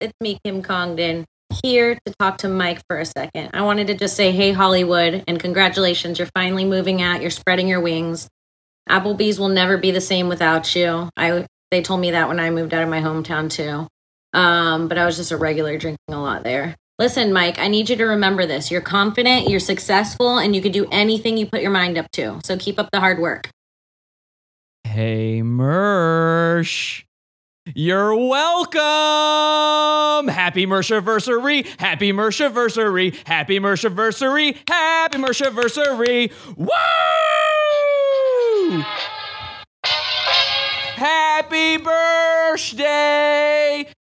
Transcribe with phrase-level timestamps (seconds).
[0.00, 1.24] It's me, Kim Congdon,
[1.62, 3.50] here to talk to Mike for a second.
[3.52, 6.18] I wanted to just say, hey, Hollywood, and congratulations.
[6.18, 7.20] You're finally moving out.
[7.20, 8.28] You're spreading your wings.
[8.88, 11.10] Applebee's will never be the same without you.
[11.16, 13.88] I they told me that when I moved out of my hometown too.
[14.32, 16.76] Um, but I was just a regular drinking a lot there.
[16.98, 18.70] Listen, Mike, I need you to remember this.
[18.70, 22.40] You're confident, you're successful, and you can do anything you put your mind up to.
[22.44, 23.50] So keep up the hard work.
[24.84, 27.04] Hey, Mersh.
[27.74, 28.78] You're welcome.
[30.28, 31.66] Happy Mershiversary.
[31.78, 33.14] Happy Mershiversary.
[33.26, 34.56] Happy Mershiversary.
[34.68, 36.32] Happy Mershiversary.
[36.56, 36.68] Woo!
[40.96, 42.88] Happy birthday!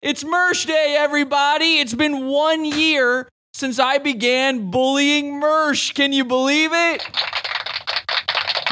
[0.01, 1.77] It's Mersh Day, everybody.
[1.79, 5.93] It's been one year since I began bullying Mersh.
[5.93, 7.07] Can you believe it?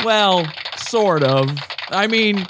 [0.04, 1.50] Well, sort of.
[1.90, 2.46] I mean,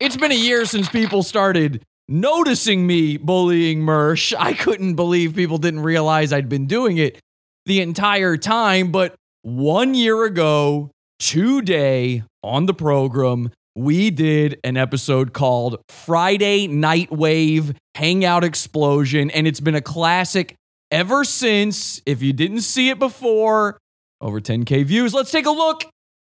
[0.00, 4.34] it's been a year since people started noticing me bullying Mersh.
[4.38, 7.20] I couldn't believe people didn't realize I'd been doing it
[7.66, 8.90] the entire time.
[8.90, 17.10] But one year ago, today on the program, we did an episode called Friday Night
[17.10, 20.54] Wave Hangout Explosion, and it's been a classic
[20.90, 22.00] ever since.
[22.06, 23.78] If you didn't see it before,
[24.20, 25.12] over 10K views.
[25.12, 25.84] Let's take a look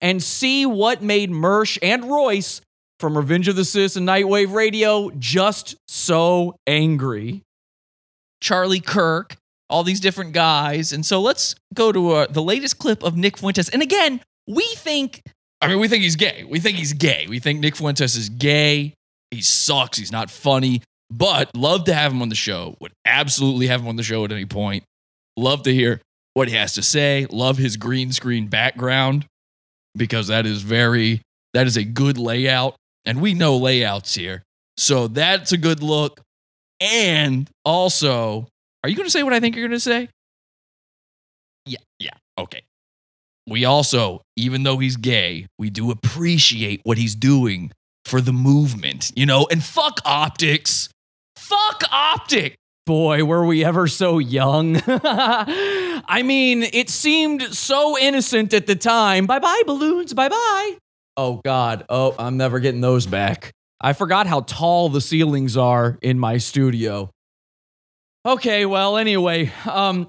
[0.02, 2.62] and see what made Mersh and Royce
[3.00, 7.42] from Revenge of the Cis and Nightwave Radio just so angry.
[8.42, 9.36] Charlie Kirk,
[9.70, 10.92] all these different guys.
[10.92, 13.70] And so let's go to uh, the latest clip of Nick Fuentes.
[13.70, 15.22] And again, we think,
[15.62, 16.44] I mean, we think he's gay.
[16.44, 17.26] We think he's gay.
[17.30, 18.94] We think Nick Fuentes is gay.
[19.32, 19.98] He sucks.
[19.98, 20.82] He's not funny,
[21.12, 22.76] but love to have him on the show.
[22.80, 24.84] Would absolutely have him on the show at any point.
[25.38, 26.02] Love to hear
[26.34, 27.28] what he has to say.
[27.30, 29.26] Love his green screen background
[29.96, 31.22] because that is very,
[31.54, 32.76] that is a good layout.
[33.06, 34.44] And we know layouts here.
[34.78, 36.22] So that's a good look.
[36.80, 38.48] And also,
[38.84, 40.10] are you going to say what I think you're going to say?
[41.66, 42.64] Yeah, yeah, okay.
[43.48, 47.72] We also, even though he's gay, we do appreciate what he's doing
[48.06, 49.48] for the movement, you know?
[49.52, 50.90] And fuck optics.
[51.36, 52.56] Fuck optics.
[52.86, 54.82] Boy, were we ever so young.
[54.88, 59.28] I mean, it seemed so innocent at the time.
[59.28, 60.14] Bye bye, balloons.
[60.14, 60.78] Bye bye.
[61.20, 61.86] Oh, God.
[61.90, 63.52] Oh, I'm never getting those back.
[63.82, 67.10] I forgot how tall the ceilings are in my studio.
[68.26, 70.08] Okay, well, anyway, um,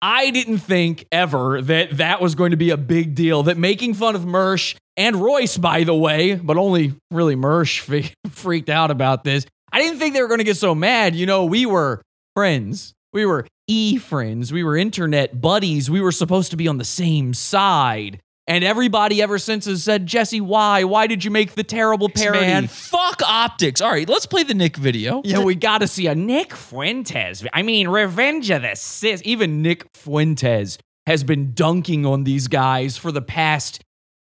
[0.00, 3.42] I didn't think ever that that was going to be a big deal.
[3.42, 8.70] That making fun of Mersh and Royce, by the way, but only really Mersh freaked
[8.70, 9.44] out about this.
[9.72, 11.16] I didn't think they were going to get so mad.
[11.16, 12.00] You know, we were
[12.36, 12.94] friends.
[13.12, 14.52] We were e friends.
[14.52, 15.90] We were internet buddies.
[15.90, 18.20] We were supposed to be on the same side.
[18.48, 20.82] And everybody ever since has said, Jesse, why?
[20.84, 22.40] Why did you make the terrible parody?
[22.40, 23.80] Man, fuck optics.
[23.80, 25.22] All right, let's play the Nick video.
[25.24, 27.44] Yeah, we got to see a Nick Fuentes.
[27.52, 29.22] I mean, Revenge of the Cis.
[29.24, 33.82] Even Nick Fuentes has been dunking on these guys for the past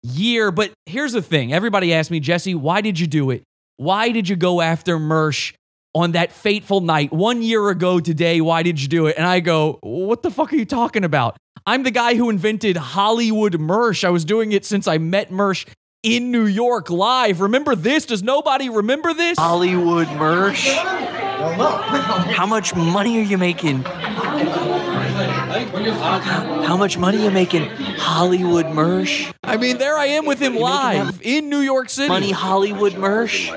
[0.05, 0.53] year.
[0.53, 3.43] But here's the thing everybody asked me, Jesse, why did you do it?
[3.79, 5.55] Why did you go after Mersh
[5.93, 8.41] on that fateful night one year ago today?
[8.41, 9.17] Why did you do it?
[9.17, 11.37] And I go, what the fuck are you talking about?
[11.67, 14.05] I'm the guy who invented Hollywood Mersh.
[14.05, 15.67] I was doing it since I met Mersh
[16.03, 17.41] in New York live.
[17.41, 18.05] Remember this?
[18.05, 19.39] Does nobody remember this?
[19.39, 20.75] Hollywood Mersh.
[22.35, 23.83] How much money are you making?
[26.65, 27.65] How much money are you making?
[27.97, 29.33] Hollywood Mersh.
[29.43, 32.09] I mean, there I am with him live in New York City.
[32.09, 33.49] Money Hollywood Mersh.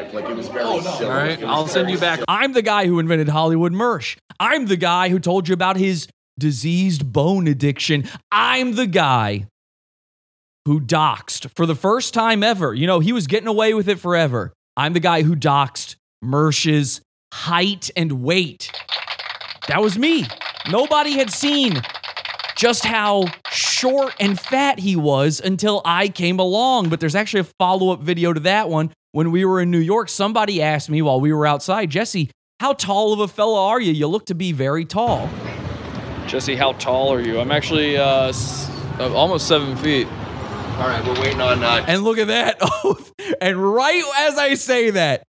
[1.04, 2.22] All right, I'll send you back.
[2.30, 4.16] I'm the guy who invented Hollywood Mersh.
[4.40, 6.08] I'm the guy who told you about his
[6.40, 8.10] diseased bone addiction.
[8.32, 9.48] I'm the guy
[10.66, 12.74] who doxed for the first time ever.
[12.74, 14.54] You know, he was getting away with it forever.
[14.76, 17.02] I'm the guy who doxed Mersh's
[17.34, 18.72] height and weight.
[19.68, 20.26] That was me.
[20.70, 21.82] Nobody had seen
[22.58, 26.90] just how short and fat he was until I came along.
[26.90, 28.92] But there's actually a follow up video to that one.
[29.14, 32.30] When we were in New York, somebody asked me while we were outside, Jesse,
[32.60, 33.94] how tall of a fella are you?
[33.94, 35.30] You look to be very tall.
[36.28, 37.40] Jesse, how tall are you?
[37.40, 38.34] I'm actually uh,
[39.00, 40.08] uh, almost seven feet.
[40.08, 42.62] All right, we're waiting on uh, And look at that.
[43.42, 45.24] and right as I say that,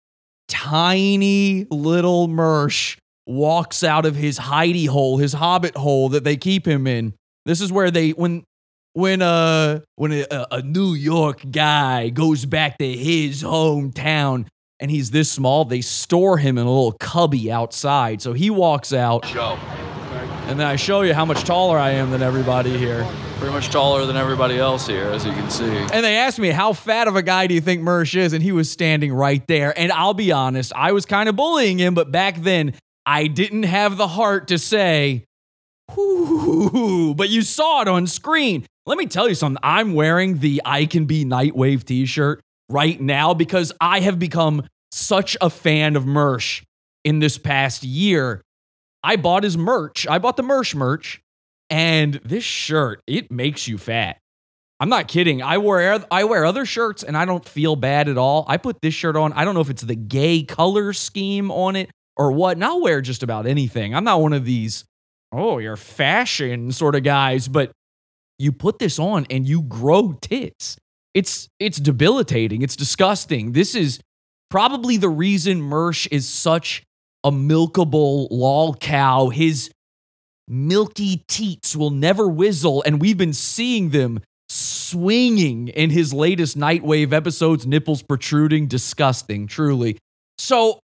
[0.48, 2.96] tiny little Mersh
[3.26, 7.14] walks out of his hidey hole, his hobbit hole that they keep him in.
[7.46, 8.42] This is where they when
[8.94, 14.48] when uh when a, a New York guy goes back to his hometown
[14.80, 18.20] and he's this small, they store him in a little cubby outside.
[18.20, 19.22] So he walks out.
[19.24, 19.56] Joe.
[20.48, 23.06] And then I show you how much taller I am than everybody here.
[23.36, 25.68] Pretty much taller than everybody else here, as you can see.
[25.68, 28.32] And they asked me, How fat of a guy do you think Mersh is?
[28.32, 29.78] And he was standing right there.
[29.78, 32.72] And I'll be honest, I was kind of bullying him, but back then,
[33.04, 35.26] I didn't have the heart to say,
[35.98, 38.66] Ooh, but you saw it on screen.
[38.86, 39.60] Let me tell you something.
[39.62, 42.40] I'm wearing the I Can Be Nightwave t shirt
[42.70, 46.62] right now because I have become such a fan of Mersh
[47.04, 48.40] in this past year.
[49.02, 50.06] I bought his merch.
[50.06, 51.20] I bought the Mersh merch,
[51.70, 54.18] and this shirt, it makes you fat.
[54.80, 55.42] I'm not kidding.
[55.42, 58.44] I wear I wear other shirts and I don't feel bad at all.
[58.46, 59.32] I put this shirt on.
[59.32, 62.56] I don't know if it's the gay color scheme on it or what.
[62.56, 63.94] And I'll wear just about anything.
[63.94, 64.84] I'm not one of these,
[65.32, 67.72] oh, you're fashion sort of guys, but
[68.38, 70.76] you put this on and you grow tits.
[71.12, 72.62] It's it's debilitating.
[72.62, 73.52] It's disgusting.
[73.52, 73.98] This is
[74.48, 76.84] probably the reason Mersh is such
[77.28, 79.28] a milkable lol cow.
[79.28, 79.70] His
[80.48, 87.12] milky teats will never whizzle, and we've been seeing them swinging in his latest Nightwave
[87.12, 89.98] episodes, nipples protruding, disgusting, truly.
[90.38, 90.80] So,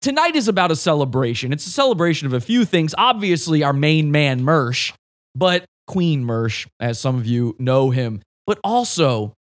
[0.00, 1.52] tonight is about a celebration.
[1.52, 2.94] It's a celebration of a few things.
[2.96, 4.92] Obviously, our main man, Mersh,
[5.34, 9.34] but Queen Mersh, as some of you know him, but also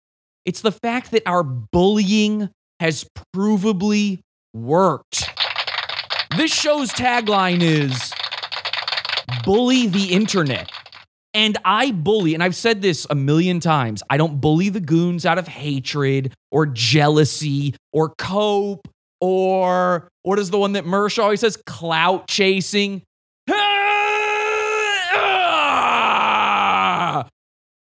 [0.45, 4.21] it's the fact that our bullying has provably
[4.53, 5.31] worked.
[6.37, 8.13] This show's tagline is
[9.45, 10.69] Bully the Internet.
[11.33, 15.25] And I bully, and I've said this a million times I don't bully the goons
[15.27, 18.89] out of hatred or jealousy or cope
[19.21, 21.57] or what is the one that Mersh always says?
[21.67, 23.03] Clout chasing.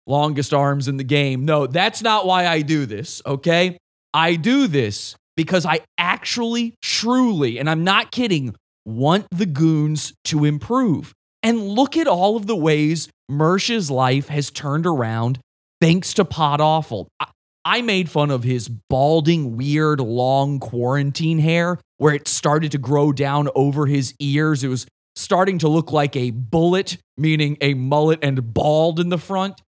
[0.06, 1.44] Longest arms in the game.
[1.44, 3.78] No, that's not why I do this, okay?
[4.12, 8.54] I do this because I actually, truly, and I'm not kidding,
[8.84, 11.12] want the goons to improve.
[11.42, 15.38] And look at all of the ways Mersh's life has turned around
[15.81, 17.08] thanks to Pod Awful.
[17.20, 17.26] I,
[17.64, 23.12] I made fun of his balding, weird, long quarantine hair where it started to grow
[23.12, 24.64] down over his ears.
[24.64, 24.86] It was
[25.16, 29.60] starting to look like a bullet, meaning a mullet and bald in the front.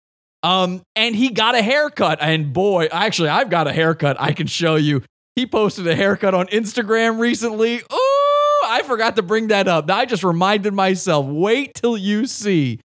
[0.43, 2.19] Um, and he got a haircut.
[2.21, 5.03] And boy, actually, I've got a haircut I can show you.
[5.37, 7.75] He posted a haircut on Instagram recently.
[7.77, 9.87] Ooh, I forgot to bring that up.
[9.87, 11.27] I just reminded myself.
[11.27, 12.79] Wait till you see.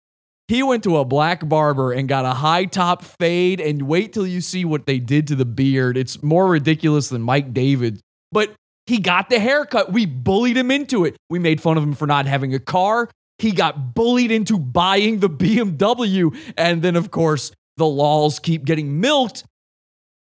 [0.47, 4.27] He went to a black barber and got a high top fade, and wait till
[4.27, 5.97] you see what they did to the beard.
[5.97, 7.99] It's more ridiculous than Mike David.
[8.31, 8.53] But
[8.85, 9.91] he got the haircut.
[9.91, 11.17] We bullied him into it.
[11.31, 13.09] We made fun of him for not having a car.
[13.39, 16.37] He got bullied into buying the BMW.
[16.55, 19.43] And then, of course, the laws keep getting milked.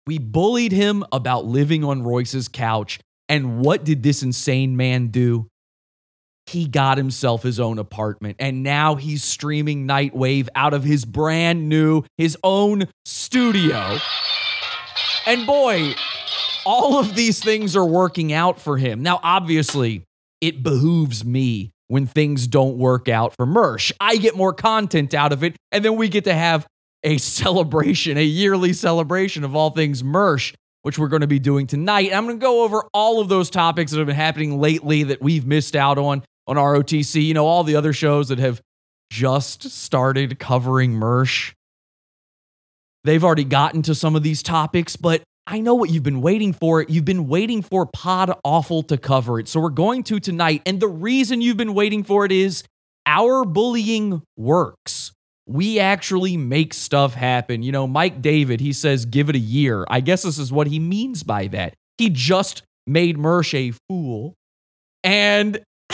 [0.06, 3.00] We bullied him about living on Royce's couch.
[3.28, 5.48] And what did this insane man do?
[6.46, 11.68] He got himself his own apartment and now he's streaming Nightwave out of his brand
[11.68, 13.98] new, his own studio.
[15.26, 15.94] And boy,
[16.64, 19.02] all of these things are working out for him.
[19.02, 20.04] Now, obviously,
[20.40, 23.90] it behooves me when things don't work out for Mersh.
[24.00, 26.66] I get more content out of it, and then we get to have
[27.06, 31.66] a celebration, a yearly celebration of all things Mersh, which we're going to be doing
[31.66, 32.12] tonight.
[32.12, 35.22] I'm going to go over all of those topics that have been happening lately that
[35.22, 37.22] we've missed out on on ROTC.
[37.22, 38.60] You know, all the other shows that have
[39.10, 41.52] just started covering Mersh.
[43.04, 46.52] They've already gotten to some of these topics, but I know what you've been waiting
[46.52, 46.82] for.
[46.82, 49.46] You've been waiting for Pod Awful to cover it.
[49.46, 50.62] So we're going to tonight.
[50.66, 52.64] And the reason you've been waiting for it is
[53.06, 55.12] our bullying works.
[55.46, 57.62] We actually make stuff happen.
[57.62, 59.84] You know, Mike David, he says, give it a year.
[59.88, 61.74] I guess this is what he means by that.
[61.98, 64.34] He just made Mersh a fool.
[65.04, 65.60] And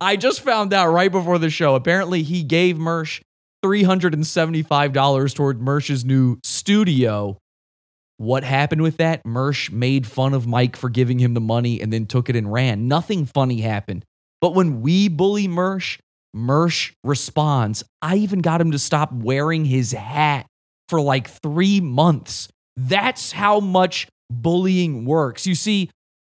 [0.00, 1.76] I just found out right before the show.
[1.76, 3.20] Apparently, he gave Mersh
[3.64, 7.38] $375 toward Mersh's new studio.
[8.16, 9.24] What happened with that?
[9.24, 12.52] Mersh made fun of Mike for giving him the money and then took it and
[12.52, 12.88] ran.
[12.88, 14.04] Nothing funny happened.
[14.40, 15.98] But when we bully Mersh,
[16.34, 17.84] Mersh responds.
[18.00, 20.46] I even got him to stop wearing his hat
[20.88, 22.48] for like three months.
[22.76, 25.46] That's how much bullying works.
[25.46, 25.90] You see,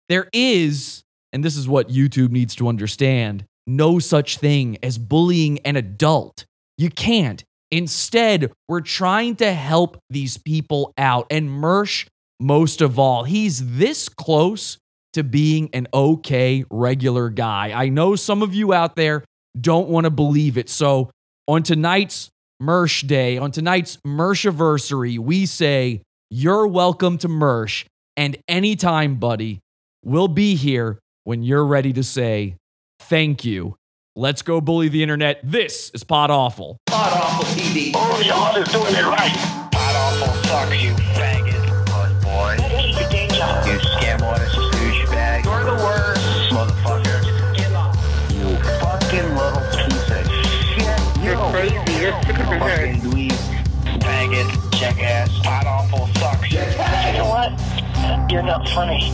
[0.07, 5.59] there is and this is what YouTube needs to understand no such thing as bullying
[5.59, 6.45] an adult.
[6.77, 7.43] You can't.
[7.71, 11.27] Instead, we're trying to help these people out.
[11.29, 12.07] And Mersh,
[12.39, 14.79] most of all, he's this close
[15.13, 17.71] to being an okay regular guy.
[17.73, 19.23] I know some of you out there
[19.61, 20.69] don't want to believe it.
[20.69, 21.11] So,
[21.47, 22.29] on tonight's
[22.61, 27.85] Mersh Day, on tonight's Mershiversary, we say, You're welcome to Mersh.
[28.17, 29.59] And anytime, buddy,
[30.03, 32.55] we'll be here when you're ready to say
[32.99, 33.75] thank you.
[34.15, 35.39] Let's go bully the internet.
[35.43, 36.77] This is Pod Awful.
[36.87, 37.91] Pod Awful TV.
[37.95, 39.31] Oh, y'all is doing it right.
[39.71, 41.38] Pod Awful suck, you faggot.
[52.59, 53.31] Fucking dweeb,
[54.01, 56.51] faggot, jackass, pod awful, sucks.
[56.51, 56.59] You
[57.17, 58.31] know what?
[58.31, 59.11] You're not funny.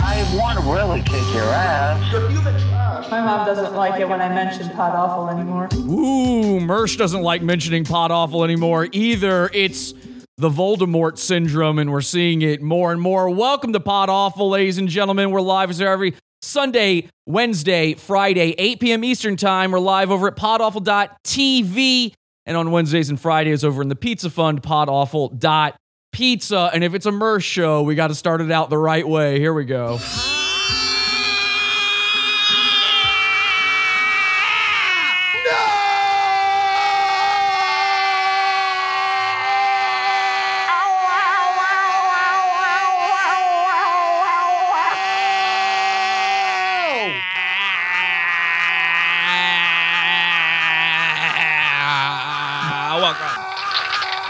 [0.00, 3.10] I want to really kick your ass.
[3.10, 5.68] My mom doesn't like it when I mention pod awful anymore.
[5.74, 9.50] Ooh, Mersh doesn't like mentioning pod awful anymore either.
[9.52, 9.92] It's
[10.38, 13.28] the Voldemort syndrome, and we're seeing it more and more.
[13.28, 15.30] Welcome to Pod Awful, ladies and gentlemen.
[15.30, 19.04] We're live as every Sunday, Wednesday, Friday, 8 p.m.
[19.04, 19.72] Eastern Time.
[19.72, 22.14] We're live over at podawful.tv.
[22.46, 26.70] And on Wednesdays and Fridays over in the Pizza Fund, podawful.pizza.
[26.72, 29.40] And if it's a Mersh show, we got to start it out the right way.
[29.40, 29.98] Here we go.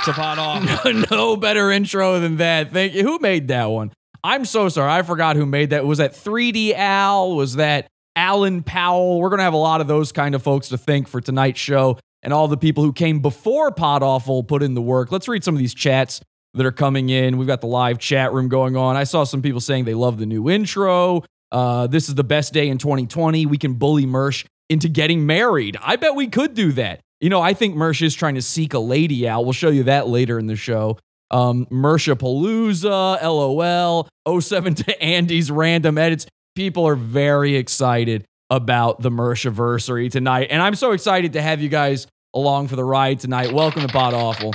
[0.06, 1.10] To Pot Off.
[1.10, 2.72] no better intro than that.
[2.72, 3.02] Thank you.
[3.02, 3.92] Who made that one?
[4.22, 4.90] I'm so sorry.
[4.90, 5.84] I forgot who made that.
[5.84, 7.34] Was that 3D Al?
[7.34, 9.20] Was that Alan Powell?
[9.20, 11.60] We're going to have a lot of those kind of folks to thank for tonight's
[11.60, 15.10] show and all the people who came before Pod Awful put in the work.
[15.10, 16.20] Let's read some of these chats
[16.54, 17.36] that are coming in.
[17.36, 18.96] We've got the live chat room going on.
[18.96, 21.22] I saw some people saying they love the new intro.
[21.50, 23.46] Uh, this is the best day in 2020.
[23.46, 25.76] We can bully Mersh into getting married.
[25.82, 27.00] I bet we could do that.
[27.18, 29.44] You know, I think Mersh is trying to seek a lady out.
[29.44, 30.98] We'll show you that later in the show.
[31.30, 34.06] Um, Mersha Palooza, LOL,
[34.40, 36.26] 07 to Andy's random edits.
[36.54, 40.48] People are very excited about the Mershiversary tonight.
[40.50, 43.50] And I'm so excited to have you guys along for the ride tonight.
[43.50, 44.52] Welcome to Pod Awful.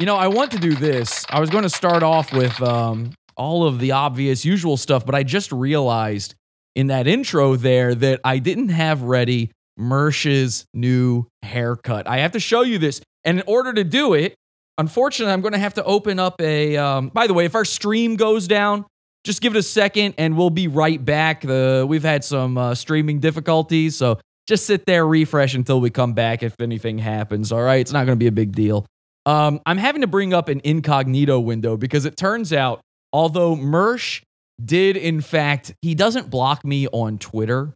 [0.00, 1.24] You know, I want to do this.
[1.30, 5.14] I was going to start off with um, all of the obvious, usual stuff, but
[5.14, 6.34] I just realized
[6.74, 12.06] in that intro there that I didn't have ready Mersh's new haircut.
[12.08, 13.00] I have to show you this.
[13.24, 14.34] And in order to do it,
[14.78, 16.76] unfortunately, I'm going to have to open up a.
[16.76, 18.84] Um, by the way, if our stream goes down,
[19.24, 21.40] just give it a second and we'll be right back.
[21.40, 26.12] The we've had some uh, streaming difficulties, so just sit there, refresh until we come
[26.12, 26.42] back.
[26.42, 28.86] If anything happens, all right, it's not going to be a big deal.
[29.26, 34.20] Um, I'm having to bring up an incognito window because it turns out, although Mersh
[34.62, 37.74] did in fact, he doesn't block me on Twitter.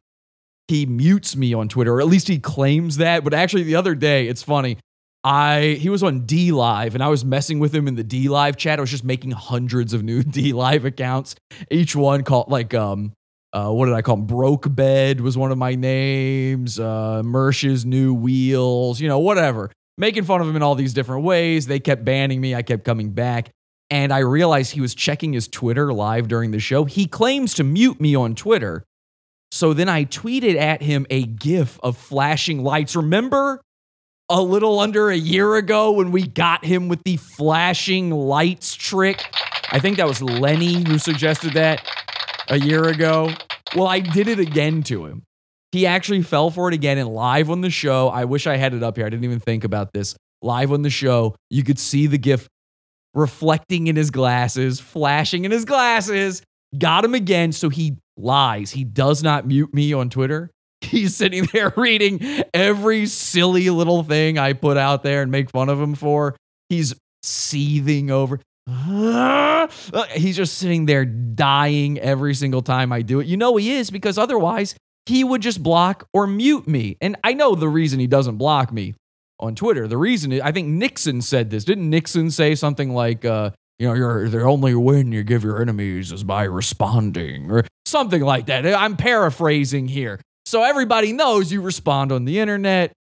[0.68, 3.24] He mutes me on Twitter, or at least he claims that.
[3.24, 4.78] But actually, the other day, it's funny.
[5.24, 8.78] I he was on DLive and I was messing with him in the DLive chat.
[8.78, 11.34] I was just making hundreds of new DLive accounts.
[11.70, 13.12] Each one called like um
[13.52, 14.26] uh what did I call him?
[14.26, 16.78] Broke Bed was one of my names.
[16.78, 19.72] Uh Mersh's new wheels, you know, whatever.
[19.96, 21.66] Making fun of him in all these different ways.
[21.66, 22.54] They kept banning me.
[22.54, 23.50] I kept coming back.
[23.90, 26.84] And I realized he was checking his Twitter live during the show.
[26.84, 28.84] He claims to mute me on Twitter.
[29.50, 32.94] So then I tweeted at him a GIF of flashing lights.
[32.94, 33.60] Remember
[34.28, 39.24] a little under a year ago when we got him with the flashing lights trick?
[39.70, 41.82] I think that was Lenny who suggested that
[42.48, 43.30] a year ago.
[43.74, 45.22] Well, I did it again to him.
[45.72, 48.08] He actually fell for it again and live on the show.
[48.08, 49.04] I wish I had it up here.
[49.04, 50.14] I didn't even think about this.
[50.40, 52.48] Live on the show, you could see the GIF
[53.14, 56.42] reflecting in his glasses, flashing in his glasses.
[56.76, 57.52] Got him again.
[57.52, 58.72] So he lies.
[58.72, 60.50] He does not mute me on Twitter.
[60.80, 65.68] He's sitting there reading every silly little thing I put out there and make fun
[65.68, 66.36] of him for.
[66.68, 68.40] He's seething over.
[70.14, 73.26] He's just sitting there dying every single time I do it.
[73.26, 74.74] You know he is because otherwise
[75.06, 76.96] he would just block or mute me.
[77.00, 78.94] And I know the reason he doesn't block me
[79.40, 79.88] on Twitter.
[79.88, 81.64] The reason is, I think Nixon said this.
[81.64, 85.62] Didn't Nixon say something like, uh, you know, you're, the only win you give your
[85.62, 88.66] enemies is by responding or something like that.
[88.66, 90.20] I'm paraphrasing here.
[90.46, 92.92] So everybody knows you respond on the internet.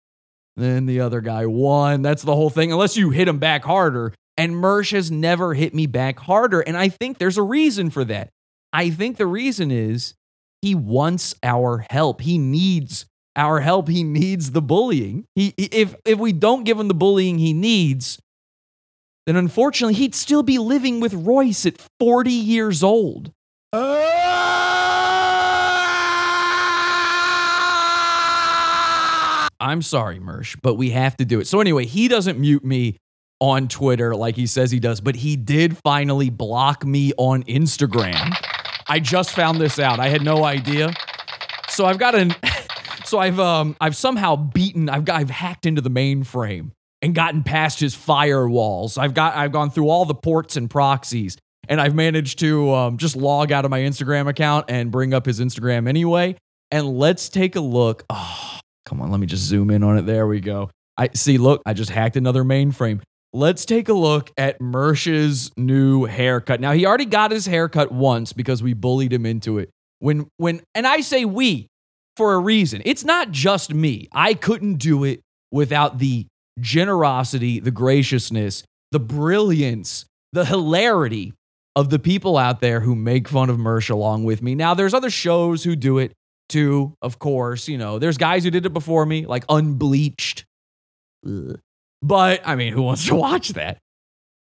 [0.57, 2.03] Then the other guy won.
[2.03, 4.15] That's the whole thing, unless you hit him back harder.
[4.39, 6.61] And Mersh has never hit me back harder.
[6.61, 8.31] And I think there's a reason for that.
[8.73, 10.15] I think the reason is
[10.63, 12.21] he wants our help.
[12.21, 13.89] He needs our help.
[13.89, 15.27] He needs the bullying.
[15.35, 18.19] He, if, if we don't give him the bullying he needs,
[19.27, 23.33] then unfortunately he'd still be living with Royce at 40 years old.
[23.73, 24.16] Oh!
[29.67, 31.47] I'm sorry, Mersh, but we have to do it.
[31.47, 32.97] So, anyway, he doesn't mute me
[33.41, 38.35] on Twitter like he says he does, but he did finally block me on Instagram.
[38.89, 40.01] I just found this out.
[40.01, 40.93] I had no idea.
[41.69, 42.35] So I've got an
[43.05, 46.71] so I've um I've somehow beaten I've got I've hacked into the mainframe
[47.03, 48.97] and gotten past his firewalls.
[48.97, 51.37] I've got I've gone through all the ports and proxies
[51.69, 55.27] and I've managed to um, just log out of my Instagram account and bring up
[55.27, 56.37] his Instagram anyway.
[56.71, 58.05] And let's take a look.
[58.11, 60.07] Oh, come on, let me just zoom in on it.
[60.07, 60.71] There we go.
[60.97, 63.03] I see, look, I just hacked another mainframe.
[63.35, 66.61] Let's take a look at Mersh's new haircut.
[66.61, 69.69] Now, he already got his haircut once because we bullied him into it.
[69.99, 71.69] When when and I say we
[72.17, 72.83] for a reason.
[72.85, 74.09] It's not just me.
[74.13, 76.27] I couldn't do it without the
[76.59, 81.35] generosity, the graciousness, the brilliance, the hilarity
[81.75, 84.55] of the people out there who make fun of Mersh along with me.
[84.55, 86.13] Now, there's other shows who do it
[86.49, 87.69] too, of course.
[87.69, 90.45] You know, there's guys who did it before me, like Unbleached.
[91.27, 91.59] Ugh.
[92.03, 93.79] But I mean, who wants to watch that?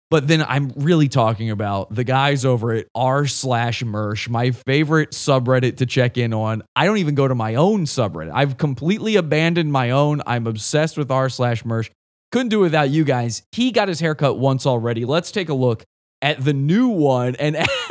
[0.09, 5.11] But then I'm really talking about the guys over at r slash Mersh, my favorite
[5.11, 6.63] subreddit to check in on.
[6.75, 8.31] I don't even go to my own subreddit.
[8.33, 10.21] I've completely abandoned my own.
[10.27, 11.89] I'm obsessed with r slash Mersh.
[12.33, 13.43] Couldn't do it without you guys.
[13.53, 15.05] He got his haircut once already.
[15.05, 15.83] Let's take a look
[16.21, 17.35] at the new one.
[17.37, 17.55] And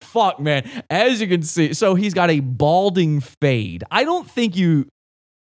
[0.00, 0.68] fuck, man.
[0.88, 3.84] As you can see, so he's got a balding fade.
[3.90, 4.86] I don't think you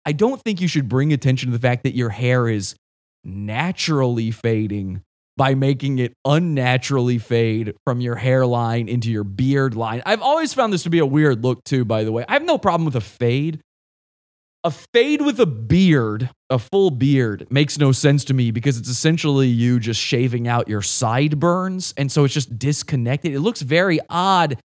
[0.04, 2.74] I don't think you should bring attention to the fact that your hair is
[3.24, 5.02] naturally fading
[5.36, 10.02] by making it unnaturally fade from your hairline into your beard line.
[10.04, 12.24] I've always found this to be a weird look, too, by the way.
[12.28, 13.60] I have no problem with a fade.
[14.64, 18.88] A fade with a beard, a full beard, makes no sense to me because it's
[18.88, 21.92] essentially you just shaving out your sideburns.
[21.96, 23.32] And so it's just disconnected.
[23.32, 24.60] It looks very odd.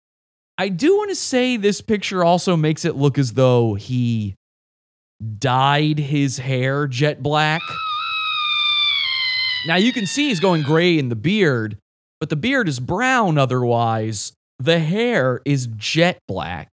[0.58, 4.34] I do want to say this picture also makes it look as though he
[5.38, 7.62] dyed his hair jet black.
[9.68, 11.78] Now you can see he's going gray in the beard,
[12.18, 14.32] but the beard is brown otherwise.
[14.58, 16.68] The hair is jet black.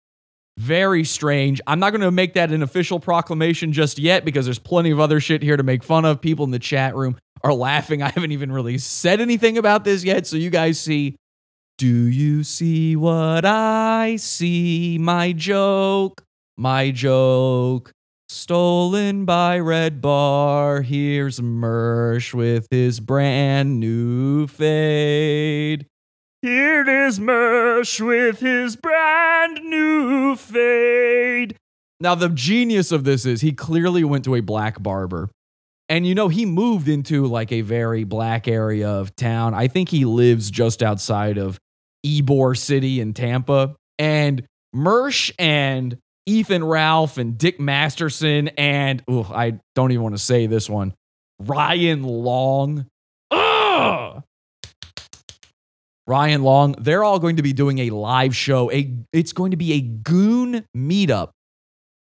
[0.59, 1.61] Very strange.
[1.67, 4.99] I'm not going to make that an official proclamation just yet because there's plenty of
[4.99, 6.19] other shit here to make fun of.
[6.19, 8.01] People in the chat room are laughing.
[8.03, 10.27] I haven't even really said anything about this yet.
[10.27, 11.15] So you guys see.
[11.77, 14.97] Do you see what I see?
[14.99, 16.25] My joke.
[16.57, 17.93] My joke.
[18.27, 20.81] Stolen by Red Bar.
[20.81, 25.87] Here's Mersh with his brand new fade.
[26.41, 31.57] Here is Mersh with his brand new fade.
[31.99, 35.29] Now, the genius of this is he clearly went to a black barber.
[35.89, 39.53] And you know, he moved into like a very black area of town.
[39.53, 41.59] I think he lives just outside of
[42.05, 43.75] Ybor City in Tampa.
[43.97, 50.23] And Mersh and Ethan Ralph and Dick Masterson and ooh, I don't even want to
[50.23, 50.93] say this one.
[51.39, 52.85] Ryan Long.
[53.31, 54.23] Ugh!
[56.09, 58.71] Ryan Long, they're all going to be doing a live show.
[58.71, 61.29] A it's going to be a goon meetup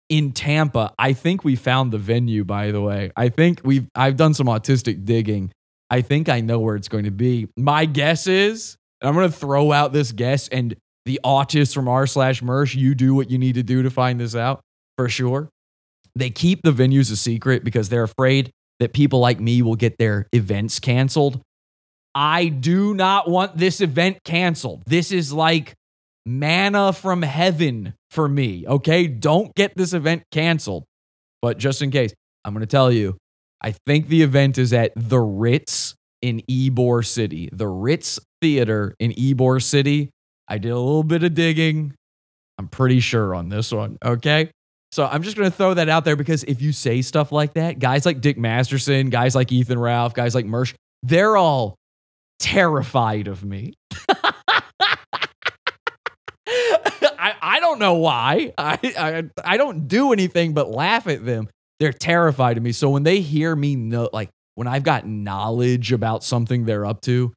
[0.09, 0.93] in Tampa.
[0.97, 3.11] I think we found the venue by the way.
[3.15, 5.51] I think we've I've done some autistic digging.
[5.91, 7.47] I think I know where it's going to be.
[7.55, 12.05] My guess is I'm going to throw out this guess and the autists from r
[12.07, 14.61] slash mersh you do what you need to do to find this out
[14.97, 15.49] for sure
[16.15, 19.97] they keep the venues a secret because they're afraid that people like me will get
[19.97, 21.41] their events canceled
[22.15, 25.73] i do not want this event canceled this is like
[26.25, 30.83] manna from heaven for me okay don't get this event canceled
[31.41, 32.13] but just in case
[32.45, 33.17] i'm going to tell you
[33.61, 39.11] i think the event is at the ritz in ybor city the ritz theater in
[39.11, 40.09] ybor city
[40.49, 41.93] I did a little bit of digging.
[42.57, 43.97] I'm pretty sure on this one.
[44.03, 44.49] Okay.
[44.91, 47.53] So I'm just going to throw that out there because if you say stuff like
[47.53, 51.75] that, guys like Dick Masterson, guys like Ethan Ralph, guys like Mersh, they're all
[52.39, 53.73] terrified of me.
[56.47, 58.53] I, I don't know why.
[58.57, 61.49] I, I I don't do anything but laugh at them.
[61.79, 62.71] They're terrified of me.
[62.71, 67.01] So when they hear me know like when I've got knowledge about something they're up
[67.01, 67.33] to,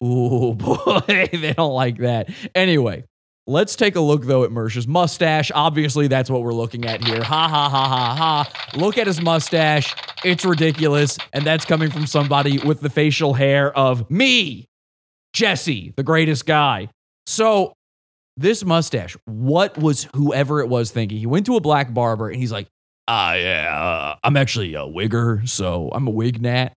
[0.00, 2.30] oh boy, they don't like that.
[2.54, 3.04] Anyway,
[3.46, 5.50] let's take a look though at Mersh's mustache.
[5.54, 7.22] Obviously, that's what we're looking at here.
[7.22, 8.78] Ha ha ha ha ha.
[8.78, 9.94] Look at his mustache.
[10.24, 11.18] It's ridiculous.
[11.32, 14.68] And that's coming from somebody with the facial hair of me,
[15.32, 16.88] Jesse, the greatest guy.
[17.26, 17.74] So,
[18.36, 21.18] this mustache, what was whoever it was thinking?
[21.18, 22.66] He went to a black barber and he's like,
[23.06, 26.72] ah, yeah, uh, I'm actually a wigger, so I'm a wig nat.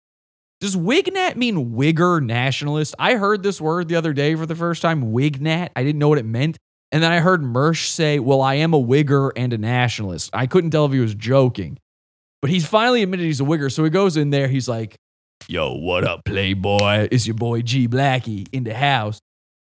[0.62, 2.96] Does Wignat mean Wigger nationalist?
[2.98, 5.70] I heard this word the other day for the first time, Wignat.
[5.76, 6.58] I didn't know what it meant.
[6.91, 10.30] And then I heard Mersh say, Well, I am a Wigger and a nationalist.
[10.34, 11.78] I couldn't tell if he was joking.
[12.41, 13.72] But he's finally admitted he's a Wigger.
[13.72, 14.48] So he goes in there.
[14.48, 14.96] He's like,
[15.48, 17.10] Yo, what up, Playboy?
[17.12, 19.20] It's your boy G Blackie in the house.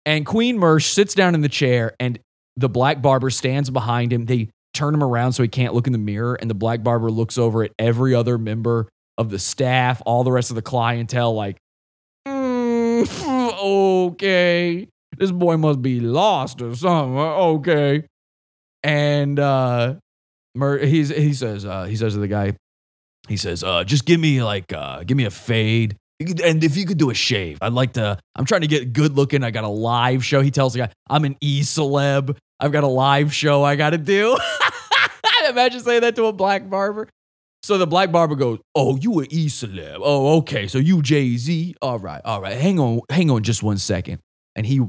[0.07, 2.19] And Queen Mersh sits down in the chair, and
[2.57, 4.25] the black barber stands behind him.
[4.25, 6.37] They turn him around so he can't look in the mirror.
[6.41, 8.89] And the black barber looks over at every other member
[9.21, 11.59] of the staff, all the rest of the clientele, like,
[12.27, 13.07] mm,
[14.09, 17.19] okay, this boy must be lost or something.
[17.19, 18.07] Okay.
[18.83, 19.97] And uh,
[20.59, 22.57] he's, he says, uh, he says to the guy,
[23.29, 25.97] he says, uh, just give me like, uh, give me a fade.
[26.43, 28.19] And if you could do a shave, I'd like to.
[28.35, 29.43] I'm trying to get good looking.
[29.43, 30.43] I got a live show.
[30.43, 32.37] He tells the guy, I'm an e celeb.
[32.59, 34.37] I've got a live show I got to do.
[35.49, 37.09] Imagine saying that to a black barber.
[37.63, 39.99] So the black barber goes, "Oh, you an e celeb?
[40.03, 40.67] Oh, okay.
[40.67, 41.75] So you Jay Z?
[41.83, 42.57] All right, all right.
[42.57, 44.19] Hang on, hang on, just one second.
[44.57, 44.81] And he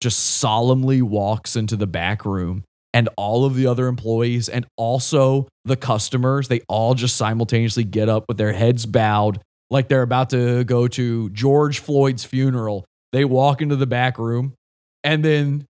[0.00, 5.48] just solemnly walks into the back room, and all of the other employees and also
[5.64, 10.30] the customers, they all just simultaneously get up with their heads bowed, like they're about
[10.30, 12.84] to go to George Floyd's funeral.
[13.12, 14.54] They walk into the back room,
[15.02, 15.66] and then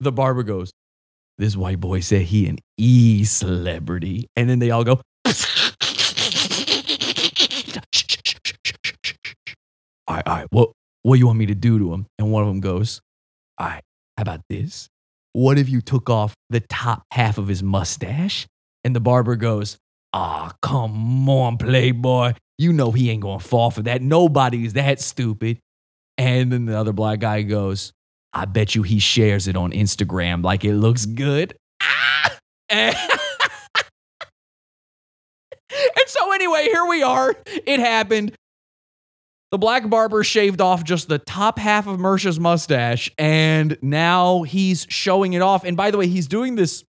[0.00, 0.70] the barber goes,
[1.38, 5.00] "This white boy said he an e celebrity," and then they all go.
[10.08, 10.46] All right, all right.
[10.50, 10.70] What
[11.02, 12.06] what you want me to do to him?
[12.18, 13.00] And one of them goes,
[13.58, 13.82] All right,
[14.16, 14.88] how about this?
[15.34, 18.46] What if you took off the top half of his mustache?
[18.84, 19.76] And the barber goes,
[20.12, 22.32] Ah, come on, playboy.
[22.56, 24.02] You know he ain't gonna fall for that.
[24.02, 25.58] Nobody's that stupid.
[26.16, 27.92] And then the other black guy goes,
[28.32, 31.54] I bet you he shares it on Instagram like it looks good.
[31.82, 32.36] Ah!
[32.70, 32.94] And-
[35.70, 37.34] and so, anyway, here we are.
[37.46, 38.34] It happened.
[39.50, 44.86] The black barber shaved off just the top half of Mersha's mustache, and now he's
[44.90, 45.64] showing it off.
[45.64, 46.84] And by the way, he's doing this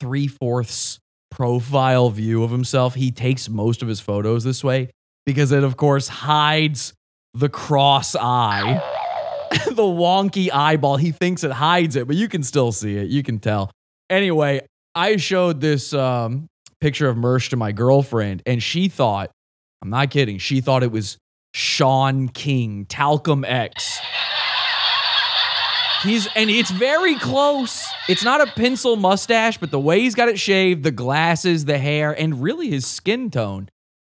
[0.00, 0.98] three fourths
[1.30, 2.96] profile view of himself.
[2.96, 4.90] He takes most of his photos this way
[5.24, 6.92] because it, of course, hides
[7.34, 8.82] the cross eye,
[9.66, 10.96] the wonky eyeball.
[10.96, 13.08] He thinks it hides it, but you can still see it.
[13.08, 13.70] You can tell.
[14.08, 16.48] Anyway, I showed this um,
[16.80, 19.30] picture of Mersh to my girlfriend, and she thought,
[19.82, 21.16] I'm not kidding, she thought it was
[21.52, 23.98] Shaun King, Talcum X.
[26.02, 27.86] He's and it's very close.
[28.08, 31.76] It's not a pencil mustache, but the way he's got it shaved, the glasses, the
[31.76, 33.68] hair, and really his skin tone,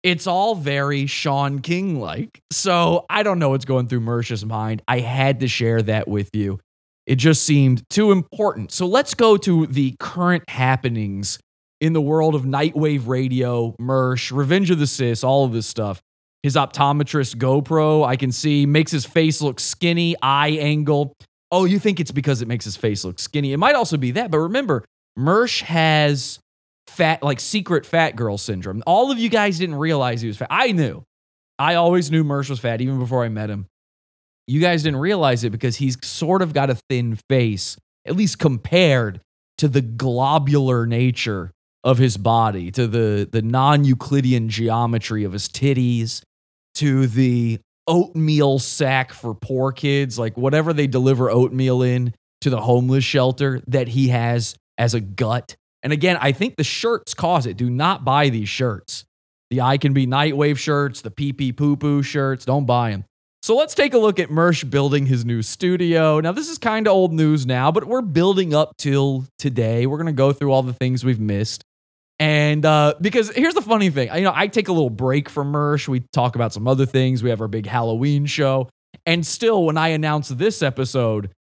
[0.03, 2.41] it's all very Shaun King like.
[2.51, 4.83] So I don't know what's going through Mersha's mind.
[4.87, 6.59] I had to share that with you.
[7.07, 8.71] It just seemed too important.
[8.71, 11.39] So let's go to the current happenings
[11.79, 16.01] in the world of Nightwave Radio, Mersh, Revenge of the Cis, all of this stuff.
[16.43, 21.13] His optometrist GoPro, I can see, makes his face look skinny, eye angle.
[21.51, 23.53] Oh, you think it's because it makes his face look skinny?
[23.53, 24.83] It might also be that, but remember,
[25.17, 26.39] Mersh has
[26.87, 28.81] fat, like secret fat girl syndrome.
[28.87, 30.47] All of you guys didn't realize he was fat.
[30.49, 31.03] I knew.
[31.59, 33.67] I always knew Mersh was fat, even before I met him.
[34.47, 38.39] You guys didn't realize it because he's sort of got a thin face, at least
[38.39, 39.21] compared
[39.59, 41.51] to the globular nature
[41.83, 46.23] of his body, to the, the non Euclidean geometry of his titties,
[46.75, 52.61] to the oatmeal sack for poor kids, like whatever they deliver oatmeal in to the
[52.61, 55.55] homeless shelter that he has as a gut.
[55.83, 57.57] And again, I think the shirts cause it.
[57.57, 59.05] Do not buy these shirts.
[59.49, 63.05] The I Can Be Nightwave shirts, the pee pee poo poo shirts, don't buy them.
[63.43, 66.19] So let's take a look at Mersh building his new studio.
[66.19, 69.87] Now, this is kind of old news now, but we're building up till today.
[69.87, 71.63] We're going to go through all the things we've missed.
[72.21, 75.51] And uh, because here's the funny thing, you know, I take a little break from
[75.51, 75.87] Mersh.
[75.87, 77.23] We talk about some other things.
[77.23, 78.69] We have our big Halloween show.
[79.07, 81.31] And still, when I announce this episode,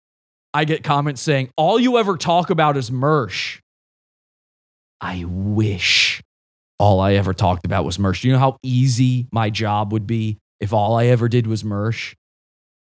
[0.55, 3.59] I get comments saying, All you ever talk about is Mersh.
[5.03, 6.23] I wish
[6.79, 8.25] all I ever talked about was Mersh.
[8.25, 12.15] You know how easy my job would be if all I ever did was Mersh?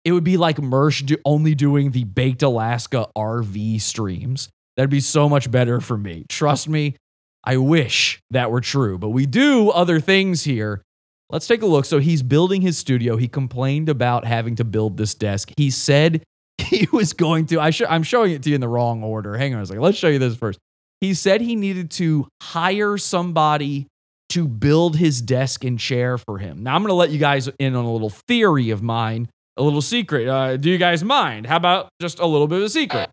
[0.06, 4.48] It would be like Mersh do, only doing the Baked Alaska RV streams.
[4.78, 6.24] That'd be so much better for me.
[6.30, 6.96] Trust me,
[7.44, 10.82] I wish that were true, but we do other things here.
[11.30, 11.84] Let's take a look.
[11.84, 13.16] So he's building his studio.
[13.16, 15.52] He complained about having to build this desk.
[15.56, 16.22] He said
[16.58, 17.60] he was going to.
[17.60, 19.36] I sh- I'm showing it to you in the wrong order.
[19.36, 19.82] Hang on a second.
[19.82, 20.58] Let's show you this first.
[21.00, 23.86] He said he needed to hire somebody
[24.30, 26.62] to build his desk and chair for him.
[26.62, 29.62] Now I'm going to let you guys in on a little theory of mine, a
[29.62, 30.28] little secret.
[30.28, 31.46] Uh, do you guys mind?
[31.46, 33.10] How about just a little bit of a secret?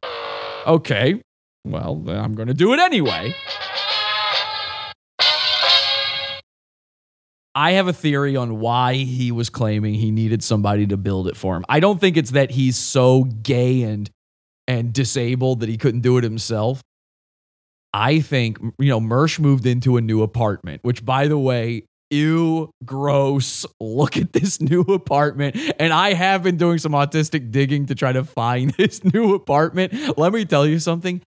[0.66, 1.22] Okay.
[1.66, 3.34] Well, I'm going to do it anyway.
[7.58, 11.36] I have a theory on why he was claiming he needed somebody to build it
[11.36, 11.66] for him.
[11.68, 14.08] I don't think it's that he's so gay and
[14.68, 16.84] and disabled that he couldn't do it himself.
[17.96, 22.70] I think you know Mersh moved into a new apartment, which by the way, ew,
[22.86, 23.66] gross.
[23.82, 25.58] Look at this new apartment.
[25.80, 30.16] And I have been doing some autistic digging to try to find this new apartment.
[30.16, 31.24] Let me tell you something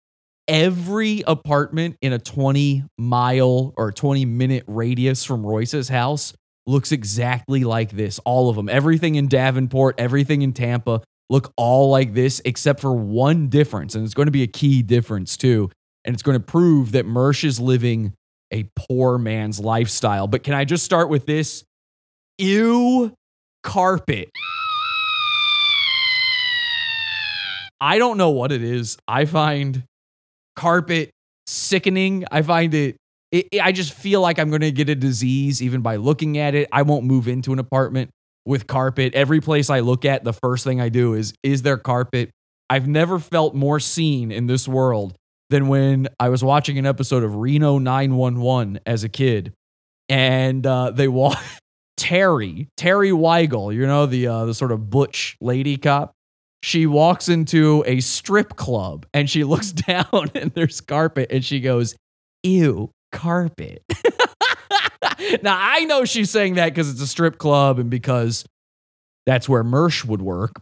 [0.49, 6.33] every apartment in a 20 mile or 20 minute radius from Royce's house
[6.67, 8.19] looks exactly like this.
[8.21, 8.69] All of them.
[8.69, 13.95] Everything in Davenport, everything in Tampa look all like this, except for one difference.
[13.95, 15.71] And it's going to be a key difference too.
[16.05, 18.13] And it's going to prove that Mersh is living
[18.53, 20.27] a poor man's lifestyle.
[20.27, 21.65] But can I just start with this?
[22.39, 23.15] Ew,
[23.63, 24.31] carpet.
[27.81, 28.97] I don't know what it is.
[29.09, 29.85] I find
[30.57, 31.11] carpet
[31.47, 32.25] sickening.
[32.31, 32.97] I find it,
[33.33, 36.39] it, it- I just feel like I'm going to get a disease even by looking
[36.39, 36.69] at it.
[36.73, 38.11] I won't move into an apartment
[38.47, 39.15] with carpet.
[39.15, 42.31] Every place I look at, the first thing I do is, is there carpet?
[42.71, 45.15] I've never felt more seen in this world
[45.51, 49.53] than when I was watching an episode of Reno 911 as a kid.
[50.09, 51.39] And uh, they walk
[51.97, 56.13] Terry, Terry Wiegel, you know, the uh, the sort of butch lady cop.
[56.65, 61.61] She walks into a strip club and she looks down and there's carpet and she
[61.61, 61.95] goes,
[62.43, 63.83] Ew, carpet.
[65.43, 68.47] now I know she's saying that because it's a strip club and because
[69.27, 70.53] that's where Mersh would work.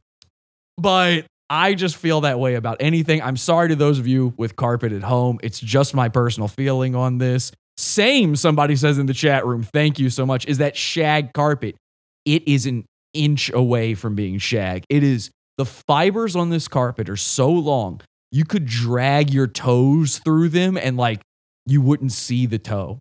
[0.77, 3.23] But I just feel that way about anything.
[3.23, 5.38] I'm sorry to those of you with carpet at home.
[5.41, 7.53] It's just my personal feeling on this.
[7.77, 9.62] Same, somebody says in the chat room.
[9.62, 10.47] Thank you so much.
[10.47, 11.77] Is that shag carpet?
[12.25, 14.85] It is an inch away from being shag.
[14.88, 20.19] It is the fibers on this carpet are so long, you could drag your toes
[20.19, 21.21] through them and like
[21.67, 22.99] you wouldn't see the toe.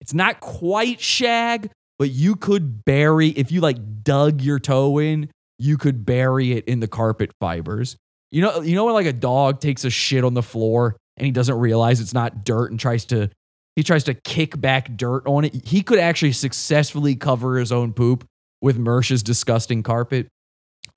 [0.00, 5.30] It's not quite shag, but you could bury, if you like dug your toe in,
[5.58, 7.96] you could bury it in the carpet fibers.
[8.30, 11.26] You know, you know when like a dog takes a shit on the floor and
[11.26, 13.30] he doesn't realize it's not dirt and tries to
[13.74, 15.66] he tries to kick back dirt on it.
[15.66, 18.26] He could actually successfully cover his own poop
[18.60, 20.26] with Mersh's disgusting carpet.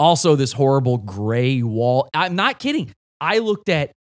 [0.02, 2.10] Also, this horrible gray wall.
[2.16, 2.92] I'm not kidding.
[3.22, 3.92] I looked at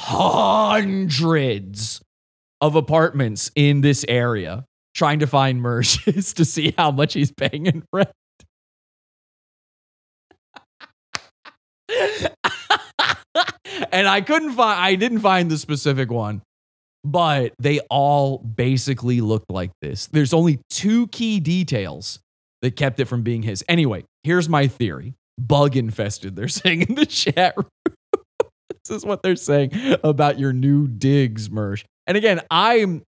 [0.00, 2.00] hundreds
[2.62, 7.66] of apartments in this area trying to find Mersh's to see how much he's paying
[7.66, 8.08] in rent.
[13.92, 16.40] and I couldn't find I didn't find the specific one,
[17.04, 20.06] but they all basically looked like this.
[20.06, 22.20] There's only two key details
[22.62, 23.62] that kept it from being his.
[23.68, 25.12] Anyway, here's my theory.
[25.38, 27.68] Bug infested, they're saying in the chat room.
[28.84, 31.84] this is what they're saying about your new digs, Mersh.
[32.06, 33.02] And again, I'm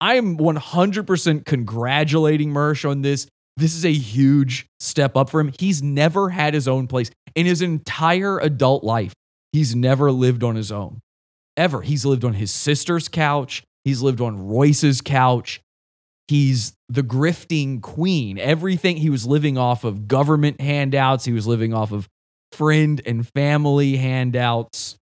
[0.00, 3.26] I'm 100% congratulating Mersh on this.
[3.56, 5.52] This is a huge step up for him.
[5.58, 9.12] He's never had his own place in his entire adult life.
[9.52, 11.00] He's never lived on his own.
[11.56, 11.82] Ever.
[11.82, 13.62] He's lived on his sister's couch.
[13.84, 15.60] He's lived on Royce's couch.
[16.26, 18.38] He's the grifting queen.
[18.38, 22.08] Everything he was living off of government handouts, he was living off of
[22.52, 24.96] friend and family handouts.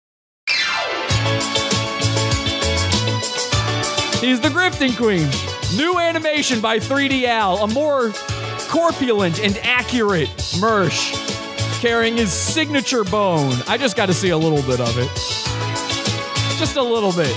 [4.21, 5.29] He's the grifting queen.
[5.77, 8.13] New animation by 3D Al, a more
[8.69, 10.29] corpulent and accurate
[10.59, 11.13] Mersh
[11.81, 13.57] carrying his signature bone.
[13.67, 15.09] I just got to see a little bit of it.
[16.59, 17.35] Just a little bit.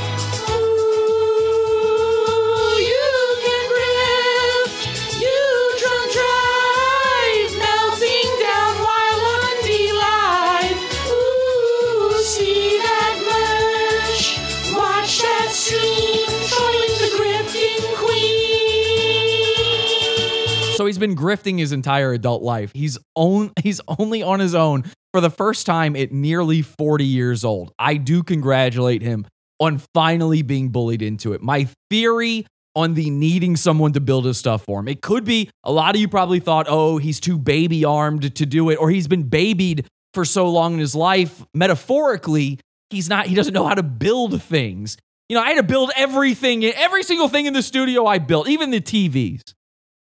[20.76, 22.72] So he's been grifting his entire adult life.
[22.74, 24.84] He's on he's only on his own
[25.14, 27.72] for the first time at nearly 40 years old.
[27.78, 29.28] I do congratulate him
[29.60, 31.42] on finally being bullied into it.
[31.42, 34.88] My theory on the needing someone to build his stuff for him.
[34.88, 38.46] It could be a lot of you probably thought, "Oh, he's too baby armed to
[38.46, 41.46] do it," or he's been babied for so long in his life.
[41.54, 42.60] Metaphorically,
[42.90, 44.98] he's not he doesn't know how to build things.
[45.30, 48.50] You know, I had to build everything, every single thing in the studio I built,
[48.50, 49.42] even the TVs.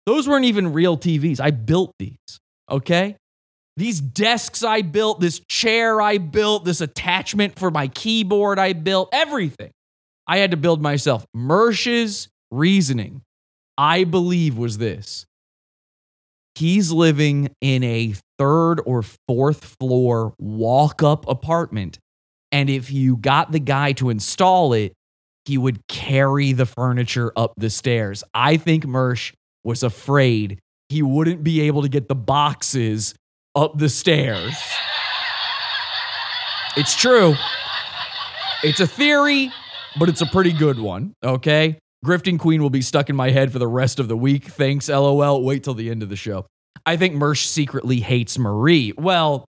[0.08, 1.38] Those weren't even real TVs.
[1.38, 2.40] I built these,
[2.70, 3.16] okay?
[3.76, 9.10] These desks I built, this chair I built, this attachment for my keyboard I built,
[9.12, 9.70] everything
[10.26, 11.26] I had to build myself.
[11.36, 13.20] Mersh's reasoning,
[13.76, 15.26] I believe, was this
[16.54, 21.98] he's living in a third or fourth floor walk up apartment.
[22.50, 24.94] And if you got the guy to install it,
[25.44, 28.24] he would carry the furniture up the stairs.
[28.32, 33.14] I think Mersh was afraid he wouldn't be able to get the boxes
[33.54, 34.54] up the stairs.
[36.76, 37.34] It's true.
[38.62, 39.52] It's a theory,
[39.98, 41.78] but it's a pretty good one, okay?
[42.04, 44.44] Grifting Queen will be stuck in my head for the rest of the week.
[44.44, 45.42] Thanks, LOL.
[45.42, 46.46] Wait till the end of the show.
[46.86, 48.92] I think Mersh secretly hates Marie.
[48.96, 49.44] Well,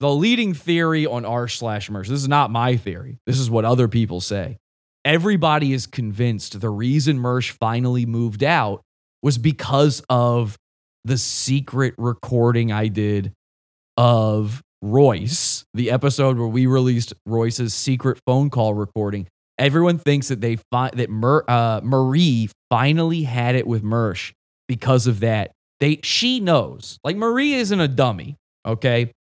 [0.00, 3.18] the leading theory on r slash Mersh, this is not my theory.
[3.26, 4.56] This is what other people say.
[5.04, 8.82] Everybody is convinced the reason Mersh finally moved out
[9.22, 10.56] was because of
[11.04, 13.32] the secret recording I did
[13.96, 19.28] of Royce, the episode where we released Royce's secret phone call recording.
[19.58, 24.32] Everyone thinks that they fi- that Mer- uh, Marie finally had it with Mersh
[24.66, 25.52] because of that.
[25.78, 26.98] They she knows.
[27.04, 29.12] Like Marie isn't a dummy, okay?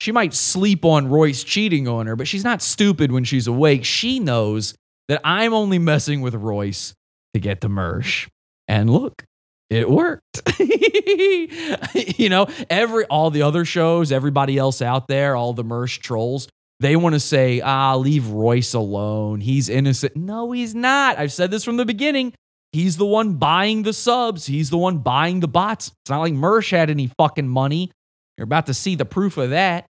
[0.00, 3.84] She might sleep on Royce cheating on her, but she's not stupid when she's awake.
[3.84, 4.74] She knows
[5.08, 6.94] that I'm only messing with Royce
[7.34, 8.28] to get to Mersh.
[8.68, 9.24] And look,
[9.70, 10.42] it worked.
[12.18, 16.48] you know, every all the other shows, everybody else out there, all the Mersh trolls,
[16.80, 19.40] they want to say, ah, leave Royce alone.
[19.40, 20.16] He's innocent.
[20.16, 21.18] No, he's not.
[21.18, 22.34] I've said this from the beginning.
[22.72, 24.46] He's the one buying the subs.
[24.46, 25.88] He's the one buying the bots.
[25.88, 27.92] It's not like Mersh had any fucking money.
[28.36, 29.86] You're about to see the proof of that.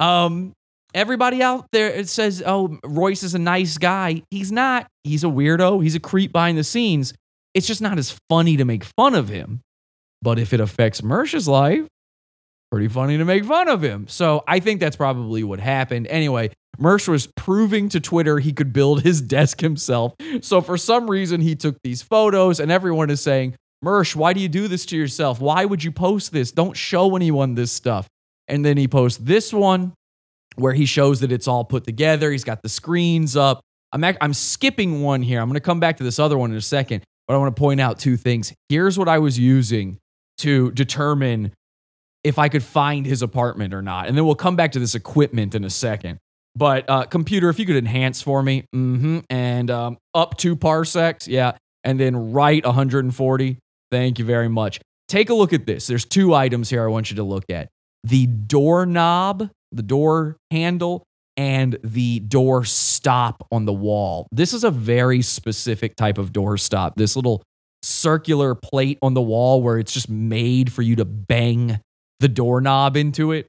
[0.00, 0.52] Um,
[0.92, 4.88] everybody out there it says, "Oh, Royce is a nice guy." He's not.
[5.04, 5.82] He's a weirdo.
[5.82, 7.14] He's a creep behind the scenes.
[7.56, 9.62] It's just not as funny to make fun of him.
[10.20, 11.86] But if it affects Mersh's life,
[12.70, 14.06] pretty funny to make fun of him.
[14.08, 16.06] So I think that's probably what happened.
[16.08, 20.14] Anyway, Mersh was proving to Twitter he could build his desk himself.
[20.42, 24.40] So for some reason, he took these photos, and everyone is saying, Mersh, why do
[24.40, 25.40] you do this to yourself?
[25.40, 26.52] Why would you post this?
[26.52, 28.06] Don't show anyone this stuff.
[28.48, 29.94] And then he posts this one
[30.56, 32.30] where he shows that it's all put together.
[32.30, 33.62] He's got the screens up.
[33.92, 35.40] I'm, I'm skipping one here.
[35.40, 37.54] I'm going to come back to this other one in a second, but I want
[37.54, 38.52] to point out two things.
[38.68, 39.98] Here's what I was using
[40.38, 41.52] to determine
[42.24, 44.08] if I could find his apartment or not.
[44.08, 46.18] And then we'll come back to this equipment in a second.
[46.56, 51.28] But uh, computer, if you could enhance for me, hmm and um, up two parsecs,
[51.28, 51.52] yeah,
[51.84, 53.58] and then right 140.
[53.90, 54.80] Thank you very much.
[55.06, 55.86] Take a look at this.
[55.86, 57.68] There's two items here I want you to look at:
[58.04, 61.04] the doorknob, the door handle,
[61.36, 64.26] and the door stop on the wall.
[64.32, 66.96] This is a very specific type of door stop.
[66.96, 67.42] This little
[67.82, 71.80] circular plate on the wall where it's just made for you to bang
[72.20, 73.46] the doorknob into it.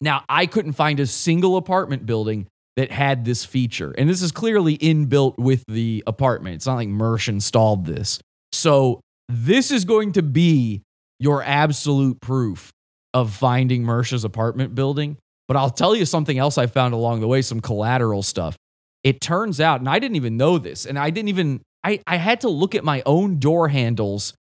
[0.00, 3.92] Now, I couldn't find a single apartment building that had this feature.
[3.98, 6.56] And this is clearly inbuilt with the apartment.
[6.56, 8.20] It's not like Mersh installed this.
[8.52, 10.82] So, this is going to be
[11.18, 12.70] your absolute proof
[13.12, 15.16] of finding Mersh's apartment building.
[15.48, 18.56] But I'll tell you something else I found along the way some collateral stuff.
[19.02, 22.16] It turns out, and I didn't even know this, and I didn't even, I, I
[22.16, 24.34] had to look at my own door handles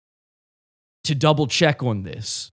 [1.05, 2.49] to double check on this.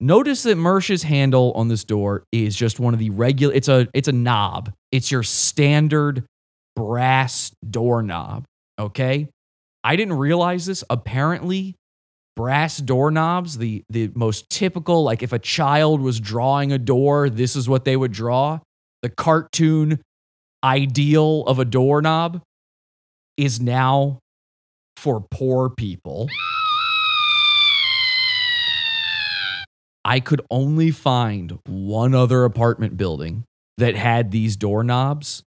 [0.00, 3.86] Notice that Mersh's handle on this door is just one of the regular it's a
[3.92, 4.72] it's a knob.
[4.90, 6.24] It's your standard
[6.74, 8.44] brass doorknob,
[8.78, 9.28] okay?
[9.84, 10.82] I didn't realize this.
[10.88, 11.74] Apparently,
[12.36, 17.56] brass doorknobs, the the most typical like if a child was drawing a door, this
[17.56, 18.60] is what they would draw.
[19.02, 20.00] The cartoon
[20.62, 22.42] ideal of a doorknob
[23.36, 24.18] is now
[24.96, 26.28] for poor people.
[30.04, 33.44] I could only find one other apartment building
[33.78, 35.42] that had these doorknobs.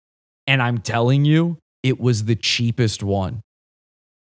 [0.47, 3.41] And I'm telling you, it was the cheapest one.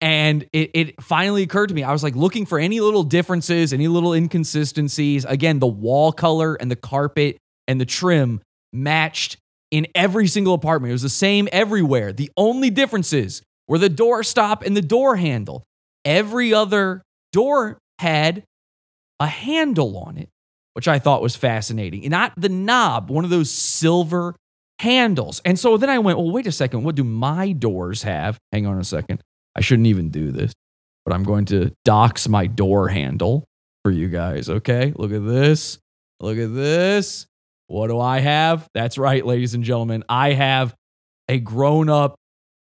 [0.01, 1.83] And it, it finally occurred to me.
[1.83, 5.25] I was like looking for any little differences, any little inconsistencies.
[5.25, 8.41] Again, the wall color and the carpet and the trim
[8.73, 9.39] matched
[9.71, 10.91] in every single apartment.
[10.91, 12.13] It was the same everywhere.
[12.13, 15.65] The only differences were the door stop and the door handle.
[16.05, 17.03] Every other
[17.33, 18.45] door had
[19.21, 20.29] a handle on it,
[20.75, 22.05] which I thought was fascinating.
[22.05, 24.37] And not the knob, one of those silver
[24.79, 25.43] handles.
[25.45, 26.85] And so then I went, well, wait a second.
[26.85, 28.39] What do my doors have?
[28.53, 29.23] Hang on a second.
[29.59, 30.53] I shouldn't even do this,
[31.05, 33.45] but I'm going to dox my door handle
[33.83, 34.49] for you guys.
[34.49, 34.93] Okay.
[34.95, 35.81] Look at this.
[36.21, 37.27] Look at this.
[37.67, 38.69] What do I have?
[38.73, 40.05] That's right, ladies and gentlemen.
[40.09, 40.77] I have
[41.29, 42.15] a grown up,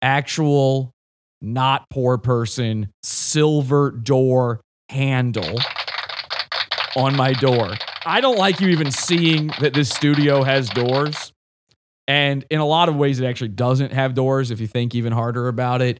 [0.02, 0.92] actual,
[1.40, 5.60] not poor person silver door handle
[6.96, 7.76] on my door.
[8.08, 11.32] I don't like you even seeing that this studio has doors.
[12.08, 15.14] And in a lot of ways, it actually doesn't have doors if you think even
[15.14, 16.00] harder about it.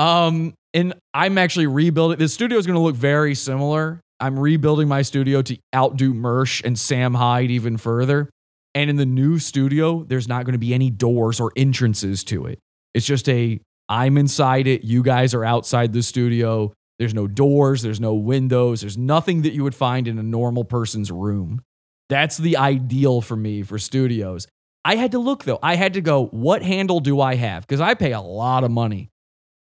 [0.00, 2.18] Um, and I'm actually rebuilding.
[2.18, 4.00] This studio is going to look very similar.
[4.18, 8.30] I'm rebuilding my studio to outdo Mersh and Sam Hyde even further.
[8.74, 12.46] And in the new studio, there's not going to be any doors or entrances to
[12.46, 12.58] it.
[12.94, 14.84] It's just a I'm inside it.
[14.84, 16.72] You guys are outside the studio.
[16.98, 20.64] There's no doors, there's no windows, there's nothing that you would find in a normal
[20.64, 21.62] person's room.
[22.08, 24.46] That's the ideal for me for studios.
[24.82, 25.58] I had to look though.
[25.62, 27.66] I had to go, what handle do I have?
[27.66, 29.10] Because I pay a lot of money.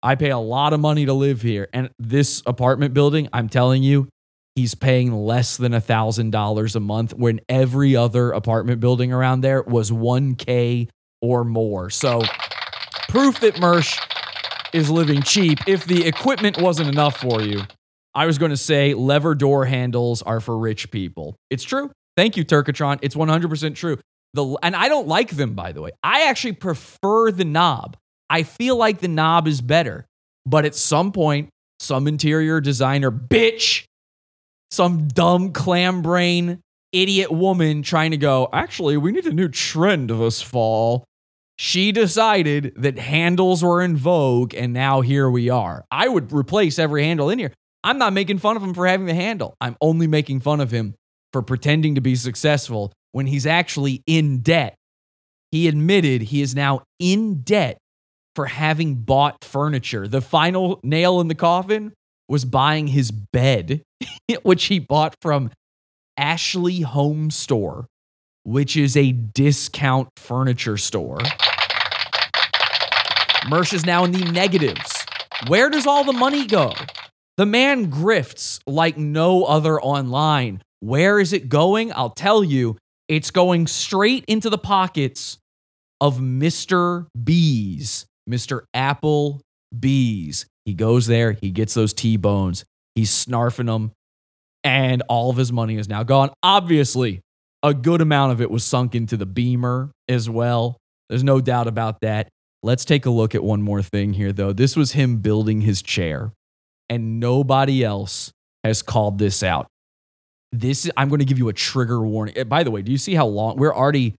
[0.02, 1.68] I pay a lot of money to live here.
[1.72, 4.08] And this apartment building, I'm telling you,
[4.54, 9.42] he's paying less than a thousand dollars a month when every other apartment building around
[9.42, 10.88] there was 1K
[11.20, 11.90] or more.
[11.90, 12.22] So
[13.08, 13.98] proof that Mersh
[14.72, 15.58] is living cheap.
[15.66, 17.62] If the equipment wasn't enough for you,
[18.14, 21.36] I was going to say lever door handles are for rich people.
[21.50, 21.90] It's true.
[22.16, 22.98] Thank you, Turkatron.
[23.02, 23.98] It's 100% true.
[24.34, 25.90] The, and I don't like them, by the way.
[26.02, 27.96] I actually prefer the knob.
[28.30, 30.06] I feel like the knob is better.
[30.46, 31.50] But at some point,
[31.80, 33.84] some interior designer bitch,
[34.70, 36.60] some dumb clam brain
[36.92, 41.04] idiot woman trying to go, actually, we need a new trend this fall.
[41.58, 45.84] She decided that handles were in vogue, and now here we are.
[45.90, 47.52] I would replace every handle in here.
[47.84, 49.54] I'm not making fun of him for having the handle.
[49.60, 50.94] I'm only making fun of him
[51.32, 54.74] for pretending to be successful when he's actually in debt.
[55.50, 57.78] He admitted he is now in debt
[58.34, 60.06] for having bought furniture.
[60.06, 61.92] The final nail in the coffin
[62.28, 63.82] was buying his bed,
[64.42, 65.50] which he bought from
[66.16, 67.86] Ashley Home Store,
[68.44, 71.18] which is a discount furniture store.
[73.48, 75.04] Mersh is now in the negatives.
[75.48, 76.74] Where does all the money go?
[77.36, 80.62] The man grifts like no other online.
[80.80, 81.92] Where is it going?
[81.92, 82.76] I'll tell you.
[83.08, 85.38] It's going straight into the pockets
[86.00, 87.06] of Mr.
[87.24, 88.62] Bees, Mr.
[88.74, 89.40] Apple
[89.78, 90.46] Bees.
[90.64, 92.64] He goes there, he gets those T bones,
[92.94, 93.92] he's snarfing them,
[94.62, 96.30] and all of his money is now gone.
[96.42, 97.20] Obviously,
[97.62, 100.76] a good amount of it was sunk into the Beamer as well.
[101.08, 102.28] There's no doubt about that.
[102.62, 104.52] Let's take a look at one more thing here, though.
[104.52, 106.32] This was him building his chair,
[106.88, 108.32] and nobody else
[108.64, 109.66] has called this out.
[110.52, 112.36] This I'm going to give you a trigger warning.
[112.36, 114.14] Eh, By the way, do you see how long we're already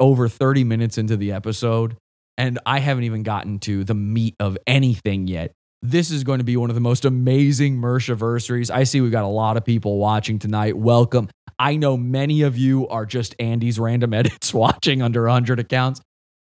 [0.00, 1.96] over 30 minutes into the episode,
[2.36, 5.52] and I haven't even gotten to the meat of anything yet.
[5.82, 8.70] This is going to be one of the most amazing Mershiversaries.
[8.70, 10.76] I see we've got a lot of people watching tonight.
[10.76, 11.28] Welcome.
[11.58, 16.00] I know many of you are just Andy's random edits watching under 100 accounts.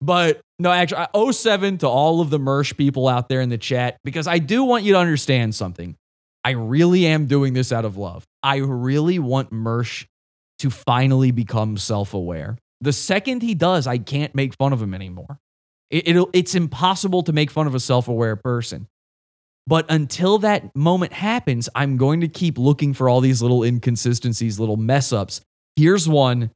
[0.01, 3.57] But no, actually, I 07 to all of the Mersh people out there in the
[3.57, 5.95] chat because I do want you to understand something.
[6.43, 8.23] I really am doing this out of love.
[8.41, 10.05] I really want Mersh
[10.59, 12.57] to finally become self aware.
[12.82, 15.38] The second he does, I can't make fun of him anymore.
[15.90, 18.88] It, it'll, it's impossible to make fun of a self aware person.
[19.68, 24.60] But until that moment happens, I'm going to keep looking for all these little inconsistencies,
[24.60, 25.42] little mess ups.
[25.76, 26.52] Here's one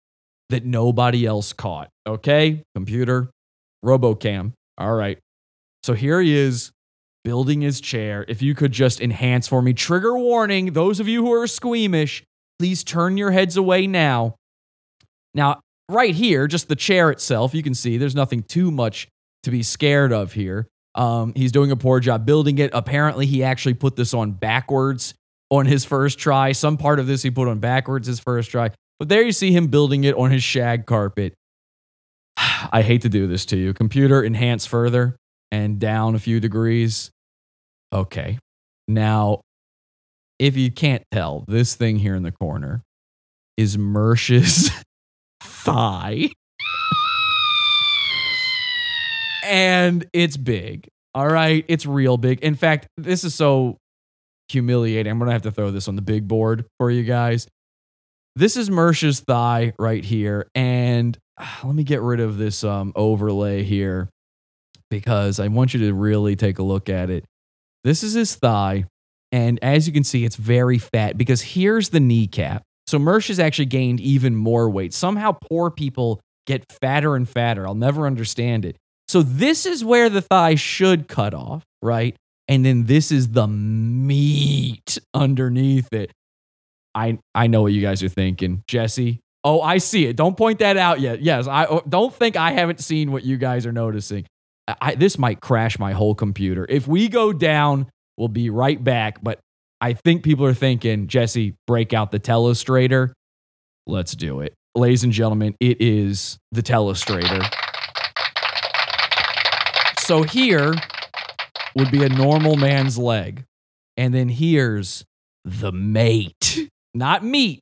[0.50, 1.90] that nobody else caught.
[2.08, 3.30] Okay, computer,
[3.86, 4.54] Robocam.
[4.78, 5.20] All right.
[5.84, 6.72] So here he is
[7.24, 8.26] building his chair.
[8.28, 10.74] If you could just enhance for me, trigger warning.
[10.74, 12.24] Those of you who are squeamish,
[12.60, 14.36] please turn your heads away now.
[15.34, 15.60] Now,
[15.90, 19.08] right here, just the chair itself, you can see there's nothing too much
[19.44, 20.68] to be scared of here.
[20.96, 22.72] Um, he's doing a poor job building it.
[22.74, 25.14] Apparently, he actually put this on backwards
[25.50, 26.52] on his first try.
[26.52, 28.70] Some part of this he put on backwards his first try.
[29.00, 31.34] But there you see him building it on his shag carpet.
[32.38, 33.74] I hate to do this to you.
[33.74, 35.16] Computer, enhance further
[35.52, 37.12] and down a few degrees.
[37.92, 38.40] Okay.
[38.88, 39.42] Now,
[40.40, 42.82] if you can't tell, this thing here in the corner
[43.58, 44.72] is Mersh's
[45.42, 46.30] thigh.
[49.44, 50.88] And it's big.
[51.16, 51.64] All right.
[51.68, 52.40] It's real big.
[52.40, 53.78] In fact, this is so
[54.50, 55.12] humiliating.
[55.12, 57.48] I'm to have to throw this on the big board for you guys.
[58.36, 60.48] This is Mersh's thigh right here.
[60.56, 64.10] And ah, let me get rid of this um, overlay here
[64.90, 67.26] because I want you to really take a look at it.
[67.84, 68.86] This is his thigh.
[69.32, 72.64] And as you can see, it's very fat because here's the kneecap.
[72.88, 74.94] So Mersh has actually gained even more weight.
[74.94, 77.66] Somehow poor people get fatter and fatter.
[77.68, 78.78] I'll never understand it.
[79.14, 82.16] So this is where the thigh should cut off, right?
[82.48, 86.12] And then this is the meat underneath it.
[86.96, 89.20] I I know what you guys are thinking, Jesse.
[89.44, 90.16] Oh, I see it.
[90.16, 91.22] Don't point that out yet.
[91.22, 94.26] Yes, I oh, don't think I haven't seen what you guys are noticing.
[94.68, 96.66] I, this might crash my whole computer.
[96.68, 99.24] If we go down, we'll be right back.
[99.24, 99.38] But
[99.80, 103.12] I think people are thinking, Jesse, break out the telestrator.
[103.86, 104.56] Let's do it.
[104.74, 107.48] Ladies and gentlemen, it is the telestrator.
[110.14, 110.76] So here
[111.76, 113.46] would be a normal man's leg.
[113.98, 115.04] And then here's
[115.44, 117.62] the mate, not meat,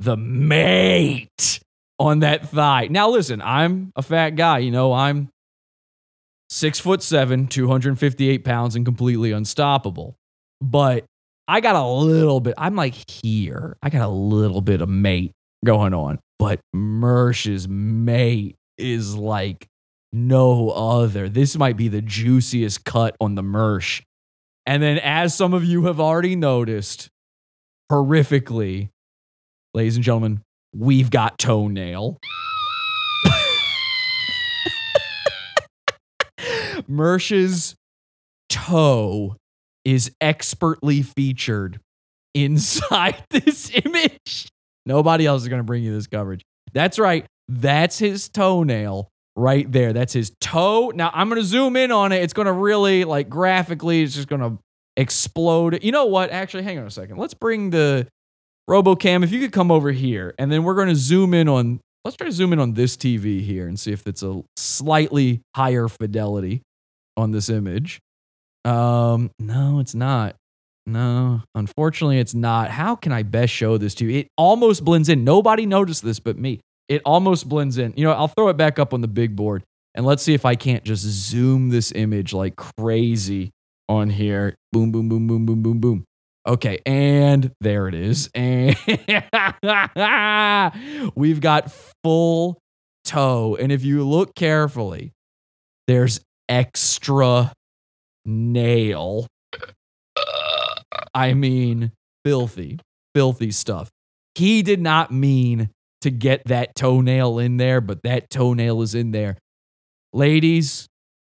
[0.00, 1.60] the mate
[2.00, 2.88] on that thigh.
[2.90, 4.58] Now, listen, I'm a fat guy.
[4.58, 5.28] You know, I'm
[6.50, 10.16] six foot seven, 258 pounds, and completely unstoppable.
[10.60, 11.04] But
[11.46, 13.76] I got a little bit, I'm like here.
[13.80, 15.30] I got a little bit of mate
[15.64, 16.18] going on.
[16.40, 19.68] But Mersh's mate is like
[20.12, 21.28] no other.
[21.28, 24.02] This might be the juiciest cut on the Mersh.
[24.66, 27.08] And then, as some of you have already noticed,
[27.90, 28.90] horrifically,
[29.74, 30.42] ladies and gentlemen,
[30.74, 32.18] we've got toenail.
[36.88, 37.74] Mersh's
[38.48, 39.36] toe
[39.84, 41.80] is expertly featured
[42.34, 44.48] inside this image.
[44.86, 46.42] Nobody else is going to bring you this coverage.
[46.72, 47.26] That's right.
[47.48, 49.92] That's his toenail right there.
[49.92, 50.92] That's his toe.
[50.94, 52.22] Now I'm gonna zoom in on it.
[52.22, 54.58] It's gonna really like graphically, it's just gonna
[54.96, 55.82] explode.
[55.82, 56.30] You know what?
[56.30, 57.16] Actually, hang on a second.
[57.16, 58.06] Let's bring the
[58.68, 59.24] RoboCam.
[59.24, 61.80] If you could come over here, and then we're gonna zoom in on.
[62.04, 65.40] Let's try to zoom in on this TV here and see if it's a slightly
[65.54, 66.62] higher fidelity
[67.16, 68.00] on this image.
[68.64, 70.34] Um, no, it's not.
[70.84, 72.70] No, unfortunately, it's not.
[72.70, 74.18] How can I best show this to you?
[74.20, 75.22] It almost blends in.
[75.22, 76.60] Nobody noticed this but me.
[76.88, 77.94] It almost blends in.
[77.96, 79.64] You know, I'll throw it back up on the big board
[79.94, 83.50] and let's see if I can't just zoom this image like crazy
[83.88, 84.56] on here.
[84.72, 86.04] Boom, boom, boom, boom, boom, boom, boom.
[86.46, 88.28] Okay, and there it is.
[88.34, 88.76] And
[91.14, 91.70] we've got
[92.02, 92.58] full
[93.04, 93.56] toe.
[93.60, 95.12] And if you look carefully,
[95.86, 97.52] there's extra
[98.24, 99.26] nail.
[101.14, 101.92] I mean,
[102.24, 102.78] filthy,
[103.14, 103.90] filthy stuff.
[104.34, 105.68] He did not mean
[106.02, 109.36] to get that toenail in there, but that toenail is in there.
[110.12, 110.86] Ladies,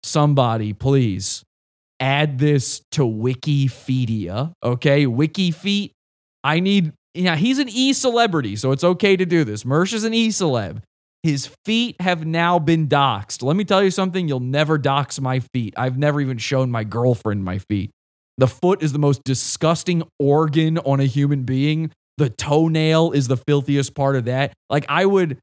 [0.04, 1.44] somebody, please
[2.00, 4.52] add this to Wikipedia.
[4.64, 5.92] Okay, Wikifeet.
[6.44, 9.64] I need, yeah, he's an e celebrity, so it's okay to do this.
[9.64, 10.82] Mersh is an e celeb.
[11.24, 13.42] His feet have now been doxxed.
[13.42, 15.74] Let me tell you something, you'll never dox my feet.
[15.76, 17.90] I've never even shown my girlfriend my feet.
[18.38, 21.92] The foot is the most disgusting organ on a human being.
[22.18, 24.54] The toenail is the filthiest part of that.
[24.70, 25.38] Like, I would,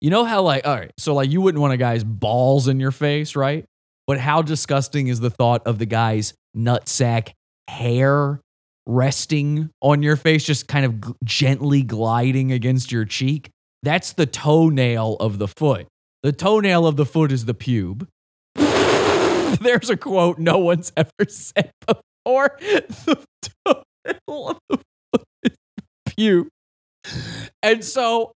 [0.00, 2.80] you know how, like, all right, so like you wouldn't want a guy's balls in
[2.80, 3.64] your face, right?
[4.06, 7.32] But how disgusting is the thought of the guy's nutsack
[7.68, 8.40] hair
[8.86, 13.50] resting on your face, just kind of g- gently gliding against your cheek?
[13.82, 15.86] That's the toenail of the foot.
[16.22, 18.08] The toenail of the foot is the pube.
[19.60, 22.58] There's a quote no one's ever said before.
[23.04, 23.24] The
[23.64, 24.78] toenail of the
[26.18, 26.48] pube.
[27.62, 28.32] And so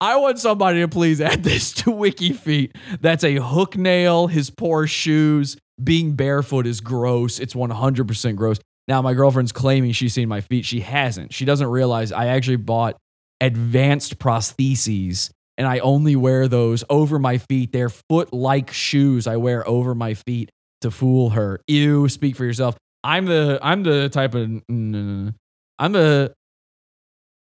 [0.00, 2.76] I want somebody to please add this to WikiFeet.
[3.00, 5.56] That's a hook nail, his poor shoes.
[5.82, 7.38] Being barefoot is gross.
[7.38, 8.58] It's 100% gross.
[8.88, 10.64] Now, my girlfriend's claiming she's seen my feet.
[10.64, 11.34] She hasn't.
[11.34, 12.96] She doesn't realize I actually bought
[13.40, 17.72] advanced prostheses and I only wear those over my feet.
[17.72, 20.50] They're foot like shoes I wear over my feet
[20.82, 21.60] to fool her.
[21.66, 22.76] Ew, speak for yourself.
[23.02, 26.34] I'm the I'm the type of I'm the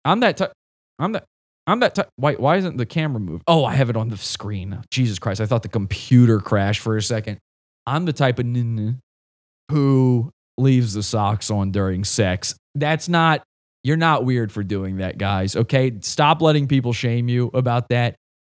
[0.06, 0.52] I'm that type
[1.00, 1.26] I'm that
[1.68, 2.10] I'm that type.
[2.16, 3.44] Why why isn't the camera moved?
[3.48, 4.82] Oh, I have it on the screen.
[4.92, 5.40] Jesus Christ!
[5.40, 7.40] I thought the computer crashed for a second.
[7.86, 8.46] I'm the type of
[9.70, 12.56] who leaves the socks on during sex.
[12.76, 13.44] That's not
[13.84, 15.56] you're not weird for doing that, guys.
[15.56, 16.00] Okay.
[16.02, 18.16] Stop letting people shame you about that.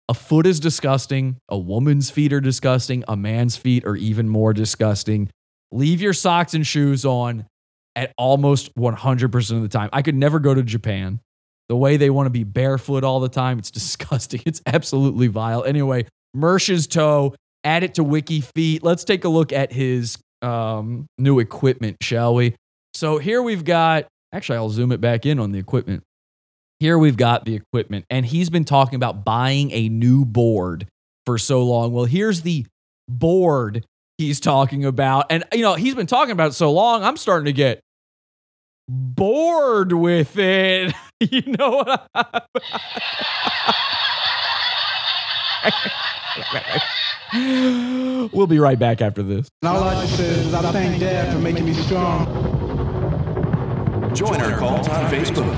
[0.09, 1.37] A foot is disgusting.
[1.47, 3.05] A woman's feet are disgusting.
[3.07, 5.29] A man's feet are even more disgusting.
[5.71, 7.45] Leave your socks and shoes on
[7.95, 9.89] at almost 100% of the time.
[9.93, 11.21] I could never go to Japan.
[11.73, 14.43] The way they want to be barefoot all the time, it's disgusting.
[14.45, 15.63] It's absolutely vile.
[15.63, 16.05] Anyway,
[16.35, 18.83] Mersh's toe, add it to Wiki Feet.
[18.83, 22.55] Let's take a look at his um, new equipment, shall we?
[22.93, 26.03] So here we've got Actually, I'll zoom it back in on the equipment.
[26.79, 30.87] Here we've got the equipment, and he's been talking about buying a new board
[31.25, 31.93] for so long.
[31.93, 32.65] Well, here's the
[33.07, 33.85] board
[34.17, 35.27] he's talking about.
[35.29, 37.79] And, you know, he's been talking about it so long, I'm starting to get
[38.87, 40.93] bored with it.
[41.19, 42.09] you know what?
[42.13, 42.41] I-
[48.33, 49.47] we'll be right back after this.
[49.61, 52.25] And all I just say is I thank Dad for making me strong.
[54.13, 55.53] Join our cult on Facebook.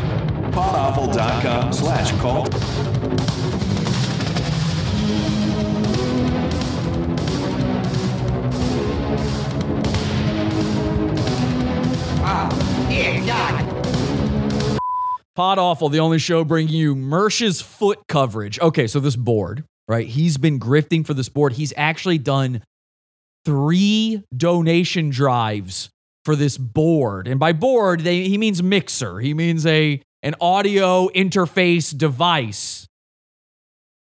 [0.51, 2.49] Podawful.com slash cult.
[12.27, 12.74] Ah.
[15.35, 18.57] Pod Awful, the only show bringing you Mersh's foot coverage.
[18.59, 20.07] Okay, so this board, right?
[20.07, 21.53] He's been grifting for this board.
[21.53, 22.63] He's actually done
[23.43, 25.89] three donation drives
[26.23, 27.27] for this board.
[27.27, 29.19] And by board, they, he means mixer.
[29.19, 32.87] He means a an audio interface device.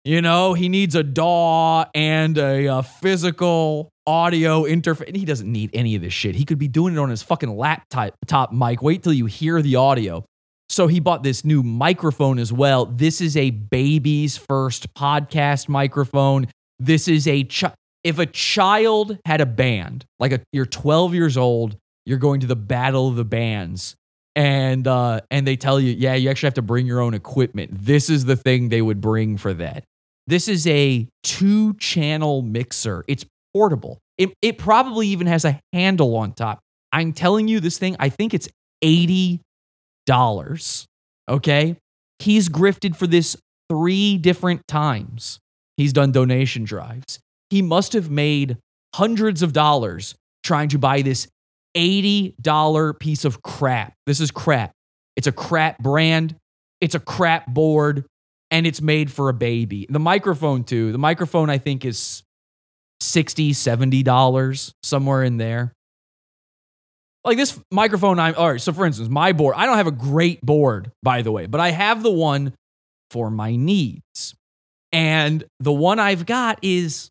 [0.04, 5.16] You know, he needs a DAW and a, a physical audio interface.
[5.16, 6.36] He doesn't need any of this shit.
[6.36, 8.82] He could be doing it on his fucking laptop top mic.
[8.82, 10.26] Wait till you hear the audio.
[10.70, 12.86] So he bought this new microphone as well.
[12.86, 16.47] This is a baby's first podcast microphone.
[16.80, 17.47] This is a
[18.04, 21.76] if a child had a band, like a, you're 12 years old,
[22.06, 23.95] you're going to the battle of the bands,
[24.36, 27.72] and uh, and they tell you, yeah, you actually have to bring your own equipment.
[27.74, 29.84] This is the thing they would bring for that.
[30.28, 33.04] This is a two channel mixer.
[33.08, 33.99] It's portable.
[34.18, 36.60] It, it probably even has a handle on top.
[36.91, 38.49] I'm telling you, this thing, I think it's
[38.84, 39.39] $80.
[41.30, 41.78] Okay.
[42.20, 43.38] He's grifted for this
[43.70, 45.39] three different times.
[45.78, 47.20] He's done donation drives.
[47.49, 48.58] He must have made
[48.93, 51.28] hundreds of dollars trying to buy this
[51.76, 53.93] $80 piece of crap.
[54.06, 54.72] This is crap.
[55.16, 56.36] It's a crap brand,
[56.80, 58.06] it's a crap board,
[58.49, 59.86] and it's made for a baby.
[59.89, 60.91] The microphone, too.
[60.91, 62.24] The microphone, I think, is
[63.02, 65.74] 60 $70, somewhere in there.
[67.24, 68.62] Like this microphone, I'm all right.
[68.62, 71.60] So, for instance, my board, I don't have a great board, by the way, but
[71.62, 72.54] I have the one
[73.12, 74.36] for my needs.
[74.91, 77.10] And the one I've got is,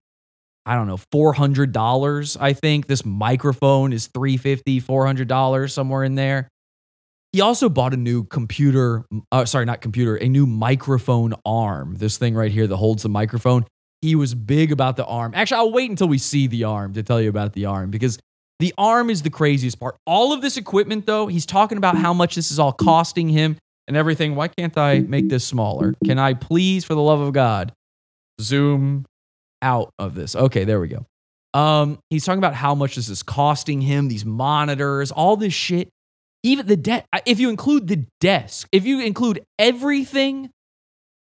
[0.66, 2.86] I don't know, $400, I think.
[2.86, 6.49] This microphone is $350, $400, somewhere in there.
[7.32, 11.95] He also bought a new computer, uh, sorry, not computer, a new microphone arm.
[11.97, 13.64] This thing right here that holds the microphone.
[14.03, 15.32] He was big about the arm.
[15.34, 18.18] Actually, I'll wait until we see the arm to tell you about the arm because
[18.59, 19.96] the arm is the craziest part.
[20.07, 23.57] All of this equipment, though, he's talking about how much this is all costing him
[23.88, 24.36] and everything.
[24.36, 25.94] Why can't I make this smaller?
[26.05, 27.72] Can I please, for the love of God,
[28.40, 29.07] zoom
[29.62, 30.36] out of this?
[30.36, 31.07] Okay, there we go.
[31.53, 35.88] Um, he's talking about how much this is costing him, these monitors, all this shit.
[36.42, 40.51] Even the debt, if you include the desk, if you include everything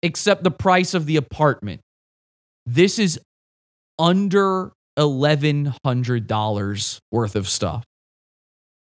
[0.03, 1.81] except the price of the apartment,
[2.65, 3.19] this is
[3.97, 7.83] under $1,100 worth of stuff.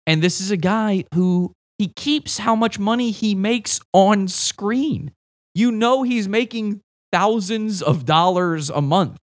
[0.08, 5.12] And this is a guy who he keeps how much money he makes on screen.
[5.54, 6.82] You know, he's making
[7.12, 9.18] thousands of dollars a month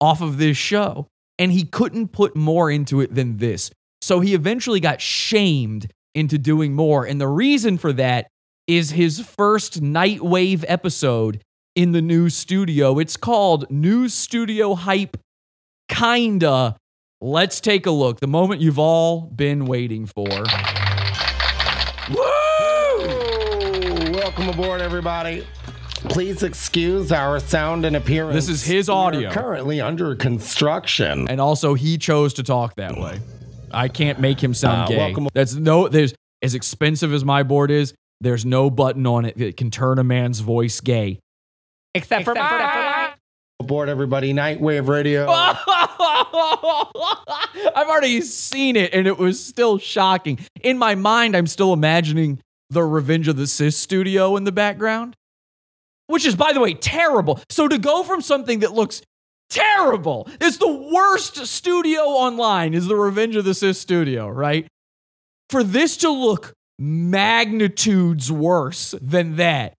[0.00, 1.06] off of this show,
[1.38, 3.70] and he couldn't put more into it than this.
[4.00, 7.04] So he eventually got shamed into doing more.
[7.04, 8.28] And the reason for that
[8.66, 11.42] is his first Nightwave episode
[11.76, 12.98] in the new studio.
[12.98, 15.16] It's called New Studio Hype
[15.88, 16.74] Kinda.
[17.20, 18.18] Let's take a look.
[18.20, 20.26] The moment you've all been waiting for.
[22.10, 22.22] Woo!
[24.12, 25.46] Welcome aboard, everybody.
[26.08, 28.34] Please excuse our sound and appearance.
[28.34, 29.30] This is his We are audio.
[29.30, 31.28] currently under construction.
[31.28, 33.18] And also, he chose to talk that way.
[33.72, 34.96] I can't make him sound Uh, gay.
[34.98, 35.88] welcome- That's no.
[35.88, 37.92] There's as expensive as my board is.
[38.20, 41.18] There's no button on it that can turn a man's voice gay.
[41.96, 43.10] Except for for mine.
[43.60, 44.32] aboard, everybody.
[44.32, 45.26] Nightwave Radio.
[47.74, 50.38] I've already seen it, and it was still shocking.
[50.62, 52.40] In my mind, I'm still imagining
[52.70, 55.16] the Revenge of the Cis studio in the background,
[56.06, 57.40] which is, by the way, terrible.
[57.48, 59.02] So to go from something that looks
[59.48, 64.66] terrible, it's the worst studio online, is the Revenge of the Cis studio, right?
[65.48, 69.74] For this to look magnitudes worse than that,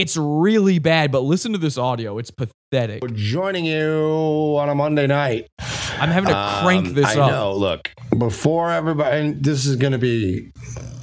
[0.00, 1.12] it's really bad.
[1.12, 3.02] But listen to this audio; it's pathetic.
[3.02, 5.46] We're Joining you on a Monday night.
[5.58, 7.30] I'm having to crank Um, this I up.
[7.30, 7.54] know.
[7.54, 10.50] Look, before everybody, and this is going to be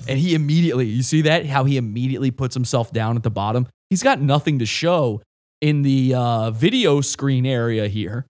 [0.07, 1.45] And he immediately, you see that?
[1.45, 3.67] How he immediately puts himself down at the bottom?
[3.89, 5.21] He's got nothing to show
[5.61, 8.25] in the uh, video screen area here.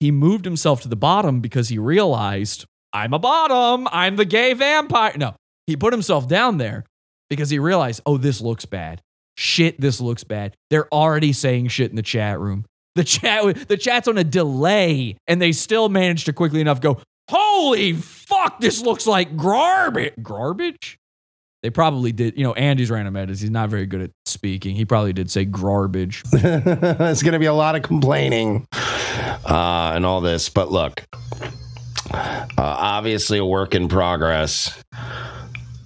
[0.00, 3.86] He moved himself to the bottom because he realized, I'm a bottom.
[3.92, 5.12] I'm the gay vampire.
[5.16, 5.34] No,
[5.66, 6.84] he put himself down there
[7.28, 9.00] because he realized, oh, this looks bad.
[9.36, 10.56] Shit, this looks bad.
[10.70, 12.64] They're already saying shit in the chat room.
[12.96, 17.00] The chat, the chat's on a delay, and they still managed to quickly enough go,
[17.28, 20.12] holy fuck, this looks like garbage.
[20.22, 20.98] Garbage?
[21.62, 22.38] They probably did.
[22.38, 23.40] You know, Andy's random edits.
[23.40, 24.74] He's not very good at speaking.
[24.74, 26.22] He probably did say garbage.
[26.32, 30.48] it's going to be a lot of complaining uh, and all this.
[30.48, 31.04] But look,
[32.10, 34.82] uh, obviously a work in progress.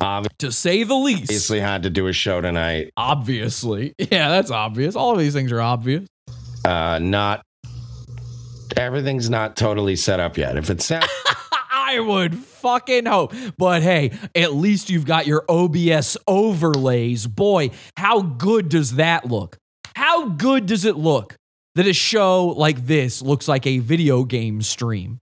[0.01, 1.23] To say the least.
[1.23, 2.91] Obviously had to do a show tonight.
[2.97, 3.95] Obviously.
[4.11, 4.95] Yeah, that's obvious.
[4.97, 6.07] All of these things are obvious.
[6.65, 7.43] Uh, not
[8.77, 10.57] everything's not totally set up yet.
[10.57, 11.07] If it's sound,
[11.71, 13.35] I would fucking hope.
[13.59, 17.27] But hey, at least you've got your OBS overlays.
[17.27, 19.59] Boy, how good does that look?
[19.97, 21.37] How good does it look
[21.75, 25.19] that a show like this looks like a video game stream?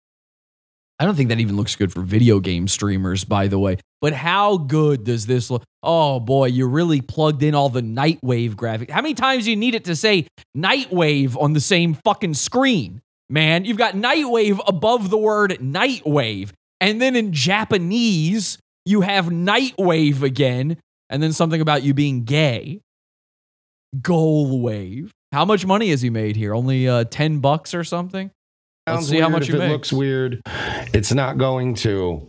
[1.03, 3.79] I don't think that even looks good for video game streamers, by the way.
[4.01, 5.65] But how good does this look?
[5.83, 8.91] Oh boy, you really plugged in all the Nightwave graphics.
[8.91, 13.03] How many times do you need it to say Nightwave on the same fucking screen?
[13.29, 16.53] Man, you've got Nightwave above the word Nightwave.
[16.81, 20.77] And then in Japanese, you have Nightwave again.
[21.11, 22.81] And then something about you being gay.
[24.01, 25.11] Goal Wave.
[25.33, 26.55] How much money has he made here?
[26.55, 28.31] Only uh, 10 bucks or something?
[28.87, 29.71] Let's see how much if it makes.
[29.71, 30.43] looks weird,
[30.93, 32.29] it's not going to.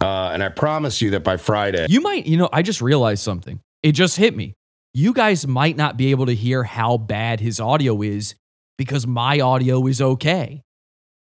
[0.00, 3.22] Uh, and I promise you that by Friday, You might, you know, I just realized
[3.22, 3.60] something.
[3.82, 4.54] It just hit me.
[4.94, 8.34] You guys might not be able to hear how bad his audio is
[8.76, 10.62] because my audio is okay.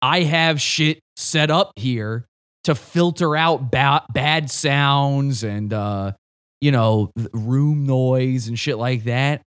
[0.02, 2.26] I have shit set up here
[2.66, 6.14] to filter out ba- bad sounds and, uh,
[6.62, 9.42] you know, room noise and shit like that.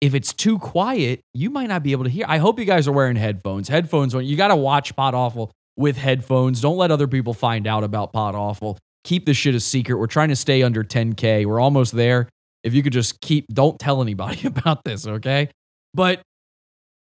[0.00, 2.26] If it's too quiet, you might not be able to hear.
[2.28, 3.68] I hope you guys are wearing headphones.
[3.68, 6.60] Headphones, you got to watch Pod Awful with headphones.
[6.60, 8.78] Don't let other people find out about Pod Awful.
[9.04, 9.96] Keep this shit a secret.
[9.96, 11.46] We're trying to stay under 10K.
[11.46, 12.28] We're almost there.
[12.62, 15.48] If you could just keep, don't tell anybody about this, okay?
[15.94, 16.20] But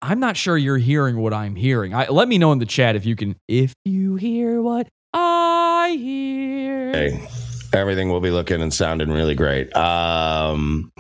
[0.03, 1.95] I'm not sure you're hearing what I'm hearing.
[1.95, 5.97] I, let me know in the chat if you can, if you hear what I
[5.99, 6.93] hear.
[6.93, 7.29] Hey,
[7.73, 9.75] everything will be looking and sounding really great.
[9.75, 10.93] Um,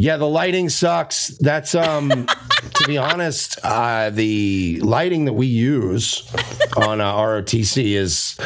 [0.00, 1.36] yeah, the lighting sucks.
[1.38, 2.08] That's um,
[2.74, 6.26] to be honest, uh, the lighting that we use
[6.76, 8.36] on uh, ROTC is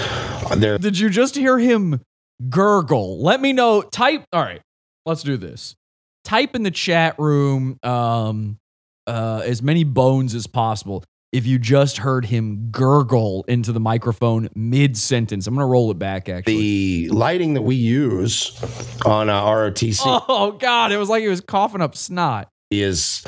[0.56, 0.78] there.
[0.78, 2.00] Did you just hear him
[2.48, 3.22] gurgle?
[3.22, 3.82] Let me know.
[3.82, 4.24] Type.
[4.32, 4.62] All right,
[5.06, 5.76] let's do this.
[6.24, 8.58] Type in the chat room um,
[9.06, 11.04] uh, as many bones as possible.
[11.34, 15.98] If you just heard him gurgle into the microphone mid sentence, I'm gonna roll it
[15.98, 16.28] back.
[16.28, 18.56] Actually, The lighting that we use
[19.04, 22.48] on uh, ROTC oh god, it was like he was coughing up snot.
[22.70, 23.24] is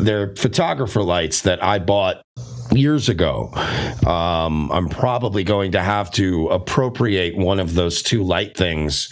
[0.00, 2.20] they're photographer lights that I bought
[2.72, 3.50] years ago.
[4.06, 9.08] Um, I'm probably going to have to appropriate one of those two light things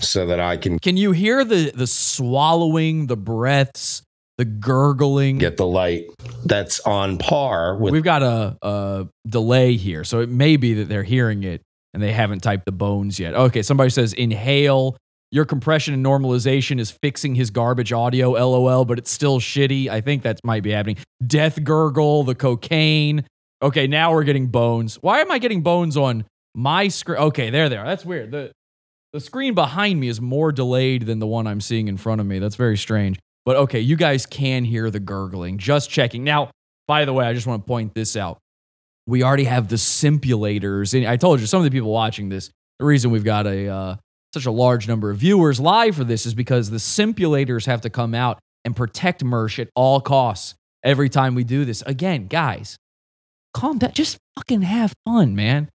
[0.00, 4.02] so that I can Can you hear the the swallowing, the breaths,
[4.38, 5.38] the gurgling?
[5.38, 6.06] get the light
[6.44, 10.88] that's on par with We've got a, a delay here, so it may be that
[10.88, 11.62] they're hearing it
[11.92, 13.34] and they haven't typed the bones yet.
[13.34, 14.96] Okay, somebody says inhale.
[15.30, 19.88] Your compression and normalization is fixing his garbage audio, lol, but it's still shitty.
[19.88, 20.96] I think that might be happening.
[21.26, 23.24] Death gurgle, the cocaine.
[23.62, 24.96] Okay, now we're getting bones.
[25.00, 26.24] Why am I getting bones on
[26.54, 27.18] my screen?
[27.18, 27.86] Okay, there they are.
[27.86, 28.30] That's weird.
[28.30, 28.52] The
[29.12, 32.26] the screen behind me is more delayed than the one I'm seeing in front of
[32.26, 32.40] me.
[32.40, 33.18] That's very strange.
[33.44, 35.58] But okay, you guys can hear the gurgling.
[35.58, 36.24] Just checking.
[36.24, 36.50] Now,
[36.88, 38.38] by the way, I just want to point this out.
[39.06, 40.94] We already have the simulators.
[40.96, 43.68] And I told you, some of the people watching this, the reason we've got a
[43.68, 43.96] uh,
[44.32, 47.90] such a large number of viewers live for this is because the simulators have to
[47.90, 51.82] come out and protect Mersh at all costs every time we do this.
[51.82, 52.76] Again, guys,
[53.52, 53.92] calm down.
[53.92, 55.68] Just fucking have fun, man.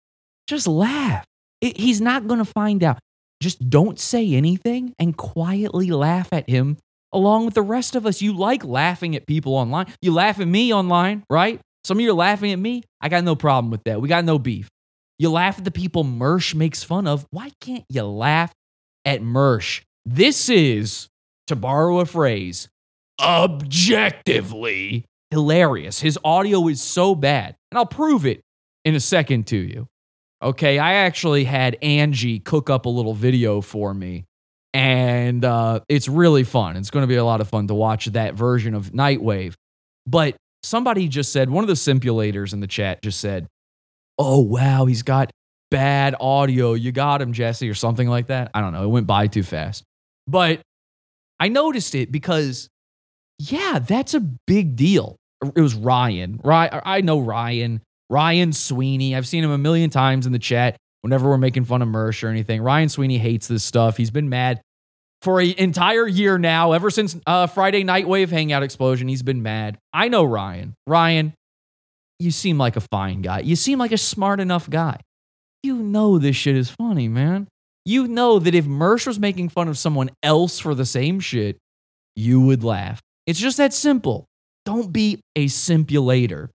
[0.48, 1.26] Just laugh.
[1.62, 3.00] It- he's not going to find out.
[3.42, 6.78] Just don't say anything and quietly laugh at him
[7.14, 8.22] along with the rest of us.
[8.22, 9.88] You like laughing at people online.
[10.02, 11.60] You laugh at me online, right?
[11.84, 12.84] Some of you are laughing at me.
[13.02, 14.02] I got no problem with that.
[14.02, 14.70] We got no beef.
[15.20, 17.26] You laugh at the people Mersh makes fun of.
[17.32, 18.54] Why can't you laugh
[19.06, 19.82] at Mersh?
[20.06, 21.08] This is,
[21.48, 22.70] to borrow a phrase,
[23.20, 26.00] objectively hilarious.
[26.00, 28.42] His audio is so bad, and I'll prove it
[28.86, 29.88] in a second to you.
[30.42, 34.26] Okay, I actually had Angie cook up a little video for me,
[34.74, 36.76] and uh, it's really fun.
[36.78, 39.54] It's going to be a lot of fun to watch that version of Nightwave.
[40.06, 43.48] But somebody just said, one of the simulators in the chat just said,
[44.20, 45.32] Oh, wow, he's got
[45.70, 46.74] bad audio.
[46.74, 48.50] You got him, Jesse, or something like that.
[48.54, 48.84] I don't know.
[48.84, 49.84] It went by too fast.
[50.26, 50.62] But
[51.40, 52.68] I noticed it because,
[53.38, 55.18] yeah, that's a big deal.
[55.56, 56.42] It was Ryan.
[56.44, 57.82] Ryan I know Ryan.
[58.10, 59.16] Ryan Sweeney.
[59.16, 62.22] I've seen him a million times in the chat whenever we're making fun of Mersh
[62.22, 62.62] or anything.
[62.62, 63.96] Ryan Sweeney hates this stuff.
[63.96, 64.60] He's been mad
[65.22, 69.08] for an entire year now, ever since uh, Friday Night Wave Hangout Explosion.
[69.08, 69.78] He's been mad.
[69.94, 70.74] I know Ryan.
[70.86, 71.34] Ryan,
[72.20, 73.40] you seem like a fine guy.
[73.40, 75.00] You seem like a smart enough guy.
[75.64, 77.48] You know this shit is funny, man.
[77.86, 81.58] You know that if Mersh was making fun of someone else for the same shit,
[82.18, 83.00] you would laugh.
[83.26, 84.26] It's just that simple.
[84.66, 86.52] Don't be a simulator.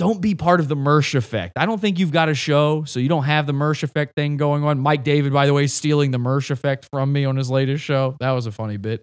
[0.00, 1.58] Don't be part of the Mersh effect.
[1.58, 4.38] I don't think you've got a show, so you don't have the Mersh effect thing
[4.38, 4.78] going on.
[4.78, 8.16] Mike David, by the way, stealing the Mersh effect from me on his latest show.
[8.18, 9.02] That was a funny bit.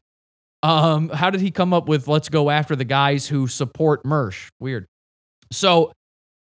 [0.64, 4.48] Um, how did he come up with let's go after the guys who support Mersh?
[4.60, 4.88] Weird.
[5.52, 5.91] So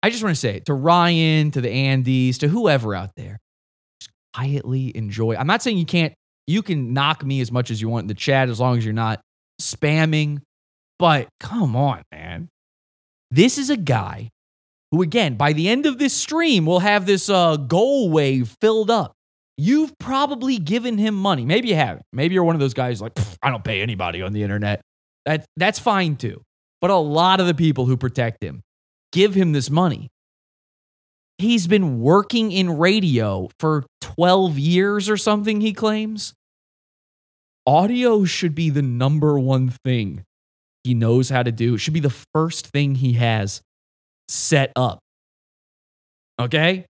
[0.03, 3.39] I just want to say to Ryan, to the Andes, to whoever out there,
[3.99, 5.35] just quietly enjoy.
[5.37, 6.13] I'm not saying you can't,
[6.45, 8.85] you can knock me as much as you want in the chat as long as
[8.85, 9.21] you're not
[9.59, 10.41] spamming,
[10.99, 12.47] but come on, man.
[13.31, 14.29] This is a guy
[14.95, 18.89] who, again, by the end of this stream, will have this uh, goal wave filled
[18.89, 19.13] up.
[19.57, 21.43] You've probably given him money.
[21.43, 22.05] Maybe you haven't.
[22.13, 24.81] Maybe you're one of those guys like, I don't pay anybody on the internet.
[25.25, 26.41] That, that's fine too.
[26.79, 28.61] But a lot of the people who protect him
[29.11, 30.09] give him this money.
[31.39, 36.33] He's been working in radio for 12 years or something, he claims.
[37.67, 40.23] Audio should be the number one thing
[40.85, 41.75] he knows how to do.
[41.75, 43.61] It should be the first thing he has
[44.27, 44.99] set up.
[46.39, 46.85] Okay?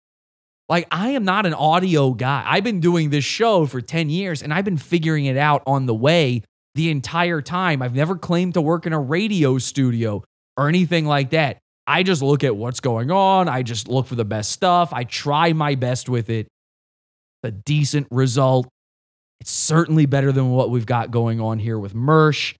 [0.70, 2.44] Like, I am not an audio guy.
[2.46, 5.86] I've been doing this show for 10 years and I've been figuring it out on
[5.86, 6.44] the way
[6.76, 7.82] the entire time.
[7.82, 10.24] I've never claimed to work in a radio studio
[10.56, 11.58] or anything like that.
[11.88, 13.50] I just look at what's going on.
[13.50, 14.94] I just look for the best stuff.
[14.94, 16.48] I try my best with it.
[17.44, 18.68] A decent result.
[19.42, 22.54] It's certainly better than what we've got going on here with Mersh.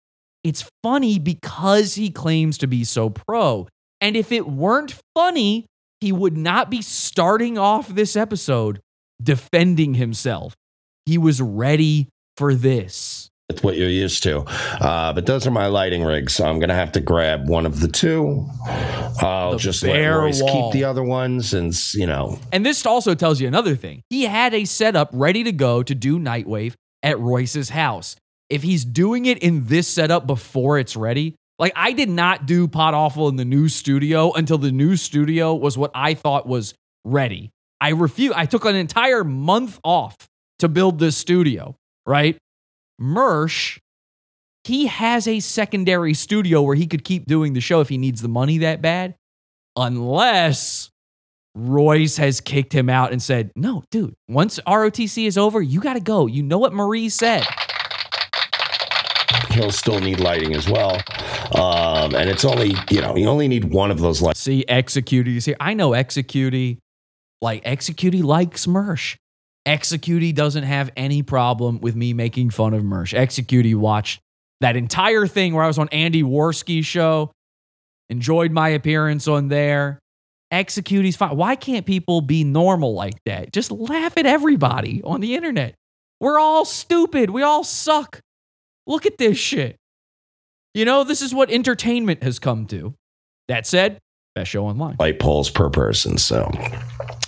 [0.44, 3.68] It's funny because he claims to be so pro.
[4.02, 5.68] And if it weren't funny,
[6.00, 8.80] he would not be starting off this episode
[9.22, 10.56] defending himself.
[11.06, 13.30] He was ready for this.
[13.50, 14.40] It's what you're used to.
[14.82, 17.82] Uh, but those are my lighting rigs, so I'm gonna have to grab one of
[17.82, 18.48] the two.
[19.20, 20.72] I'll The just let Royce wall.
[20.72, 24.02] keep the other ones, and you know, And this also tells you another thing.
[24.10, 28.16] He had a setup ready to go to do Nightwave at Royce's house.
[28.50, 32.68] If he's doing it in this setup before it's ready, like I did not do
[32.68, 36.74] Pod Awful in the new studio until the new studio was what I thought was
[37.06, 37.52] ready.
[37.80, 38.34] I refuse.
[38.36, 40.18] I took an entire month off
[40.60, 42.36] to build this studio, right?
[43.00, 43.78] Mersh,
[44.64, 48.24] he has a secondary studio where he could keep doing the show if he needs
[48.24, 49.16] the money that bad,
[49.76, 50.90] unless
[51.54, 55.94] Royce has kicked him out and said, No, dude, once ROTC is over, you got
[55.94, 56.26] to go.
[56.26, 57.46] You know what Marie said.
[59.52, 61.02] He'll still need lighting as well.
[61.56, 64.40] Um, and it's only you know you only need one of those lights.
[64.40, 65.58] See, Executy is here.
[65.60, 66.78] I know Executy,
[67.42, 69.18] like Executy likes Mersh.
[69.68, 73.14] Executy doesn't have any problem with me making fun of Mersh.
[73.18, 74.22] Executy watched
[74.62, 77.32] that entire thing where I was on Andy Warski's show,
[78.10, 80.00] enjoyed my appearance on there.
[80.52, 81.36] Executy's fine.
[81.36, 83.54] Why can't people be normal like that?
[83.54, 85.76] Just laugh at everybody on the internet.
[86.20, 87.30] We're all stupid.
[87.30, 88.20] We all suck.
[88.92, 89.78] Look at this shit.
[90.74, 92.94] You know, this is what entertainment has come to.
[93.48, 94.00] That said,
[94.36, 94.98] best show online.
[95.00, 96.18] light poles per person.
[96.18, 96.52] So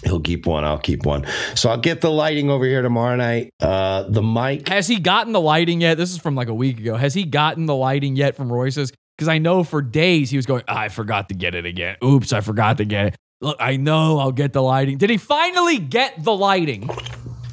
[0.04, 0.66] he'll keep one.
[0.66, 1.26] I'll keep one.
[1.56, 3.50] So I'll get the lighting over here tomorrow night.
[3.62, 4.68] Uh, the mic.
[4.68, 5.98] Has he gotten the lighting yet?
[5.98, 6.98] This is from like a week ago.
[6.98, 8.92] Has he gotten the lighting yet from Royce's?
[9.18, 11.96] Because I know for days he was going, "Ah, I forgot to get it again.
[12.04, 13.16] Oops, I forgot to get it.
[13.40, 14.98] Look, I know I'll get the lighting.
[14.98, 16.90] Did he finally get the lighting?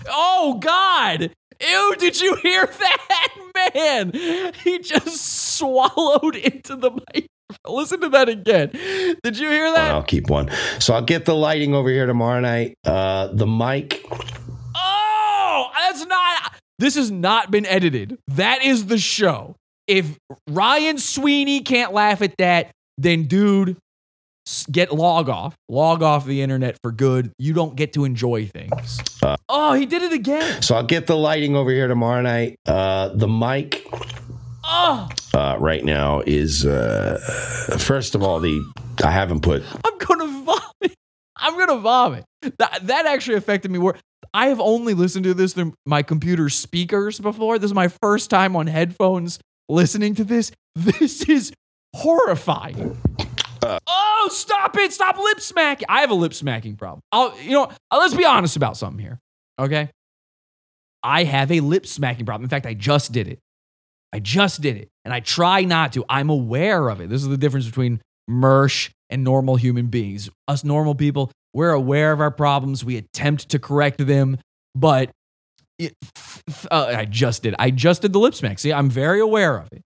[0.08, 1.32] Oh, God.
[1.60, 3.72] Ew, did you hear that?
[3.74, 4.12] Man,
[4.64, 7.26] he just swallowed into the microphone.
[7.66, 8.70] Listen to that again.
[9.22, 9.90] Did you hear that?
[9.90, 10.50] I'll keep one.
[10.78, 12.74] So I'll get the lighting over here tomorrow night.
[12.84, 14.04] Uh, the mic.
[14.76, 16.54] Oh, that's not.
[16.78, 18.18] This has not been edited.
[18.28, 19.56] That is the show.
[19.86, 20.16] If
[20.48, 23.76] Ryan Sweeney can't laugh at that, then dude,
[24.70, 25.54] get log off.
[25.68, 27.32] Log off the internet for good.
[27.38, 29.00] You don't get to enjoy things.
[29.22, 30.62] Uh, Oh, he did it again.
[30.62, 32.56] so I'll get the lighting over here tomorrow night.
[32.66, 33.84] Uh, the mic.
[34.64, 37.18] Oh, Uh, right now is uh,
[37.78, 38.60] first of all the
[39.04, 40.96] I haven't put I'm gonna vomit.
[41.36, 42.24] I'm gonna vomit.
[42.58, 43.78] That that actually affected me.
[43.78, 43.94] Where
[44.34, 47.58] I have only listened to this through my computer speakers before.
[47.58, 49.38] This is my first time on headphones
[49.68, 50.52] listening to this.
[50.76, 51.52] This is
[51.96, 52.96] horrifying.
[53.62, 54.92] Oh, stop it!
[54.92, 55.86] Stop lip smacking.
[55.88, 57.00] I have a lip smacking problem.
[57.12, 59.18] I'll, you know, uh, let's be honest about something here.
[59.58, 59.90] Okay,
[61.02, 62.44] I have a lip smacking problem.
[62.44, 63.38] In fact, I just did it.
[64.12, 66.04] I just did it, and I try not to.
[66.08, 67.08] I'm aware of it.
[67.08, 70.30] This is the difference between Mersh and normal human beings.
[70.48, 72.84] Us normal people, we're aware of our problems.
[72.84, 74.38] We attempt to correct them,
[74.74, 75.10] but
[75.78, 75.94] it,
[76.70, 77.54] uh, I just did.
[77.58, 78.58] I just did the lip smack.
[78.58, 79.82] See, I'm very aware of it.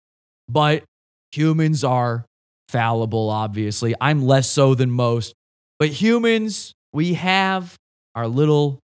[0.47, 0.83] But
[1.31, 2.25] humans are
[2.69, 3.95] fallible, obviously.
[3.99, 5.33] I'm less so than most.
[5.79, 7.75] But humans, we have
[8.15, 8.79] our little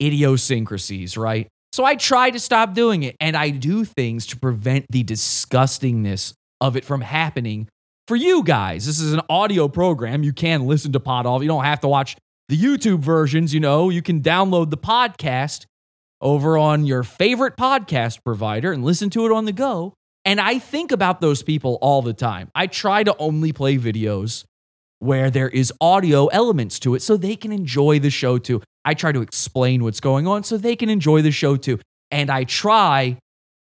[0.00, 1.48] idiosyncrasies, right?
[1.72, 6.34] So I try to stop doing it and I do things to prevent the disgustingness
[6.60, 7.68] of it from happening
[8.06, 8.86] for you guys.
[8.86, 10.22] This is an audio program.
[10.22, 11.42] You can listen to Pod Awful.
[11.42, 12.16] You don't have to watch
[12.48, 13.90] the YouTube versions, you know.
[13.90, 15.64] You can download the podcast
[16.20, 19.94] over on your favorite podcast provider and listen to it on the go.
[20.24, 22.50] And I think about those people all the time.
[22.54, 24.44] I try to only play videos
[24.98, 28.62] where there is audio elements to it so they can enjoy the show too.
[28.84, 31.78] I try to explain what's going on so they can enjoy the show too.
[32.10, 33.18] And I try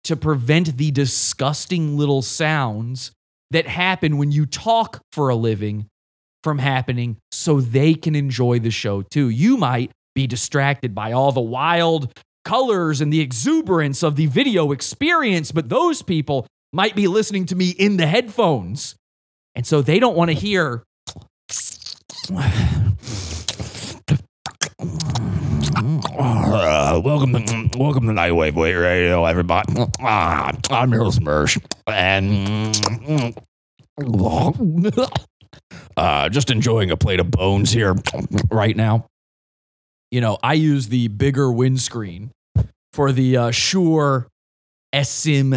[0.04, 3.12] to prevent the disgusting little sounds
[3.50, 5.86] that happen when you talk for a living
[6.42, 9.28] from happening so they can enjoy the show too.
[9.28, 12.12] You might be distracted by all the wild
[12.48, 17.54] colors and the exuberance of the video experience, but those people might be listening to
[17.54, 18.94] me in the headphones.
[19.54, 20.82] And so they don't want to hear
[26.18, 29.74] Uh, welcome to welcome to Nightwave Radio, everybody.
[30.00, 33.34] I'm host, Mersh, and
[35.98, 37.94] uh, just enjoying a plate of bones here
[38.50, 39.06] right now.
[40.10, 42.30] You know, I use the bigger windscreen
[42.92, 44.28] for the uh, Shure
[44.94, 45.54] SM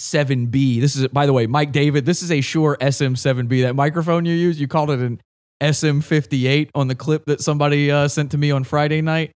[0.00, 0.80] 7B.
[0.80, 2.04] This is, by the way, Mike David.
[2.04, 3.62] This is a Shure SM7B.
[3.62, 5.20] That microphone you use, you called it an
[5.62, 9.32] SM58 on the clip that somebody uh, sent to me on Friday night.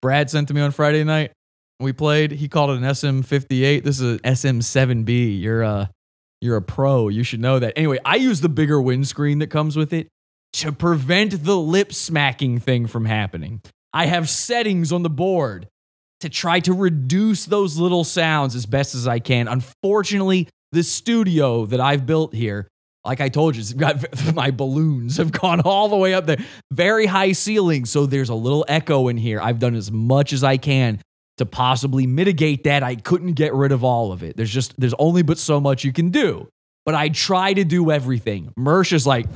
[0.00, 1.32] Brad sent to me on Friday night.
[1.80, 2.32] We played.
[2.32, 3.82] He called it an SM58.
[3.82, 5.40] This is an SM7B.
[5.40, 5.86] You're uh,
[6.40, 7.08] You're a pro.
[7.08, 7.72] You should know that.
[7.76, 10.08] Anyway, I use the bigger windscreen that comes with it
[10.54, 13.62] to prevent the lip smacking thing from happening.
[13.92, 15.68] I have settings on the board
[16.22, 19.48] to try to reduce those little sounds as best as I can.
[19.48, 22.68] Unfortunately, the studio that I've built here,
[23.04, 24.04] like I told you, got
[24.34, 26.38] my balloons have gone all the way up there.
[26.72, 29.40] Very high ceilings, so there's a little echo in here.
[29.40, 31.00] I've done as much as I can
[31.38, 32.82] to possibly mitigate that.
[32.82, 34.36] I couldn't get rid of all of it.
[34.36, 36.48] There's just there's only but so much you can do.
[36.84, 38.52] But I try to do everything.
[38.58, 39.26] Mersh is like,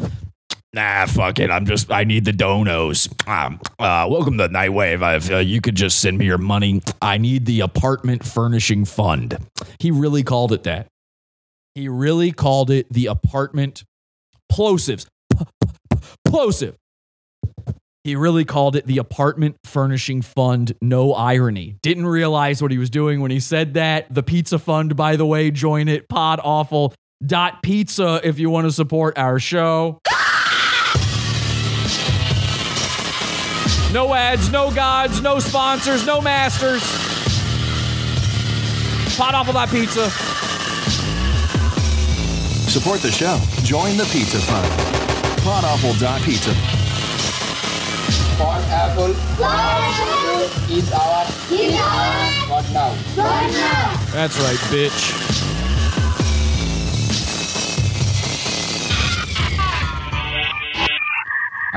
[0.73, 1.51] Nah, fuck it.
[1.51, 3.09] I'm just, I need the donos.
[3.27, 5.17] Um, uh, welcome to Nightwave.
[5.17, 9.39] If uh, you could just send me your money, I need the apartment furnishing fund.
[9.81, 10.89] He really called it that.
[11.75, 13.85] He really called it the apartment
[14.53, 15.07] plosives.
[16.27, 16.77] Plosive.
[18.05, 20.75] He really called it the apartment furnishing fund.
[20.81, 21.77] No irony.
[21.83, 24.13] Didn't realize what he was doing when he said that.
[24.15, 26.09] The pizza fund, by the way, join it.
[26.09, 26.95] Pod awful.
[27.25, 30.01] Dot pizza if you want to support our show.
[33.97, 36.83] No ads, no gods, no sponsors, no masters.
[39.17, 40.11] Podawful.pizza.
[42.71, 43.41] Support the show.
[43.63, 44.71] Join the Pizza Fund.
[45.41, 46.53] Podawful.pizza.
[48.37, 49.15] Pod Awful
[50.77, 51.25] is our
[52.51, 52.95] what now?
[54.13, 55.56] That's right, bitch.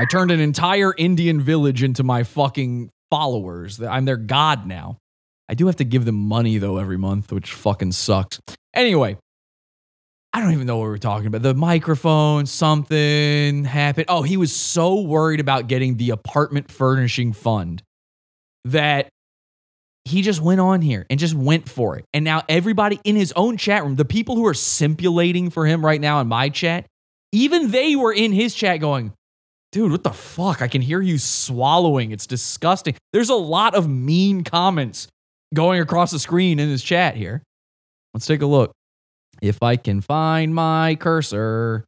[0.00, 3.82] I turned an entire Indian village into my fucking followers.
[3.82, 4.96] I'm their god now.
[5.46, 8.40] I do have to give them money though every month, which fucking sucks.
[8.72, 9.18] Anyway,
[10.32, 11.42] I don't even know what we were talking about.
[11.42, 14.06] The microphone, something happened.
[14.08, 17.82] Oh, he was so worried about getting the apartment furnishing fund
[18.64, 19.10] that
[20.06, 22.06] he just went on here and just went for it.
[22.14, 25.84] And now everybody in his own chat room, the people who are simulating for him
[25.84, 26.86] right now in my chat,
[27.32, 29.12] even they were in his chat going,
[29.72, 30.62] dude, what the fuck?
[30.62, 32.10] I can hear you swallowing.
[32.10, 32.94] It's disgusting.
[33.12, 35.08] There's a lot of mean comments
[35.54, 37.42] going across the screen in this chat here.
[38.14, 38.72] Let's take a look.
[39.40, 41.84] If I can find my cursor.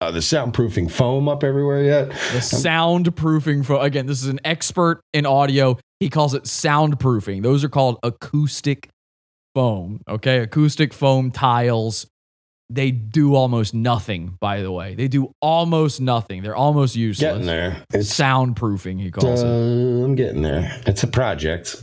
[0.00, 2.08] Uh, the soundproofing foam up everywhere yet?
[2.08, 5.78] The soundproofing for again, this is an expert in audio.
[5.98, 7.42] He calls it soundproofing.
[7.42, 8.88] Those are called acoustic
[9.54, 10.00] foam.
[10.08, 12.06] Okay, acoustic foam tiles.
[12.70, 14.94] They do almost nothing, by the way.
[14.94, 16.42] They do almost nothing.
[16.42, 17.32] They're almost useless.
[17.32, 17.82] Getting there.
[17.94, 20.04] It's soundproofing, he calls uh, it.
[20.04, 20.70] I'm getting there.
[20.86, 21.82] It's a project.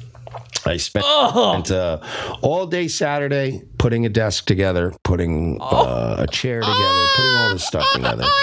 [0.65, 1.71] I spent Ugh.
[1.71, 1.99] uh,
[2.41, 7.65] all day Saturday putting a desk together, putting uh, a chair together, putting all this
[7.65, 8.25] stuff together.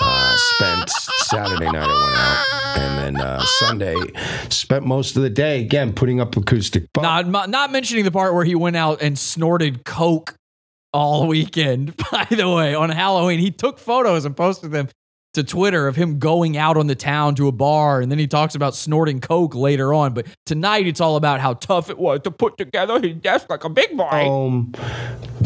[0.00, 3.96] Uh, spent Saturday night I went out, and then uh, Sunday
[4.48, 6.86] spent most of the day again putting up acoustic.
[6.96, 10.34] Not, not mentioning the part where he went out and snorted coke
[10.92, 11.96] all weekend.
[12.10, 14.88] By the way, on Halloween, he took photos and posted them
[15.34, 18.26] to Twitter of him going out on the town to a bar, and then he
[18.26, 20.14] talks about snorting coke later on.
[20.14, 23.64] But tonight, it's all about how tough it was to put together his desk like
[23.64, 24.08] a big boy.
[24.08, 24.72] Home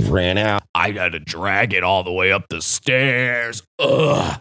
[0.05, 0.63] ran out.
[0.75, 3.63] I had to drag it all the way up the stairs.
[3.79, 4.41] Ugh.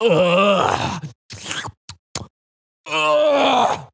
[0.00, 1.04] Ugh.
[2.86, 3.88] Ugh.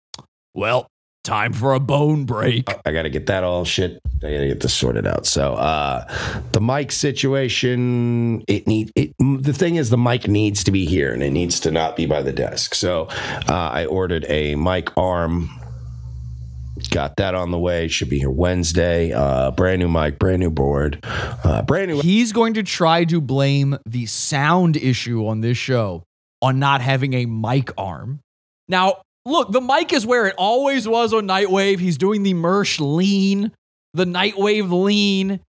[0.55, 0.87] Well,
[1.25, 2.69] time for a bone break.
[2.87, 4.01] I got to get that all shit.
[4.23, 5.27] I got to get this sorted out.
[5.27, 6.07] So, uh,
[6.53, 9.15] the mic situation, it need it.
[9.19, 12.07] The thing is, the mic needs to be here, and it needs to not be
[12.07, 12.75] by the desk.
[12.75, 13.09] So,
[13.49, 15.51] uh, I ordered a mic arm.
[16.91, 17.89] Got that on the way.
[17.89, 19.13] Should be here Wednesday.
[19.13, 22.01] Uh, brand new mic, brand new board, uh, brand new.
[22.01, 26.03] He's going to try to blame the sound issue on this show
[26.43, 28.21] on not having a mic arm.
[28.69, 31.79] Now, look, the mic is where it always was on Nightwave.
[31.79, 33.53] He's doing the Mersh lean,
[33.93, 35.41] the Nightwave lean.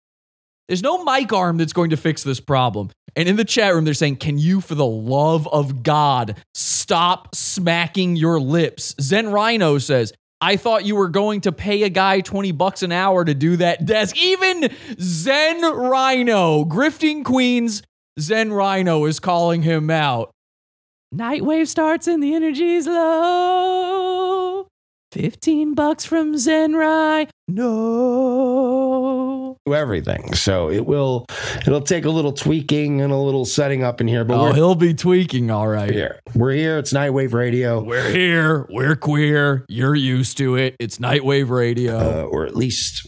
[0.68, 2.90] There's no mic arm that's going to fix this problem.
[3.16, 7.34] And in the chat room, they're saying, Can you, for the love of God, stop
[7.34, 8.94] smacking your lips?
[9.00, 12.92] Zen Rhino says, I thought you were going to pay a guy 20 bucks an
[12.92, 14.16] hour to do that desk.
[14.16, 14.68] Even
[15.00, 17.82] Zen Rhino, Grifting Queens,
[18.20, 20.33] Zen Rhino is calling him out.
[21.14, 24.33] Nightwave starts and the energy's low.
[25.14, 27.30] 15 bucks from Zen Rhino.
[27.46, 29.56] No.
[29.72, 30.34] everything.
[30.34, 31.26] So it will
[31.66, 34.74] it'll take a little tweaking and a little setting up in here, but Oh, he'll
[34.74, 35.88] be tweaking, all right.
[35.90, 36.18] here.
[36.34, 36.78] We're here.
[36.78, 37.80] It's Nightwave Radio.
[37.82, 38.66] We're here.
[38.70, 39.64] We're queer.
[39.68, 40.74] You're used to it.
[40.80, 41.96] It's Nightwave Radio.
[41.96, 43.06] uh, or at least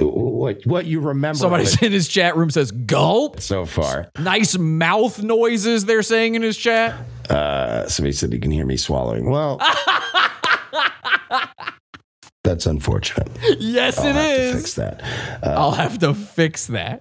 [0.00, 3.40] what what you remember Somebody in his chat room says gulp.
[3.40, 4.08] so far.
[4.18, 6.94] Nice mouth noises they're saying in his chat.
[7.28, 9.28] Uh, somebody said he can hear me swallowing.
[9.30, 9.60] Well,
[12.44, 13.30] That's unfortunate.
[13.58, 14.16] Yes, it is.
[14.16, 15.02] I'll it have to fix that.
[15.42, 17.00] Uh, I'll have to fix that.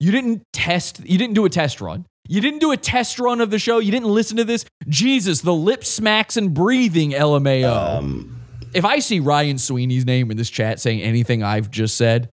[0.00, 2.06] You didn't test, you didn't do a test run.
[2.28, 3.78] You didn't do a test run of the show.
[3.78, 4.66] You didn't listen to this.
[4.86, 7.98] Jesus, the lip smacks and breathing LMAO.
[7.98, 8.40] Um,
[8.74, 12.28] if I see Ryan Sweeney's name in this chat saying anything I've just said,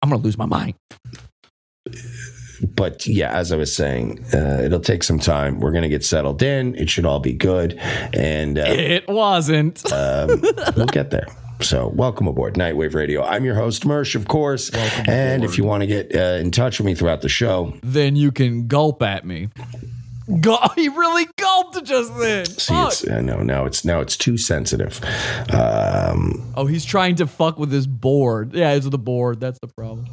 [0.00, 0.74] I'm going to lose my mind.
[2.74, 5.60] But yeah, as I was saying, uh, it'll take some time.
[5.60, 6.74] We're going to get settled in.
[6.76, 7.74] It should all be good.
[8.14, 9.90] And uh, It wasn't.
[9.92, 10.42] um,
[10.76, 11.26] we'll get there.
[11.62, 13.22] So, welcome aboard Nightwave Radio.
[13.24, 14.70] I'm your host, Mersh, of course.
[15.08, 18.14] and if you want to get uh, in touch with me throughout the show, then
[18.14, 19.48] you can gulp at me.
[20.40, 22.46] Gul- he really gulped just then.
[22.46, 22.92] see, Fuck.
[22.92, 25.00] it's I know now it's now it's too sensitive.
[25.52, 28.54] Um, Oh, he's trying to fuck with his board.
[28.54, 29.40] Yeah, it's the board.
[29.40, 30.06] That's the problem.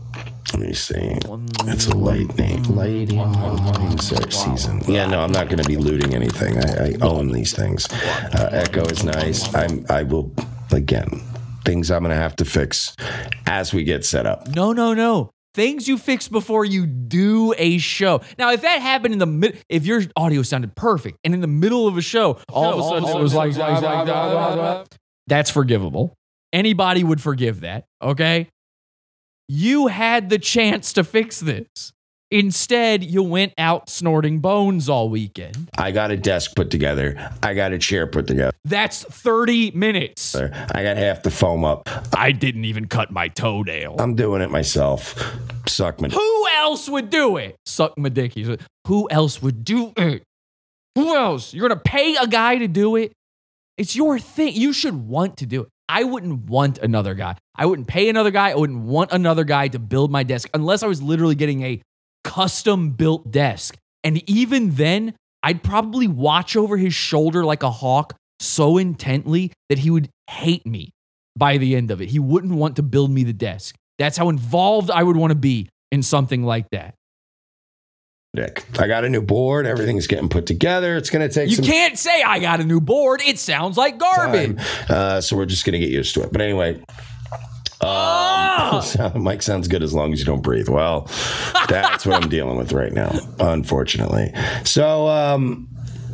[0.54, 1.18] let me see.
[1.66, 4.82] It's a lightning, lighting, lighting search season.
[4.88, 6.58] Yeah, no, I'm not going to be looting anything.
[6.60, 7.88] I, I own these things.
[7.92, 9.54] Uh, Echo is nice.
[9.56, 9.86] I'm.
[9.90, 10.32] I will
[10.72, 11.22] again.
[11.66, 12.94] Things I'm going to have to fix
[13.48, 14.48] as we get set up.
[14.54, 15.32] No, no, no.
[15.54, 18.22] Things you fix before you do a show.
[18.40, 21.48] Now, if that happened in the mid, if your audio sounded perfect and in the
[21.48, 23.54] middle of a show, all of a sudden it was like,
[25.28, 26.16] that's forgivable.
[26.52, 27.86] Anybody would forgive that.
[28.02, 28.50] Okay.
[29.48, 31.68] You had the chance to fix this.
[32.34, 35.70] Instead, you went out snorting bones all weekend.
[35.78, 37.30] I got a desk put together.
[37.44, 38.52] I got a chair put together.
[38.66, 40.34] That's 30 minutes.
[40.34, 40.48] I
[40.82, 41.88] got half the foam up.
[42.12, 43.98] I didn't even cut my toenail.
[44.00, 45.14] I'm doing it myself.
[45.68, 46.08] Suck my.
[46.08, 47.56] Who else would do it?
[47.68, 48.34] Suck my dick.
[48.88, 50.24] Who else would do it?
[50.96, 51.54] Who else?
[51.54, 53.12] You're gonna pay a guy to do it?
[53.78, 54.56] It's your thing.
[54.56, 55.68] You should want to do it.
[55.88, 57.36] I wouldn't want another guy.
[57.56, 58.50] I wouldn't pay another guy.
[58.50, 61.80] I wouldn't want another guy to build my desk unless I was literally getting a
[62.24, 63.78] custom built desk.
[64.04, 69.80] And even then, I'd probably watch over his shoulder like a hawk so intently that
[69.80, 70.92] he would hate me
[71.36, 72.10] by the end of it.
[72.10, 73.76] He wouldn't want to build me the desk.
[74.00, 76.96] That's how involved I would want to be in something like that.
[78.36, 78.66] Dick.
[78.80, 79.68] I got a new board.
[79.68, 80.98] Everything's getting put together.
[80.98, 83.22] It's going to take You can't say I got a new board.
[83.22, 84.58] It sounds like garbage.
[84.90, 86.32] Uh, so we're just going to get used to it.
[86.32, 86.82] But anyway.
[87.84, 88.82] Ah!
[89.00, 90.70] Um, Mike sounds good as long as you don't breathe.
[90.70, 91.10] Well,
[91.68, 94.32] that's what I'm dealing with right now, unfortunately.
[94.64, 95.68] So, um,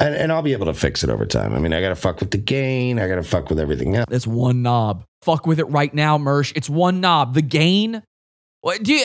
[0.00, 1.54] and, and I'll be able to fix it over time.
[1.54, 2.98] I mean, I got to fuck with the gain.
[2.98, 4.06] I got to fuck with everything else.
[4.08, 5.04] That's one knob.
[5.22, 6.52] Fuck with it right now, Mersh.
[6.56, 7.34] It's one knob.
[7.34, 8.02] The gain.
[8.60, 9.04] What do you?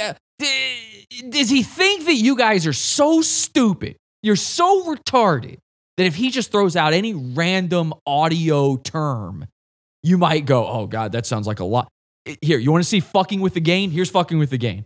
[1.30, 3.98] Does he think that you guys are so stupid?
[4.24, 5.58] You're so retarded
[5.98, 9.46] that if he just throws out any random audio term,
[10.04, 11.90] you might go, "Oh God, that sounds like a lot."
[12.42, 13.90] Here, you want to see fucking with the gain?
[13.92, 14.86] Here's fucking with the gain.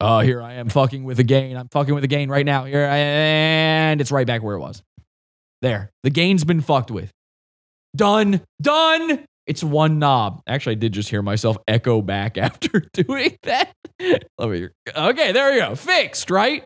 [0.00, 1.56] Oh, here I am fucking with the gain.
[1.56, 2.64] I'm fucking with the gain right now.
[2.64, 4.82] Here, I, and it's right back where it was.
[5.60, 7.12] There, the gain's been fucked with.
[7.94, 8.40] Done.
[8.60, 9.24] Done.
[9.46, 10.42] It's one knob.
[10.46, 13.72] Actually, I did just hear myself echo back after doing that.
[14.38, 14.68] Let me.
[14.96, 15.74] Okay, there you go.
[15.74, 16.64] Fixed, right?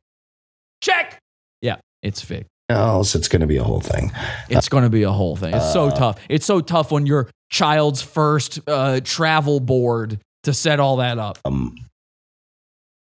[0.81, 1.19] Check.
[1.61, 2.51] Yeah, it's fixed.
[2.69, 3.15] Else.
[3.15, 4.13] It's going to be a whole thing.
[4.49, 5.55] It's going to be a whole thing.
[5.55, 6.21] It's so Uh, tough.
[6.29, 11.39] It's so tough when your child's first uh, travel board to set all that up.
[11.45, 11.77] Um,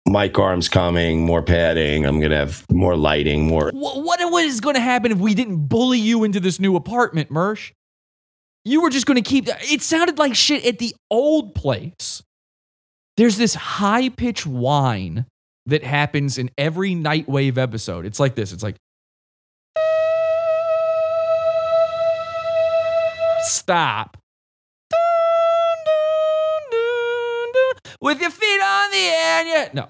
[0.07, 2.05] mic arms coming, more padding.
[2.05, 3.71] I'm going to have more lighting, more.
[3.73, 6.75] What, what, what is going to happen if we didn't bully you into this new
[6.75, 7.71] apartment, Mersh?
[8.65, 9.47] You were just going to keep.
[9.47, 12.23] It sounded like shit at the old place.
[13.15, 15.25] There's this high pitched whine
[15.67, 18.05] that happens in every Nightwave episode.
[18.05, 18.51] It's like this.
[18.51, 18.75] It's like.
[23.47, 24.17] Stop.
[28.01, 29.65] With your feet on the air.
[29.65, 29.89] and No.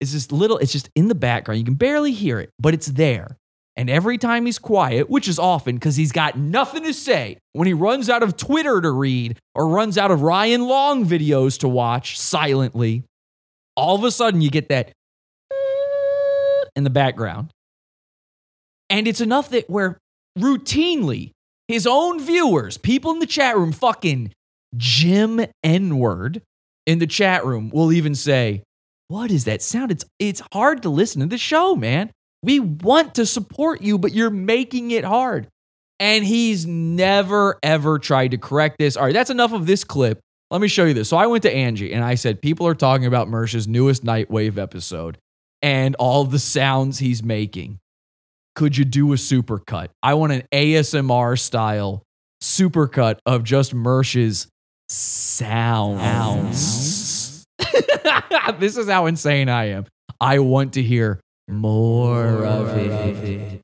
[0.00, 1.58] It's just little, it's just in the background.
[1.58, 3.36] You can barely hear it, but it's there.
[3.76, 7.66] And every time he's quiet, which is often because he's got nothing to say, when
[7.66, 11.68] he runs out of Twitter to read or runs out of Ryan Long videos to
[11.68, 13.04] watch silently,
[13.76, 14.92] all of a sudden you get that
[16.74, 17.50] in the background.
[18.88, 19.98] And it's enough that where
[20.38, 21.32] routinely
[21.68, 24.32] his own viewers, people in the chat room, fucking
[24.76, 26.42] Jim N word
[26.86, 28.62] in the chat room will even say,
[29.08, 29.90] What is that sound?
[29.90, 32.10] It's, it's hard to listen to the show, man.
[32.42, 35.48] We want to support you, but you're making it hard.
[35.98, 38.96] And he's never, ever tried to correct this.
[38.96, 40.20] All right, that's enough of this clip.
[40.50, 41.08] Let me show you this.
[41.08, 44.58] So I went to Angie and I said, People are talking about Mersh's newest Nightwave
[44.58, 45.18] episode
[45.62, 47.78] and all the sounds he's making.
[48.56, 49.88] Could you do a supercut?
[50.02, 52.02] I want an ASMR style
[52.42, 54.48] supercut of just Mersh's
[54.88, 55.44] sounds.
[58.58, 59.84] this is how insane I am.
[60.22, 63.60] I want to hear more of it.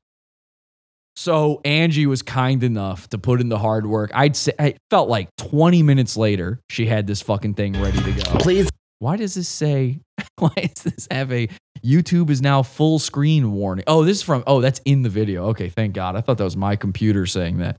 [1.15, 4.11] So Angie was kind enough to put in the hard work.
[4.13, 8.11] I'd say I felt like 20 minutes later, she had this fucking thing ready to
[8.11, 8.21] go.
[8.37, 8.69] Please.
[9.03, 9.99] Why does this say?
[10.37, 11.49] Why does this have a
[11.83, 13.83] YouTube is now full screen warning?
[13.85, 14.45] Oh, this is from.
[14.47, 15.47] Oh, that's in the video.
[15.47, 16.15] Okay, thank God.
[16.15, 17.75] I thought that was my computer saying that.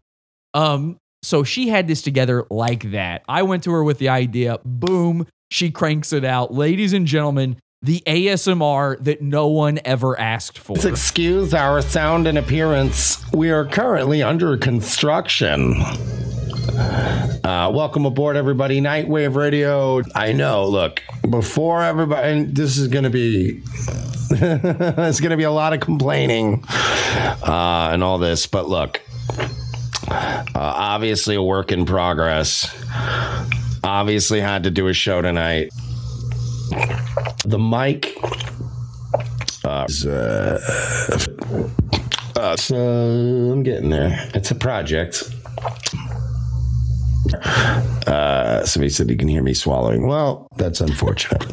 [0.52, 3.22] Um, so she had this together like that.
[3.26, 4.58] I went to her with the idea.
[4.66, 6.52] Boom, she cranks it out.
[6.52, 10.76] Ladies and gentlemen, the ASMR that no one ever asked for.
[10.86, 13.24] Excuse our sound and appearance.
[13.32, 15.74] We are currently under construction.
[16.68, 18.80] Uh, welcome aboard, everybody.
[18.80, 20.02] Nightwave Radio.
[20.14, 20.66] I know.
[20.66, 23.60] Look, before everybody, and this is going to be,
[24.30, 28.46] it's going to be a lot of complaining uh, and all this.
[28.46, 29.02] But look,
[30.08, 32.74] uh, obviously a work in progress.
[33.84, 35.70] Obviously had to do a show tonight.
[37.44, 38.16] The mic.
[39.64, 40.60] Uh, is, uh,
[42.36, 44.30] uh, so I'm getting there.
[44.34, 45.24] It's a project.
[47.32, 50.06] Uh, somebody said you can hear me swallowing.
[50.06, 51.42] Well, that's unfortunate.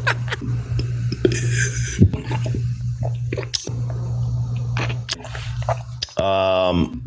[6.20, 7.02] um,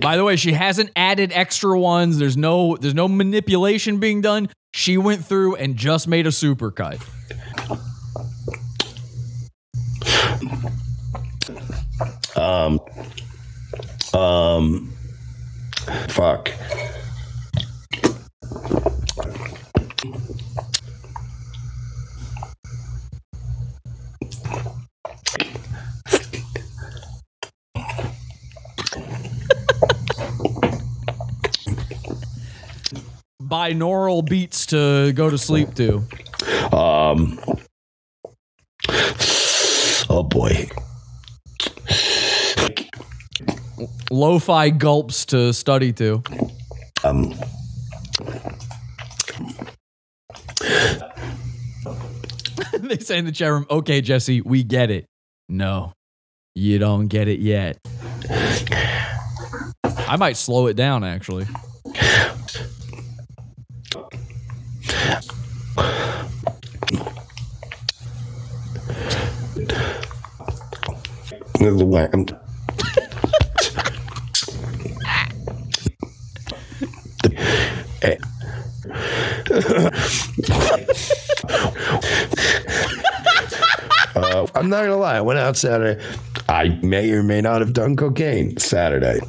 [0.00, 2.18] By the way, she hasn't added extra ones.
[2.18, 4.48] There's no there's no manipulation being done.
[4.72, 7.02] She went through and just made a supercut.
[12.36, 12.80] um,
[14.14, 14.92] um,
[16.08, 16.50] fuck.
[33.48, 36.04] Binaural beats to go to sleep to.
[36.70, 37.40] Um,
[40.10, 40.68] oh boy.
[44.10, 46.22] Lo-fi gulps to study to.
[47.04, 47.34] Um,
[52.80, 55.06] they say in the chat room, okay, Jesse, we get it.
[55.48, 55.92] No,
[56.54, 57.78] you don't get it yet.
[59.84, 61.46] I might slow it down actually.
[71.76, 72.08] the way
[78.02, 78.18] I'm.
[84.16, 85.16] Uh, I'm not gonna lie.
[85.16, 86.02] I went out Saturday.
[86.48, 89.20] I may or may not have done cocaine Saturday.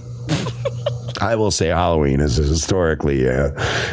[1.22, 3.52] I will say Halloween is historically uh,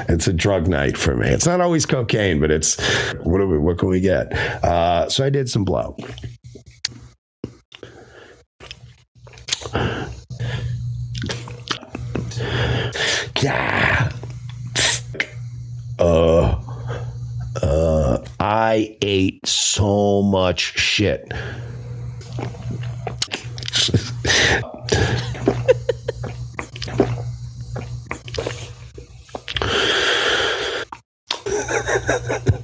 [0.09, 1.29] it's a drug night for me.
[1.29, 2.81] It's not always cocaine, but it's
[3.25, 4.33] what do we, what can we get?
[4.65, 5.97] Uh, so I did some blow.
[13.43, 13.96] Yeah.
[15.99, 16.63] Uh,
[17.63, 21.33] uh, I ate so much shit.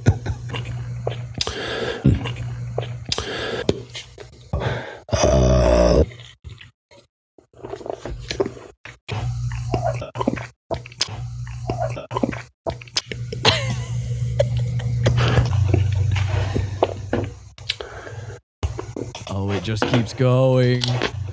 [19.75, 20.83] just keeps going.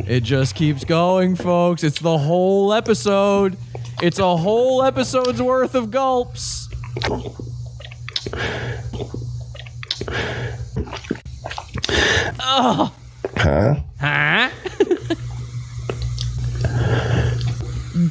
[0.06, 1.84] It just keeps going, folks.
[1.84, 3.58] It's the whole episode.
[4.02, 6.70] It's a whole episode's worth of gulps.
[12.42, 12.94] Oh,
[13.36, 13.74] huh?
[14.00, 14.48] huh?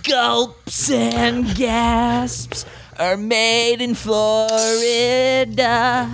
[0.04, 2.68] Gulps and gasps
[3.00, 6.08] are made in Florida.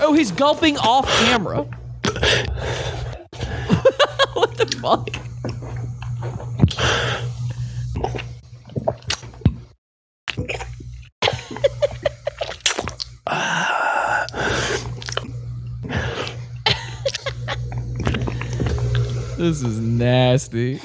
[0.00, 1.68] Oh, he's gulping off camera.
[4.34, 5.08] what the fuck?
[19.36, 20.80] this is nasty.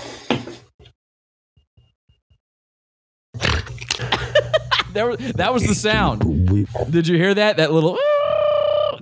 [4.94, 6.20] That was, that was the sound.
[6.92, 7.56] Did you hear that?
[7.56, 7.98] That little.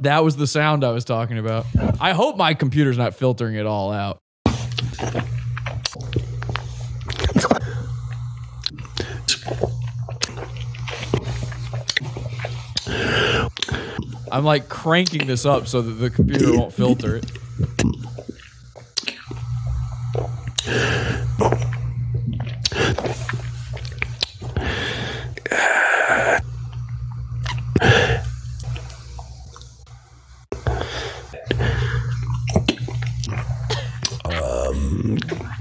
[0.02, 1.66] That was the sound I was talking about.
[2.00, 4.22] I hope my computer's not filtering it all out.
[14.32, 17.26] I'm like cranking this up so that the computer won't filter it.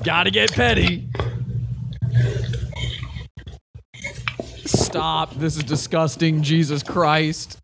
[0.02, 1.08] Gotta get petty.
[4.64, 5.34] Stop.
[5.34, 6.42] This is disgusting.
[6.42, 7.58] Jesus Christ.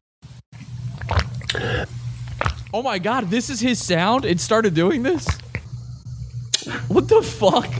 [2.72, 4.24] Oh my god, this is his sound?
[4.24, 5.26] It started doing this?
[6.88, 7.70] What the fuck?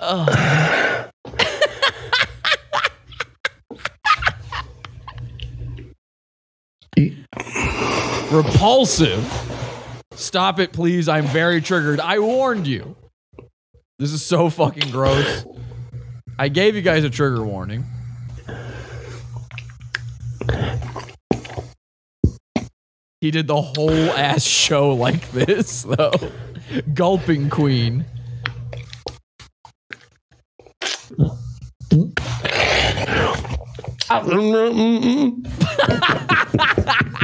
[0.00, 0.55] Ugh.
[8.36, 9.24] Repulsive.
[10.12, 11.08] Stop it, please.
[11.08, 12.00] I'm very triggered.
[12.00, 12.94] I warned you.
[13.98, 15.46] This is so fucking gross.
[16.38, 17.86] I gave you guys a trigger warning.
[23.22, 26.12] He did the whole ass show like this, though.
[26.92, 28.04] Gulping Queen.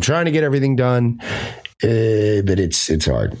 [0.00, 3.36] I'm trying to get everything done, uh, but it's it's hard.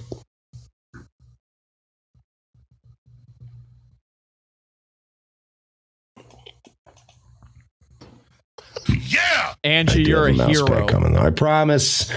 [8.86, 10.86] Yeah, Angie, you're a have mouse hero.
[10.86, 11.16] Coming.
[11.16, 12.12] I promise.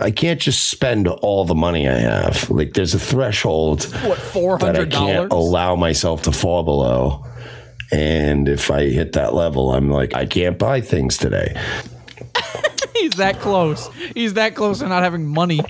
[0.00, 2.48] I can't just spend all the money I have.
[2.50, 7.26] Like there's a threshold What, four that I can't allow myself to fall below.
[7.90, 11.60] And if I hit that level, I'm like, I can't buy things today.
[13.00, 13.88] He's that close.
[14.14, 15.60] He's that close to not having money.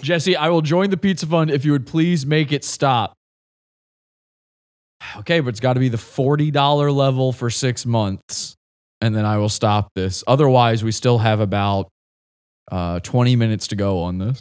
[0.00, 3.14] Jesse, I will join the pizza fund if you would please make it stop.
[5.18, 8.56] Okay, but it's got to be the $40 level for six months,
[9.02, 10.24] and then I will stop this.
[10.26, 11.88] Otherwise, we still have about
[12.72, 14.40] uh, 20 minutes to go on this.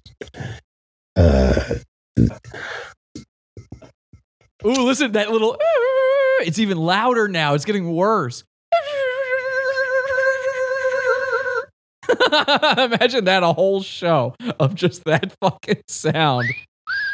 [1.17, 1.75] Uh,
[4.65, 5.57] Ooh, listen that little.
[6.39, 7.53] It's even louder now.
[7.53, 8.43] It's getting worse.
[12.77, 16.45] Imagine that a whole show of just that fucking sound.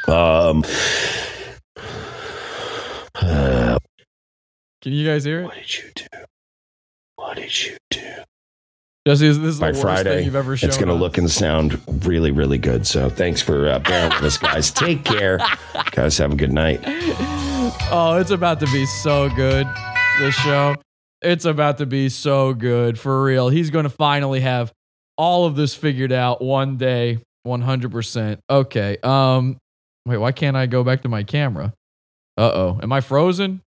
[0.08, 0.64] um,
[3.16, 3.78] uh,
[4.82, 5.46] Can you guys hear it?
[5.46, 6.06] what did you do?
[7.16, 8.00] What did you do?
[9.08, 10.68] Jesse, this is the By worst Friday, thing you've ever shown.
[10.70, 12.86] it's going to look and sound really, really good.
[12.86, 14.72] So thanks for uh, bearing with us, guys.
[14.74, 15.40] Take care.
[15.92, 16.82] guys, have a good night.
[17.92, 19.68] Oh, it's about to be so good.
[20.20, 20.76] This show.
[21.22, 23.50] It's about to be so good for real.
[23.50, 24.72] He's going to finally have
[25.20, 28.40] all of this figured out one day, 100%.
[28.50, 28.98] Okay.
[29.04, 29.58] Um
[30.06, 31.74] wait, why can't I go back to my camera?
[32.38, 32.80] Uh-oh.
[32.82, 33.62] Am I frozen?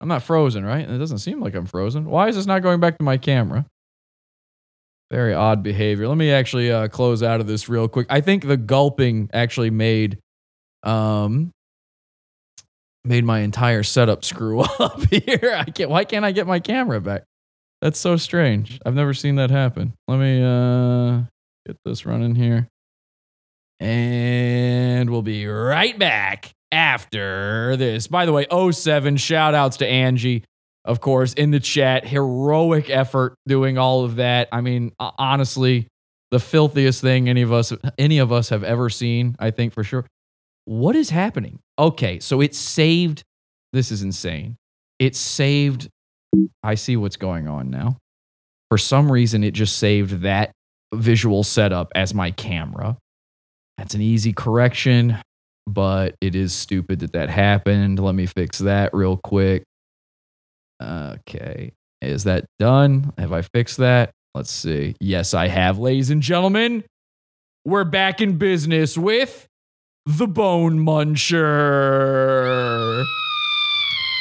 [0.00, 0.88] I'm not frozen, right?
[0.88, 2.04] It doesn't seem like I'm frozen.
[2.04, 3.66] Why is this not going back to my camera?
[5.10, 6.06] Very odd behavior.
[6.06, 8.06] Let me actually uh, close out of this real quick.
[8.08, 10.18] I think the gulping actually made
[10.84, 11.50] um
[13.04, 15.54] made my entire setup screw up here.
[15.56, 17.24] I can't why can't I get my camera back?
[17.84, 18.80] That's so strange.
[18.86, 19.92] I've never seen that happen.
[20.08, 21.24] Let me uh
[21.66, 22.66] get this running here.
[23.78, 28.06] And we'll be right back after this.
[28.06, 30.44] By the way, 07 shout outs to Angie,
[30.86, 32.06] of course, in the chat.
[32.06, 34.48] Heroic effort doing all of that.
[34.50, 35.86] I mean, honestly,
[36.30, 39.84] the filthiest thing any of us any of us have ever seen, I think for
[39.84, 40.06] sure.
[40.64, 41.58] What is happening?
[41.78, 43.24] Okay, so it saved
[43.74, 44.56] this is insane.
[44.98, 45.90] It saved
[46.62, 47.98] I see what's going on now.
[48.70, 50.52] For some reason it just saved that
[50.94, 52.96] visual setup as my camera.
[53.78, 55.18] That's an easy correction,
[55.66, 57.98] but it is stupid that that happened.
[57.98, 59.64] Let me fix that real quick.
[60.82, 61.72] Okay.
[62.00, 63.12] Is that done?
[63.18, 64.10] Have I fixed that?
[64.34, 64.94] Let's see.
[65.00, 66.84] Yes, I have, ladies and gentlemen.
[67.64, 69.46] We're back in business with
[70.04, 72.63] the Bone Muncher.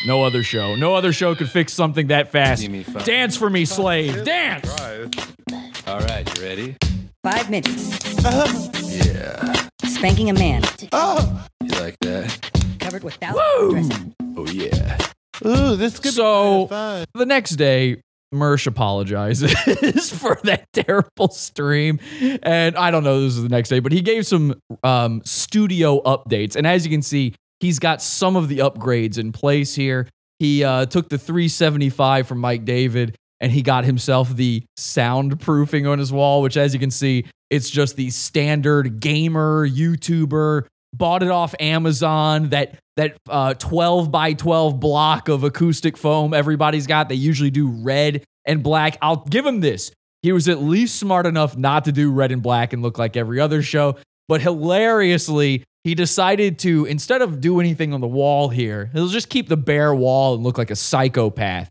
[0.05, 0.75] No other show.
[0.75, 2.67] No other show could fix something that fast.
[3.05, 4.25] Dance for me, slave.
[4.25, 4.69] Dance.
[5.87, 6.75] All right, you ready?
[7.23, 7.99] Five minutes.
[8.21, 9.67] Yeah.
[9.85, 10.63] Spanking a man.
[10.81, 12.51] You like that?
[12.79, 14.13] Covered with thousands.
[14.35, 14.97] Oh yeah.
[15.45, 17.05] Ooh, this could so be fun.
[17.13, 18.01] the next day,
[18.33, 19.51] Mersh apologizes
[20.09, 21.99] for that terrible stream.
[22.41, 26.01] And I don't know this is the next day, but he gave some um, studio
[26.01, 26.55] updates.
[26.55, 30.07] And as you can see, he's got some of the upgrades in place here.
[30.37, 35.97] He uh, took the 375 from Mike David and he got himself the soundproofing on
[35.99, 40.65] his wall, which, as you can see, it's just the standard gamer YouTuber.
[40.93, 42.49] Bought it off Amazon.
[42.49, 47.09] That that uh, 12 by 12 block of acoustic foam everybody's got.
[47.09, 48.97] They usually do red and black.
[49.01, 49.91] I'll give him this.
[50.21, 53.17] He was at least smart enough not to do red and black and look like
[53.17, 53.97] every other show.
[54.33, 59.29] But hilariously, he decided to, instead of do anything on the wall here, he'll just
[59.29, 61.69] keep the bare wall and look like a psychopath.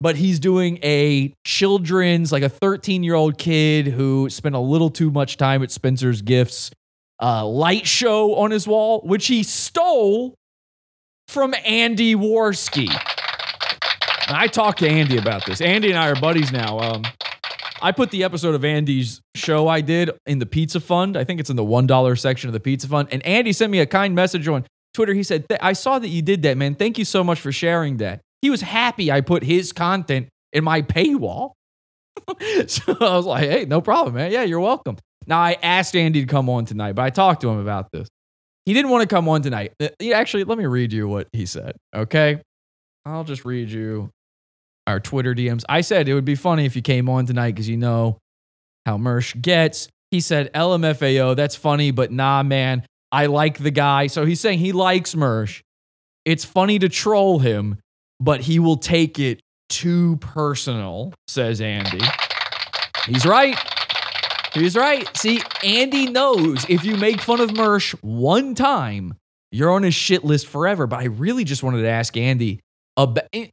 [0.00, 4.88] But he's doing a children's, like a 13 year old kid who spent a little
[4.88, 6.70] too much time at Spencer's Gifts
[7.20, 10.34] uh, light show on his wall, which he stole
[11.26, 12.88] from Andy Warski.
[14.28, 15.60] I talked to Andy about this.
[15.60, 16.78] Andy and I are buddies now.
[16.78, 17.02] Um,
[17.80, 21.16] I put the episode of Andy's show I did in the pizza fund.
[21.16, 23.08] I think it's in the $1 section of the pizza fund.
[23.10, 25.14] And Andy sent me a kind message on Twitter.
[25.14, 26.74] He said, I saw that you did that, man.
[26.74, 28.20] Thank you so much for sharing that.
[28.42, 31.52] He was happy I put his content in my paywall.
[32.66, 34.32] so I was like, hey, no problem, man.
[34.32, 34.96] Yeah, you're welcome.
[35.26, 38.08] Now, I asked Andy to come on tonight, but I talked to him about this.
[38.64, 39.72] He didn't want to come on tonight.
[39.80, 42.40] Uh, Actually, let me read you what he said, okay?
[43.04, 44.10] I'll just read you
[44.88, 45.64] our Twitter DMs.
[45.68, 48.18] I said it would be funny if you came on tonight because you know
[48.86, 49.88] how Mersh gets.
[50.10, 54.06] He said, LMFAO, that's funny, but nah, man, I like the guy.
[54.06, 55.60] So he's saying he likes Mersh.
[56.24, 57.78] It's funny to troll him,
[58.18, 62.00] but he will take it too personal, says Andy.
[63.06, 63.58] He's right.
[64.54, 65.14] He's right.
[65.16, 69.14] See, Andy knows if you make fun of Mersh one time,
[69.52, 70.86] you're on his shit list forever.
[70.86, 72.60] But I really just wanted to ask Andy.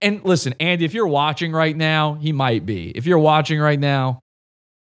[0.02, 2.90] And listen, Andy, if you're watching right now, he might be.
[2.90, 4.20] If you're watching right now,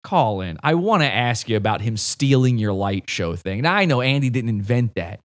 [0.03, 0.57] call in.
[0.61, 3.61] I want to ask you about him stealing your light show thing.
[3.61, 5.21] Now, I know Andy didn't invent that,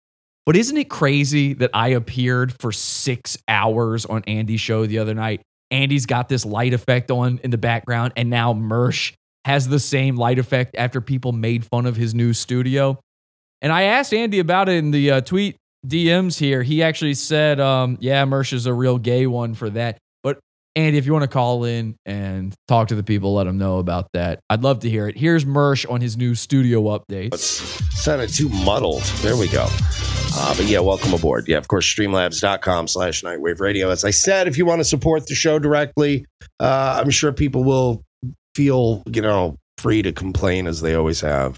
[0.46, 5.14] but isn't it crazy that I appeared for six hours on Andy's show the other
[5.14, 5.42] night?
[5.70, 9.12] Andy's got this light effect on in the background, and now Mersh
[9.44, 12.98] has the same light effect after people made fun of his new studio.
[13.62, 16.62] And I asked Andy about it in the uh, tweet DMs here.
[16.62, 19.98] He actually said, um, yeah, Mersh is a real gay one for that.
[20.22, 20.38] But
[20.76, 23.78] Andy, if you want to call in and talk to the people, let them know
[23.78, 24.40] about that.
[24.50, 25.16] I'd love to hear it.
[25.16, 27.38] Here's Mersh on his new studio updates.
[27.92, 29.02] sounded too muddled.
[29.22, 29.66] There we go.
[30.32, 31.48] Uh, but yeah, welcome aboard.
[31.48, 33.90] Yeah, of course, streamlabs.com slash nightwave radio.
[33.90, 36.24] As I said, if you want to support the show directly,
[36.60, 38.02] uh, I'm sure people will
[38.54, 41.56] feel, you know, free to complain as they always have.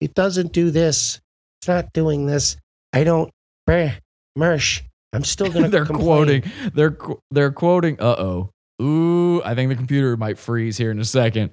[0.00, 1.20] It doesn't do this.
[1.60, 2.56] It's not doing this.
[2.92, 3.30] I don't.
[3.66, 3.94] Brr,
[4.38, 4.82] Mersh,
[5.12, 6.06] I'm still going to they're complain.
[6.06, 6.42] quoting.
[6.74, 6.96] They're
[7.30, 8.00] they're quoting.
[8.00, 8.50] Uh oh.
[8.80, 11.52] Ooh, I think the computer might freeze here in a second.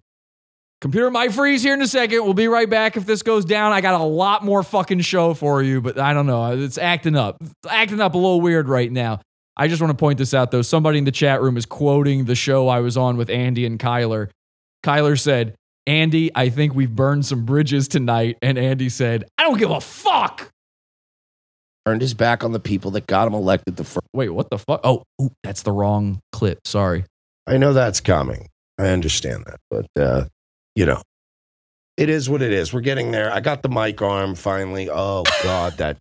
[0.82, 2.24] Computer might freeze here in a second.
[2.24, 3.74] We'll be right back if this goes down.
[3.74, 6.54] I got a lot more fucking show for you, but I don't know.
[6.58, 7.36] It's acting up.
[7.42, 9.20] It's acting up a little weird right now.
[9.58, 10.62] I just want to point this out though.
[10.62, 13.78] Somebody in the chat room is quoting the show I was on with Andy and
[13.78, 14.30] Kyler.
[14.84, 15.54] Kyler said,
[15.86, 18.38] Andy, I think we've burned some bridges tonight.
[18.42, 20.50] And Andy said, I don't give a fuck.
[21.90, 24.06] Turned his back on the people that got him elected the first.
[24.14, 24.80] Wait, what the fuck?
[24.84, 26.60] Oh, ooh, that's the wrong clip.
[26.68, 27.04] Sorry.
[27.48, 28.48] I know that's coming.
[28.78, 29.58] I understand that.
[29.72, 30.26] But, uh,
[30.76, 31.02] you know,
[31.98, 32.72] it is what it is.
[32.72, 33.34] We're getting there.
[33.34, 34.88] I got the mic arm finally.
[34.88, 35.98] Oh, God, that.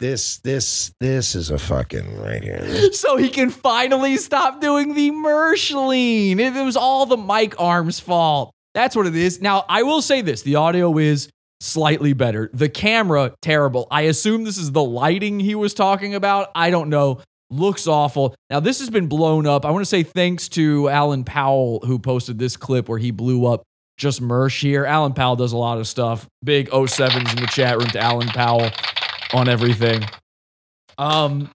[0.00, 2.58] This, this, this is a fucking right here.
[2.60, 5.70] This- so he can finally stop doing the Mersh.
[5.72, 8.52] It was all the mic arm's fault.
[8.74, 9.40] That's what it is.
[9.40, 11.30] Now, I will say this the audio is
[11.62, 12.50] slightly better.
[12.52, 13.86] The camera, terrible.
[13.90, 16.50] I assume this is the lighting he was talking about.
[16.54, 17.20] I don't know.
[17.50, 18.34] Looks awful.
[18.50, 19.64] Now, this has been blown up.
[19.64, 23.46] I want to say thanks to Alan Powell, who posted this clip where he blew
[23.46, 23.62] up
[23.98, 24.84] just Mersh here.
[24.84, 26.26] Alan Powell does a lot of stuff.
[26.42, 28.70] Big 07s in the chat room to Alan Powell
[29.32, 30.02] on everything.
[30.98, 31.50] Um,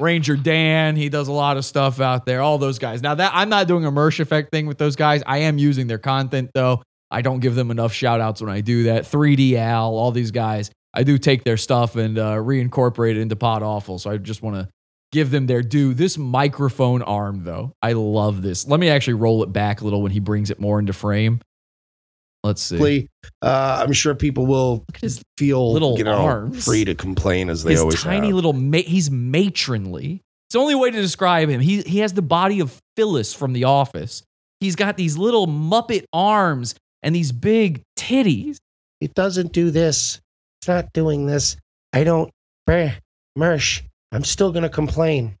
[0.00, 2.40] Ranger Dan, he does a lot of stuff out there.
[2.40, 3.02] All those guys.
[3.02, 5.22] Now that I'm not doing a Mersh effect thing with those guys.
[5.26, 6.82] I am using their content though.
[7.14, 9.04] I don't give them enough shout outs when I do that.
[9.04, 10.70] 3D Al, all these guys.
[10.92, 13.98] I do take their stuff and uh, reincorporate it into Pod Awful.
[13.98, 14.68] So I just want to
[15.12, 15.94] give them their due.
[15.94, 18.66] This microphone arm, though, I love this.
[18.66, 21.40] Let me actually roll it back a little when he brings it more into frame.
[22.44, 23.08] Let's see.
[23.40, 24.84] Uh, I'm sure people will
[25.38, 26.64] feel little you know, arms.
[26.64, 28.34] free to complain as they His always tiny have.
[28.36, 30.20] little, ma- he's matronly.
[30.48, 31.60] It's the only way to describe him.
[31.60, 34.22] He he has the body of Phyllis from The Office.
[34.60, 36.74] He's got these little Muppet arms
[37.04, 38.56] and these big titties.
[39.00, 40.20] It doesn't do this.
[40.60, 41.56] It's not doing this.
[41.92, 42.30] I don't.
[42.66, 42.94] Brr,
[43.38, 45.36] Mersh, I'm still going to complain.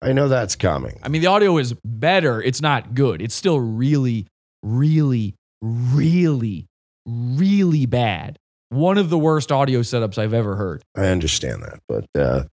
[0.00, 0.98] I know that's coming.
[1.02, 2.42] I mean, the audio is better.
[2.42, 3.22] It's not good.
[3.22, 4.26] It's still really,
[4.62, 6.66] really, really,
[7.06, 8.38] really bad.
[8.70, 10.82] One of the worst audio setups I've ever heard.
[10.96, 12.44] I understand that, but uh,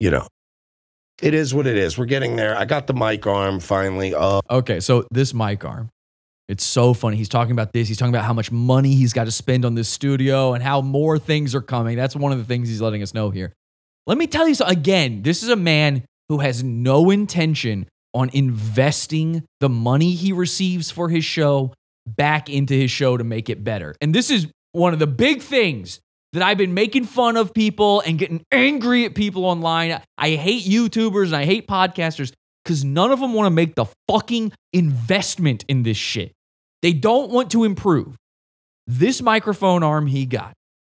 [0.00, 0.26] you know,
[1.22, 1.96] it is what it is.
[1.96, 2.58] We're getting there.
[2.58, 4.14] I got the mic arm finally.
[4.14, 5.90] Oh, Okay, so this mic arm.
[6.48, 7.16] It's so funny.
[7.16, 7.88] He's talking about this.
[7.88, 10.80] He's talking about how much money he's got to spend on this studio and how
[10.80, 11.96] more things are coming.
[11.96, 13.52] That's one of the things he's letting us know here.
[14.06, 18.30] Let me tell you so again, this is a man who has no intention on
[18.32, 21.74] investing the money he receives for his show
[22.06, 23.94] back into his show to make it better.
[24.00, 26.00] And this is one of the big things
[26.32, 30.00] that I've been making fun of people and getting angry at people online.
[30.16, 32.32] I hate YouTubers and I hate podcasters
[32.64, 36.32] because none of them want to make the fucking investment in this shit.
[36.82, 38.16] They don't want to improve.
[38.86, 40.54] This microphone arm he got.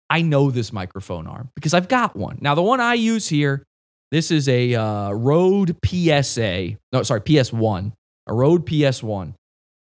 [0.09, 2.37] I know this microphone arm because I've got one.
[2.41, 3.63] Now, the one I use here,
[4.11, 6.77] this is a uh, Rode PSA.
[6.91, 7.93] No, sorry, PS1.
[8.27, 9.33] A Rode PS1.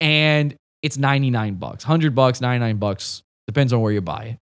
[0.01, 1.85] And it's 99 bucks.
[1.85, 3.23] 100 bucks, 99 bucks.
[3.47, 4.39] Depends on where you buy it.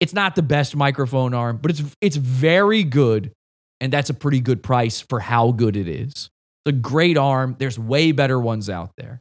[0.00, 3.32] It's not the best microphone arm, but it's it's very good
[3.80, 6.10] and that's a pretty good price for how good it is.
[6.10, 6.30] It's
[6.66, 7.56] a great arm.
[7.58, 9.20] There's way better ones out there.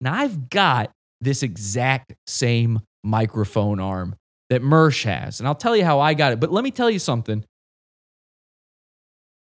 [0.00, 0.90] Now I've got
[1.20, 4.16] this exact same microphone arm
[4.48, 6.40] that Mersh has, and I'll tell you how I got it.
[6.40, 7.44] But let me tell you something.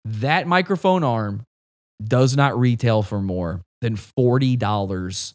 [0.05, 1.43] That microphone arm
[2.03, 5.33] does not retail for more than $40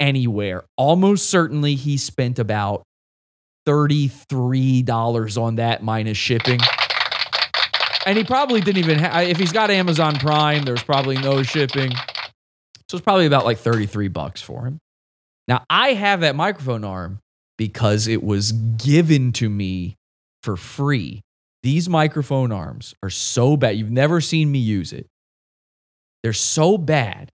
[0.00, 0.64] anywhere.
[0.76, 2.82] Almost certainly he spent about
[3.68, 6.58] $33 on that minus shipping.
[8.06, 11.92] And he probably didn't even have, if he's got Amazon Prime, there's probably no shipping.
[12.90, 14.80] So it's probably about like 33 bucks for him.
[15.46, 17.20] Now, I have that microphone arm
[17.56, 19.94] because it was given to me
[20.42, 21.20] for free.
[21.62, 23.76] These microphone arms are so bad.
[23.76, 25.06] You've never seen me use it.
[26.24, 27.30] They're so bad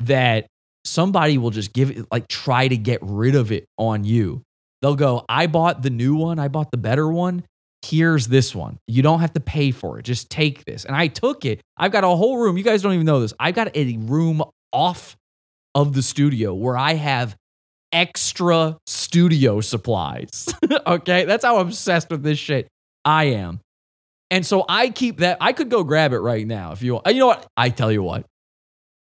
[0.00, 0.46] that
[0.84, 4.42] somebody will just give it, like, try to get rid of it on you.
[4.82, 7.44] They'll go, I bought the new one, I bought the better one.
[7.80, 8.78] Here's this one.
[8.86, 10.02] You don't have to pay for it.
[10.02, 10.84] Just take this.
[10.84, 11.62] And I took it.
[11.78, 12.58] I've got a whole room.
[12.58, 13.32] You guys don't even know this.
[13.40, 14.42] I've got a room
[14.78, 15.16] off
[15.74, 17.36] of the studio where I have
[17.92, 20.46] extra studio supplies.
[20.86, 21.24] okay.
[21.24, 22.68] That's how obsessed with this shit
[23.04, 23.60] I am.
[24.30, 25.38] And so I keep that.
[25.40, 27.06] I could go grab it right now if you want.
[27.08, 27.46] You know what?
[27.56, 28.24] I tell you what,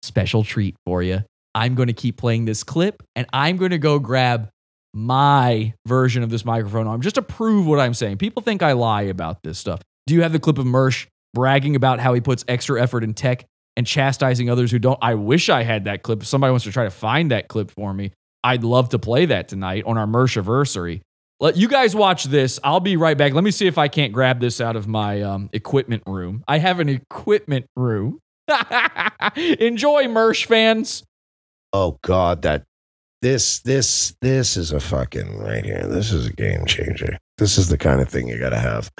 [0.03, 1.21] special treat for you.
[1.55, 4.51] I'm going to keep playing this clip and I'm going to go grab
[4.93, 8.19] my version of this microphone arm just to prove what I'm saying.
[8.19, 9.81] People think I lie about this stuff.
[10.07, 13.15] Do you have the clip of Mersh bragging about how he puts extra effort in
[13.15, 13.47] tech
[13.77, 14.99] and chastising others who don't?
[15.03, 16.23] I wish I had that clip.
[16.23, 18.13] If somebody wants to try to find that clip for me,
[18.45, 21.03] I'd love to play that tonight on our Mersh anniversary.
[21.41, 22.61] Let you guys watch this.
[22.63, 23.33] I'll be right back.
[23.33, 26.45] Let me see if I can't grab this out of my um, equipment room.
[26.47, 28.21] I have an equipment room.
[29.37, 31.03] Enjoy, Mersh fans.
[31.73, 32.65] Oh God, that
[33.23, 35.87] this this this is a fucking right here.
[35.87, 37.17] This is a game changer.
[37.39, 38.91] This is the kind of thing you got to have,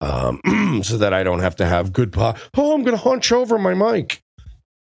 [0.00, 0.40] um,
[0.82, 3.74] so that I don't have to have good po Oh, I'm gonna hunch over my
[3.74, 4.21] mic.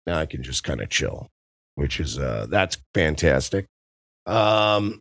[0.08, 1.28] Now I can just kind of chill,
[1.76, 3.66] which is uh, that's fantastic.
[4.26, 5.00] Um,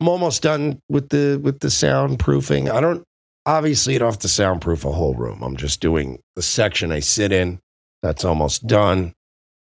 [0.00, 2.70] I'm almost done with the with the soundproofing.
[2.70, 3.04] I don't
[3.46, 5.42] obviously you don't have to soundproof a whole room.
[5.42, 7.60] I'm just doing the section I sit in.
[8.02, 9.14] That's almost done.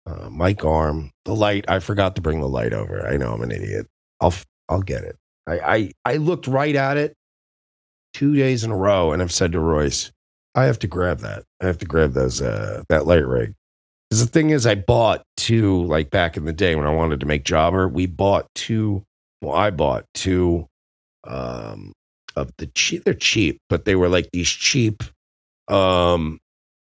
[0.05, 1.65] Uh, mic arm, the light.
[1.67, 3.05] I forgot to bring the light over.
[3.05, 3.87] I know I'm an idiot.
[4.19, 4.33] I'll
[4.67, 5.17] I'll get it.
[5.47, 7.15] I I, I looked right at it
[8.13, 10.11] two days in a row, and I've said to Royce,
[10.55, 11.43] I have to grab that.
[11.61, 13.53] I have to grab those uh, that light rig.
[14.09, 17.19] Because the thing is, I bought two like back in the day when I wanted
[17.19, 17.87] to make Jobber.
[17.87, 19.03] We bought two.
[19.41, 20.67] Well, I bought two
[21.25, 21.93] um,
[22.35, 23.03] of the cheap.
[23.03, 25.03] They're cheap, but they were like these cheap.
[25.67, 26.39] Um,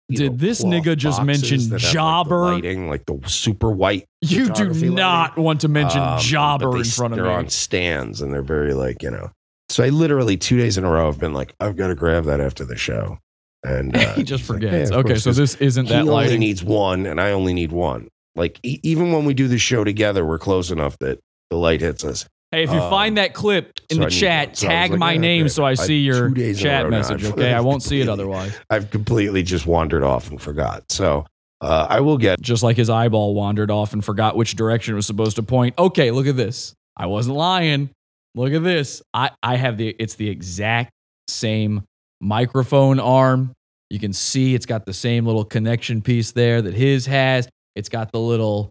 [0.08, 2.38] Did know, this nigga just mention have, like, the Jobber?
[2.52, 4.06] lighting, like the super white.
[4.22, 5.44] You do not lighting.
[5.44, 7.34] want to mention Um, Jobber they- in front of they're me.
[7.34, 9.30] on stands and they're very like you know.
[9.68, 12.24] So I literally two days in a row have been like, I've got to grab
[12.24, 13.18] that after the show,
[13.64, 14.90] and uh, he just he's like, forgets.
[14.90, 16.04] Okay, so this isn't that.
[16.04, 16.24] Light.
[16.24, 18.08] He that only needs one, and I only need one.
[18.34, 21.18] Like e- even when we do the show together, we're close enough that
[21.50, 22.26] the light hits us.
[22.50, 24.56] Hey, if you Um, find that clip in so the chat.
[24.56, 25.48] So tag like, my yeah, name okay.
[25.50, 26.96] so I see your two days in a chat row now.
[26.98, 27.24] message.
[27.24, 28.56] Okay, I won't see it otherwise.
[28.70, 30.84] I've completely just wandered off and forgot.
[30.90, 31.26] So
[31.60, 32.40] uh, I will get.
[32.40, 35.74] Just like his eyeball wandered off and forgot which direction it was supposed to point.
[35.78, 36.74] Okay, look at this.
[36.96, 37.90] I wasn't lying.
[38.34, 39.02] Look at this.
[39.12, 40.90] I, I have the it's the exact
[41.26, 41.82] same
[42.20, 43.52] microphone arm.
[43.90, 47.48] You can see it's got the same little connection piece there that his has.
[47.74, 48.70] It's got the little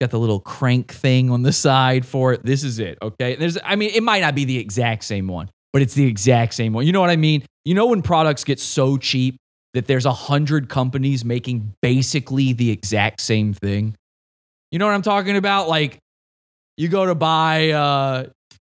[0.00, 2.44] got the little crank thing on the side for it.
[2.44, 2.98] This is it.
[3.02, 3.34] Okay.
[3.36, 6.54] There's I mean, it might not be the exact same one, but it's the exact
[6.54, 6.86] same one.
[6.86, 7.44] You know what I mean?
[7.64, 9.36] You know when products get so cheap
[9.74, 13.94] that there's a hundred companies making basically the exact same thing.
[14.70, 15.68] You know what I'm talking about?
[15.68, 15.98] Like
[16.76, 18.26] you go to buy uh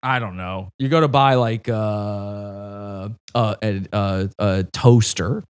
[0.03, 0.71] I don't know.
[0.79, 5.43] You go to buy like uh, uh, a, a, a toaster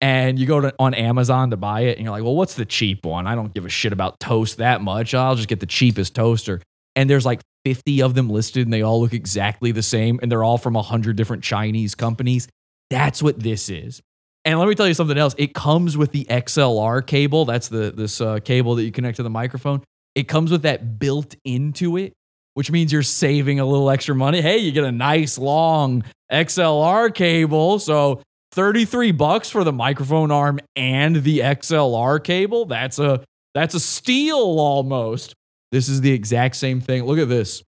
[0.00, 2.66] and you go to on Amazon to buy it and you're like, "Well, what's the
[2.66, 3.26] cheap one?
[3.26, 5.14] I don't give a shit about toast that much.
[5.14, 6.60] I'll just get the cheapest toaster."
[6.98, 10.32] and there's like 50 of them listed and they all look exactly the same and
[10.32, 12.48] they're all from 100 different Chinese companies.
[12.90, 14.02] That's what this is.
[14.44, 15.32] And let me tell you something else.
[15.38, 17.44] It comes with the XLR cable.
[17.44, 19.84] That's the this uh, cable that you connect to the microphone.
[20.16, 22.14] It comes with that built into it,
[22.58, 24.40] which means you're saving a little extra money.
[24.40, 26.02] Hey, you get a nice long
[26.32, 27.78] XLR cable.
[27.78, 28.20] So
[28.50, 32.64] 33 bucks for the microphone arm and the XLR cable.
[32.64, 33.22] That's a
[33.54, 35.36] that's a steal almost.
[35.70, 37.04] This is the exact same thing.
[37.04, 37.62] Look at this.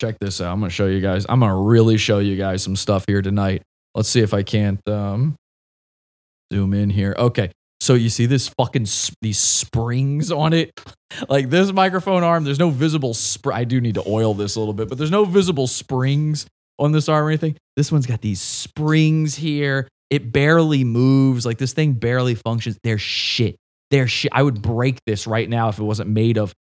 [0.00, 0.52] Check this out.
[0.52, 1.26] I'm going to show you guys.
[1.28, 3.64] I'm going to really show you guys some stuff here tonight.
[3.96, 5.34] Let's see if I can't um
[6.52, 7.16] zoom in here.
[7.18, 7.50] Okay.
[7.82, 10.70] So you see this fucking s- these springs on it?
[11.28, 14.60] Like this microphone arm, there's no visible spr- I do need to oil this a
[14.60, 16.46] little bit, but there's no visible springs
[16.78, 17.56] on this arm or anything.
[17.74, 19.88] This one's got these springs here.
[20.10, 21.44] It barely moves.
[21.44, 22.78] Like this thing barely functions.
[22.84, 23.56] They're shit.
[23.90, 24.30] They're shit.
[24.32, 26.54] I would break this right now if it wasn't made of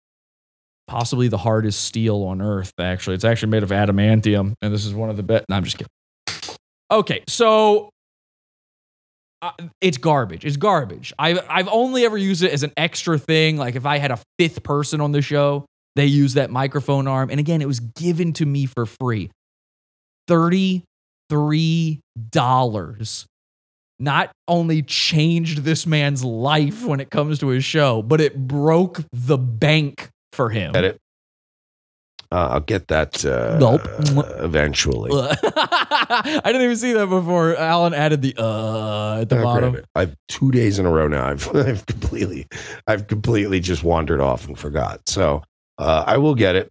[0.87, 3.17] possibly the hardest steel on earth, actually.
[3.17, 5.47] It's actually made of adamantium, and this is one of the best.
[5.49, 6.57] No, I'm just kidding.
[6.93, 7.91] Okay, so
[9.43, 10.45] uh, it's garbage.
[10.45, 11.13] It's garbage.
[11.19, 13.57] I've I've only ever used it as an extra thing.
[13.57, 15.67] Like if I had a fifth person on the show,
[15.97, 17.31] they use that microphone arm.
[17.31, 19.31] And again, it was given to me for free.
[20.27, 22.01] Thirty-three
[22.31, 23.27] dollars.
[24.01, 29.01] Not only changed this man's life when it comes to his show, but it broke
[29.13, 30.73] the bank for him.
[30.73, 30.99] Get it?
[32.31, 33.81] Uh, I'll get that uh, Nope.
[34.41, 35.11] eventually.
[35.15, 37.57] I didn't even see that before.
[37.57, 39.77] Alan added the uh at the Uh, bottom.
[39.95, 41.27] I've two days in a row now.
[41.27, 42.47] I've I've completely
[42.87, 45.01] I've completely just wandered off and forgot.
[45.09, 45.43] So
[45.79, 46.71] uh, I will get it.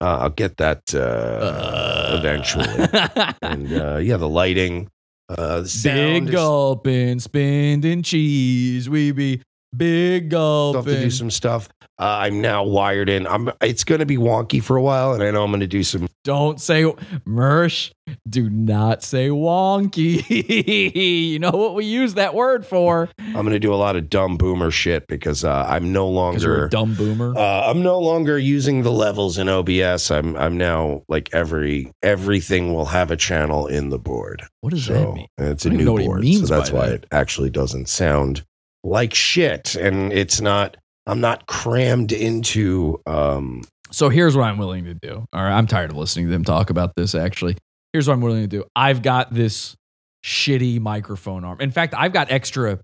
[0.00, 2.66] Uh, I'll get that uh, eventually.
[3.42, 4.90] and uh, yeah, the lighting,
[5.28, 8.90] uh, the Big is- gulping, spending cheese.
[8.90, 9.40] We be
[9.76, 11.68] big Still have to do some stuff.
[11.98, 13.26] Uh, I'm now wired in.
[13.26, 13.50] I'm.
[13.62, 15.82] It's going to be wonky for a while, and I know I'm going to do
[15.82, 16.08] some.
[16.24, 16.82] Don't say
[17.26, 17.90] Mersh.
[18.28, 20.22] Do not say wonky.
[21.32, 23.08] you know what we use that word for?
[23.18, 26.66] I'm going to do a lot of dumb boomer shit because uh, I'm no longer
[26.66, 27.34] a dumb boomer.
[27.34, 30.10] Uh, I'm no longer using the levels in OBS.
[30.10, 34.42] I'm I'm now like every everything will have a channel in the board.
[34.60, 35.26] What does So that mean?
[35.38, 36.94] it's a new know what he board, so that's why that.
[36.94, 38.44] it actually doesn't sound
[38.86, 40.76] like shit, and it's not.
[41.06, 43.00] I'm not crammed into.
[43.06, 45.24] Um, So here's what I'm willing to do.
[45.32, 47.14] All right, I'm tired of listening to them talk about this.
[47.14, 47.56] Actually,
[47.92, 48.64] here's what I'm willing to do.
[48.74, 49.76] I've got this
[50.24, 51.60] shitty microphone arm.
[51.60, 52.80] In fact, I've got extra.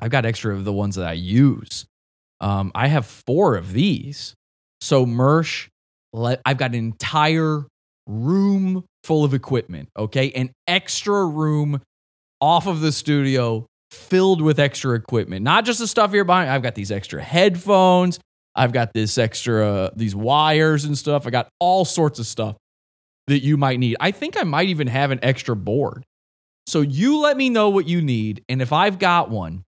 [0.00, 1.86] I've got extra of the ones that I use.
[2.40, 4.34] Um, I have four of these.
[4.80, 5.68] So Mersh,
[6.14, 7.66] I've got an entire
[8.06, 9.88] room full of equipment.
[9.96, 11.80] Okay, an extra room
[12.40, 15.42] off of the studio filled with extra equipment.
[15.42, 16.48] Not just the stuff you're buying.
[16.48, 18.18] I've got these extra headphones.
[18.54, 21.26] I've got this extra, uh, these wires and stuff.
[21.26, 22.56] I got all sorts of stuff
[23.26, 23.96] that you might need.
[24.00, 26.04] I think I might even have an extra board.
[26.66, 28.44] So you let me know what you need.
[28.48, 29.64] And if I've got one,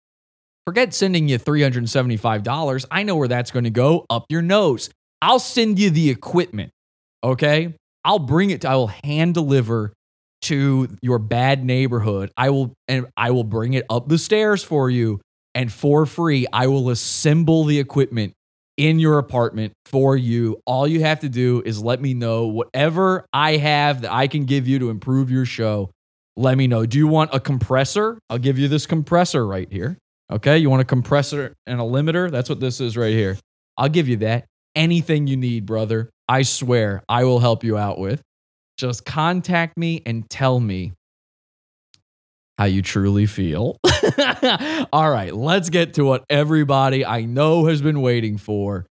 [0.65, 2.85] forget sending you $375.
[2.89, 4.89] I know where that's going to go up your nose.
[5.22, 6.72] I'll send you the equipment.
[7.23, 7.76] Okay.
[8.03, 9.93] I'll bring it, to, I will hand deliver
[10.43, 12.31] to your bad neighborhood.
[12.35, 15.22] I will, and I will bring it up the stairs for you.
[15.53, 18.34] And for free, I will assemble the equipment
[18.77, 20.61] in your apartment for you.
[20.65, 24.45] All you have to do is let me know whatever I have that I can
[24.45, 25.91] give you to improve your show.
[26.38, 26.85] Let me know.
[26.85, 28.18] Do you want a compressor?
[28.30, 29.97] I'll give you this compressor right here.
[30.31, 30.57] Okay.
[30.57, 32.31] You want a compressor and a limiter?
[32.31, 33.38] That's what this is right here.
[33.77, 34.45] I'll give you that.
[34.73, 36.09] Anything you need, brother.
[36.30, 38.22] I swear I will help you out with.
[38.81, 40.93] Just contact me and tell me
[42.57, 43.77] how you truly feel.
[44.91, 48.87] All right, let's get to what everybody I know has been waiting for.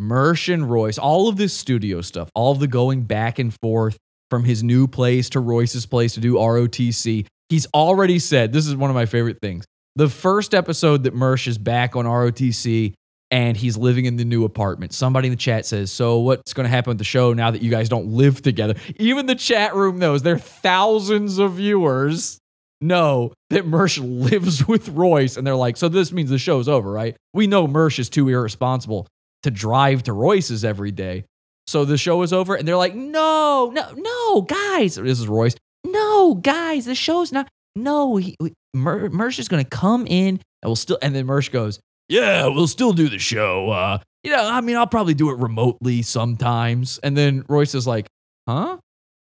[0.00, 3.98] Mersh and Royce, all of this studio stuff, all of the going back and forth
[4.30, 7.26] from his new place to Royce's place to do ROTC.
[7.50, 9.66] He's already said, this is one of my favorite things.
[9.96, 12.94] The first episode that Mersh is back on ROTC
[13.30, 14.92] and he's living in the new apartment.
[14.92, 17.62] Somebody in the chat says, So, what's going to happen with the show now that
[17.62, 18.74] you guys don't live together?
[18.96, 22.38] Even the chat room knows there are thousands of viewers
[22.80, 25.36] know that Mersh lives with Royce.
[25.36, 27.16] And they're like, So, this means the show's over, right?
[27.34, 29.06] We know Mersh is too irresponsible
[29.42, 31.24] to drive to Royce's every day.
[31.66, 32.54] So, the show is over.
[32.54, 34.94] And they're like, No, no, no, guys.
[34.94, 35.56] This is Royce.
[35.84, 37.48] No, guys, the show's not.
[37.74, 38.36] No, he,
[38.72, 40.98] Mer, Mersh is going to come in and we'll still.
[41.02, 43.70] And then Mersh goes, yeah, we'll still do the show.
[43.70, 46.98] Uh, you know, I mean, I'll probably do it remotely sometimes.
[46.98, 48.06] And then Royce is like,
[48.48, 48.78] huh?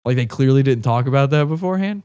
[0.05, 2.03] Like they clearly didn't talk about that beforehand.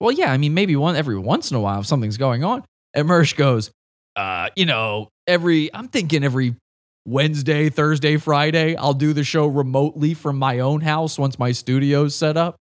[0.00, 2.64] Well, yeah, I mean, maybe one every once in a while if something's going on.
[2.94, 3.70] And Mersh goes,
[4.16, 6.56] uh, you know, every I'm thinking every
[7.04, 12.14] Wednesday, Thursday, Friday, I'll do the show remotely from my own house once my studio's
[12.14, 12.56] set up.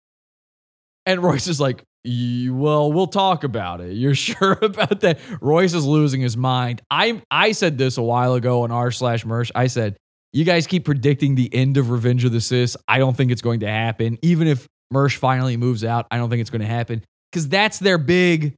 [1.05, 3.93] And Royce is like, "Y- well, we'll talk about it.
[3.93, 5.19] You're sure about that?
[5.41, 6.81] Royce is losing his mind.
[6.89, 9.51] I I said this a while ago on r slash Mersh.
[9.55, 9.97] I said,
[10.33, 12.77] you guys keep predicting the end of Revenge of the Cis.
[12.87, 14.17] I don't think it's going to happen.
[14.21, 17.03] Even if Mersh finally moves out, I don't think it's going to happen.
[17.31, 18.55] Because that's their big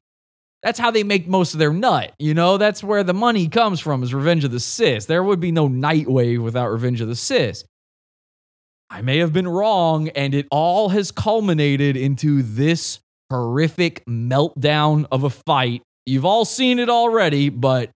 [0.61, 2.13] that's how they make most of their nut.
[2.17, 5.05] You know, that's where the money comes from is Revenge of the Cis.
[5.05, 7.65] There would be no Nightwave without Revenge of the Cis.
[8.89, 12.99] I may have been wrong, and it all has culminated into this
[13.33, 15.81] horrific meltdown of a fight.
[16.05, 17.89] You've all seen it already, but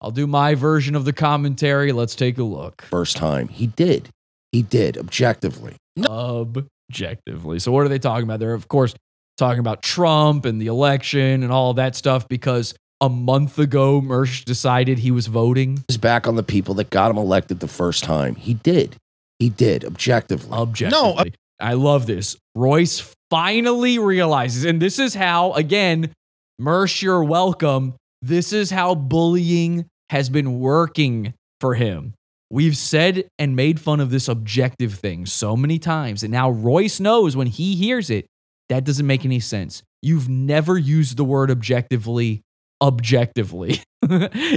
[0.00, 1.92] I'll do my version of the commentary.
[1.92, 2.82] Let's take a look.
[2.90, 3.46] First time.
[3.46, 4.08] He did.
[4.50, 5.76] He did, objectively.
[6.04, 7.60] Objectively.
[7.60, 8.40] So, what are they talking about?
[8.40, 8.94] They're, of course,
[9.36, 14.44] talking about Trump and the election and all that stuff because a month ago, Mersh
[14.44, 15.84] decided he was voting.
[15.86, 18.34] He's back on the people that got him elected the first time.
[18.34, 18.96] He did.
[19.38, 20.50] He did, objectively.
[20.50, 21.14] Objectively.
[21.24, 21.24] No,
[21.60, 22.36] I love this.
[22.56, 26.12] Royce finally realizes, and this is how, again,
[26.60, 27.94] Mersh, you're welcome.
[28.20, 32.12] This is how bullying has been working for him.
[32.50, 36.22] We've said and made fun of this objective thing so many times.
[36.22, 38.26] And now Royce knows when he hears it,
[38.68, 39.82] that doesn't make any sense.
[40.02, 42.42] You've never used the word objectively,
[42.82, 43.80] objectively.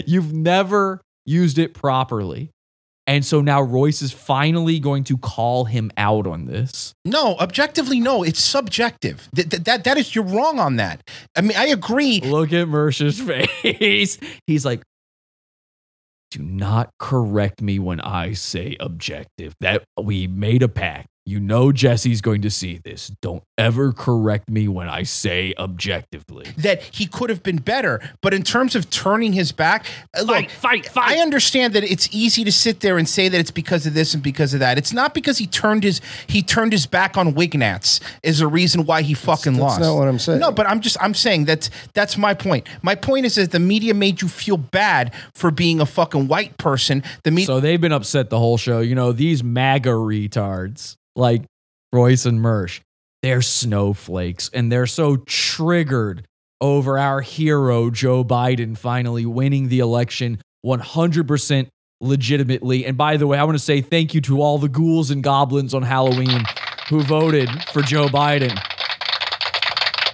[0.06, 2.52] You've never used it properly.
[3.07, 6.94] And so now Royce is finally going to call him out on this.
[7.06, 8.23] No, objectively, no.
[8.23, 9.30] It's subjective.
[9.34, 11.07] That, that, that, that is, you're wrong on that.
[11.36, 12.19] I mean, I agree.
[12.22, 13.22] Look at Mersh's
[13.61, 14.18] face.
[14.48, 14.82] He's like,
[16.32, 19.53] do not correct me when I say objective.
[19.61, 21.07] That we made a pact.
[21.28, 23.08] You know Jesse's going to see this.
[23.20, 26.46] Don't ever correct me when I say objectively.
[26.58, 28.00] that he could have been better.
[28.22, 32.08] But in terms of turning his back, uh, look, fight, fight, I understand that it's
[32.12, 34.78] easy to sit there and say that it's because of this and because of that.
[34.78, 38.86] It's not because he turned his he turned his back on Wignats is a reason
[38.86, 39.82] why he fucking that's lost.
[39.82, 40.40] not what I'm saying.
[40.40, 42.68] No, but I'm just I'm saying that's that's my point.
[42.84, 46.56] My point is that the media made you feel bad for being a fucking white
[46.60, 47.02] person.
[47.24, 48.80] The media So they've been upset the whole show.
[48.82, 51.44] You know, these MAGA retards like
[51.94, 52.82] Royce and Mersh,
[53.22, 56.26] they're snowflakes and they're so triggered
[56.62, 61.68] over our hero, Joe Biden, finally winning the election 100%
[62.02, 62.86] legitimately.
[62.86, 65.24] And by the way, I want to say thank you to all the ghouls and
[65.24, 66.44] goblins on Halloween
[66.90, 68.58] who voted for Joe Biden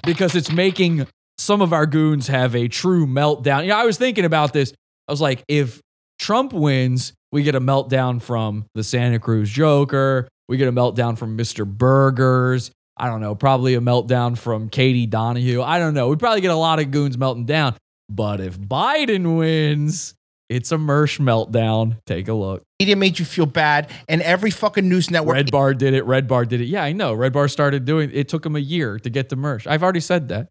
[0.05, 1.07] because it's making
[1.37, 3.63] some of our goons have a true meltdown.
[3.63, 4.73] You know, I was thinking about this.
[5.07, 5.81] I was like, if
[6.19, 10.27] Trump wins, we get a meltdown from the Santa Cruz Joker.
[10.51, 11.65] We get a meltdown from Mr.
[11.65, 12.71] Burgers.
[12.97, 15.61] I don't know, probably a meltdown from Katie Donahue.
[15.61, 16.09] I don't know.
[16.09, 17.77] We probably get a lot of goons melting down.
[18.09, 20.13] But if Biden wins,
[20.49, 21.99] it's a Mersh meltdown.
[22.05, 22.63] Take a look.
[22.81, 25.35] media made you feel bad, and every fucking news network.
[25.35, 26.03] Red Bar did it.
[26.03, 26.65] Red Bar did it.
[26.65, 27.13] Yeah, I know.
[27.13, 28.27] Red Bar started doing it.
[28.27, 29.65] Took them a year to get to Mersh.
[29.65, 30.49] I've already said that.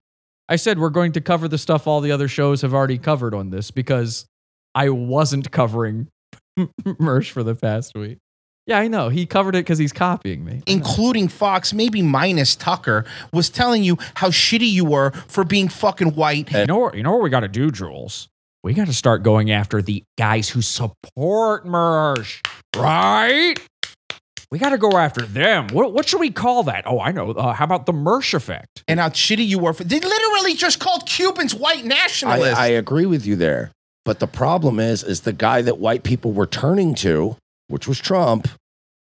[0.49, 3.35] I said we're going to cover the stuff all the other shows have already covered
[3.35, 4.25] on this because
[4.75, 6.09] I wasn't covering
[6.59, 8.17] Mersh for the past week.
[8.71, 9.09] Yeah, I know.
[9.09, 10.63] He covered it because he's copying me.
[10.65, 16.15] including Fox, maybe minus Tucker, was telling you how shitty you were for being fucking
[16.15, 16.53] white.
[16.53, 18.29] You know, what- you know what we got to do, Jules?
[18.63, 22.41] We got to start going after the guys who support Mersh,
[22.77, 23.57] right?
[24.53, 25.67] We got to go after them.
[25.73, 26.85] What, what should we call that?
[26.87, 27.33] Oh, I know.
[27.33, 28.85] Uh, how about the Mersh effect?
[28.87, 29.83] And how shitty you were for.
[29.83, 32.57] They literally just called Cubans white I, nationalists.
[32.59, 33.73] I agree with you there.
[34.05, 37.37] But the problem is, is the guy that white people were turning to,
[37.67, 38.47] which was Trump,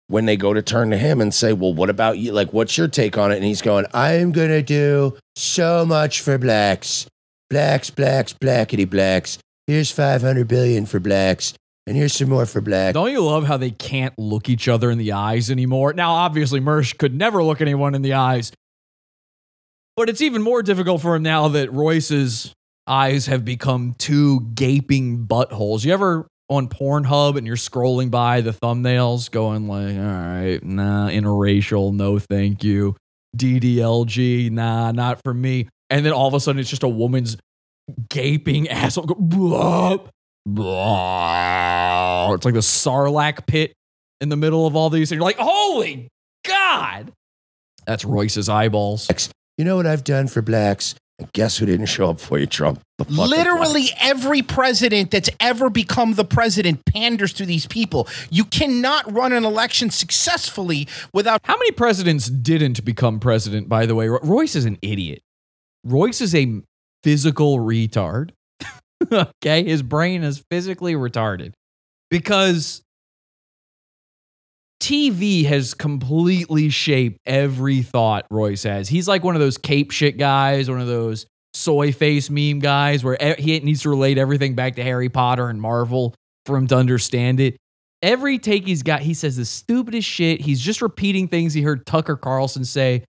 [0.09, 2.33] when they go to turn to him and say, Well, what about you?
[2.33, 3.35] Like, what's your take on it?
[3.35, 7.07] And he's going, I'm going to do so much for blacks.
[7.49, 9.37] Blacks, blacks, blackity blacks.
[9.67, 11.53] Here's 500 billion for blacks.
[11.87, 12.93] And here's some more for blacks.
[12.93, 15.93] Don't you love how they can't look each other in the eyes anymore?
[15.93, 18.51] Now, obviously, Mersh could never look anyone in the eyes,
[19.95, 22.53] but it's even more difficult for him now that Royce's
[22.87, 25.85] eyes have become two gaping buttholes.
[25.85, 31.07] You ever on Pornhub and you're scrolling by the thumbnails going like, all right, nah,
[31.09, 32.95] interracial, no thank you.
[33.37, 35.69] DDLG, nah, not for me.
[35.89, 37.37] And then all of a sudden it's just a woman's
[38.09, 39.05] gaping asshole.
[39.05, 39.97] Go, blah,
[40.45, 42.33] blah.
[42.33, 43.73] It's like the Sarlacc pit
[44.19, 45.11] in the middle of all these.
[45.11, 46.09] And you're like, holy
[46.45, 47.11] God.
[47.85, 49.07] That's Royce's eyeballs.
[49.57, 50.95] You know what I've done for blacks?
[51.19, 52.81] And guess who didn't show up for you, Trump?
[52.97, 58.07] The fucking Literally every president that's ever become the president panders to these people.
[58.29, 61.41] You cannot run an election successfully without.
[61.43, 64.07] How many presidents didn't become president, by the way?
[64.07, 65.21] Royce is an idiot.
[65.83, 66.61] Royce is a
[67.03, 68.31] physical retard.
[69.11, 69.63] okay.
[69.65, 71.51] His brain is physically retarded
[72.09, 72.81] because
[74.79, 78.87] TV has completely shaped every thought Royce has.
[78.87, 83.03] He's like one of those cape shit guys, one of those soy face meme guys
[83.03, 86.13] where he needs to relate everything back to Harry Potter and Marvel
[86.45, 87.57] for him to understand it.
[88.01, 90.41] Every take he's got, he says the stupidest shit.
[90.41, 93.03] He's just repeating things he heard Tucker Carlson say.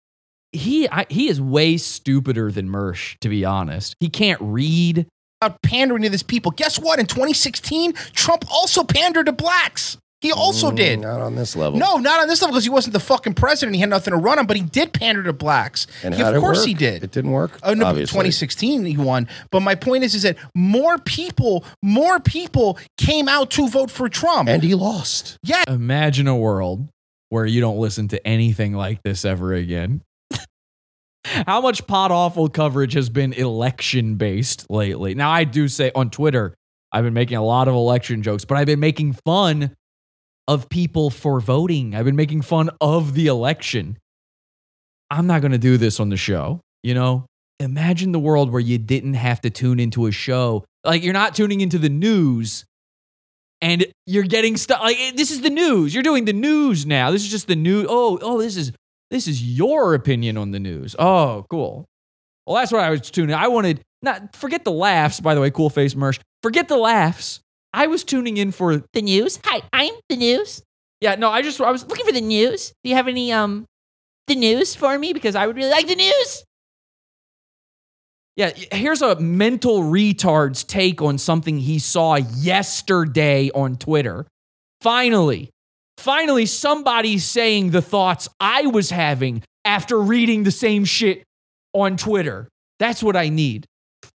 [0.52, 3.94] He I, he is way stupider than Mersh, to be honest.
[3.98, 5.06] He can't read.
[5.43, 6.51] About pandering to these people.
[6.51, 6.98] Guess what?
[6.98, 9.98] In 2016, Trump also pandered to blacks.
[10.27, 11.01] He also Mm, did.
[11.01, 11.78] Not on this level.
[11.78, 13.74] No, not on this level because he wasn't the fucking president.
[13.77, 15.86] He had nothing to run on, but he did pander to blacks.
[16.03, 16.66] And He- how'd of it course work?
[16.66, 17.05] he did.
[17.05, 17.59] It didn't work.
[17.62, 18.12] Oh no, but obviously.
[18.12, 19.28] 2016 he won.
[19.51, 24.09] But my point is, is that more people, more people came out to vote for
[24.09, 25.39] Trump, and he lost.
[25.44, 26.89] Yeah, Imagine a world
[27.28, 30.03] where you don't listen to anything like this ever again.
[31.24, 35.15] How much pod awful coverage has been election based lately?
[35.15, 36.55] Now, I do say on Twitter,
[36.93, 39.74] I've been making a lot of election jokes, but I've been making fun
[40.48, 41.94] of people for voting.
[41.94, 43.98] I've been making fun of the election.
[45.10, 46.60] I'm not going to do this on the show.
[46.82, 47.27] You know,
[47.59, 50.64] imagine the world where you didn't have to tune into a show.
[50.85, 52.64] Like you're not tuning into the news
[53.60, 55.94] and you're getting stuff like eh, this is the news.
[55.94, 57.10] You're doing the news now.
[57.10, 57.86] This is just the news.
[57.89, 58.73] Oh, oh, this is
[59.10, 60.94] this is your opinion on the news.
[60.98, 61.86] Oh, cool.
[62.47, 63.35] Well, that's what I was tuning.
[63.35, 65.20] I wanted not forget the laughs.
[65.20, 66.20] By the way, cool face Mersh.
[66.43, 67.40] Forget the laughs.
[67.77, 69.39] I was tuning in for The news.
[69.44, 70.62] Hi, I'm the news.
[71.01, 71.15] yeah.
[71.15, 72.73] No, I just I was Looking for the news.
[72.82, 73.66] Do you have any um
[74.27, 75.12] the news for me?
[75.12, 76.43] Because I would really like the news.
[78.35, 84.27] Yeah, here's a mental retard's take on something he saw yesterday on Twitter.
[84.82, 85.51] Finally,
[85.97, 91.24] finally, somebody's saying the thoughts I was having after reading the same shit
[91.73, 92.48] on Twitter.
[92.78, 93.65] That's what I need.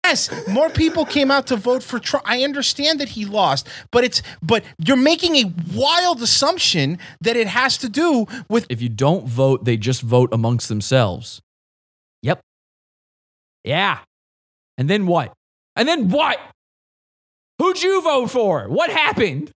[0.04, 2.26] Yes, more people came out to vote for Trump.
[2.28, 7.48] I understand that he lost, but it's but you're making a wild assumption that it
[7.48, 11.42] has to do with If you don't vote, they just vote amongst themselves.
[12.24, 12.42] Yep.
[13.64, 14.00] Yeah.
[14.78, 15.34] And then what?
[15.76, 16.40] And then what?
[17.60, 18.68] Who'd you vote for?
[18.68, 19.52] What happened?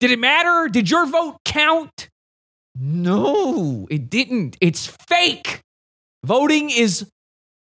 [0.00, 0.68] Did it matter?
[0.68, 2.08] Did your vote count?
[2.76, 4.56] No, it didn't.
[4.60, 5.62] It's fake.
[6.24, 7.06] Voting is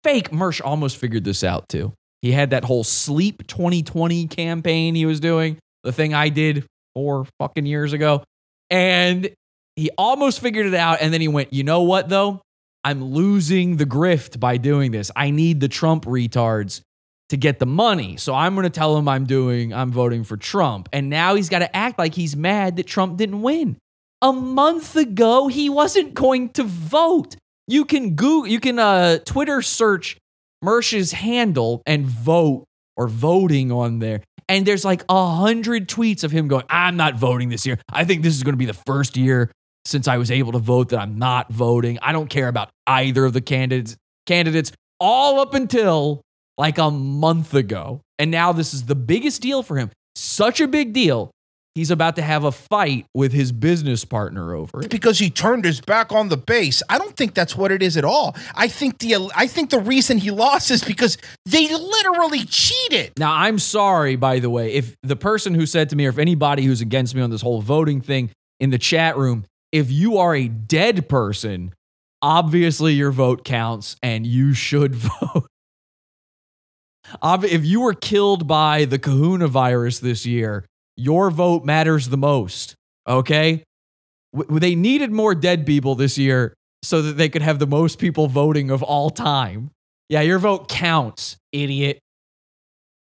[0.06, 0.30] fake.
[0.30, 1.92] Mersh almost figured this out too.
[2.22, 6.64] He had that whole Sleep 2020 campaign he was doing, the thing I did
[6.94, 8.22] four fucking years ago.
[8.70, 9.30] And
[9.74, 10.98] he almost figured it out.
[11.00, 12.40] And then he went, you know what, though?
[12.84, 15.10] I'm losing the grift by doing this.
[15.16, 16.82] I need the Trump retards
[17.30, 18.16] to get the money.
[18.16, 20.88] So I'm going to tell him I'm doing, I'm voting for Trump.
[20.92, 23.76] And now he's got to act like he's mad that Trump didn't win.
[24.22, 27.34] A month ago, he wasn't going to vote.
[27.66, 30.16] You can Google, you can uh, Twitter search
[30.62, 32.64] Mersh's handle and vote
[32.96, 34.22] or voting on there.
[34.48, 37.78] And there's like a hundred tweets of him going, I'm not voting this year.
[37.92, 39.50] I think this is going to be the first year
[39.84, 41.98] since I was able to vote that I'm not voting.
[42.00, 46.22] I don't care about either of the candidates candidates all up until
[46.58, 48.00] like a month ago.
[48.18, 49.90] And now this is the biggest deal for him.
[50.14, 51.30] Such a big deal.
[51.76, 54.90] He's about to have a fight with his business partner over it.
[54.90, 56.82] because he turned his back on the base.
[56.88, 58.34] I don't think that's what it is at all.
[58.54, 63.12] I think the I think the reason he lost is because they literally cheated.
[63.18, 66.16] Now, I'm sorry, by the way, if the person who said to me, or if
[66.16, 70.16] anybody who's against me on this whole voting thing in the chat room, if you
[70.16, 71.74] are a dead person,
[72.22, 75.46] obviously your vote counts and you should vote.
[77.22, 80.64] If you were killed by the kahuna virus this year,
[80.96, 82.74] your vote matters the most.
[83.06, 83.62] Okay?
[84.34, 87.98] W- They needed more dead people this year so that they could have the most
[87.98, 89.70] people voting of all time.
[90.08, 91.98] Yeah, your vote counts, idiot.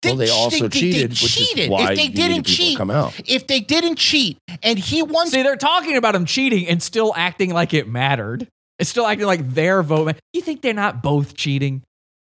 [0.03, 1.69] Well, they also cheated, which is cheated.
[1.69, 3.19] why if they didn't cheat, come out.
[3.29, 7.13] if they didn't cheat, and he won, See, they're talking about him cheating and still
[7.15, 8.47] acting like it mattered.
[8.79, 10.15] It's still acting like their vote.
[10.33, 11.83] You think they're not both cheating?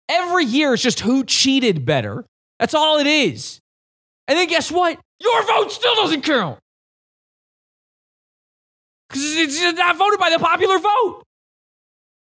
[0.09, 2.25] Every year it's just who cheated better.
[2.59, 3.61] That's all it is.
[4.27, 4.99] And then guess what?
[5.23, 6.59] Your vote still doesn't count.
[9.09, 11.23] Because it's not voted by the popular vote.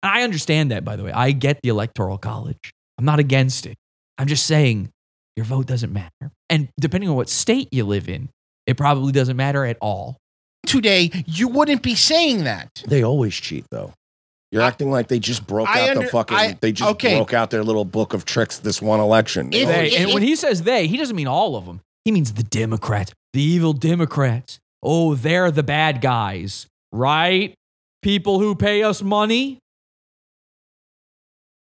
[0.02, 1.12] And I understand that, by the way.
[1.12, 2.72] I get the Electoral College.
[2.98, 3.76] I'm not against it.
[4.18, 4.90] I'm just saying
[5.36, 6.32] your vote doesn't matter.
[6.50, 8.30] And depending on what state you live in,
[8.66, 10.18] it probably doesn't matter at all.
[10.66, 12.84] today, you wouldn't be saying that.
[12.86, 13.94] They always cheat, though.
[14.52, 16.38] You're acting like they just broke I out under- the fucking.
[16.38, 17.16] I- they just okay.
[17.16, 19.50] broke out their little book of tricks this one election.
[19.52, 21.82] They If- and if- when he says they, he doesn't mean all of them.
[22.10, 24.58] He means the Democrats, the evil Democrats.
[24.82, 27.54] Oh, they're the bad guys, right?
[28.02, 29.60] People who pay us money.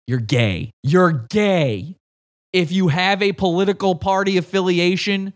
[0.07, 0.71] You're gay.
[0.83, 1.97] You're gay.
[2.53, 5.33] If you have a political party affiliation,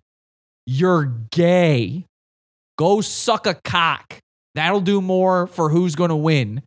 [0.66, 2.06] you're gay.
[2.78, 4.18] Go suck a cock.
[4.56, 6.62] That'll do more for who's going to win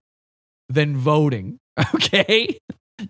[0.69, 1.57] than voting.
[1.95, 2.59] Okay?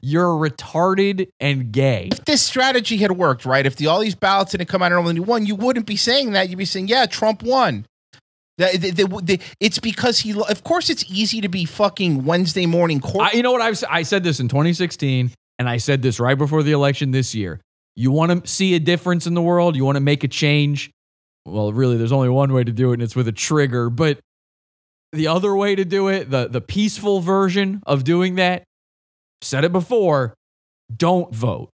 [0.01, 2.09] You're retarded and gay.
[2.11, 3.67] If this strategy had worked, right?
[3.67, 6.33] If the, all these ballots didn't come out and only one, you wouldn't be saying
[6.33, 6.49] that.
[6.49, 7.87] You'd be saying, "Yeah, Trump won."
[8.57, 10.33] That- the- the- the- it's because he.
[10.41, 13.35] Of course, it's easy to be fucking Wednesday morning court.
[13.35, 16.39] I, you know what I've, I said this in 2016, and I said this right
[16.39, 17.61] before the election this year.
[17.97, 19.77] You want to see a difference in the world?
[19.77, 20.91] You want to make a change?
[21.45, 23.91] Well, really, there's only one way to do it, and it's with a trigger.
[23.91, 24.19] But
[25.13, 28.65] the other way to do it, the the peaceful version of doing that,
[29.45, 30.35] said it before,
[30.95, 31.71] don't vote.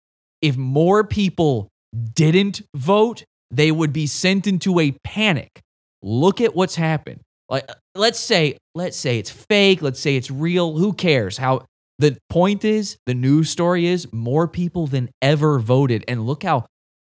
[0.42, 1.68] If more people
[2.14, 5.60] didn't vote, they would be sent into a panic.
[6.02, 7.20] Look at what's happened.
[7.48, 11.38] Like let's say let's say it's fake, let's say it's real, who cares?
[11.38, 11.64] How
[11.98, 16.66] the point is, the news story is more people than ever voted and look how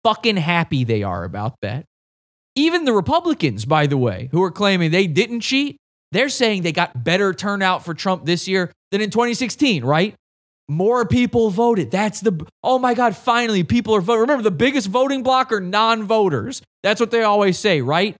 [0.04, 1.86] fucking happy they are about that.
[2.56, 5.78] Even the Republicans, by the way, who are claiming they didn't cheat,
[6.12, 10.14] they're saying they got better turnout for Trump this year than in 2016, right?
[10.74, 11.92] More people voted.
[11.92, 14.22] That's the, oh my God, finally people are voting.
[14.22, 16.62] Remember, the biggest voting block are non voters.
[16.82, 18.16] That's what they always say, right?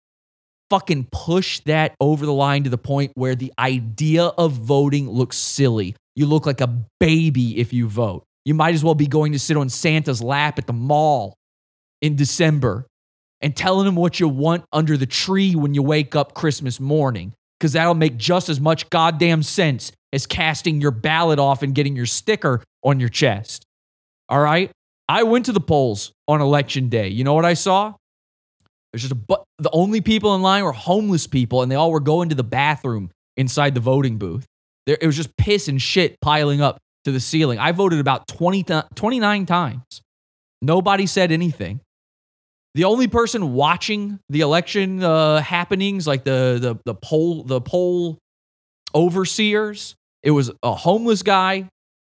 [0.70, 5.38] Fucking push that over the line to the point where the idea of voting looks
[5.38, 5.96] silly.
[6.16, 6.68] You look like a
[7.00, 8.24] baby if you vote.
[8.46, 11.36] You might as well be going to sit on Santa's lap at the mall
[12.02, 12.86] in December
[13.42, 17.34] and telling him what you want under the tree when you wake up Christmas morning,
[17.64, 21.96] because that'll make just as much goddamn sense as casting your ballot off and getting
[21.96, 23.66] your sticker on your chest.
[24.28, 24.70] All right?
[25.08, 27.08] I went to the polls on election day.
[27.08, 27.94] You know what I saw?
[28.92, 31.90] There's just a bu- the only people in line were homeless people, and they all
[31.90, 34.46] were going to the bathroom inside the voting booth.
[34.86, 37.60] There, it was just piss and shit piling up to the ceiling.
[37.60, 40.02] I voted about 20 ti- 29 times.
[40.62, 41.80] Nobody said anything.
[42.76, 48.18] The only person watching the election uh, happenings, like the the the poll the poll
[48.96, 51.70] overseers, it was a homeless guy,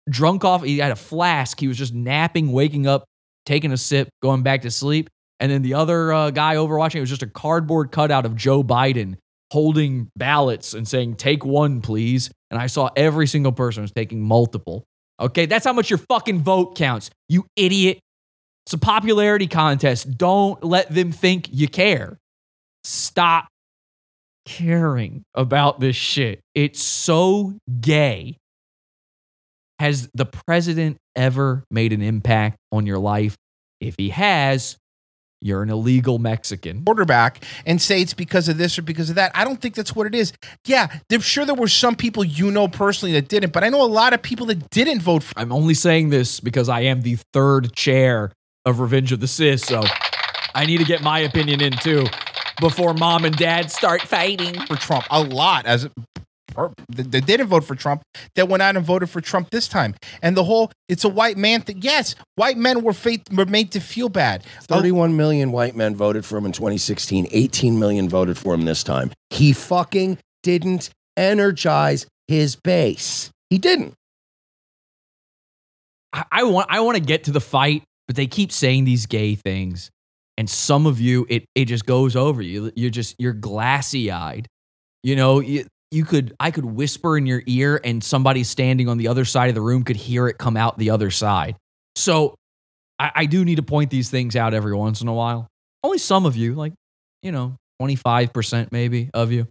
[0.10, 0.64] drunk off.
[0.64, 1.60] He had a flask.
[1.60, 3.06] He was just napping, waking up,
[3.46, 5.10] taking a sip, going back to sleep.
[5.40, 8.64] And then the other uh, guy overwatching, it was just a cardboard cutout of Joe
[8.64, 9.18] Biden
[9.52, 14.22] holding ballots and saying, "Take one, please." And I saw every single person was taking
[14.22, 14.86] multiple.
[15.20, 18.00] Okay, that's how much your fucking vote counts, you idiot.
[18.66, 20.18] It's a popularity contest.
[20.18, 22.18] Don't let them think you care.
[22.84, 23.48] Stop
[24.46, 26.40] caring about this shit.
[26.56, 28.38] It's so gay.
[29.80, 33.36] Has the president ever made an impact on your life?
[33.82, 34.78] If he has,
[35.42, 36.84] you're an illegal Mexican.
[36.86, 39.32] quarterback and say it's because of this or because of that.
[39.36, 40.34] I don't think that's what it is.
[40.66, 43.82] Yeah, I'm sure there were some people you know personally that didn't, but I know
[43.82, 47.02] a lot of people that didn't vote for I'm only saying this because I am
[47.02, 48.32] the third chair
[48.66, 49.84] of Revenge of the Cis, so
[50.54, 52.06] I need to get my opinion in too
[52.60, 54.60] before mom and dad start fighting.
[54.66, 55.06] for Trump.
[55.12, 55.88] A lot as
[56.48, 58.02] per- that that didn't vote for Trump
[58.36, 59.94] that went out and voted for Trump this time.
[60.22, 61.80] And the whole it's a white man thing.
[61.82, 64.44] Yes, white men were faith, were made to feel bad.
[64.70, 67.28] Oh, 31 million white men voted for him in 2016.
[67.32, 69.12] 18 million voted for him this time.
[69.30, 73.30] He fucking didn't energize his base.
[73.50, 73.94] He didn't.
[76.14, 79.06] I, I want I want to get to the fight, but they keep saying these
[79.06, 79.92] gay things,
[80.38, 82.72] and some of you it it just goes over you.
[82.76, 84.48] You're just you're glassy eyed.
[85.04, 88.98] You know you, you could I could whisper in your ear, and somebody standing on
[88.98, 91.56] the other side of the room could hear it come out the other side.
[91.96, 92.36] So
[93.00, 95.48] I, I do need to point these things out every once in a while.
[95.84, 96.74] Only some of you, like
[97.22, 99.48] you know, twenty five percent maybe of you.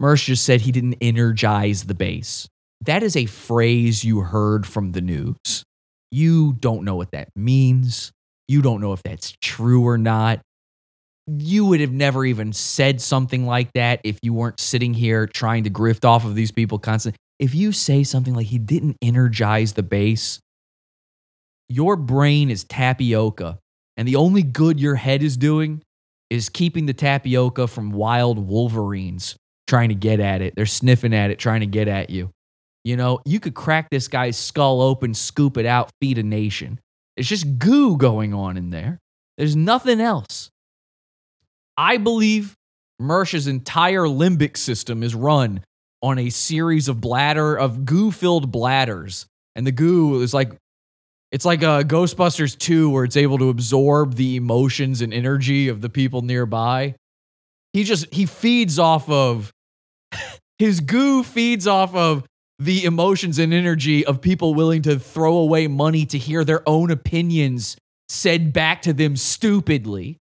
[0.00, 2.48] Mersh just said he didn't energize the base.
[2.82, 5.64] That is a phrase you heard from the news.
[6.10, 8.12] You don't know what that means.
[8.46, 10.40] You don't know if that's true or not.
[11.26, 15.64] You would have never even said something like that if you weren't sitting here trying
[15.64, 17.18] to grift off of these people constantly.
[17.38, 20.40] If you say something like he didn't energize the base,
[21.68, 23.58] your brain is tapioca.
[23.98, 25.82] And the only good your head is doing
[26.30, 29.36] is keeping the tapioca from wild wolverines
[29.66, 30.54] trying to get at it.
[30.56, 32.30] They're sniffing at it, trying to get at you.
[32.84, 36.80] You know, you could crack this guy's skull open, scoop it out, feed a nation.
[37.16, 38.98] It's just goo going on in there.
[39.36, 40.50] There's nothing else.
[41.76, 42.54] I believe
[42.98, 45.62] Mersh's entire limbic system is run
[46.02, 49.26] on a series of bladder of goo-filled bladders,
[49.56, 50.52] and the goo is like
[51.30, 55.80] it's like a Ghostbusters 2 where it's able to absorb the emotions and energy of
[55.82, 56.94] the people nearby.
[57.72, 59.52] He just he feeds off of
[60.58, 62.24] his goo feeds off of
[62.58, 66.90] the emotions and energy of people willing to throw away money to hear their own
[66.90, 67.76] opinions
[68.08, 70.16] said back to them stupidly.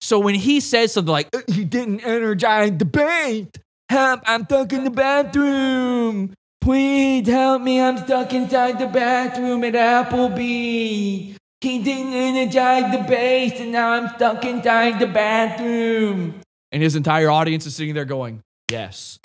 [0.00, 3.58] So when he says something like, "Uh, he didn't energize the debate,
[3.90, 6.34] Help, I'm stuck in the bathroom.
[6.60, 11.36] Please help me, I'm stuck inside the bathroom at Applebee.
[11.60, 16.40] He didn't energize the base, and now I'm stuck inside the bathroom.
[16.72, 18.40] And his entire audience is sitting there going,
[18.70, 19.18] Yes.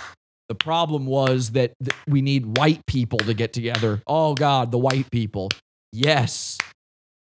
[0.49, 4.01] The problem was that th- we need white people to get together.
[4.07, 5.49] Oh, God, the white people.
[5.93, 6.57] Yes.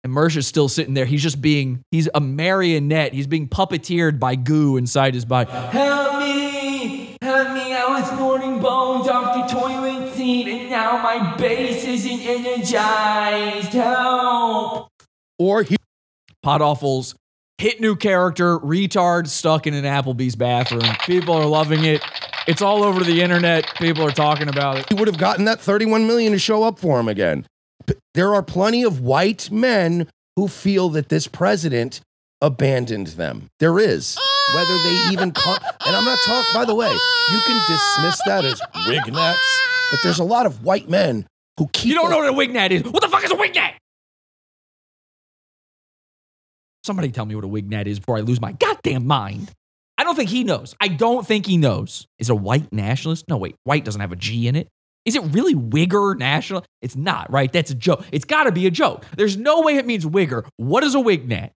[0.03, 1.05] And Mersha's still sitting there.
[1.05, 3.13] He's just being, he's a marionette.
[3.15, 5.49] He's being puppeteered by goo inside his body.
[5.51, 7.17] Help me!
[7.23, 7.73] Help me!
[7.73, 13.73] I was snorting bones off the toilet seat, and now my base isn't energized.
[13.73, 14.89] Help!
[15.39, 15.77] Or he.
[16.43, 17.15] Pod Awful's
[17.59, 20.83] hit new character, retard stuck in an Applebee's bathroom.
[21.07, 22.03] People are loving it.
[22.47, 23.73] It's all over the internet.
[23.77, 24.87] People are talking about it.
[24.89, 27.47] He would have gotten that 31 million to show up for him again.
[28.15, 32.01] There are plenty of white men who feel that this president
[32.41, 33.49] abandoned them.
[33.61, 34.19] There is.
[34.55, 38.45] Whether they even con- and I'm not talking by the way, you can dismiss that
[38.45, 41.27] as Wignats, but there's a lot of white men
[41.57, 42.83] who keep You don't know what a wignat is.
[42.83, 43.75] What the fuck is a wignat?
[46.85, 49.51] Somebody tell me what a wignat is before I lose my goddamn mind.
[49.97, 50.75] I don't think he knows.
[50.81, 52.07] I don't think he knows.
[52.19, 53.25] Is a white nationalist?
[53.29, 53.57] No, wait.
[53.65, 54.69] White doesn't have a G in it.
[55.07, 56.65] Is it really wigger national?
[56.83, 57.51] It's not, right?
[57.53, 58.05] That's a joke.
[58.13, 59.05] It's got to be a joke.
[59.17, 60.47] There's no way it means wigger.
[60.57, 61.51] What is a wignat?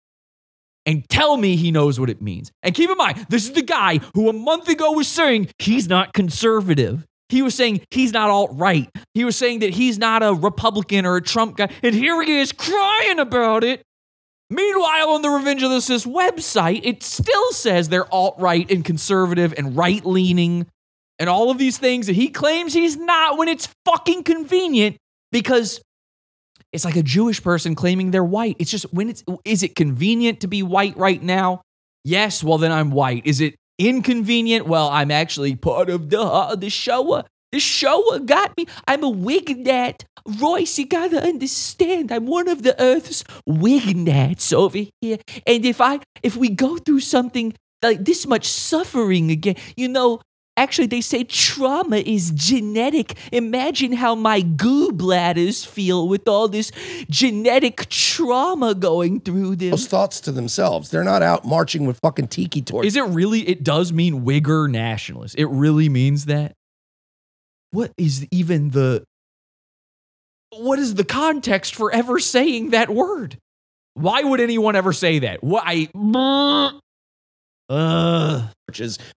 [0.84, 2.52] And tell me he knows what it means.
[2.62, 5.88] And keep in mind, this is the guy who a month ago was saying he's
[5.88, 7.04] not conservative.
[7.28, 8.88] He was saying he's not alt right.
[9.14, 11.70] He was saying that he's not a Republican or a Trump guy.
[11.82, 13.82] And here he is crying about it.
[14.48, 18.84] Meanwhile, on the Revenge of the Cis website, it still says they're alt right and
[18.84, 20.66] conservative and right leaning
[21.18, 24.96] and all of these things that he claims he's not when it's fucking convenient
[25.32, 25.80] because
[26.72, 28.56] it's like a Jewish person claiming they're white.
[28.58, 31.62] It's just when it's is it convenient to be white right now?
[32.04, 33.26] Yes, well then I'm white.
[33.26, 34.66] Is it inconvenient?
[34.66, 37.24] Well, I'm actually part of the uh, the Shoah.
[37.52, 38.66] The Shoah got me.
[38.86, 40.04] I'm a Wignat.
[40.40, 42.10] Royce, you gotta understand.
[42.10, 45.18] I'm one of the Earth's Wignats over here.
[45.46, 50.20] And if I if we go through something like this much suffering again, you know,
[50.58, 53.18] Actually, they say trauma is genetic.
[53.30, 56.72] Imagine how my goo bladders feel with all this
[57.10, 59.70] genetic trauma going through them.
[59.70, 60.90] those thoughts to themselves.
[60.90, 62.94] They're not out marching with fucking tiki torches.
[62.94, 63.46] Is it really?
[63.46, 65.34] It does mean wigger nationalist.
[65.36, 66.54] It really means that.
[67.76, 69.04] What is even the?
[70.50, 73.36] What is the context for ever saying that word?
[73.92, 75.44] Why would anyone ever say that?
[75.44, 75.90] Why?
[77.68, 78.48] Uh,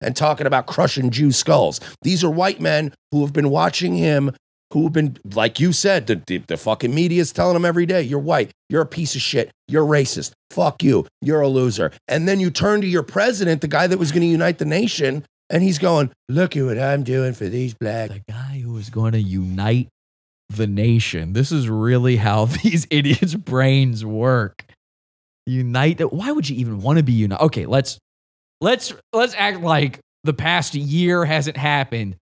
[0.00, 1.78] and talking about crushing Jew skulls.
[2.02, 4.32] These are white men who have been watching him,
[4.72, 7.86] who have been, like you said, the, the, the fucking media is telling them every
[7.86, 11.92] day, you're white, you're a piece of shit, you're racist, fuck you, you're a loser.
[12.08, 14.64] And then you turn to your president, the guy that was going to unite the
[14.64, 18.10] nation, and he's going, look at what I'm doing for these black.
[18.10, 19.88] the guy who is going to unite
[20.50, 21.32] the nation.
[21.32, 24.64] This is really how these idiots' brains work.
[25.46, 26.00] Unite.
[26.12, 27.42] Why would you even want to be united?
[27.44, 27.98] Okay, let's
[28.60, 32.16] let's let's act like the past year hasn't happened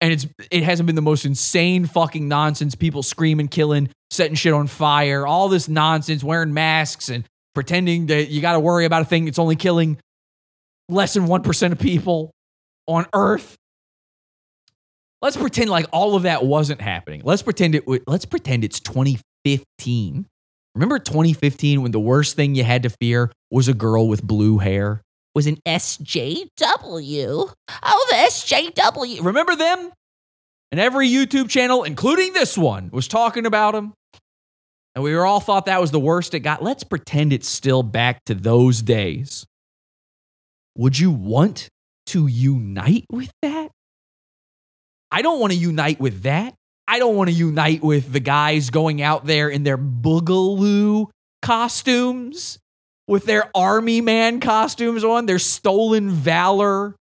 [0.00, 4.52] and it's it hasn't been the most insane fucking nonsense people screaming killing setting shit
[4.52, 7.24] on fire all this nonsense wearing masks and
[7.54, 9.98] pretending that you got to worry about a thing that's only killing
[10.88, 12.30] less than 1% of people
[12.88, 13.56] on earth
[15.22, 20.26] let's pretend like all of that wasn't happening let's pretend it let's pretend it's 2015
[20.74, 24.58] remember 2015 when the worst thing you had to fear was a girl with blue
[24.58, 25.02] hair
[25.38, 26.48] was an SJW.
[27.82, 29.24] Oh, the SJW.
[29.24, 29.92] Remember them?
[30.72, 33.94] And every YouTube channel, including this one, was talking about them.
[34.96, 36.62] And we all thought that was the worst it got.
[36.62, 39.46] Let's pretend it's still back to those days.
[40.76, 41.68] Would you want
[42.08, 43.70] to unite with that?
[45.10, 46.54] I don't want to unite with that.
[46.86, 51.06] I don't want to unite with the guys going out there in their boogaloo
[51.42, 52.58] costumes
[53.06, 56.94] with their army man costumes on, their stolen valor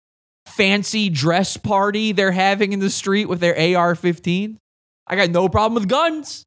[0.47, 4.59] fancy dress party they're having in the street with their AR 15.
[5.07, 6.45] I got no problem with guns.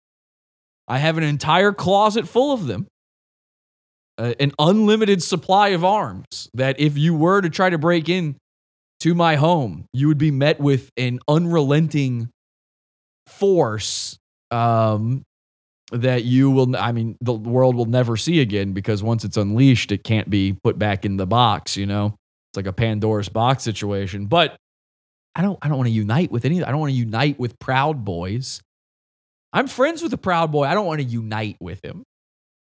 [0.88, 2.88] I have an entire closet full of them.
[4.18, 8.36] Uh, an unlimited supply of arms that if you were to try to break in
[9.02, 12.30] to my home, you would be met with an unrelenting
[13.28, 14.18] force
[14.52, 15.24] um,
[15.92, 19.92] that you will i mean the world will never see again because once it's unleashed
[19.92, 22.16] it can't be put back in the box you know?
[22.52, 24.26] It's like a pandora's box situation.
[24.26, 24.56] But
[25.36, 27.58] i don't i don't want to unite with any i don't want to unite with
[27.60, 28.62] proud boys.
[29.52, 32.04] I'm friends with a proud boy i don't want to unite with him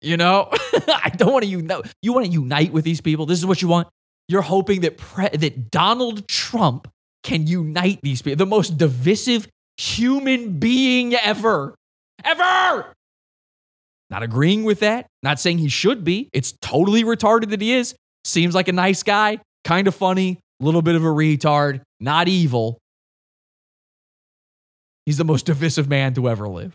[0.02, 0.50] you know?
[0.54, 3.26] I don't want to unite you want to unite with these people?
[3.26, 3.88] This is what you want
[4.28, 6.88] you're hoping that pre- that donald trump
[7.28, 8.38] can unite these people.
[8.38, 9.48] The most divisive
[9.78, 11.76] human being ever.
[12.24, 12.94] Ever!
[14.10, 15.08] Not agreeing with that.
[15.22, 16.30] Not saying he should be.
[16.32, 17.96] It's totally retarded that he is.
[18.24, 22.30] Seems like a nice guy, kind of funny, a little bit of a retard, not
[22.30, 22.78] evil.
[25.06, 26.74] He's the most divisive man to ever live.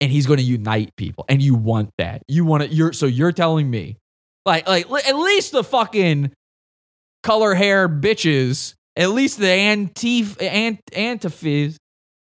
[0.00, 1.24] And he's going to unite people.
[1.28, 2.22] And you want that.
[2.26, 2.72] You want it.
[2.72, 3.98] You're so you're telling me,
[4.46, 6.32] like, like at least the fucking
[7.22, 11.78] color hair bitches, at least the antif ant antiphys,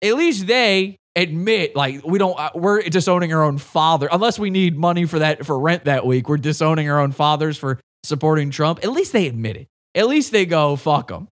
[0.02, 4.50] at least they admit like we don't uh, we're disowning our own father unless we
[4.50, 8.50] need money for that for rent that week we're disowning our own fathers for supporting
[8.50, 9.66] trump at least they admit it.
[9.94, 11.28] At least they go fuck them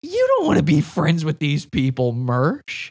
[0.00, 2.90] you don't want to be friends with these people mersh.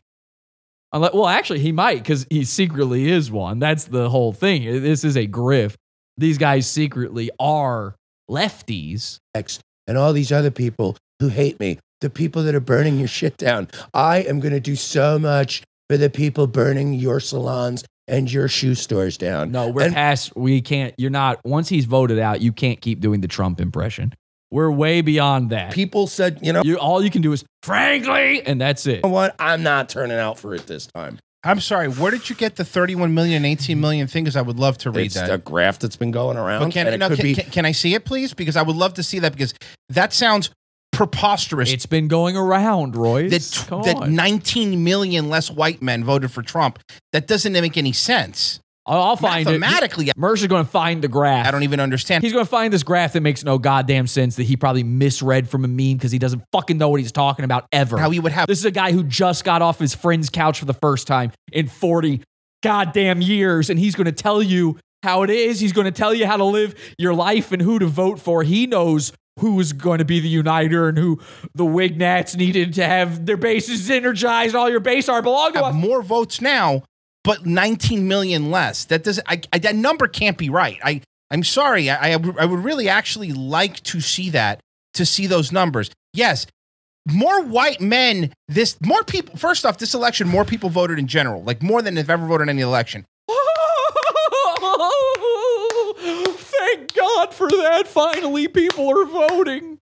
[0.91, 5.03] Unless, well actually he might because he secretly is one that's the whole thing this
[5.03, 5.76] is a grift.
[6.18, 7.95] These guys secretly are
[8.30, 9.18] lefties.
[9.34, 13.07] X and all these other people who hate me, the people that are burning your
[13.07, 13.68] shit down.
[13.93, 18.47] I am going to do so much for the people burning your salons and your
[18.47, 19.51] shoe stores down.
[19.51, 20.35] No, we're And- past.
[20.35, 20.93] We can't.
[20.97, 21.39] You're not.
[21.45, 24.14] Once he's voted out, you can't keep doing the Trump impression.
[24.51, 25.73] We're way beyond that.
[25.73, 28.97] People said, you know, you, all you can do is frankly, and that's it.
[28.97, 29.35] You know what?
[29.39, 31.18] I'm not turning out for it this time.
[31.45, 31.90] I'm sorry.
[31.90, 34.24] Where did you get the 31 million and 18 million thing?
[34.24, 35.30] Because I would love to read It's that.
[35.30, 36.64] a graph that's been going around.
[36.64, 38.34] But can, and it no, could can, be can, can I see it, please?
[38.34, 39.53] Because I would love to see that because
[39.90, 40.52] that sounds
[40.94, 41.72] preposterous.
[41.74, 43.28] It's been going around, Roy.
[43.30, 46.80] that, Come that 19 million less white men voted for Trump.
[47.11, 48.60] That doesn't make any sense.
[48.85, 49.60] I'll, I'll find it.
[49.60, 51.47] Mathematically, Mersh is going to find the graph.
[51.47, 52.23] I don't even understand.
[52.23, 55.49] He's going to find this graph that makes no goddamn sense that he probably misread
[55.49, 57.97] from a meme because he doesn't fucking know what he's talking about ever.
[57.97, 60.60] How he would have This is a guy who just got off his friend's couch
[60.60, 62.22] for the first time in 40
[62.61, 65.60] goddamn years, and he's going to tell you how it is.
[65.60, 68.43] He's going to tell you how to live your life and who to vote for.
[68.43, 71.19] He knows who's going to be the uniter and who
[71.55, 74.55] the Wignats needed to have their bases energized.
[74.55, 75.76] All your base are belong to have us.
[75.76, 76.84] more votes now,
[77.24, 78.86] but 19 million less.
[78.86, 79.26] That doesn't.
[79.30, 80.78] I, I, that number can't be right.
[80.84, 81.02] I.
[81.32, 81.90] I'm sorry.
[81.90, 84.60] I, I would- I would really actually like to see that.
[84.95, 85.90] To see those numbers.
[86.14, 86.45] Yes.
[87.12, 88.32] More white men.
[88.48, 89.36] This more people.
[89.38, 91.41] First off, this election, more people voted in general.
[91.44, 93.06] Like more than have ever voted in any election.
[95.98, 97.88] Thank God for that.
[97.88, 99.80] Finally, people are voting.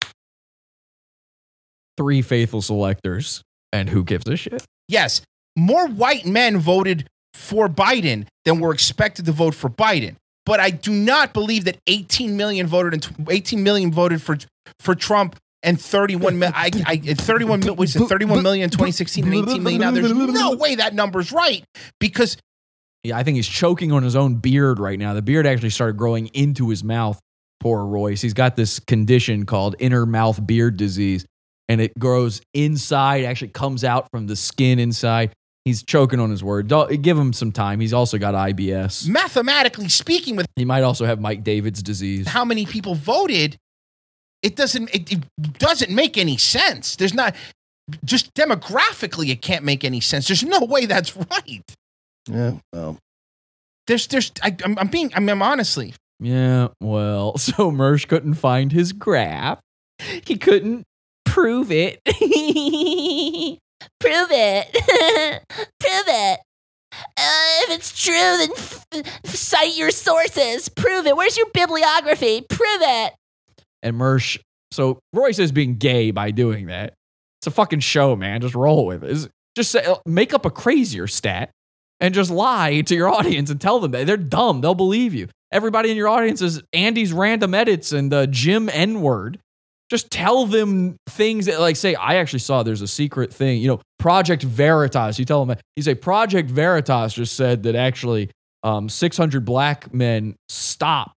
[1.98, 3.42] Three faithful selectors,
[3.74, 4.64] and who gives a shit?
[4.88, 5.22] Yes,
[5.58, 7.08] more white men voted
[7.40, 10.16] for Biden than were expected to vote for Biden.
[10.46, 14.38] But I do not believe that 18 million voted in 18 million voted for
[14.80, 16.54] for Trump and 31 million.
[16.56, 19.92] I, I 31 mil- was it 31 million in 2016 and 18 million now.
[19.92, 21.64] There's no way that number's right
[22.00, 22.38] because
[23.04, 25.14] Yeah, I think he's choking on his own beard right now.
[25.14, 27.20] The beard actually started growing into his mouth.
[27.60, 28.22] Poor Royce.
[28.22, 31.26] He's got this condition called inner mouth beard disease,
[31.68, 35.34] and it grows inside, actually comes out from the skin inside.
[35.66, 36.68] He's choking on his word.
[36.68, 37.80] Don't, give him some time.
[37.80, 39.08] He's also got IBS.
[39.08, 42.28] mathematically speaking, with He might also have Mike David's disease.
[42.28, 43.58] how many people voted,
[44.42, 45.24] it doesn't it, it
[45.60, 46.96] doesn't make any sense.
[46.96, 47.36] There's not
[48.06, 50.28] just demographically, it can't make any sense.
[50.28, 51.64] There's no way that's right.
[52.30, 52.54] yeah.
[52.74, 52.98] Well,
[53.88, 58.72] There's there's I, I'm, I'm being I'm, I'm honestly Yeah, well, so Mersh couldn't find
[58.72, 59.60] his graph.
[60.26, 60.84] He couldn't
[61.26, 62.00] prove it.
[64.00, 64.68] Prove it.
[65.80, 66.40] Prove it.
[66.92, 68.86] Uh, if it's true, then f-
[69.26, 70.70] cite your sources.
[70.70, 71.16] Prove it.
[71.16, 72.42] Where's your bibliography?
[72.50, 73.14] Prove it.
[73.84, 74.40] and Mersh.
[74.72, 76.94] So Royce is being gay by doing that.
[77.40, 78.42] It's a fucking show, man.
[78.42, 79.30] Just roll with it.
[79.56, 81.52] Just say, make up a crazier stat
[82.00, 84.62] and just lie to your audience and tell them that they're dumb.
[84.62, 85.28] They'll believe you.
[85.52, 89.40] Everybody in your audience is Andy's random edits and the Jim N word.
[89.90, 93.60] Just tell them things that, like, say, I actually saw there's a secret thing.
[93.60, 95.18] You know, Project Veritas.
[95.18, 98.30] You tell them, you say, Project Veritas just said that actually
[98.64, 101.16] um, 600 black men stopped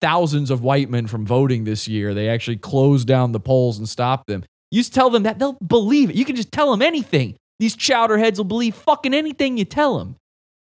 [0.00, 2.12] thousands of white men from voting this year.
[2.12, 4.44] They actually closed down the polls and stopped them.
[4.70, 6.16] You just tell them that, they'll believe it.
[6.16, 7.36] You can just tell them anything.
[7.58, 10.16] These chowderheads will believe fucking anything you tell them.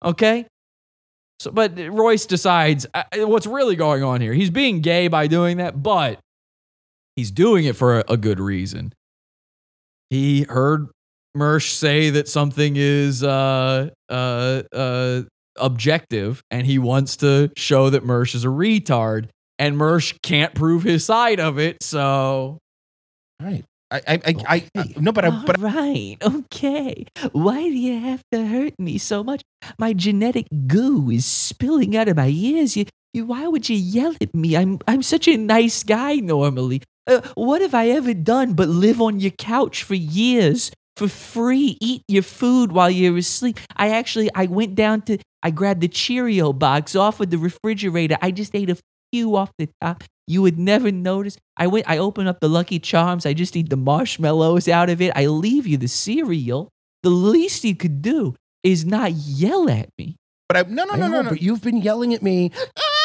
[0.04, 0.48] Okay?
[1.40, 4.34] So, but Royce decides uh, what's really going on here.
[4.34, 6.20] He's being gay by doing that, but
[7.18, 8.94] he's doing it for a, a good reason.
[10.10, 10.88] He heard
[11.36, 15.22] Mersh say that something is uh, uh, uh,
[15.58, 19.28] objective, and he wants to show that Mersh is a retard,
[19.60, 21.84] and Mersh can't prove his side of it.
[21.84, 22.60] So,
[23.42, 23.66] right.
[23.90, 26.18] I I I, I, I no, but I but right.
[26.22, 27.06] Okay.
[27.32, 29.42] Why do you have to hurt me so much?
[29.80, 32.76] My genetic goo is spilling out of my ears.
[32.76, 34.58] You, you, why would you yell at me?
[34.58, 36.82] I'm, I'm such a nice guy normally.
[37.08, 41.78] Uh, what have I ever done but live on your couch for years for free,
[41.80, 43.60] eat your food while you're asleep?
[43.76, 48.18] I actually, I went down to, I grabbed the Cheerio box off of the refrigerator.
[48.22, 48.78] I just ate a
[49.12, 50.04] few off the top.
[50.28, 51.38] You would never notice.
[51.56, 53.26] I went, I opened up the Lucky Charms.
[53.26, 55.14] I just eat the marshmallows out of it.
[55.16, 56.70] I leave you the cereal.
[57.04, 60.18] The least you could do is not yell at me.
[60.50, 61.30] But I no no I no know, no no.
[61.30, 62.52] But you've been yelling at me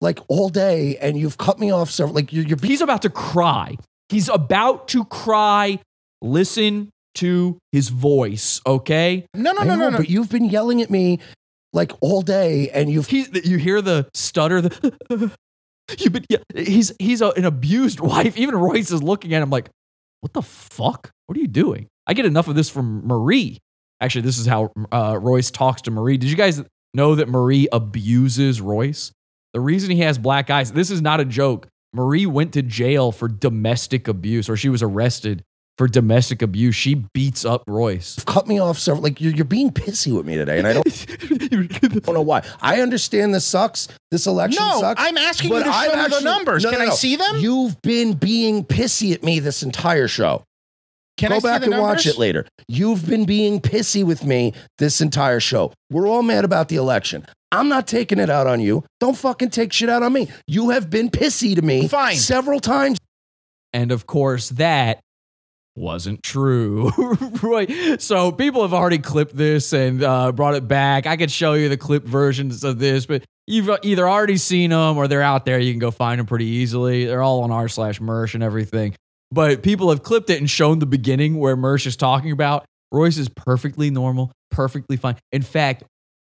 [0.00, 2.14] like all day, and you've cut me off several.
[2.14, 3.76] Like you're, you're He's about to cry.
[4.08, 5.80] He's about to cry.
[6.22, 9.26] Listen to his voice, okay?
[9.34, 9.96] No no I no know, no no.
[9.98, 11.20] But you've been yelling at me
[11.72, 14.60] like all day, and you've He, you hear the stutter.
[14.60, 15.32] The
[15.98, 18.36] you been, yeah, he's he's a, an abused wife.
[18.36, 19.68] Even Royce is looking at him like,
[20.20, 21.10] "What the fuck?
[21.26, 23.58] What are you doing?" I get enough of this from Marie.
[24.00, 26.16] Actually, this is how uh, Royce talks to Marie.
[26.16, 26.62] Did you guys
[26.94, 29.12] know that Marie abuses Royce?
[29.54, 30.72] The reason he has black eyes.
[30.72, 31.68] This is not a joke.
[31.94, 35.42] Marie went to jail for domestic abuse, or she was arrested
[35.78, 36.74] for domestic abuse.
[36.74, 38.22] She beats up Royce.
[38.24, 39.02] cut me off several.
[39.04, 42.44] Like you're, you're being pissy with me today, and I don't, don't know why.
[42.60, 43.88] I understand this sucks.
[44.10, 45.00] This election No, sucks.
[45.02, 46.64] I'm asking you to show I've me the numbers.
[46.64, 47.38] No, Can no, I see them?
[47.38, 50.44] You've been being pissy at me this entire show.
[51.18, 52.46] Can Go I back the and watch it later.
[52.68, 55.72] You've been being pissy with me this entire show.
[55.90, 57.26] We're all mad about the election.
[57.50, 58.84] I'm not taking it out on you.
[59.00, 60.28] Don't fucking take shit out on me.
[60.46, 62.16] You have been pissy to me Fine.
[62.16, 62.98] several times.
[63.72, 65.00] And of course, that
[65.74, 66.90] wasn't true.
[67.42, 68.00] right.
[68.00, 71.06] So people have already clipped this and uh, brought it back.
[71.06, 74.96] I could show you the clip versions of this, but you've either already seen them
[74.96, 75.58] or they're out there.
[75.58, 77.06] You can go find them pretty easily.
[77.06, 78.94] They're all on r slash merch and everything.
[79.30, 83.18] But people have clipped it and shown the beginning where Mersh is talking about Royce
[83.18, 85.16] is perfectly normal, perfectly fine.
[85.32, 85.84] In fact,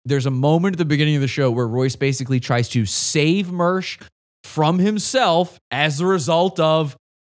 [0.05, 3.47] there's a moment at the beginning of the show where Royce basically tries to save
[3.47, 4.01] Mersh
[4.43, 6.95] from himself as a result of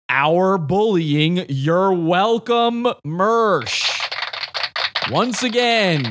[0.10, 1.46] our bullying.
[1.50, 3.90] You're welcome, Mersh.
[5.12, 6.04] Once again,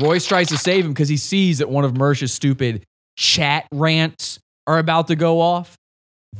[0.00, 2.84] Royce tries to save him because he sees that one of Mersh's stupid
[3.16, 5.76] chat rants are about to go off.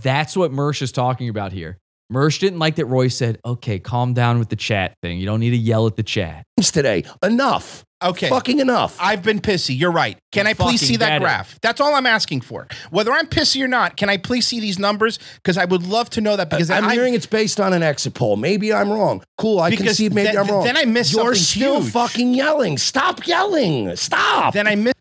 [0.02, 1.78] That's what Mersh is talking about here.
[2.12, 5.18] Mersh didn't like that Roy said, okay, calm down with the chat thing.
[5.18, 6.44] You don't need to yell at the chat.
[6.58, 7.04] today.
[7.22, 7.84] Enough.
[8.02, 8.28] Okay.
[8.28, 8.96] Fucking enough.
[9.00, 9.78] I've been pissy.
[9.78, 10.16] You're right.
[10.30, 11.20] Can I please see that get it.
[11.20, 11.58] graph?
[11.60, 12.68] That's all I'm asking for.
[12.90, 15.18] Whether I'm pissy or not, can I please see these numbers?
[15.34, 16.48] Because I would love to know that.
[16.48, 18.36] Because I'm I, hearing it's based on an exit poll.
[18.36, 19.22] Maybe I'm wrong.
[19.36, 20.64] Cool, I can see maybe then- I'm wrong.
[20.64, 21.92] then I missed You're something still huge.
[21.92, 22.78] fucking yelling.
[22.78, 23.94] Stop yelling.
[23.96, 24.54] Stop.
[24.54, 24.94] then I missed.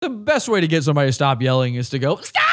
[0.00, 2.42] The best way to get somebody to stop yelling is to go, stop!
[2.42, 2.49] Stop yelling!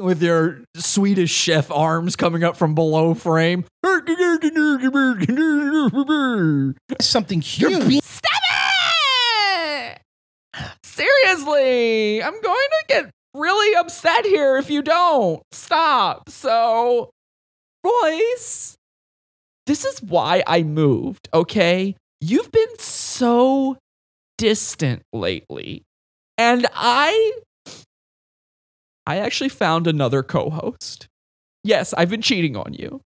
[0.00, 3.64] With your Swedish chef arms coming up from below frame.
[7.00, 8.02] something huge.
[8.02, 10.00] Stop it!
[10.82, 15.42] Seriously, I'm going to get really upset here if you don't.
[15.52, 16.28] Stop.
[16.28, 17.10] So,
[17.84, 18.76] Royce,
[19.66, 21.94] this is why I moved, okay?
[22.20, 23.76] You've been so
[24.36, 25.82] distant lately.
[26.36, 27.32] And I
[29.08, 31.08] I actually found another co-host.
[31.64, 33.00] Yes, I've been cheating on you.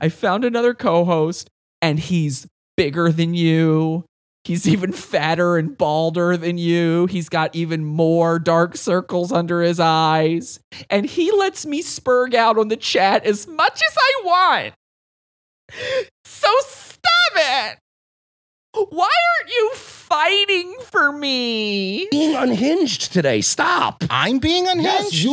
[0.00, 1.50] I found another co-host
[1.82, 2.46] and he's
[2.78, 4.06] bigger than you.
[4.44, 7.04] He's even fatter and balder than you.
[7.04, 10.58] He's got even more dark circles under his eyes.
[10.88, 14.74] And he lets me spurg out on the chat as much as I want.
[16.24, 17.78] So stop it.
[18.74, 22.08] Why aren't you fighting for me?
[22.10, 23.40] being unhinged today.
[23.40, 24.02] Stop.
[24.10, 25.12] I'm being unhinged.
[25.12, 25.24] Yes,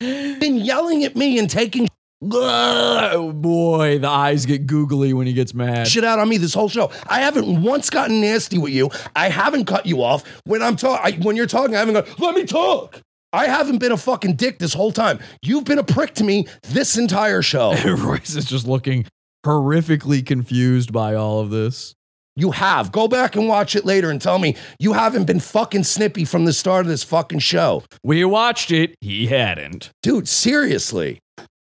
[0.00, 1.88] you've been yelling at me and taking
[2.22, 5.86] Oh boy, the eyes get googly when he gets mad.
[5.86, 6.90] shit out on me this whole show.
[7.06, 8.90] I haven't once gotten nasty with you.
[9.14, 11.20] I haven't cut you off when I'm talking.
[11.22, 12.06] When you're talking, I haven't gone.
[12.18, 13.00] Let me talk.
[13.34, 15.18] I haven't been a fucking dick this whole time.
[15.42, 17.74] You've been a prick to me this entire show.
[17.84, 19.04] Royce is just looking
[19.46, 21.94] horrifically confused by all of this.
[22.34, 22.92] You have.
[22.92, 26.44] Go back and watch it later and tell me you haven't been fucking snippy from
[26.44, 27.82] the start of this fucking show.
[28.04, 28.94] We watched it.
[29.00, 29.90] He hadn't.
[30.02, 31.18] Dude, seriously.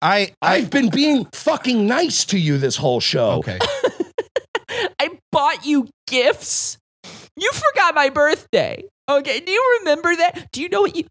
[0.02, 3.34] I, I've been being fucking nice to you this whole show.
[3.34, 3.60] Okay.
[5.00, 6.78] I bought you gifts.
[7.36, 8.84] You forgot my birthday.
[9.10, 10.52] Okay, do you remember that?
[10.52, 11.04] Do you know what you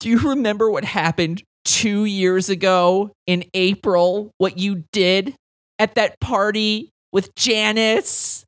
[0.00, 4.32] Do you remember what happened 2 years ago in April?
[4.38, 5.34] What you did
[5.82, 8.46] at that party with Janice?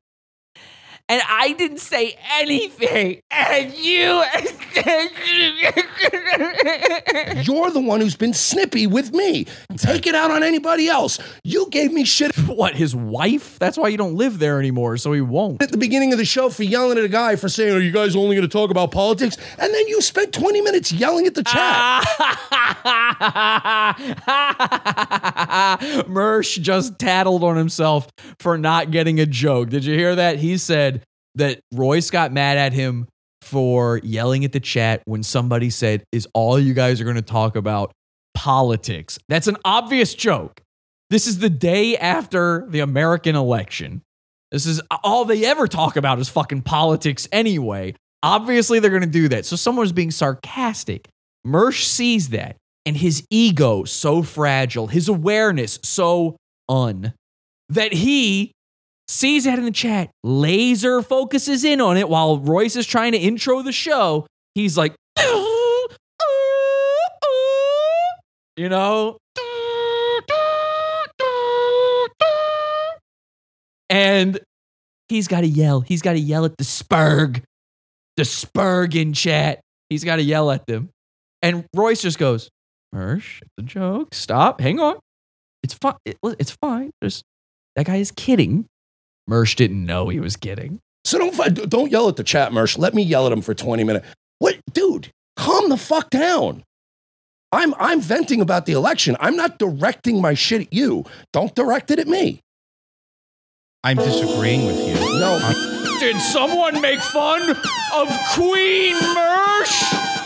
[1.07, 4.23] And I didn't say anything, and you.
[7.43, 9.45] You're the one who's been snippy with me.
[9.77, 11.19] Take it out on anybody else.
[11.43, 12.31] You gave me shit.
[12.55, 13.59] What, his wife?
[13.59, 15.61] That's why you don't live there anymore, so he won't.
[15.61, 17.91] At the beginning of the show for yelling at a guy for saying, Are you
[17.91, 19.35] guys only going to talk about politics?
[19.57, 22.05] And then you spent 20 minutes yelling at the chat.
[26.07, 28.07] Mersh just tattled on himself
[28.39, 29.69] for not getting a joke.
[29.69, 30.39] Did you hear that?
[30.39, 30.94] He said
[31.35, 33.07] that Royce got mad at him
[33.41, 37.21] for yelling at the chat when somebody said, Is all you guys are going to
[37.21, 37.91] talk about
[38.33, 39.19] politics?
[39.29, 40.61] That's an obvious joke.
[41.09, 44.01] This is the day after the American election.
[44.51, 47.93] This is all they ever talk about is fucking politics anyway.
[48.23, 49.45] Obviously, they're going to do that.
[49.45, 51.07] So someone's being sarcastic.
[51.45, 52.55] Mersh sees that,
[52.85, 56.37] and his ego so fragile, his awareness so
[56.67, 57.13] un,
[57.69, 58.51] that he
[59.07, 63.17] sees that in the chat, laser focuses in on it while Royce is trying to
[63.17, 64.25] intro the show.
[64.53, 64.95] He's like,
[68.57, 69.17] you know,
[73.89, 74.39] and
[75.09, 75.81] he's got to yell.
[75.81, 77.43] He's got to yell at the Spurg,
[78.17, 79.61] the Spurg in chat.
[79.89, 80.89] He's got to yell at them.
[81.41, 82.49] And Royce just goes,
[82.93, 84.13] Mersh, it's a joke.
[84.13, 84.61] Stop.
[84.61, 84.97] Hang on.
[85.63, 85.95] It's fine.
[86.05, 86.91] it's fine.
[87.03, 87.23] Just
[87.75, 88.65] that guy is kidding.
[89.29, 90.79] Mersh didn't know he was kidding.
[91.03, 92.77] So don't don't yell at the chat, Mersh.
[92.77, 94.07] Let me yell at him for 20 minutes.
[94.39, 95.11] What, dude?
[95.35, 96.63] Calm the fuck down.
[97.51, 99.15] I'm I'm venting about the election.
[99.19, 101.05] I'm not directing my shit at you.
[101.31, 102.41] Don't direct it at me.
[103.83, 104.95] I'm disagreeing with you.
[105.19, 105.39] No.
[105.99, 110.24] Did someone make fun of Queen Mersh?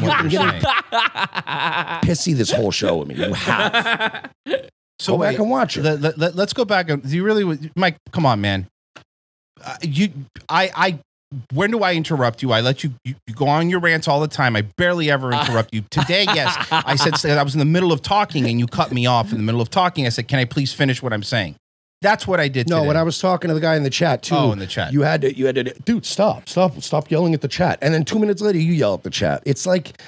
[0.00, 0.60] You're getting
[2.02, 3.14] pissy this whole show with me.
[3.16, 4.30] You have.
[4.98, 5.82] So Go back wait, and watch it.
[5.82, 6.88] Let, let, us go back.
[6.88, 7.96] and- Do you really, Mike?
[8.12, 8.68] Come on, man.
[9.64, 10.10] Uh, you,
[10.48, 10.98] I, I.
[11.54, 12.52] When do I interrupt you?
[12.52, 14.54] I let you, you, you go on your rants all the time.
[14.54, 15.82] I barely ever interrupt you.
[15.90, 19.06] Today, yes, I said I was in the middle of talking and you cut me
[19.06, 20.04] off in the middle of talking.
[20.04, 21.56] I said, "Can I please finish what I'm saying?"
[22.02, 22.68] That's what I did.
[22.68, 22.88] No, today.
[22.88, 24.34] when I was talking to the guy in the chat too.
[24.34, 24.92] Oh, in the chat.
[24.92, 27.78] You had to, you had to, dude, stop, stop, stop yelling at the chat.
[27.80, 29.42] And then two minutes later, you yell at the chat.
[29.46, 30.02] It's like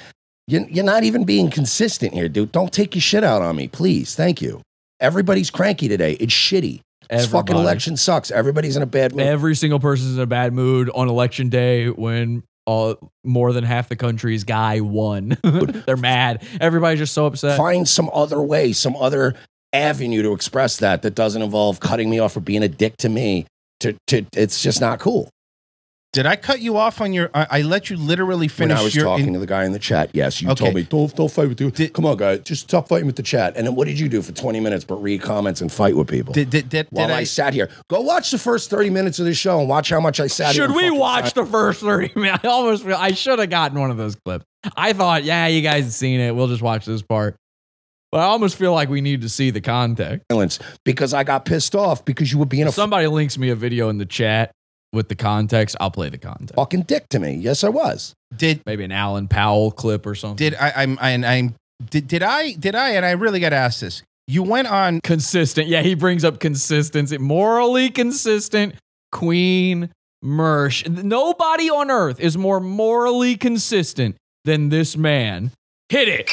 [0.47, 2.51] you're, you're not even being consistent here, dude.
[2.51, 4.13] Don't take your shit out on me, please.
[4.13, 4.61] Thank you.
[4.99, 6.13] Everybody's cranky today.
[6.13, 6.81] It's shitty.
[7.09, 8.31] This fucking election sucks.
[8.31, 9.25] Everybody's in a bad mood.
[9.25, 13.89] Every single person's in a bad mood on election day when uh, more than half
[13.89, 15.37] the country's guy won.
[15.85, 16.43] They're mad.
[16.59, 17.57] Everybody's just so upset.
[17.57, 19.35] Find some other way, some other
[19.73, 23.09] avenue to express that that doesn't involve cutting me off or being a dick to
[23.09, 23.45] me.
[23.81, 25.29] To, to it's just not cool.
[26.13, 27.29] Did I cut you off on your?
[27.33, 29.03] I, I let you literally When finish I was your.
[29.03, 30.63] talking in- to the guy in the chat, yes, you Okay.
[30.63, 31.89] told me don't don't fight with you.
[31.89, 33.57] Come on, guy, just stop fighting with the chat.
[33.57, 36.07] And then what did you do for twenty minutes but read comments and fight with
[36.07, 36.31] people?
[36.33, 39.19] Did, did, did, While did I, I, sat here, go watch the first thirty minutes
[39.19, 40.55] of this show and watch how much I sat.
[40.55, 42.45] Should and we watch sat- the first 30 minutes?
[42.45, 44.45] I almost I should have gotten one of those clips.
[44.77, 46.33] I thought, yeah, you guys have seen it.
[46.33, 47.35] We'll just watch this part.
[48.15, 50.23] But I almost feel like we need to see the context.
[50.31, 53.57] silence because I got pissed off because you were being a Somebody links me a
[53.57, 54.51] video in the chat
[54.93, 55.75] with the context.
[55.81, 56.55] I'll play the context.
[56.55, 57.33] fucking dick to me.
[57.33, 58.13] Yes, I was.
[58.33, 60.37] did Maybe an Alan Powell clip or something.
[60.37, 60.71] did I?
[60.77, 61.55] I'm I, I'm
[61.89, 62.91] did, did I did I?
[62.91, 64.01] And I really got to ask this.
[64.29, 65.01] You went on.
[65.01, 65.67] consistent.
[65.67, 67.17] Yeah, he brings up consistency.
[67.17, 68.75] Morally consistent.
[69.11, 69.89] Queen
[70.23, 70.87] Mersh.
[71.03, 74.15] Nobody on earth is more morally consistent
[74.45, 75.51] than this man.
[75.89, 76.31] Hit it.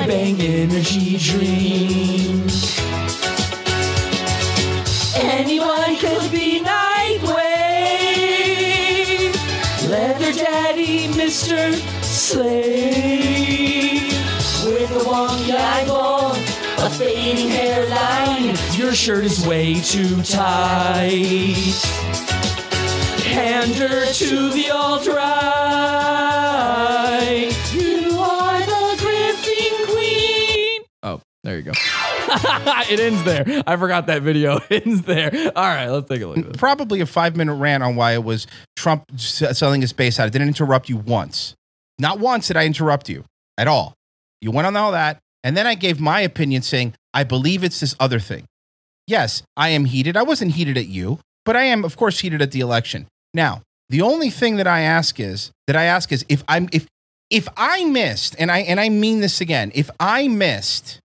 [0.00, 2.52] My bang energy drink.
[5.16, 7.38] Anyone could be Nightwave.
[9.88, 11.74] Leather Daddy, Mr.
[12.04, 12.42] Slave.
[14.64, 16.32] With a wonky eyeball,
[16.84, 18.56] a fading hairline.
[18.78, 21.74] Your shirt is way too tight.
[23.24, 24.57] Pander to the
[32.92, 33.62] it ends there.
[33.66, 35.52] I forgot that video ends there.
[35.54, 36.56] All right, let's take a look.
[36.56, 38.46] Probably a five minute rant on why it was
[38.76, 40.26] Trump uh, selling his base out.
[40.26, 41.54] I didn't interrupt you once.
[41.98, 43.24] Not once did I interrupt you
[43.56, 43.94] at all.
[44.40, 45.18] You went on all that.
[45.44, 48.44] And then I gave my opinion saying, I believe it's this other thing.
[49.06, 50.16] Yes, I am heated.
[50.16, 53.06] I wasn't heated at you, but I am, of course, heated at the election.
[53.32, 56.86] Now, the only thing that I ask is that I ask is if I'm if
[57.30, 61.00] if I missed, and I and I mean this again, if I missed,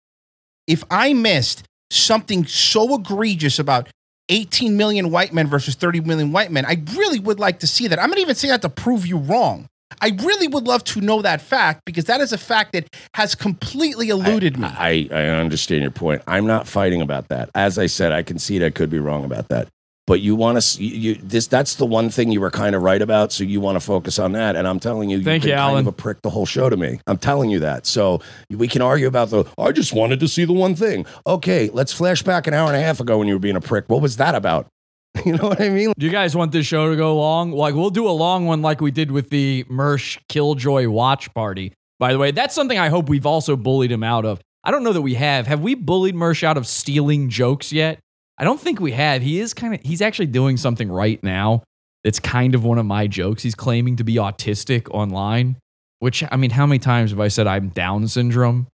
[0.66, 3.88] if I missed something so egregious about
[4.28, 7.88] 18 million white men versus 30 million white men, I really would like to see
[7.88, 7.98] that.
[7.98, 9.68] I'm not even saying that to prove you wrong.
[10.00, 13.34] I really would love to know that fact because that is a fact that has
[13.34, 14.66] completely eluded me.
[14.66, 16.22] I, I understand your point.
[16.26, 17.50] I'm not fighting about that.
[17.54, 19.68] As I said, I concede I could be wrong about that.
[20.12, 22.82] But you want to you, you this that's the one thing you were kind of
[22.82, 24.56] right about, so you want to focus on that.
[24.56, 26.68] And I'm telling you, Thank you've you, been kind of a prick the whole show
[26.68, 27.00] to me.
[27.06, 27.86] I'm telling you that.
[27.86, 28.20] So
[28.50, 29.44] we can argue about the.
[29.56, 31.06] I just wanted to see the one thing.
[31.26, 33.60] Okay, let's flash back an hour and a half ago when you were being a
[33.62, 33.86] prick.
[33.88, 34.66] What was that about?
[35.24, 35.94] You know what I mean?
[35.98, 37.50] Do you guys want this show to go long?
[37.52, 41.72] Like we'll do a long one like we did with the Mersh Killjoy watch party.
[41.98, 44.42] By the way, that's something I hope we've also bullied him out of.
[44.62, 45.46] I don't know that we have.
[45.46, 47.98] Have we bullied Mersh out of stealing jokes yet?
[48.38, 49.22] I don't think we have.
[49.22, 51.62] He is kind of he's actually doing something right now.
[52.04, 53.42] It's kind of one of my jokes.
[53.42, 55.56] He's claiming to be autistic online,
[56.00, 58.66] which I mean, how many times have I said I'm Down syndrome?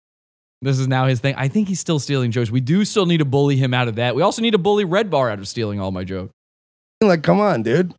[0.61, 1.35] This is now his thing.
[1.37, 2.51] I think he's still stealing jokes.
[2.51, 4.15] We do still need to bully him out of that.
[4.15, 6.33] We also need to bully Red Bar out of stealing all my jokes.
[7.01, 7.93] Like, come on, dude.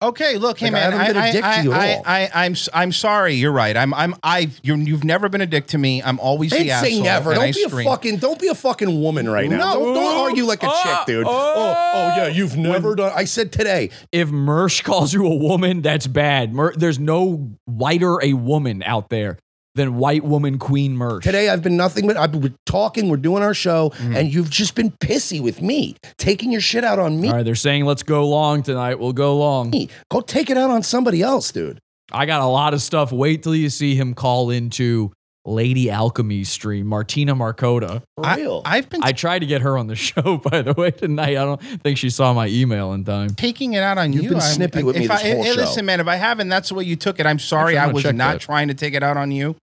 [0.00, 2.02] Okay, look, hey Like, I man, haven't been a dick to you at I, all.
[2.06, 3.34] I, I, am I'm sorry.
[3.34, 3.76] You're right.
[3.76, 6.00] I'm, I'm, I've, you're, you've never been a dick to me.
[6.04, 6.90] I'm always I the didn't asshole.
[6.90, 7.32] say never.
[7.32, 8.16] and Don't be a fucking.
[8.18, 9.56] Don't be a fucking woman right now.
[9.56, 9.74] No.
[9.86, 11.26] Don't, don't argue like a Oh, chick, dude.
[11.26, 11.30] Oh.
[11.30, 12.28] oh, oh, yeah.
[12.28, 13.10] You've never done.
[13.12, 13.90] I said today.
[14.12, 16.54] If Mersh calls you a woman, that's bad.
[16.54, 19.36] Mer- there's no whiter a woman out there
[19.78, 21.22] than white woman Queen Mersh.
[21.22, 23.08] Today I've been nothing but I've been talking.
[23.08, 24.16] We're doing our show, Mm-hmm.
[24.16, 27.28] and you've just been pissy with me, taking your shit out on me.
[27.28, 28.96] All right, they're saying let's go long tonight.
[28.98, 29.72] We'll go long.
[30.10, 31.78] Go take it out on somebody else, dude.
[32.12, 33.12] I got a lot of stuff.
[33.12, 35.12] Wait till you see him call into
[35.44, 38.02] Lady Alchemy stream, Martina Markota.
[38.16, 38.62] For real.
[38.64, 41.30] I've been I tried to get her on the show, by the way, tonight.
[41.38, 43.30] I don't think she saw my email in time.
[43.30, 44.28] taking it out on You've you.
[44.30, 45.60] been I'm- snippy with if me I, this whole hey, show.
[45.60, 47.26] Listen, man, if I haven't, that's the way you took it.
[47.26, 47.78] I'm sorry.
[47.78, 48.40] I'm I was not that.
[48.40, 49.56] trying to take it out on you.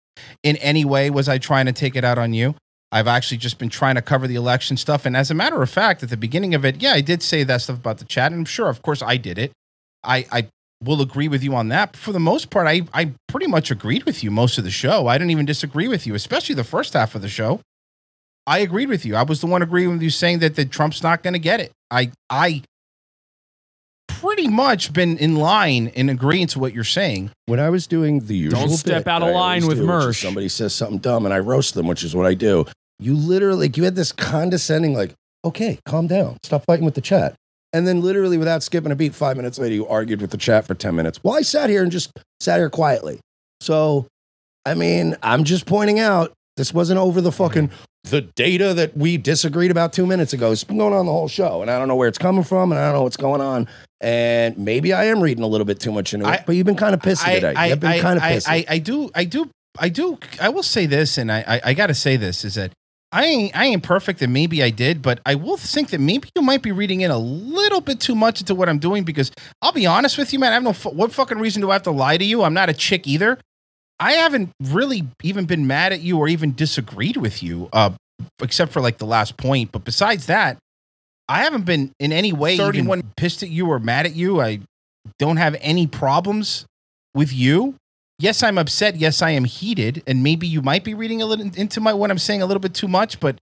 [0.43, 2.55] In any way, was I trying to take it out on you?
[2.91, 5.05] I've actually just been trying to cover the election stuff.
[5.05, 7.43] And as a matter of fact, at the beginning of it, yeah, I did say
[7.43, 8.31] that stuff about the chat.
[8.31, 9.51] And I'm sure, of course, I did it.
[10.03, 10.47] I, I
[10.83, 11.93] will agree with you on that.
[11.93, 14.69] But for the most part, I, I pretty much agreed with you most of the
[14.69, 15.07] show.
[15.07, 17.61] I didn't even disagree with you, especially the first half of the show.
[18.45, 19.15] I agreed with you.
[19.15, 21.61] I was the one agreeing with you saying that, that Trump's not going to get
[21.61, 21.71] it.
[21.89, 22.63] I, I
[24.07, 27.31] pretty much been in line in agreeing to what you're saying.
[27.45, 29.85] When I was doing the usual, Don't step bit out of I line with do,
[29.85, 30.21] Mersh.
[30.21, 32.65] Somebody says something dumb, and I roast them, which is what I do.
[32.99, 35.13] You literally, like, you had this condescending, like,
[35.43, 37.35] okay, calm down, stop fighting with the chat.
[37.73, 40.65] And then, literally, without skipping a beat, five minutes later, you argued with the chat
[40.65, 41.19] for 10 minutes.
[41.23, 43.19] Well, I sat here and just sat here quietly.
[43.61, 44.05] So,
[44.65, 47.71] I mean, I'm just pointing out this wasn't over the fucking
[48.03, 50.51] the data that we disagreed about two minutes ago.
[50.51, 52.71] It's been going on the whole show, and I don't know where it's coming from,
[52.71, 53.67] and I don't know what's going on.
[54.01, 56.65] And maybe I am reading a little bit too much into it, I- but you've
[56.65, 57.53] been kind of pissy today.
[57.55, 58.49] I, you've been I, kind of I, pissy.
[58.49, 59.49] I, I do, I do,
[59.79, 60.17] I do.
[60.41, 62.73] I will say this, and I, I, I got to say this is that
[63.13, 66.29] I ain't, I ain't perfect, and maybe I did, but I will think that maybe
[66.35, 69.31] you might be reading in a little bit too much into what I'm doing because
[69.61, 70.51] I'll be honest with you, man.
[70.51, 72.43] I have no what fucking reason do I have to lie to you?
[72.43, 73.39] I'm not a chick either.
[74.03, 77.91] I haven't really even been mad at you or even disagreed with you, uh,
[78.41, 79.71] except for like the last point.
[79.71, 80.57] But besides that,
[81.29, 82.85] I haven't been in any way even
[83.15, 84.41] pissed at you or mad at you.
[84.41, 84.59] I
[85.19, 86.65] don't have any problems
[87.15, 87.75] with you.
[88.19, 88.97] Yes, I'm upset.
[88.97, 92.11] Yes, I am heated, and maybe you might be reading a little into my what
[92.11, 93.37] I'm saying a little bit too much, but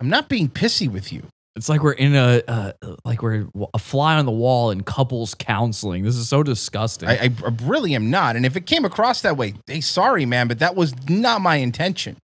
[0.00, 1.22] I'm not being pissy with you.
[1.56, 2.72] It's like we're in a uh,
[3.04, 6.02] like we're a fly on the wall in couples counseling.
[6.02, 7.08] This is so disgusting.
[7.08, 7.30] I, I,
[7.62, 8.34] really am not.
[8.34, 11.56] And if it came across that way, hey, sorry, man, but that was not my
[11.56, 12.16] intention.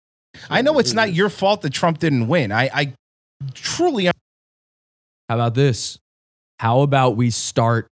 [0.48, 2.52] I know it's not your fault that Trump didn't win.
[2.52, 2.92] I, I
[3.52, 4.12] truly How
[5.28, 5.98] about this?
[6.58, 7.86] How about we start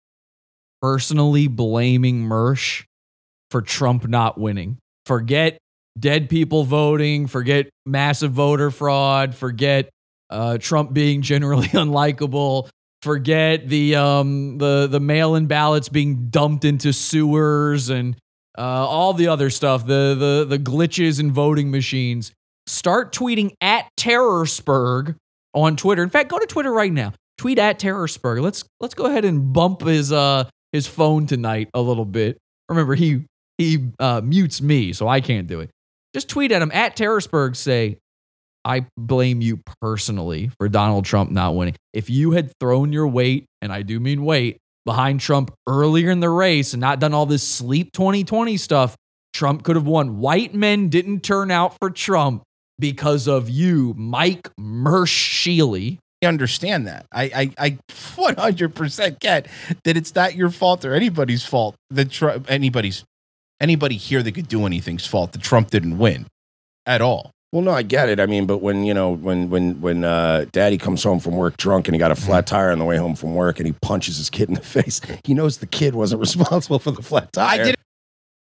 [0.80, 2.84] personally blaming Mersh
[3.50, 4.78] for Trump not winning?
[5.04, 5.58] Forget
[5.98, 9.90] dead people voting, forget massive voter fraud, forget
[10.30, 12.68] uh, Trump being generally unlikable,
[13.02, 18.16] forget the um, the the mail-in ballots being dumped into sewers and
[18.58, 22.32] uh, all the other stuff, the the the glitches in voting machines.
[22.66, 25.16] start tweeting at Terrorspurg
[25.54, 26.02] on Twitter.
[26.02, 27.12] In fact, go to Twitter right now.
[27.38, 28.40] Tweet at Terrorspurg.
[28.42, 32.38] Let's let's go ahead and bump his uh his phone tonight a little bit.
[32.68, 33.24] Remember, he
[33.58, 35.70] he uh, mutes me, so I can't do it.
[36.14, 37.56] Just tweet at him at Terrorspurg.
[37.56, 37.98] Say,
[38.66, 41.76] I blame you personally for Donald Trump not winning.
[41.92, 46.18] If you had thrown your weight, and I do mean weight, behind Trump earlier in
[46.18, 48.96] the race and not done all this sleep 2020 stuff,
[49.32, 50.18] Trump could have won.
[50.18, 52.42] White men didn't turn out for Trump
[52.78, 56.00] because of you, Mike Mersheely.
[56.24, 57.06] I understand that.
[57.12, 59.46] I, I, I 100% get
[59.84, 63.04] that it's not your fault or anybody's fault that Trump, anybody's,
[63.60, 66.26] anybody here that could do anything's fault that Trump didn't win
[66.84, 67.30] at all.
[67.52, 68.18] Well, no, I get it.
[68.20, 71.56] I mean, but when you know, when when when uh, Daddy comes home from work
[71.56, 72.26] drunk and he got a Mm-hmm.
[72.26, 74.60] flat tire on the way home from work and he punches his kid in the
[74.76, 77.60] face, he knows the kid wasn't responsible for the flat tire.
[77.60, 77.76] I did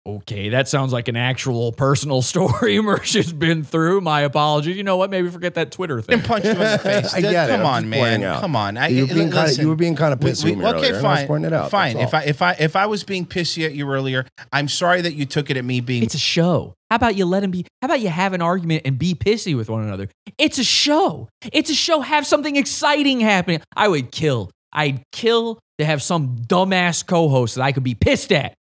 [0.06, 4.02] Okay, that sounds like an actual personal story Mersh has been through.
[4.02, 4.76] My apologies.
[4.76, 5.10] You know what?
[5.10, 6.18] Maybe forget that Twitter thing.
[6.18, 7.14] Didn't punch you in the face.
[7.14, 7.54] I get it.
[7.54, 8.22] Come I'm on, man.
[8.42, 8.76] Come on.
[8.78, 10.96] I, You were being kinda- you were being kinda pissy we- with me Okay, earlier,
[10.98, 11.28] and I was fine.
[11.28, 11.98] pointing it out, Fine.
[11.98, 15.14] If I if I if I was being pissy at you earlier, I'm sorry that
[15.14, 16.04] you took it at me being.
[16.04, 16.74] It's a show.
[16.92, 17.66] How about you let him be?
[17.82, 20.10] How about you have an argument and be pissy with one another?
[20.38, 21.30] It's a show.
[21.54, 22.02] It's a show.
[22.02, 23.62] Have something exciting happening.
[23.76, 24.52] I would kill.
[24.74, 28.54] I'd kill to have some dumbass co host that I could be pissed at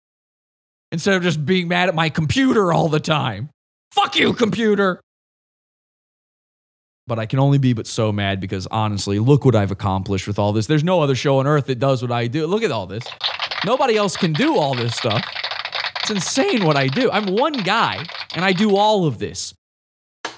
[0.93, 3.49] instead of just being mad at my computer all the time.
[3.91, 5.01] Fuck you, computer.
[7.07, 10.39] But I can only be but so mad because honestly, look what I've accomplished with
[10.39, 10.67] all this.
[10.67, 12.45] There's no other show on earth that does what I do.
[12.45, 13.03] Look at all this.
[13.65, 15.21] Nobody else can do all this stuff.
[16.01, 17.09] It's insane what I do.
[17.11, 18.05] I'm one guy
[18.35, 19.53] and I do all of this.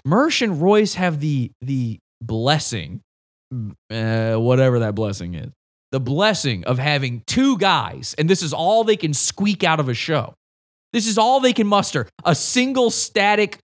[0.07, 3.01] Mersh and Royce have the the blessing,
[3.91, 5.51] uh, whatever that blessing is,
[5.91, 9.89] the blessing of having two guys, and this is all they can squeak out of
[9.89, 10.35] a show.
[10.95, 13.59] This is all they can muster: a single static,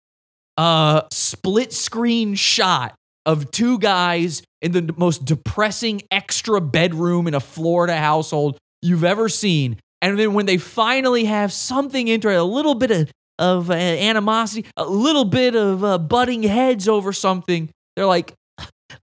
[0.57, 7.39] uh, split screen shot of two guys in the most depressing extra bedroom in a
[7.39, 9.77] Florida household you've ever seen.
[10.01, 13.73] And then when they finally have something into it, a little bit of, of uh,
[13.75, 18.33] animosity, a little bit of uh, butting heads over something, they're like,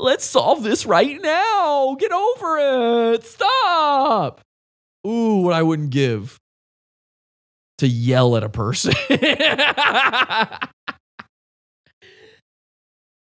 [0.01, 1.95] let's solve this right now.
[2.01, 3.23] Get over it.
[3.23, 4.41] Stop.
[5.07, 6.41] Ooh, what I wouldn't give
[7.79, 8.95] to yell at a person.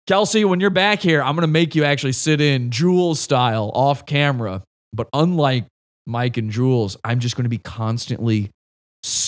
[0.08, 3.72] Kelsey, when you're back here, I'm going to make you actually sit in Jules style
[3.74, 4.62] off camera.
[4.94, 5.68] But unlike
[6.06, 8.52] Mike and Jules, I'm just going to be constantly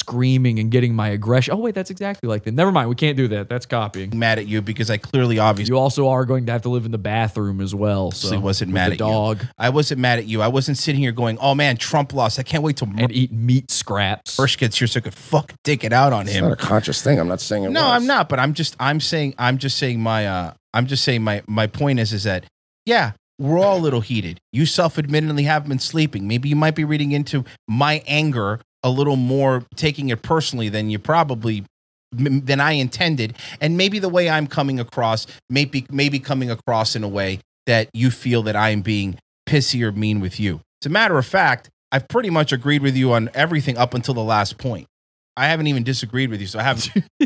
[0.03, 1.53] screaming and getting my aggression.
[1.53, 2.53] Oh, wait, that's exactly like that.
[2.53, 2.89] Never mind.
[2.89, 3.47] We can't do that.
[3.49, 4.17] That's copying.
[4.17, 6.85] mad at you because I clearly, obviously, You also are going to have to live
[6.85, 8.11] in the bathroom as well.
[8.11, 9.47] So wasn't with mad the at dog you.
[9.57, 10.41] I wasn't mad at you.
[10.41, 12.37] I wasn't sitting here going, "Oh man, Trump lost.
[12.39, 14.35] I can't wait till and eat meat scraps.
[14.35, 16.55] First gets here so I could fuck dick it out on It's him." not a
[16.57, 17.19] conscious thing.
[17.19, 17.89] I'm not saying it No, was.
[17.91, 18.27] I'm not.
[18.29, 21.67] But I'm just I'm saying I'm just saying my uh I'm just saying my my
[21.67, 22.45] point is is that
[22.85, 24.39] yeah we're all a little heated.
[24.51, 26.27] You self-admittedly have been sleeping.
[26.27, 30.89] Maybe you might be reading into my anger a little more, taking it personally than
[30.89, 31.65] you probably
[32.11, 37.03] than I intended, and maybe the way I'm coming across maybe maybe coming across in
[37.03, 40.61] a way that you feel that I am being pissy or mean with you.
[40.81, 44.13] As a matter of fact, I've pretty much agreed with you on everything up until
[44.13, 44.87] the last point.
[45.35, 46.91] I haven't even disagreed with you, so I haven't.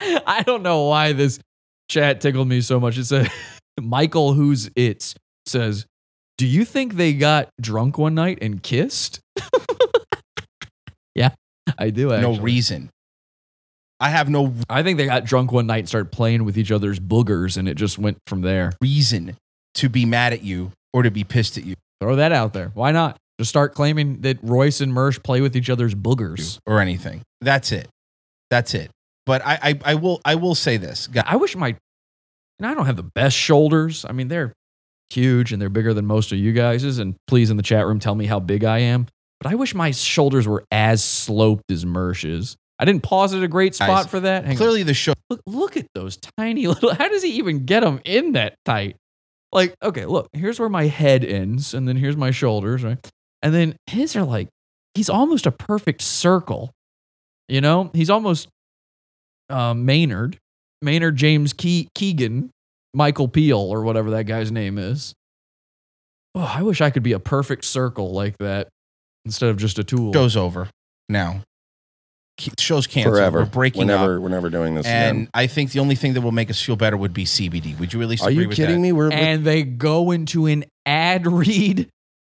[0.00, 1.38] I don't know why this
[1.88, 2.96] chat tickled me so much.
[2.96, 3.30] It said,
[3.80, 5.14] Michael, who's it,
[5.46, 5.86] says,
[6.36, 9.20] Do you think they got drunk one night and kissed?
[11.18, 11.30] Yeah,
[11.78, 12.08] I do.
[12.20, 12.90] no reason.
[14.00, 16.70] I have no I think they got drunk one night and started playing with each
[16.70, 18.72] other's boogers, and it just went from there.
[18.80, 19.36] reason
[19.74, 22.70] to be mad at you or to be pissed at you Throw that out there.
[22.74, 23.16] Why not?
[23.38, 26.58] Just start claiming that Royce and Mersh play with each other's boogers.
[26.66, 27.22] or anything.
[27.40, 27.88] That's it.
[28.50, 28.90] That's it.
[29.26, 31.06] But I, I, I will, I will say this.
[31.06, 31.24] guys.
[31.26, 31.76] I wish my,
[32.58, 34.04] and I don't have the best shoulders.
[34.08, 34.52] I mean, they're
[35.10, 36.98] huge and they're bigger than most of you guys's.
[36.98, 39.06] And please, in the chat room, tell me how big I am.
[39.40, 42.56] But I wish my shoulders were as sloped as Mersh's.
[42.78, 44.44] I didn't pause at a great spot Guys, for that.
[44.44, 44.56] Hang on.
[44.56, 45.14] Clearly, the show.
[45.30, 46.94] Look, look at those tiny little.
[46.94, 48.96] How does he even get them in that tight?
[49.52, 52.98] Like, okay, look, here's where my head ends, and then here's my shoulders, right?
[53.42, 54.48] And then his are like,
[54.94, 56.72] he's almost a perfect circle.
[57.48, 58.48] You know, he's almost
[59.48, 60.38] um, Maynard,
[60.82, 62.50] Maynard James Ke- Keegan,
[62.92, 65.14] Michael Peel, or whatever that guy's name is.
[66.34, 68.68] Oh, I wish I could be a perfect circle like that
[69.28, 70.12] instead of just a tool.
[70.12, 70.68] Show's over
[71.08, 71.42] now.
[72.58, 73.16] Show's canceled.
[73.16, 73.40] Forever.
[73.40, 74.22] We're breaking we're never, up.
[74.22, 75.30] We're never doing this And again.
[75.34, 77.78] I think the only thing that will make us feel better would be CBD.
[77.78, 78.80] Would you really Are agree you with kidding that?
[78.80, 78.92] me?
[78.92, 81.88] We're, we're and they go into an ad read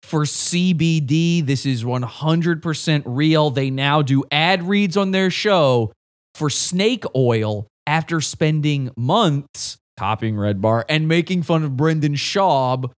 [0.04, 1.46] for CBD.
[1.46, 3.50] This is 100% real.
[3.50, 5.94] They now do ad reads on their show
[6.36, 12.92] for snake oil after spending months copying Red Bar and making fun of Brendan Schaub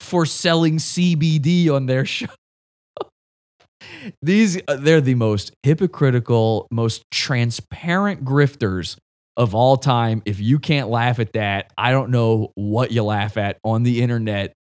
[0.00, 2.26] for selling CBD on their show.
[4.22, 8.96] These uh, they're the most hypocritical, most transparent grifters
[9.36, 10.22] of all time.
[10.26, 14.02] If you can't laugh at that, I don't know what you laugh at on the
[14.02, 14.52] internet.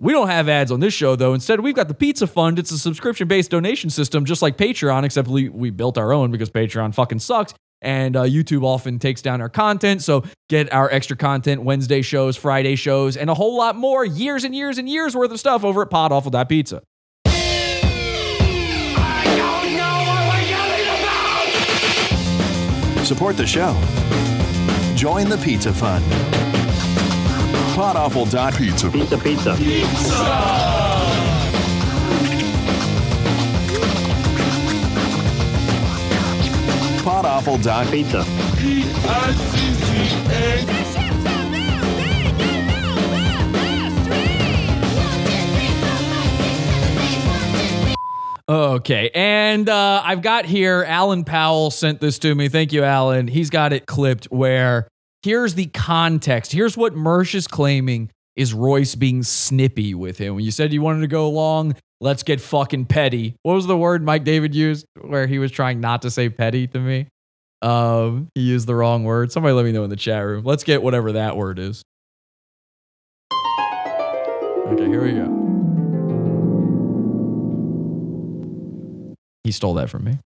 [0.00, 1.34] We don't have ads on this show though.
[1.34, 2.58] Instead, we've got the Pizza Fund.
[2.58, 6.50] It's a subscription-based donation system just like Patreon, except we, we built our own because
[6.50, 7.54] Patreon fucking sucks.
[7.80, 10.02] And uh, YouTube often takes down our content.
[10.02, 14.44] So get our extra content, Wednesday shows, Friday shows, and a whole lot more years
[14.44, 16.82] and years and years worth of stuff over at podawful.pizza.
[23.04, 23.74] Support the show.
[24.94, 26.04] Join the Pizza Fund.
[27.74, 28.90] Podawful.pizza.
[28.90, 29.56] Pizza, pizza.
[37.02, 38.24] Podawful.pizza.
[48.52, 52.50] Okay, and uh, I've got here Alan Powell sent this to me.
[52.50, 53.26] Thank you, Alan.
[53.26, 54.88] He's got it clipped where
[55.22, 56.52] here's the context.
[56.52, 60.34] Here's what Mersh is claiming is Royce being snippy with him.
[60.34, 63.36] When you said you wanted to go along, let's get fucking petty.
[63.42, 66.66] What was the word Mike David used where he was trying not to say petty
[66.66, 67.06] to me?
[67.62, 69.32] Um, he used the wrong word.
[69.32, 70.44] Somebody let me know in the chat room.
[70.44, 71.82] Let's get whatever that word is.
[73.32, 75.41] Okay, here we go.
[79.44, 80.18] He stole that from me.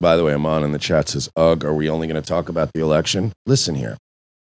[0.00, 2.48] By the way, Amon in the chat says, Ugh, are we only going to talk
[2.48, 3.32] about the election?
[3.46, 3.96] Listen here.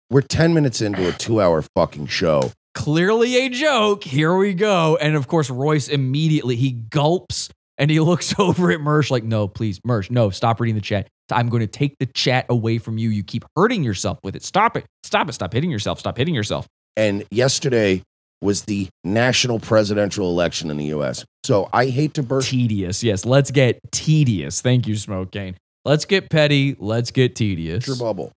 [0.10, 2.52] We're 10 minutes into a two hour fucking show.
[2.74, 4.04] Clearly a joke.
[4.04, 4.98] Here we go.
[5.02, 9.48] And of course, Royce immediately he gulps and he looks over at Mersh like, no,
[9.48, 11.08] please, Mersh, no, stop reading the chat.
[11.32, 13.10] I'm going to take the chat away from you.
[13.10, 14.44] You keep hurting yourself with it.
[14.44, 14.86] Stop it.
[15.04, 15.34] Stop it.
[15.34, 16.00] Stop hitting yourself.
[16.00, 16.68] Stop hitting yourself.
[16.98, 18.04] And yesterday
[18.42, 21.24] was the national presidential election in the US.
[21.44, 22.50] So I hate to burst.
[22.50, 23.04] Tedious.
[23.04, 23.26] Yes.
[23.26, 24.62] Let's get tedious.
[24.62, 25.56] Thank you, Smoke Cane.
[25.86, 26.76] Let's get petty.
[26.80, 27.88] Let's get tedious.
[27.88, 28.32] Your bubble.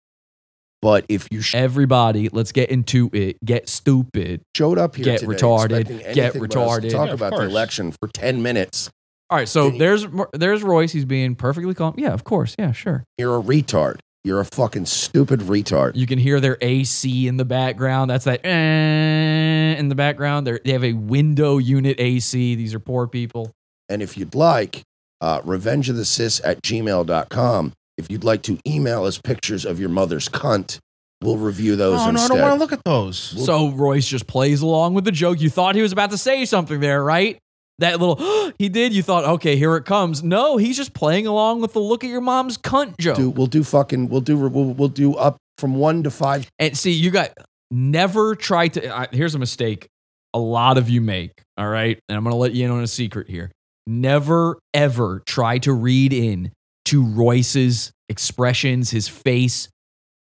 [0.82, 3.38] But if you sh- Everybody, let's get into it.
[3.44, 4.42] Get stupid.
[4.54, 5.88] showed up here Get today retarded.
[5.88, 6.90] Get anything but us to retarded.
[6.90, 8.90] talk Yeah, of about the election for 10 minutes,
[9.30, 9.48] All right.
[9.48, 10.92] So there's there's Royce.
[10.92, 11.94] He's being perfectly calm.
[11.96, 12.54] Yeah, of course.
[12.58, 13.04] Yeah, sure.
[13.16, 14.00] you're a retard.
[14.24, 15.96] You're a fucking stupid retard.
[15.96, 18.10] You can hear their AC in the background.
[18.10, 20.46] That's that eh, in the background.
[20.46, 22.54] They're, they have a window unit AC.
[22.54, 23.52] These are poor people.
[23.90, 24.82] And if you'd like,
[25.20, 27.72] uh, revenge of the cis at gmail.com.
[27.98, 30.78] If you'd like to email us pictures of your mother's cunt,
[31.22, 33.18] we'll review those Oh, no, I don't want to look at those.
[33.18, 35.40] So Royce just plays along with the joke.
[35.40, 37.38] You thought he was about to say something there, right?
[37.78, 38.92] That little he did.
[38.92, 40.22] You thought, okay, here it comes.
[40.22, 43.16] No, he's just playing along with the look at your mom's cunt joke.
[43.36, 46.48] we'll do fucking, we'll do, we'll, we'll do up from one to five.
[46.58, 47.30] And see, you got
[47.70, 49.08] never try to.
[49.12, 49.88] Here's a mistake
[50.34, 51.42] a lot of you make.
[51.56, 51.98] All right.
[52.08, 53.50] And I'm going to let you in on a secret here.
[53.86, 56.50] Never, ever try to read in
[56.86, 59.68] to Royce's expressions, his face.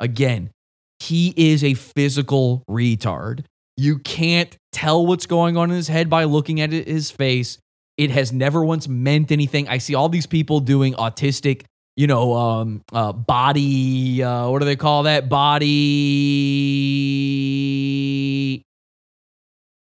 [0.00, 0.50] Again,
[0.98, 3.44] he is a physical retard.
[3.82, 7.58] You can't tell what's going on in his head by looking at his face.
[7.96, 9.66] It has never once meant anything.
[9.66, 11.64] I see all these people doing autistic,
[11.96, 15.28] you know, um, uh, body, uh, what do they call that?
[15.28, 15.66] Body.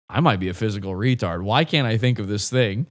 [0.09, 1.43] I might be a physical retard.
[1.43, 2.87] Why can't I think of this thing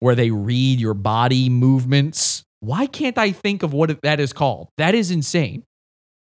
[0.00, 2.42] where they read your body movements?
[2.60, 4.70] Why can't I think of what that is called?
[4.78, 5.64] That is insane.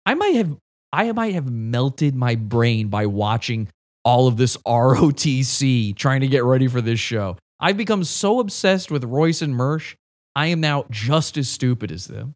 [0.06, 0.56] I might have
[0.94, 3.68] I might have melted my brain by watching
[4.04, 7.36] all of this ROTC trying to get ready for this show.
[7.60, 9.94] I've become so obsessed with Royce and Mersh,
[10.34, 12.34] I am now just as stupid as them.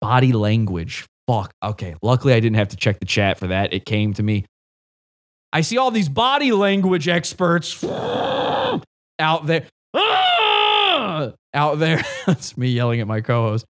[0.00, 1.06] Body language.
[1.26, 1.52] Fuck.
[1.62, 1.94] Okay.
[2.02, 3.72] Luckily, I didn't have to check the chat for that.
[3.72, 4.46] It came to me.
[5.52, 8.82] I see all these body language experts out
[9.46, 9.66] there.
[11.52, 12.04] Out there.
[12.26, 13.66] That's me yelling at my co host.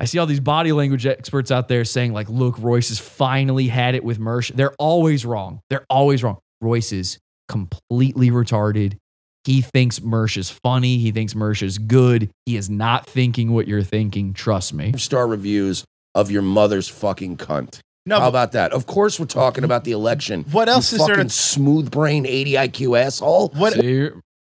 [0.00, 3.68] I see all these body language experts out there saying, like, look, Royce has finally
[3.68, 4.50] had it with Mersh.
[4.54, 5.60] They're always wrong.
[5.68, 6.38] They're always wrong.
[6.62, 7.18] Royce is
[7.50, 8.96] completely retarded.
[9.44, 10.96] He thinks Mersh is funny.
[10.98, 12.30] He thinks Mersh is good.
[12.46, 14.32] He is not thinking what you're thinking.
[14.32, 14.92] Trust me.
[14.96, 17.80] Star reviews of your mother's fucking cunt.
[18.06, 18.72] No, How about that?
[18.72, 20.44] Of course, we're talking about the election.
[20.50, 23.48] What else you is there to- fucking smooth brain, 80 IQ asshole?
[23.50, 23.74] What?
[23.74, 24.08] See,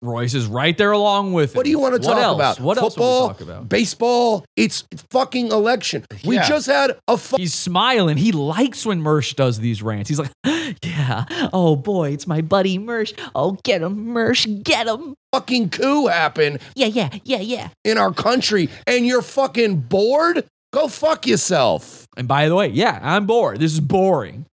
[0.04, 1.58] Royce is right there along with him.
[1.58, 2.36] What do you want to What talk else?
[2.36, 2.60] about?
[2.60, 4.46] What else Football, baseball.
[4.56, 6.06] It's fucking election.
[6.26, 6.48] We Yeah.
[6.48, 8.18] just had a fu- He's smiling.
[8.18, 10.10] He likes when Mersh does these rants.
[10.10, 10.32] He's like,
[10.84, 13.14] yeah, oh boy, it's my buddy Mersh.
[13.36, 15.14] Oh, get him, Mersh, get him.
[15.32, 17.70] fucking coup happen Yeah, yeah, yeah, yeah.
[17.86, 20.46] in our country, and you're fucking bored.
[20.74, 22.06] Go fuck yourself.
[22.18, 23.60] And by the way, yeah, I'm bored.
[23.60, 24.46] This is boring.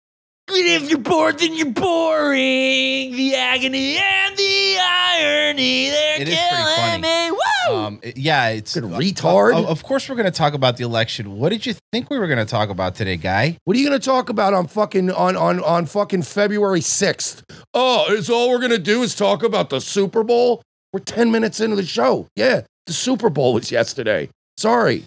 [0.48, 3.12] If you're bored, then you're boring.
[3.12, 7.02] The agony and the irony, they're It is pretty killing funny.
[7.02, 7.30] me.
[7.30, 7.76] Woo!
[7.76, 9.56] Um, it- yeah, it's retard.
[9.58, 11.36] Of, of course, we're going to talk about the election.
[11.38, 13.58] What did you think we were going to talk about today, guy?
[13.64, 17.44] What are you going to talk about on fucking on on on fucking February sixth?
[17.74, 20.62] Oh, is all we're going to do is talk about the Super Bowl?
[20.92, 22.28] We're ten minutes into the show.
[22.36, 24.30] Yeah, the Super Bowl was yesterday.
[24.58, 25.02] Sorry.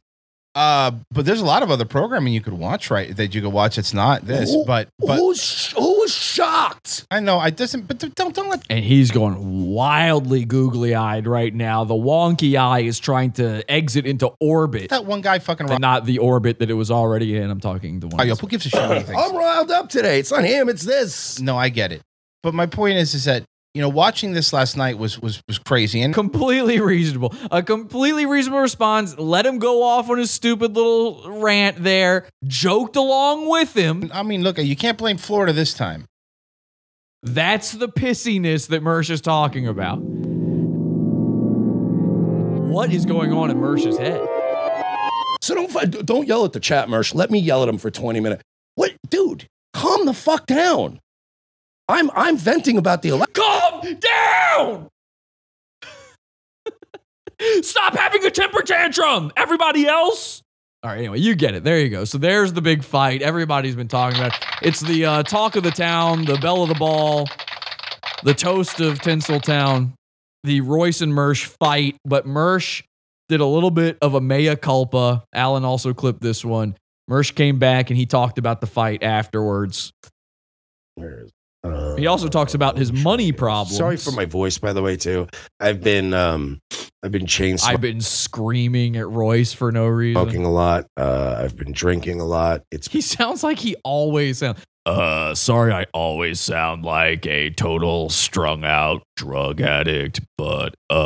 [0.55, 3.15] Uh, but there's a lot of other programming you could watch, right?
[3.15, 3.77] That you could watch.
[3.77, 7.05] It's not this, Who- but but who's who was shocked?
[7.11, 11.53] I know I doesn't, but don't don't let And he's going wildly googly eyed right
[11.53, 11.83] now.
[11.83, 14.89] The wonky eye is trying to exit into orbit.
[14.89, 15.69] that one guy fucking.
[15.69, 17.49] And not the orbit that it was already in.
[17.49, 18.19] I'm talking the one.
[18.19, 19.21] Oh, yo, who gives a shit what he thinks?
[19.21, 20.19] I'm riled up today.
[20.19, 20.67] It's not him.
[20.67, 21.39] It's this.
[21.39, 22.01] No, I get it.
[22.41, 25.59] But my point is, is that you know, watching this last night was was was
[25.59, 27.33] crazy, and completely reasonable.
[27.51, 29.17] A completely reasonable response.
[29.17, 32.27] Let him go off on his stupid little rant there.
[32.45, 34.09] Joked along with him.
[34.13, 36.05] I mean, look, you can't blame Florida this time.
[37.21, 39.99] That's the pissiness that Mersh is talking about.
[42.69, 44.21] What is going on in Mersh's head?
[45.41, 47.13] So don't don't yell at the chat, Mersh.
[47.13, 48.41] Let me yell at him for 20 minutes.
[48.75, 49.47] What, dude?
[49.73, 50.99] Calm the fuck down.
[51.89, 53.33] I'm I'm venting about the election.
[53.33, 54.87] Calm down!
[57.61, 59.31] Stop having a temper tantrum!
[59.35, 60.43] Everybody else?
[60.83, 61.63] All right, anyway, you get it.
[61.63, 62.05] There you go.
[62.05, 63.21] So there's the big fight.
[63.21, 64.33] Everybody's been talking about.
[64.61, 67.27] It's the uh, talk of the town, the belle of the ball,
[68.23, 69.91] the toast of Tinseltown,
[70.43, 71.97] the Royce and Mersh fight.
[72.05, 72.83] But Mersh
[73.27, 75.23] did a little bit of a mea culpa.
[75.33, 76.77] Alan also clipped this one.
[77.09, 79.91] Mersh came back and he talked about the fight afterwards.
[81.97, 83.77] He also talks about his money problems.
[83.77, 85.27] Sorry for my voice, by the way, too.
[85.59, 86.61] I've been um,
[87.03, 90.21] I've been chain I've been screaming at Royce for no reason.
[90.21, 90.85] smoking a lot.
[90.95, 92.63] Uh, I've been drinking a lot.
[92.71, 94.63] It's He sounds like he always sounds.
[94.85, 100.99] Uh, sorry, I always sound like a total strung out drug addict, but uh,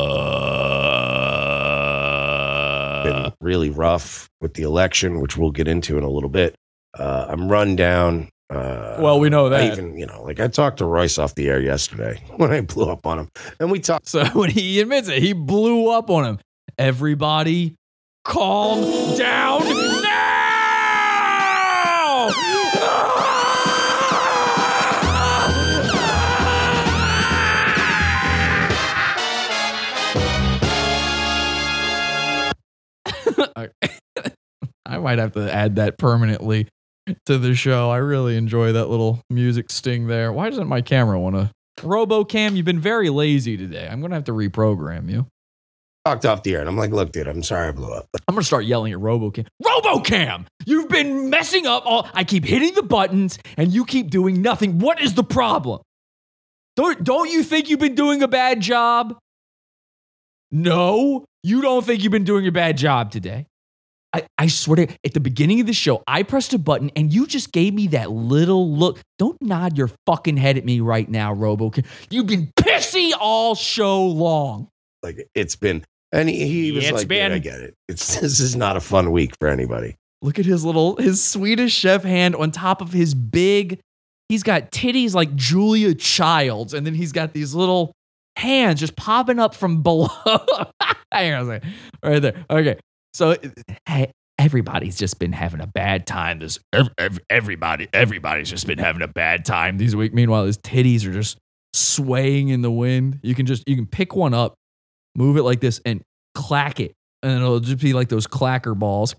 [3.03, 6.55] been really rough with the election, which we'll get into in a little bit.
[6.97, 8.29] Uh, I'm run down.
[8.53, 9.73] Uh, Well, we know I that.
[9.73, 12.89] even, you know, like I talked to Royce off the air yesterday when I blew
[12.89, 14.07] up on him, and we talked.
[14.07, 16.39] So when he admits it, he blew up on him.
[16.77, 17.75] Everybody,
[18.23, 18.81] calm
[19.17, 19.61] down
[20.01, 20.09] now!
[34.85, 36.67] I might have to add that permanently
[37.25, 37.89] to the show.
[37.89, 40.31] I really enjoy that little music sting there.
[40.31, 41.51] Why doesn't my camera want to?
[41.79, 43.87] RoboCam, you've been very lazy today.
[43.89, 45.27] I'm gonna have to reprogram you.
[46.05, 48.35] Talked off the air, and I'm like, "Look, dude, I'm sorry I blew up." I'm
[48.35, 49.47] gonna start yelling at RoboCam.
[49.63, 52.07] RoboCam, you've been messing up all.
[52.13, 54.79] I keep hitting the buttons, and you keep doing nothing.
[54.79, 55.81] What is the problem?
[56.75, 59.17] Don't don't you think you've been doing a bad job?
[60.51, 63.47] No, you don't think you've been doing a bad job today.
[64.13, 67.11] I, I swear to at the beginning of the show, I pressed a button and
[67.11, 68.99] you just gave me that little look.
[69.17, 71.71] Don't nod your fucking head at me right now, Robo.
[72.11, 74.67] You've been pissy all show long.
[75.01, 77.73] Like it's been, and he, he was It's like, been- "Dude, I get it.
[77.89, 81.73] It's this is not a fun week for anybody." Look at his little his Swedish
[81.73, 83.79] chef hand on top of his big.
[84.29, 87.91] He's got titties like Julia Childs, and then he's got these little
[88.37, 90.07] hands just popping up from below.
[91.11, 91.73] Hang on a second.
[92.03, 92.45] Right there.
[92.49, 92.79] Okay.
[93.13, 93.35] So
[94.39, 96.39] everybody's just been having a bad time.
[96.39, 100.13] This ev- ev- everybody, everybody's just been having a bad time these week.
[100.13, 101.37] Meanwhile, his titties are just
[101.73, 103.19] swaying in the wind.
[103.23, 104.55] You can just you can pick one up,
[105.15, 106.01] move it like this, and
[106.33, 109.15] clack it, and it'll just be like those clacker balls.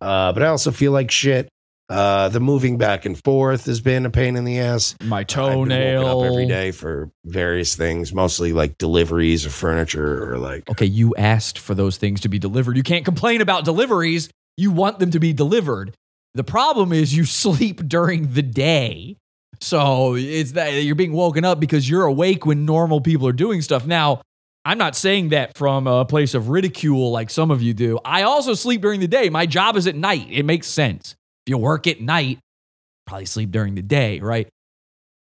[0.00, 1.48] Uh, but I also feel like shit.
[1.90, 4.96] Uh, the moving back and forth has been a pain in the ass.
[5.02, 6.06] My toenail.
[6.06, 11.14] up every day for various things, mostly like deliveries of furniture or like Okay, you
[11.16, 12.76] asked for those things to be delivered.
[12.76, 14.30] You can't complain about deliveries.
[14.56, 15.94] You want them to be delivered.
[16.34, 19.18] The problem is you sleep during the day.
[19.60, 23.62] So it's that you're being woken up because you're awake when normal people are doing
[23.62, 23.86] stuff.
[23.86, 24.22] Now,
[24.64, 27.98] I'm not saying that from a place of ridicule like some of you do.
[28.04, 29.28] I also sleep during the day.
[29.28, 30.26] My job is at night.
[30.30, 31.14] It makes sense.
[31.46, 32.38] If you work at night,
[33.06, 34.48] probably sleep during the day, right?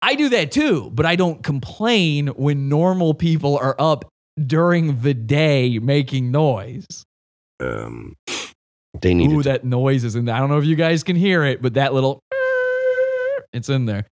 [0.01, 4.09] I do that too, but I don't complain when normal people are up
[4.47, 7.03] during the day making noise.
[7.59, 8.15] um,
[9.01, 10.35] they need Ooh, that noise is in there.
[10.35, 12.21] I don't know if you guys can hear it, but that little
[13.53, 14.07] it's in there.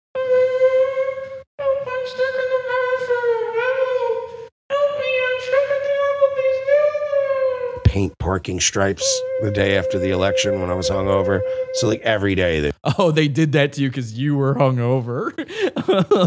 [7.98, 11.42] Paint parking stripes the day after the election when I was hungover.
[11.74, 15.34] So like every day they Oh, they did that to you because you were hungover.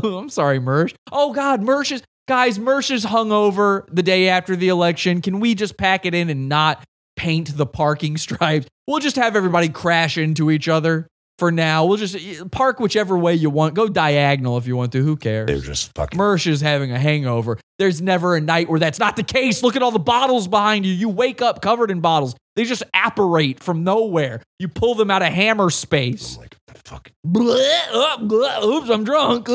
[0.21, 0.95] I'm sorry, Mersh.
[1.13, 2.59] Oh God, Mersh is guys.
[2.59, 5.23] Mersh is hungover the day after the election.
[5.23, 6.83] Can we just pack it in and not
[7.15, 8.67] paint the parking stripes?
[8.89, 11.07] We'll just have everybody crash into each other
[11.41, 11.87] for now.
[11.87, 13.75] We'll just eh, park whichever way you want.
[13.75, 15.03] Go diagonal if you want to.
[15.03, 15.49] Who cares?
[15.49, 16.17] They're just fucking.
[16.21, 17.59] Mersh is having a hangover.
[17.81, 19.65] There's never a night where that's not the case.
[19.65, 20.93] Look at all the bottles behind you.
[20.93, 22.37] You wake up covered in bottles.
[22.55, 24.43] They just apparate from nowhere.
[24.59, 26.37] You pull them out of hammer space.
[26.37, 26.55] like,
[26.85, 27.11] fuck.
[27.27, 29.49] Oops, I'm drunk.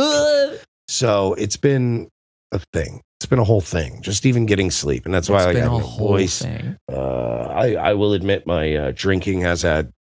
[0.88, 2.10] So it's been
[2.52, 3.02] a thing.
[3.20, 4.02] It's been a whole thing.
[4.02, 6.44] Just even getting sleep, and that's why It's I got a voice.
[6.44, 9.92] Uh, I I will admit my uh, drinking has had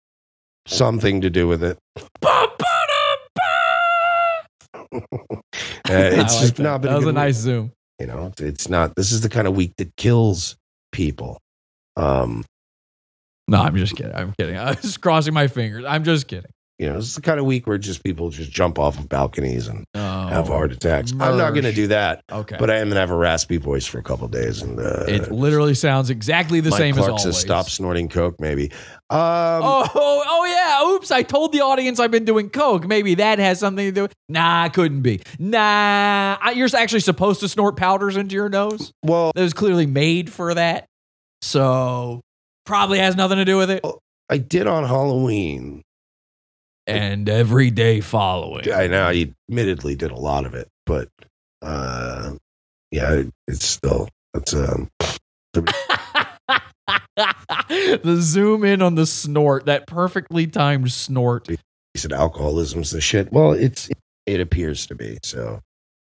[0.67, 1.78] something to do with it.
[5.86, 6.62] Uh, it's like just that.
[6.62, 7.43] not been That was a nice week.
[7.43, 7.73] zoom.
[8.01, 8.97] You know, it's- not.
[8.97, 10.57] This is the kind of week that kills
[10.93, 11.39] people.
[11.97, 12.44] Um,
[13.49, 14.15] No, I'm just kidding.
[14.15, 14.57] I'm kidding.
[14.59, 15.84] I was just crossing my fingers.
[15.86, 16.51] I'm just kidding.
[16.78, 19.68] You know, it's the kind of week where just people just jump off of balconies
[19.68, 21.12] and have Oh, heart attacks.
[21.12, 22.22] I'm not going to do that.
[22.32, 22.56] Okay.
[22.58, 25.04] But I am going to have a raspy voice for a couple days, and uh,
[25.06, 27.40] It literally sounds exactly the Mike same Clark as says always.
[27.40, 28.40] stop snorting coke.
[28.40, 28.72] Maybe.
[29.10, 30.90] Um, Oh, oh yeah.
[30.94, 32.86] Oops, I told the audience I've been doing coke.
[32.88, 35.20] Maybe that has something to do with Nah, it couldn't be.
[35.38, 38.92] Nah, I- you're actually supposed to snort powders into your nose.
[39.04, 40.86] Well, it was clearly made for that.
[41.42, 42.20] So,
[42.66, 43.84] probably has nothing to do with it.
[44.30, 45.82] I did on Halloween.
[46.86, 48.70] And every day following.
[48.70, 51.08] I know I admittedly did a lot of it, but
[51.62, 52.34] uh,
[52.90, 54.90] yeah, it's still it's um.
[57.16, 61.46] the zoom in on the snort, that perfectly timed snort.
[61.48, 61.56] He
[61.96, 63.32] said alcoholism's the shit.
[63.32, 63.88] Well, it's
[64.26, 65.18] it appears to be.
[65.22, 65.60] So,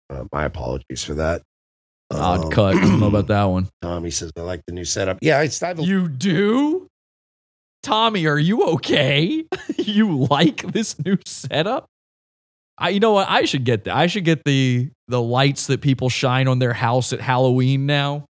[0.10, 1.42] uh, my apologies for that.
[2.12, 2.76] Odd Um, cut.
[2.76, 3.70] I don't know about that one.
[3.82, 5.20] Tommy says I like the new setup.
[5.22, 6.89] Yeah, it's I've You do?
[7.84, 9.46] Tommy, are you okay?
[9.78, 11.86] you like this new setup?
[12.78, 13.30] I, you know what?
[13.30, 13.96] I should get that.
[13.96, 18.26] I should get the the lights that people shine on their house at Halloween now.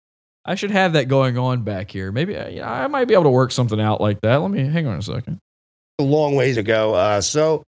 [0.46, 2.12] I should have that going on back here.
[2.12, 4.38] Maybe uh, you know, I might be able to work something out like that.
[4.38, 5.40] Let me hang on a second.
[6.00, 6.94] a long way to go.
[6.94, 7.64] Uh, so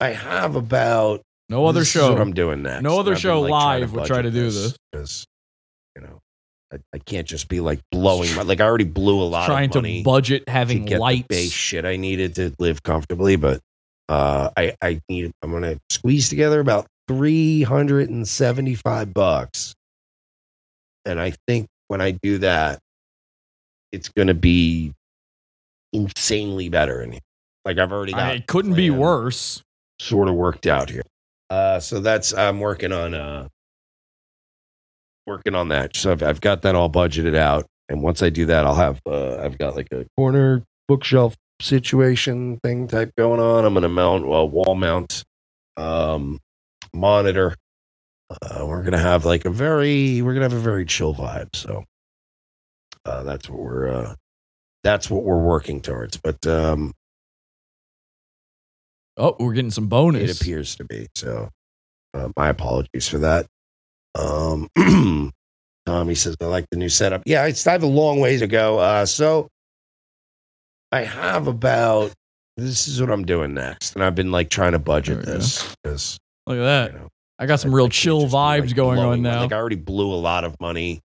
[0.00, 2.16] I have about No other show.
[2.16, 2.82] I'm doing next.
[2.82, 4.76] No other show like, live would try to do this.
[4.92, 5.24] because
[5.96, 6.18] you know
[6.72, 9.70] I, I can't just be like blowing my like I already blew a lot Trying
[9.70, 11.26] of money to budget to having get lights.
[11.28, 13.60] the base shit I needed to live comfortably, but
[14.08, 19.74] uh, I I need I'm gonna squeeze together about three hundred and seventy five bucks,
[21.04, 22.78] and I think when I do that,
[23.92, 24.92] it's gonna be
[25.92, 27.20] insanely better in here.
[27.64, 29.62] Like I've already got I- it couldn't be worse.
[29.98, 31.02] sort of worked out here.
[31.50, 33.48] Uh, so that's I'm working on uh
[35.30, 35.96] working on that.
[35.96, 39.00] So I've, I've got that all budgeted out, and once I do that, I'll have
[39.06, 43.64] uh, I've got like a corner bookshelf situation thing type going on.
[43.64, 45.24] I'm gonna mount a wall mount
[45.76, 46.38] um,
[46.92, 47.54] monitor.
[48.30, 51.54] Uh, we're gonna have like a very we're gonna have a very chill vibe.
[51.54, 51.84] So
[53.04, 54.14] uh, that's what we're uh,
[54.82, 56.16] that's what we're working towards.
[56.16, 56.92] But um,
[59.16, 60.30] Oh, we're getting some bonus.
[60.30, 61.06] it appears to be.
[61.14, 61.50] So,
[62.14, 63.46] uh, my apologies for that.
[64.14, 64.68] Um,
[65.86, 67.22] Tommy says, I like the new setup.
[67.26, 68.78] Yeah, it's, I have a long way to go.
[68.78, 69.48] Uh, so,
[70.92, 72.12] I have about,
[72.56, 73.94] this is what I'm doing next.
[73.94, 76.94] And I've been like trying to budget this because Look at that.
[77.38, 79.42] I got some real chill vibes going on blowing now.
[79.42, 81.00] Like, I already blew a lot of money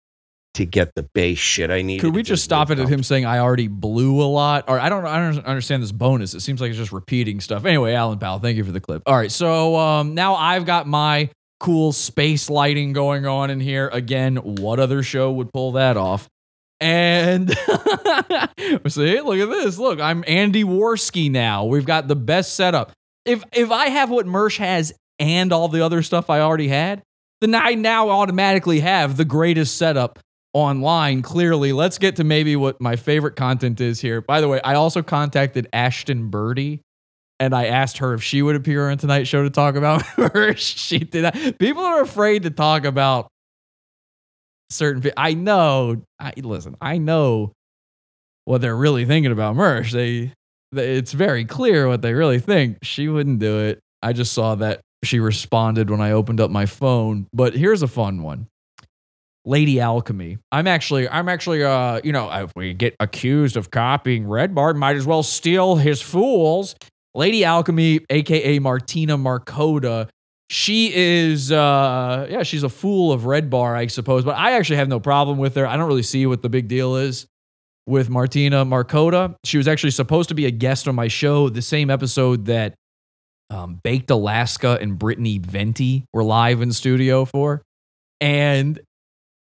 [0.55, 2.00] to get the base shit I need.
[2.00, 4.65] Could we just stop it at him saying I already blew a lot?
[4.68, 6.34] Or I don't I don't understand this bonus.
[6.34, 7.65] It seems like it's just repeating stuff.
[7.65, 9.02] Anyway, Alan Powell, thank you for the clip.
[9.07, 11.28] All right, so um, now I've got my
[11.60, 13.89] cool space lighting going on in here.
[13.92, 16.28] Again, what other show would pull that off?
[16.81, 17.50] And
[18.89, 19.78] see, look at this.
[19.78, 21.65] Look, I'm Andy Warski now.
[21.65, 22.92] We've got the best setup.
[23.24, 27.02] If if I have what Mersh has and all the other stuff I already had,
[27.41, 30.18] then I now automatically have the greatest setup
[30.52, 31.23] online.
[31.23, 34.20] Clearly, let's get to maybe what my favorite content is here.
[34.20, 36.81] By the way, I also contacted Ashton Birdie
[37.40, 40.54] and I asked her if she would appear on tonight's show to talk about her.
[40.56, 41.58] she did that.
[41.58, 43.28] People are afraid to talk about
[44.70, 45.02] certain.
[45.02, 46.02] pe- I know.
[46.18, 46.76] I listen.
[46.80, 47.52] I know
[48.44, 49.90] what they're really thinking about Mersh.
[49.92, 50.32] They,
[50.72, 52.78] they, it's very clear what they really think.
[52.82, 53.80] She wouldn't do it.
[54.02, 57.26] I just saw that she responded when I opened up my phone.
[57.32, 58.46] But here's a fun one.
[59.46, 60.38] Lady Alchemy.
[60.52, 64.72] I'm actually, I'm actually, uh, you know, if we get accused of copying Red Bar,
[64.74, 66.74] might as well steal his fools.
[67.14, 70.08] Lady Alchemy, aka Martina Markota.
[70.50, 74.24] She is, uh, yeah, she's a fool of Red Bar, I suppose.
[74.24, 75.66] But I actually have no problem with her.
[75.66, 77.26] I don't really see what the big deal is.
[77.86, 79.34] with Martina Markota.
[79.44, 82.74] She was actually supposed to be a guest on my show, the same episode that
[83.50, 87.62] um, Baked Alaska and Brittany Venti were live in studio for.
[88.20, 88.80] And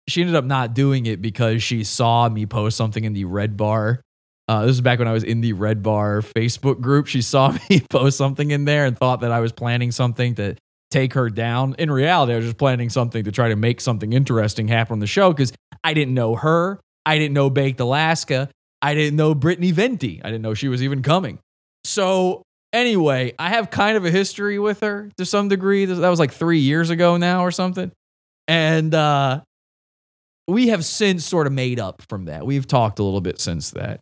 [0.08, 3.56] she ended up not doing it because she saw me post something in the Red
[3.56, 4.00] Bar.
[4.48, 7.06] Uh, this is back when I was in the Red Bar Facebook group.
[7.06, 10.56] She saw me post something in there and thought that I was planning something to
[10.90, 11.74] take her down.
[11.78, 14.98] In reality, I was just planning something to try to make something interesting happen on
[15.00, 15.52] the show because
[15.82, 16.80] I didn't know her.
[17.04, 18.48] I didn't know Baked Alaska.
[18.80, 20.20] I didn't know Brittany Venti.
[20.24, 21.40] I didn't know she was even coming.
[21.84, 22.42] So,
[22.72, 25.86] anyway, I have kind of a history with her to some degree.
[25.86, 27.90] That was like three years ago now or something.
[28.46, 29.40] And uh,
[30.46, 32.46] we have since sort of made up from that.
[32.46, 34.00] We've talked a little bit since that.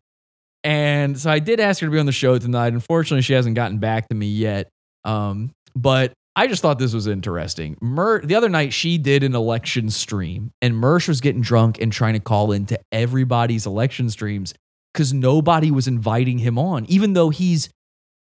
[0.65, 2.73] And so I did ask her to be on the show tonight.
[2.73, 4.69] Unfortunately, she hasn't gotten back to me yet.
[5.05, 7.77] Um, but I just thought this was interesting.
[7.81, 11.93] Mer- the other night, she did an election stream, and Mersh was getting drunk and
[11.93, 14.55] trying to call into everybody's election streams
[14.93, 17.69] because nobody was inviting him on, even though he's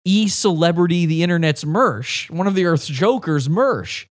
[0.06, 4.06] e celebrity, the internet's Mersh, one of the Earth's jokers, Mersh.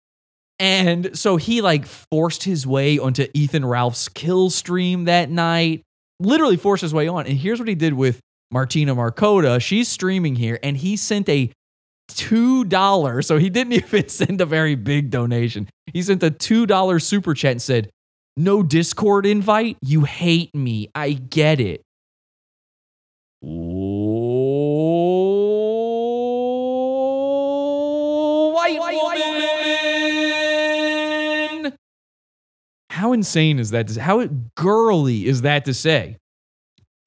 [0.58, 5.82] And so he like forced his way onto Ethan Ralph's kill stream that night,
[6.24, 7.26] literally forced his way on.
[7.26, 8.20] And here's what he did with
[8.50, 9.60] Martina Markota.
[9.60, 11.50] She's streaming here, and he sent a
[12.08, 13.26] two dollars.
[13.26, 15.68] So he didn't even send a very big donation.
[15.92, 17.90] He sent a two dollar super chat and said,
[18.36, 19.76] "No Discord invite.
[19.82, 20.88] You hate me.
[20.94, 21.82] I get it."
[32.94, 33.90] How insane is that?
[33.96, 34.24] How
[34.54, 36.16] girly is that to say?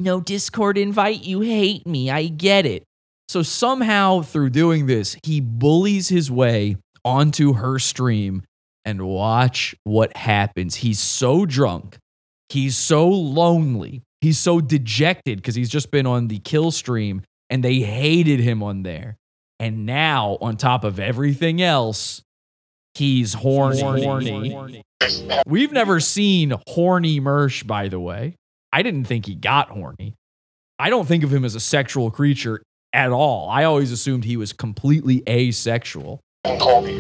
[0.02, 1.24] No Discord invite.
[1.24, 2.12] You hate me.
[2.12, 2.84] I get it.
[3.30, 6.76] So somehow through doing this, he bullies his way
[7.06, 8.44] onto her stream
[8.84, 10.76] and watch what happens.
[10.76, 11.98] He's so drunk.
[12.50, 14.04] He's so lonely.
[14.20, 18.62] He's so dejected because he's just been on the kill stream and they hated him
[18.62, 19.16] on there.
[19.58, 22.24] And now, on top of everything else,
[22.98, 23.82] he's horny.
[23.82, 24.84] horny.
[25.46, 28.36] We've never seen horny Mersh, by the way.
[28.74, 30.16] I didn't think he got horny.
[30.80, 32.62] I don't think of him as a sexual creature
[32.94, 33.50] at all.
[33.50, 36.20] I always assumed he was completely asexual.
[36.46, 36.94] in Colby.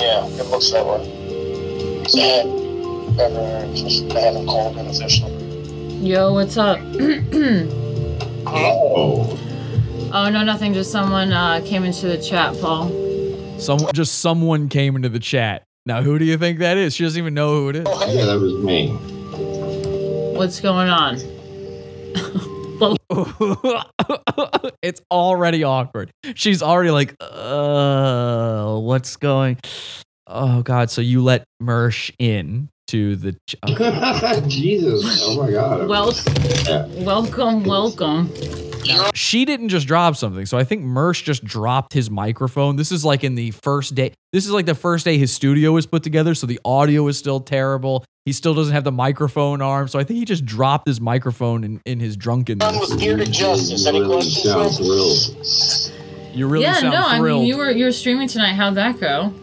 [0.00, 2.04] Yeah, it looks that way.
[2.08, 5.32] So, better just they haven't called in officially.
[6.06, 6.78] Yo, what's up?
[8.44, 9.38] Oh.
[10.12, 10.74] oh no, nothing.
[10.74, 12.88] Just someone uh, came into the chat, Paul.
[13.62, 15.62] Someone, just someone came into the chat.
[15.86, 16.96] Now, who do you think that is?
[16.96, 17.86] She doesn't even know who it is.
[17.88, 18.88] Oh Yeah, that was me.
[20.36, 21.18] What's going on?
[24.82, 26.10] it's already awkward.
[26.34, 29.58] She's already like, uh, what's going?
[30.26, 30.90] Oh God!
[30.90, 33.36] So you let Mersh in to the?
[33.46, 33.54] Ch-
[34.48, 35.22] Jesus!
[35.22, 35.86] Oh my God!
[35.86, 36.12] Well,
[37.04, 38.28] welcome, welcome.
[39.14, 40.46] She didn't just drop something.
[40.46, 42.76] So I think Mersh just dropped his microphone.
[42.76, 44.12] This is like in the first day.
[44.32, 46.34] This is like the first day his studio was put together.
[46.34, 48.04] So the audio is still terrible.
[48.24, 49.88] He still doesn't have the microphone arm.
[49.88, 52.78] So I think he just dropped his microphone in, in his drunkenness.
[52.78, 53.86] was geared to justice.
[53.86, 55.92] Any questions?
[56.32, 58.54] You really yeah, sound no, I mean you were you were streaming tonight.
[58.54, 59.34] How'd that go?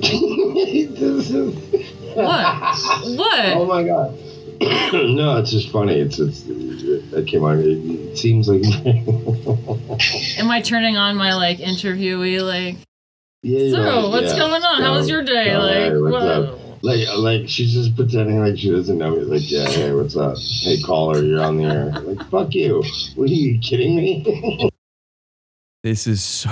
[2.16, 2.78] What?
[3.18, 3.44] What?
[3.56, 4.18] Oh my God!
[4.92, 5.94] no, it's just funny.
[6.00, 7.58] It's it's it came on.
[7.60, 8.62] It, it seems like
[10.38, 12.76] Am I turning on my like interviewee like?
[13.42, 13.70] yeah.
[13.70, 14.38] So, right, what's yeah.
[14.38, 14.82] going on?
[14.82, 15.52] How was your day?
[15.52, 16.22] All Like, right, what's what?
[16.22, 16.58] up?
[16.82, 19.22] Like, like she's just pretending like she doesn't know me.
[19.22, 20.36] Like, yeah, hey, what's up?
[20.38, 21.86] Hey, caller, you're on the air.
[22.00, 22.82] Like, fuck you.
[23.16, 24.70] What are you kidding me?
[25.82, 26.50] This is so.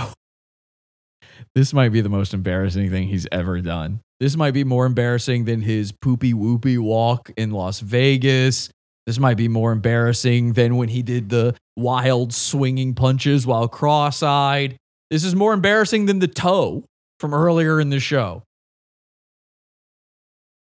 [1.55, 4.01] This might be the most embarrassing thing he's ever done.
[4.19, 8.71] This might be more embarrassing than his poopy whoopy walk in Las Vegas.
[9.07, 14.21] This might be more embarrassing than when he did the wild swinging punches while cross
[14.21, 14.77] eyed.
[15.11, 16.85] This is more embarrassing than the toe
[17.21, 18.43] from earlier in the show.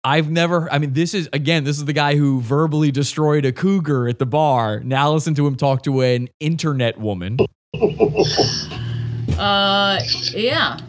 [0.05, 3.51] I've never, I mean, this is, again, this is the guy who verbally destroyed a
[3.51, 4.79] cougar at the bar.
[4.79, 7.39] Now listen to him talk to an internet woman.
[9.37, 9.99] Uh,
[10.31, 10.79] yeah.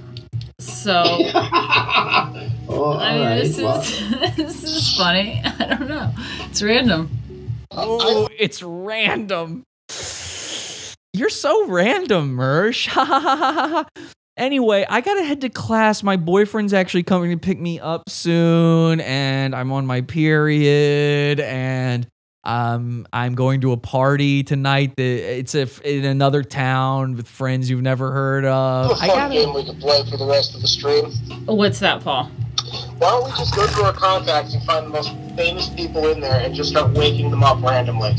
[0.59, 3.81] So, I mean, alright, this well.
[3.81, 5.43] is this is funny.
[5.45, 6.13] I don't know.
[6.51, 7.11] It's random.
[7.71, 9.65] Oh, it's random.
[11.13, 12.89] You're so random, Mersh.
[14.37, 16.03] anyway, I gotta head to class.
[16.03, 22.07] My boyfriend's actually coming to pick me up soon, and I'm on my period, and
[22.49, 24.97] um, I'm going to a party tonight.
[24.97, 28.93] That it's a, in another town with friends you've never heard of.
[28.93, 29.35] I fun gotta.
[29.35, 31.13] game we can play for the rest of the stream.
[31.45, 32.31] What's that, Paul?
[32.97, 36.21] Why don't we just go through our contacts and find the most famous people in
[36.21, 38.17] there and just start waking them up randomly?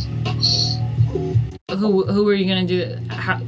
[1.71, 2.97] Who who are you gonna do?
[3.09, 3.41] How,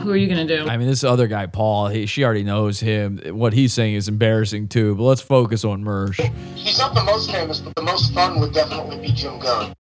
[0.00, 0.66] who are you gonna do?
[0.68, 3.18] I mean, this other guy, Paul, he, she already knows him.
[3.30, 6.18] What he's saying is embarrassing too, but let's focus on Mersh.
[6.54, 9.74] He's not the most famous, but the most fun would definitely be Jim Goad.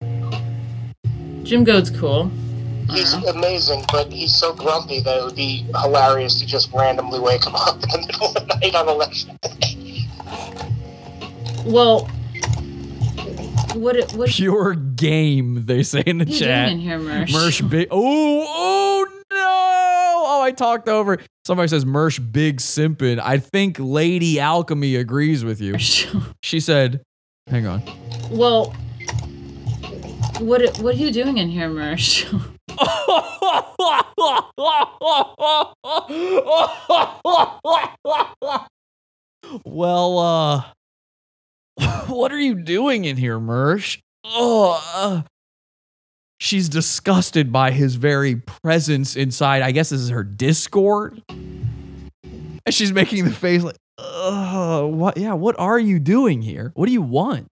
[1.45, 2.31] Jim Goad's cool.
[2.91, 3.33] He's uh-huh.
[3.35, 7.55] amazing, but he's so grumpy that it would be hilarious to just randomly wake him
[7.55, 10.07] up in the middle of the night on election day.
[11.67, 12.09] Well,
[13.75, 16.69] what it what Pure game, they say in the What are you chat.
[16.69, 17.29] doing in here, Mersh?
[17.29, 17.89] Mersh big.
[17.91, 19.18] Oh, oh no!
[19.31, 21.19] Oh, I talked over.
[21.47, 23.21] Somebody says Mersh big simpin.
[23.23, 25.77] I think Lady Alchemy agrees with you.
[26.43, 27.03] She said,
[27.49, 27.83] "Hang on."
[28.31, 28.73] Well,
[30.41, 32.25] what what are you doing in here, Mersh?
[39.65, 40.65] well, uh,
[42.07, 43.99] what are you doing in here, Mersh?
[44.25, 45.23] Oh, uh,
[46.39, 49.63] she's disgusted by his very presence inside.
[49.63, 51.23] I guess this is her Discord.
[51.31, 55.17] And she's making the face like, what?
[55.17, 56.73] Yeah, what are you doing here?
[56.75, 57.49] What do you want?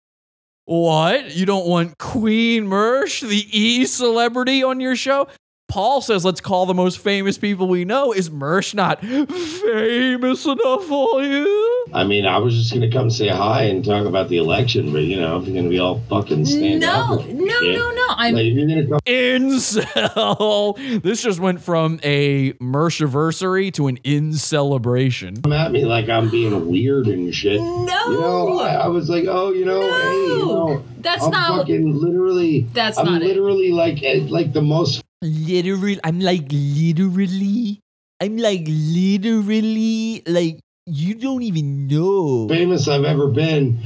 [0.66, 1.36] What?
[1.36, 5.28] You don't want Queen Mersh, the E celebrity, on your show?
[5.72, 8.12] Paul says, let's call the most famous people we know.
[8.12, 11.86] Is Mersh not famous enough for you?
[11.94, 15.04] I mean, I was just gonna come say hi and talk about the election, but
[15.04, 17.92] you know, if you're gonna be all fucking stand No, up, no, no, no.
[17.92, 18.06] No.
[18.18, 21.02] I'm like, if you're gonna come, Incel.
[21.04, 25.42] This just went from a Mershiversary to an in celebration.
[25.42, 27.60] come at me like I'm being weird and shit.
[27.62, 31.32] No, you know, I, I was like, oh, you know, hey, you know, That's I'm
[31.32, 32.68] not- fucking literally.
[32.74, 33.26] That's I'm not it.
[33.28, 37.80] literally like eh, like the most Literally, I'm like literally,
[38.20, 42.48] I'm like literally, like you don't even know.
[42.48, 43.80] famous I've ever been.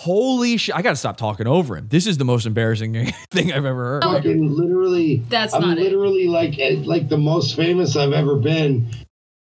[0.00, 0.76] Holy shit!
[0.76, 1.88] I gotta stop talking over him.
[1.88, 4.04] This is the most embarrassing thing I've ever heard.
[4.04, 5.22] Fucking literally.
[5.28, 5.84] That's I'm not it.
[5.84, 8.90] literally like eh, like the most famous I've ever been.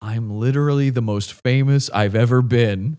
[0.02, 2.98] I'm literally the most famous I've ever been.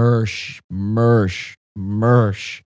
[0.00, 2.62] Mersh, Mersh, Mersh.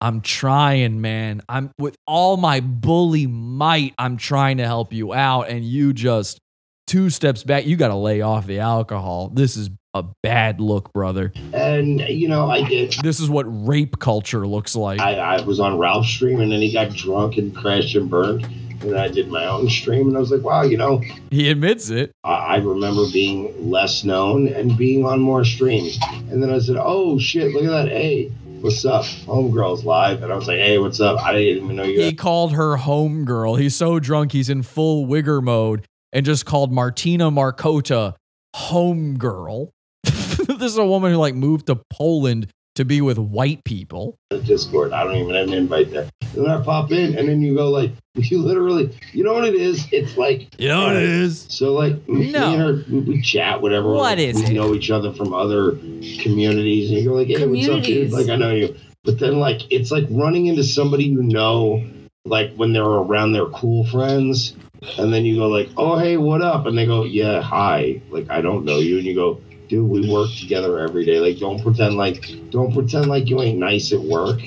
[0.00, 1.40] I'm trying, man.
[1.48, 5.48] I'm with all my bully might, I'm trying to help you out.
[5.48, 6.40] And you just
[6.88, 7.64] two steps back.
[7.64, 9.30] You got to lay off the alcohol.
[9.32, 11.32] This is a bad look, brother.
[11.52, 12.96] And you know, I did.
[13.04, 14.98] This is what rape culture looks like.
[14.98, 18.48] I, I was on Ralph's stream, and then he got drunk and crashed and burned.
[18.84, 21.90] And I did my own stream, and I was like, wow, you know, he admits
[21.90, 22.12] it.
[22.24, 25.98] I, I remember being less known and being on more streams.
[26.30, 27.88] And then I said, oh shit, look at that.
[27.88, 28.28] Hey,
[28.60, 29.04] what's up?
[29.04, 30.22] Homegirl's live.
[30.22, 31.20] And I was like, hey, what's up?
[31.20, 32.00] I didn't even know you.
[32.00, 33.58] He called her homegirl.
[33.58, 38.14] He's so drunk, he's in full wigger mode and just called Martina Markota
[38.54, 39.70] homegirl.
[40.04, 44.18] this is a woman who like moved to Poland to be with white people.
[44.44, 44.92] Discord.
[44.92, 46.08] I don't even have an invite there.
[46.34, 49.44] And then I pop in, and then you go like, you literally, you know what
[49.44, 49.86] it is?
[49.92, 51.46] It's like, You know what it is?
[51.48, 52.52] So like, me No.
[52.52, 53.92] and her, we, we chat, whatever.
[53.92, 54.52] What is we it?
[54.54, 55.72] know each other from other
[56.20, 58.10] communities, and you go like, hey, what's up, dude?
[58.10, 58.12] Communities.
[58.12, 61.84] Like I know you, but then like, it's like running into somebody you know,
[62.24, 64.54] like when they're around their cool friends.
[64.98, 68.28] And then you go like, "Oh, hey, what up?" And they go, "Yeah, hi." Like
[68.28, 71.20] I don't know you, and you go, "Dude, we work together every day.
[71.20, 74.40] Like, don't pretend like, don't pretend like you ain't nice at work."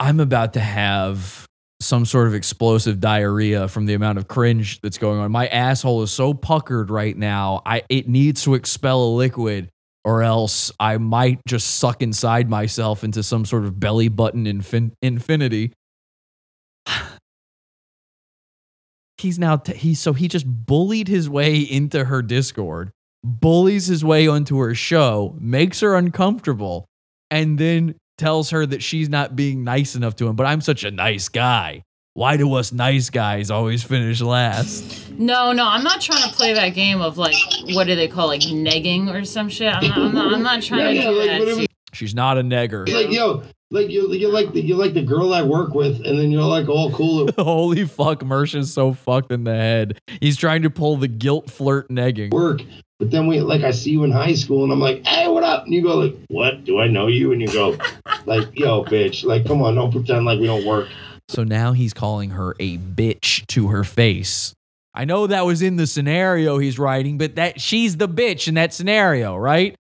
[0.00, 1.46] I'm about to have
[1.80, 5.30] some sort of explosive diarrhea from the amount of cringe that's going on.
[5.30, 7.62] My asshole is so puckered right now.
[7.66, 9.70] I it needs to expel a liquid
[10.04, 14.92] or else I might just suck inside myself into some sort of belly button infin-
[15.00, 15.72] infinity.
[19.18, 22.90] He's now t- he so he just bullied his way into her Discord,
[23.24, 26.84] bullies his way onto her show, makes her uncomfortable,
[27.30, 30.36] and then tells her that she's not being nice enough to him.
[30.36, 31.82] But I'm such a nice guy.
[32.12, 35.10] Why do us nice guys always finish last?
[35.18, 37.34] No, no, I'm not trying to play that game of like
[37.72, 39.74] what do they call like negging or some shit.
[39.74, 39.98] I'm not.
[39.98, 41.40] I'm not, I'm not trying Yeah, to yeah, do like, that.
[41.40, 42.82] whatever- She's not a negger.
[42.88, 43.42] It's like, yo,
[43.74, 46.42] like you, you're like the, you're like the girl I work with, and then you're
[46.44, 47.28] like all cool.
[47.38, 50.00] Holy fuck, Mersh is so fucked in the head.
[50.20, 52.30] He's trying to pull the guilt flirt negging.
[52.30, 52.60] work.
[53.00, 55.42] But then we like I see you in high school and I'm like, hey, what
[55.42, 55.64] up?
[55.64, 56.64] And you go like, what?
[56.64, 57.32] Do I know you?
[57.32, 57.76] And you go,
[58.26, 60.88] like, yo, bitch, like, come on, don't pretend like we don't work.
[61.28, 64.54] So now he's calling her a bitch to her face.
[64.94, 68.54] I know that was in the scenario he's writing, but that she's the bitch in
[68.54, 69.74] that scenario, right?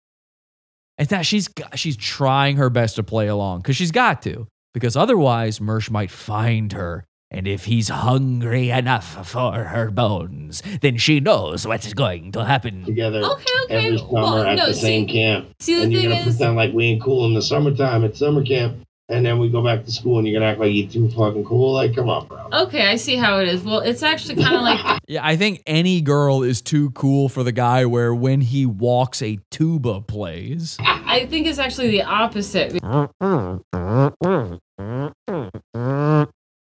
[1.01, 4.45] And that she's got- she's trying her best to play along because she's got to
[4.71, 7.05] because otherwise Mersh might find her.
[7.31, 12.83] And if he's hungry enough for her bones, then she knows what's going to happen.
[12.85, 13.51] together okay.
[13.69, 15.47] every summer Well, at no, the same camp.
[15.59, 18.03] see, the and you're thing gonna is- pretend like we ain't cool in the summertime
[18.05, 20.73] at summer camp, and then we go back to school and you're gonna act like
[20.73, 21.73] you're too fucking cool.
[21.73, 22.47] Like, come on, bro.
[22.53, 23.61] Okay, I see how it is.
[23.61, 27.43] Well, it's actually kind of like Yeah, I think any girl is too cool for
[27.43, 30.77] the guy where when he walks, a tuba plays.
[30.79, 32.73] I think it's actually the opposite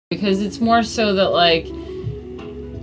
[0.10, 1.68] because it's more so that like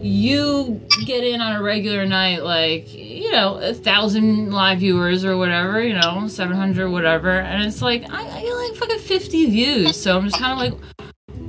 [0.07, 5.37] you get in on a regular night like you know a thousand live viewers or
[5.37, 9.97] whatever you know 700 whatever and it's like I, I get like fucking 50 views
[10.01, 10.81] so i'm just kind of like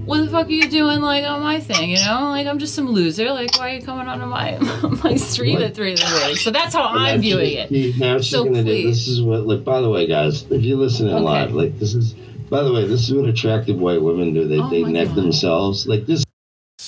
[0.05, 2.73] what the fuck are you doing like on my thing you know like i'm just
[2.75, 4.57] some loser like why are you coming onto my
[5.03, 7.93] my stream at three in the morning so that's how And i'm viewing what it
[7.93, 8.83] she- Now she's So gonna do.
[8.83, 9.45] This is what.
[9.47, 11.23] Like, by the way, guys, if you're listening Okay.
[11.23, 12.13] live, like, this is.
[12.49, 14.47] By the way, this is what attractive white women do.
[14.47, 15.15] They Oh they neck God.
[15.15, 15.85] themselves.
[15.87, 16.23] Like this.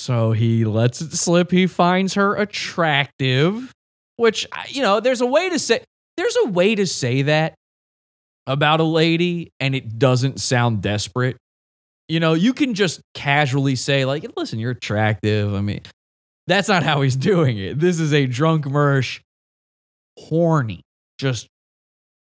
[0.00, 1.50] So he lets it slip.
[1.50, 3.70] He finds her attractive,
[4.16, 5.84] which you know, there's a way to say
[6.16, 7.54] there's a way to say that
[8.46, 11.36] about a lady and it doesn't sound desperate.
[12.08, 15.82] You know, you can just casually say like, "Listen, you're attractive." I mean,
[16.46, 17.78] that's not how he's doing it.
[17.78, 19.20] This is a drunk Mersh
[20.18, 20.80] horny.
[21.18, 21.46] Just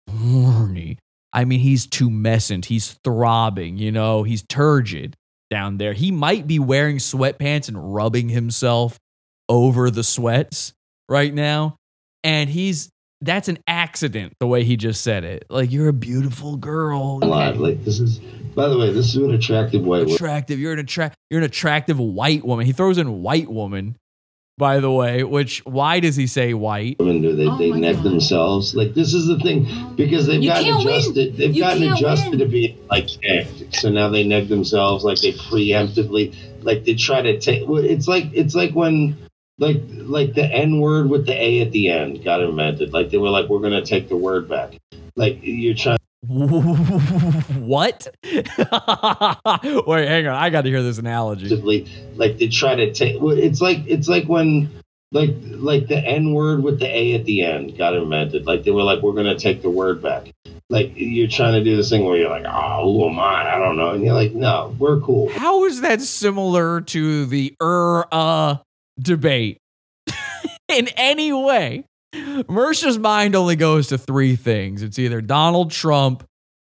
[0.10, 0.98] horny.
[1.32, 2.66] I mean, he's tumescent.
[2.66, 5.16] He's throbbing, you know, he's turgid
[5.50, 5.94] down there.
[5.94, 9.00] He might be wearing sweatpants and rubbing himself
[9.48, 10.74] over the sweats
[11.08, 11.76] right now.
[12.24, 12.90] And he's
[13.22, 15.46] that's an accident the way he just said it.
[15.50, 17.20] Like you're a beautiful girl.
[17.20, 17.60] Live.
[17.60, 18.20] Like this is.
[18.56, 20.16] By the way, this is what attractive white women.
[20.16, 20.60] Attractive.
[20.60, 22.66] You're an attract you're an attractive white woman.
[22.66, 23.96] He throws in white woman,
[24.60, 26.98] by the way, which why does he say white?
[27.00, 27.36] women do.
[27.36, 28.04] They, Oh they neck God.
[28.04, 28.76] themselves.
[28.76, 29.66] Like this is the thing
[29.96, 30.88] because they've You gotten can't win.
[30.90, 31.38] adjusted.
[31.38, 32.40] They've You gotten adjusted win.
[32.40, 33.76] to be like necked.
[33.76, 37.64] So now they neck themselves like they preemptively like they try to take.
[37.68, 39.18] It's like it's like when
[39.60, 42.92] like like the N word with the A at the end got invented.
[42.94, 44.78] Like they were like we're gonna take the word back.
[45.16, 45.99] Like you're trying.
[46.28, 48.08] What?
[48.24, 50.36] Wait, hang on.
[50.36, 51.48] I got to hear this analogy.
[52.16, 53.18] Like, they try to take.
[53.22, 54.70] It's like it's like when
[55.12, 58.46] like like the N word with the A at the end got invented.
[58.46, 60.32] Like they were like, we're gonna take the word back.
[60.70, 63.56] Like you're trying to do this thing where you're like, oh, who am I?
[63.56, 63.92] I don't know.
[63.92, 65.30] And you're like, no, we're cool.
[65.30, 68.58] How is that similar to the er uh
[69.00, 69.58] debate
[70.68, 71.86] in any way?
[72.48, 74.82] Mersh's mind only goes to three things.
[74.82, 76.24] It's either Donald Trump,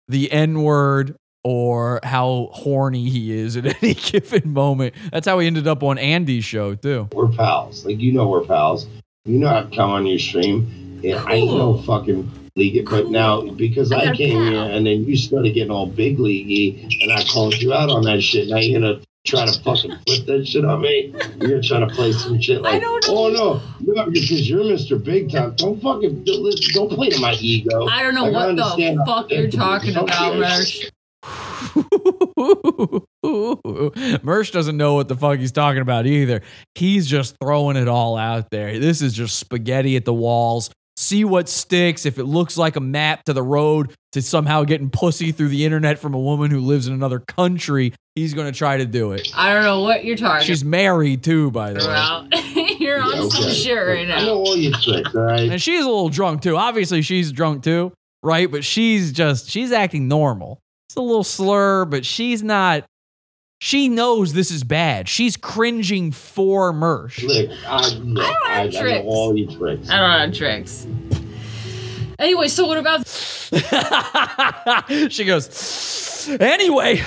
[0.09, 4.94] the N word, or how horny he is at any given moment.
[5.12, 7.09] That's how he ended up on Andy's show too.
[7.12, 7.85] We're pals.
[7.85, 8.86] Like you know, we're pals.
[9.25, 11.01] You know, I'd come on your stream.
[11.02, 12.89] Yeah, I ain't no fucking league.
[12.89, 14.51] But now because I, got came pal.
[14.51, 18.02] here and then you started getting all big leaguey, and I called you out on
[18.02, 18.49] that shit.
[18.49, 21.15] Now you're gonna try to fucking flip that shit on me.
[21.39, 25.02] You're gonna try to play some shit like, oh no, no, because you're Mr.
[25.02, 25.55] Big Time.
[25.57, 27.86] Don't fucking don't, don't play to my ego.
[27.86, 30.90] i don't know Like, what the fuck you're talking some about shit is.
[30.90, 30.90] Mersh.
[33.24, 36.40] Mersh doesn't know what the fuck he's talking about either.
[36.74, 38.78] He's just throwing it all out there.
[38.78, 40.70] This is just spaghetti at the walls.
[41.10, 42.06] See what sticks.
[42.06, 45.64] If it looks like a map to the road to somehow getting pussy through the
[45.64, 49.10] internet from a woman who lives in another country, he's going to try to do
[49.10, 49.28] it.
[49.34, 51.84] i don't know what you're talking She's married too, by the way.
[51.86, 52.26] about
[52.80, 55.50] you're on Yeah, some shit right I now know all your tricks, all right?
[55.50, 56.56] And she's a little drunk too.
[56.56, 58.48] Obviously, she's drunk too, right?
[58.48, 60.60] But she's just, she's acting normal.
[60.90, 62.84] It's a little slur, but she's not,
[63.62, 65.06] she knows this is bad.
[65.08, 67.22] She's cringing for Mersh.
[67.22, 69.05] Look, I, look, don't I, have I know tricks.
[69.06, 69.90] all your tricks.
[69.90, 70.86] i don't have tricks
[72.18, 73.06] anyway so what about
[75.10, 77.02] she goes, anyway,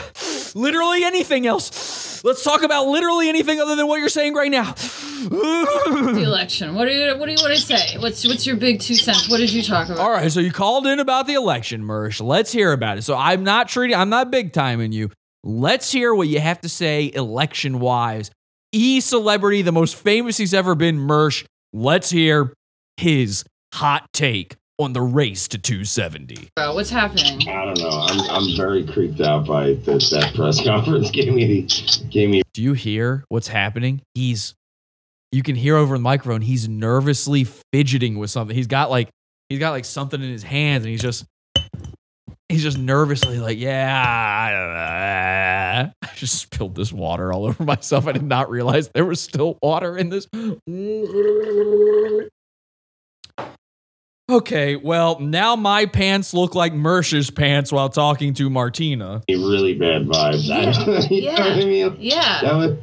[0.56, 2.22] literally anything else.
[2.24, 4.74] Let's talk about literally anything other than what you're saying right now.
[4.74, 8.82] the election what do you what do you want to say what's what's your big
[8.82, 11.34] two cents what did you talk about All right, so you called in about the
[11.36, 12.22] election, Mersh.
[12.22, 13.04] Let's hear about it.
[13.04, 15.10] So I'm not treating, I'm not big timing you.
[15.44, 18.32] Let's hear what you have to say election wise.
[18.72, 21.46] E celebrity, the most famous he's ever been, Mersh.
[21.74, 22.54] Let's hear
[22.98, 26.50] his hot take on the race to 270.
[26.58, 27.90] Uh, what's happening I don't know.
[27.90, 31.12] I'm I'm very creeped out by this, that press conference.
[31.12, 31.68] Gave me
[32.10, 34.02] gave me Do you hear what's happening?
[34.14, 34.56] He's,
[35.32, 38.56] you can hear over the microphone, he's nervously fidgeting with something.
[38.56, 39.10] He's got like,
[39.50, 41.26] he's got like something in his hands and he's just,
[42.54, 45.84] he's just nervously like, yeah, I.
[45.84, 45.90] Eh.
[46.04, 48.08] I just spilled this water all over myself.
[48.08, 50.28] I did not realize there was still water in this.
[54.32, 59.22] Okay, well, now my pants look like Mersh's pants while talking to Martina.
[59.30, 60.50] really bad vibes.
[60.50, 61.98] I, you know what I mean?
[62.00, 62.40] Yeah.
[62.42, 62.78] That was,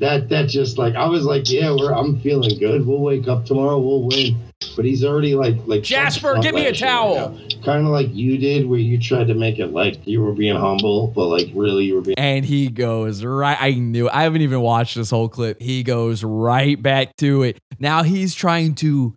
[0.00, 2.86] that that just like I was like, yeah, we're I'm feeling good.
[2.86, 3.78] We'll wake up tomorrow.
[3.78, 4.47] We'll win.
[4.78, 7.36] But he's already like like Jasper, give me a towel.
[7.64, 10.54] Kind of like you did, where you tried to make it like you were being
[10.54, 12.16] humble, but like really you were being.
[12.16, 13.56] And he goes right.
[13.60, 14.08] I knew.
[14.08, 15.60] I haven't even watched this whole clip.
[15.60, 17.58] He goes right back to it.
[17.80, 19.16] Now he's trying to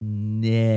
[0.00, 0.70] neg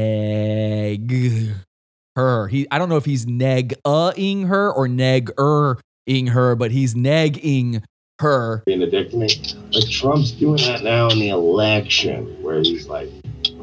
[2.16, 2.48] her.
[2.48, 2.66] He.
[2.72, 7.84] I don't know if he's neg-ing her or neg er ing her, but he's negging
[8.20, 8.64] her.
[8.66, 9.28] being a dick to me.
[9.72, 13.10] Like Trump's doing that now in the election, where he's like,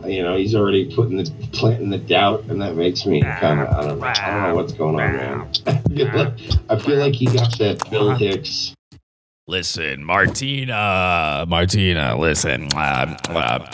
[0.06, 3.68] you know, he's already putting the planting the doubt, and that makes me kind of
[3.68, 5.48] I don't know, I don't know what's going on, man.
[5.66, 6.34] I feel like,
[6.68, 8.74] I feel like he got that Bill Hicks.
[9.46, 12.68] Listen, Martina, Martina, listen.
[12.74, 13.70] Uh, uh,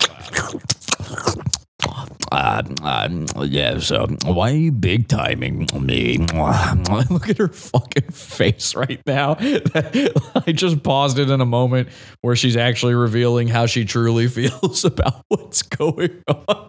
[2.32, 3.08] uh,
[3.44, 6.18] yeah, so why are you big timing me?
[7.10, 9.36] Look at her fucking face right now.
[9.40, 11.88] I just paused it in a moment
[12.20, 16.68] where she's actually revealing how she truly feels about what's going on.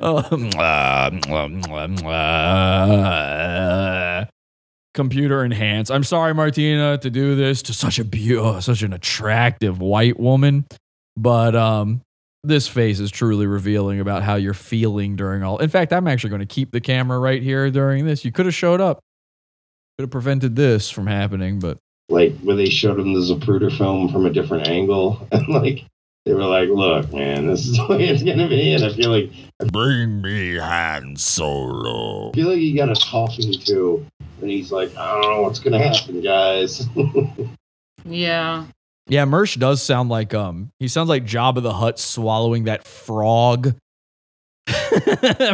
[0.00, 0.50] Um,
[2.06, 4.24] uh,
[4.94, 5.90] computer enhanced.
[5.90, 10.66] I'm sorry, Martina, to do this to such a beautiful, such an attractive white woman,
[11.16, 12.02] but um,
[12.42, 15.58] this face is truly revealing about how you're feeling during all.
[15.58, 18.24] In fact, I'm actually going to keep the camera right here during this.
[18.24, 19.00] You could have showed up,
[19.98, 21.78] could have prevented this from happening, but
[22.08, 25.84] like where they showed him the Zapruder film from a different angle, and like
[26.24, 29.10] they were like, "Look, man, this is the way it's gonna be." And I feel
[29.10, 29.30] like
[29.72, 32.30] bring me Han Solo.
[32.30, 34.06] I feel like he got a talking to,
[34.40, 36.86] and he's like, "I don't know what's gonna happen, guys."
[38.04, 38.66] Yeah.
[39.10, 43.74] Yeah, Mersh does sound like um he sounds like Jabba the Hutt swallowing that frog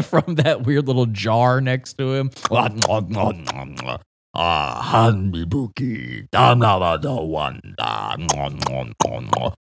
[0.02, 2.30] from that weird little jar next to him.
[4.38, 8.16] Ah, Han Mibuki, Danavada Wanda.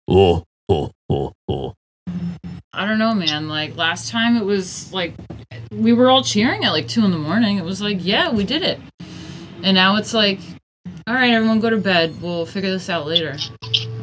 [0.09, 1.73] Oh, oh, oh, oh.
[2.73, 3.47] I don't know, man.
[3.47, 5.13] Like last time it was like
[5.71, 7.59] we were all cheering at like two in the morning.
[7.59, 8.79] It was like, yeah, we did it.
[9.61, 10.39] And now it's like,
[11.05, 12.19] all right, everyone go to bed.
[12.19, 13.37] We'll figure this out later.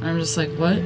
[0.03, 0.81] I'm just like, what?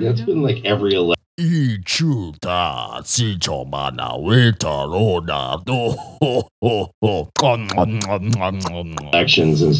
[0.00, 1.16] That's been like every election.
[1.38, 5.90] Ichuta, Sichomana, Witarona, do,
[6.22, 7.28] ho, ho, ho.
[9.12, 9.74] elections and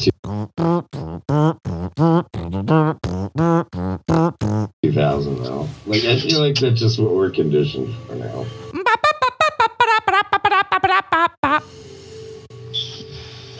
[4.82, 5.68] 2000 now.
[5.86, 8.44] Like I feel like that's just what we're conditioned for now.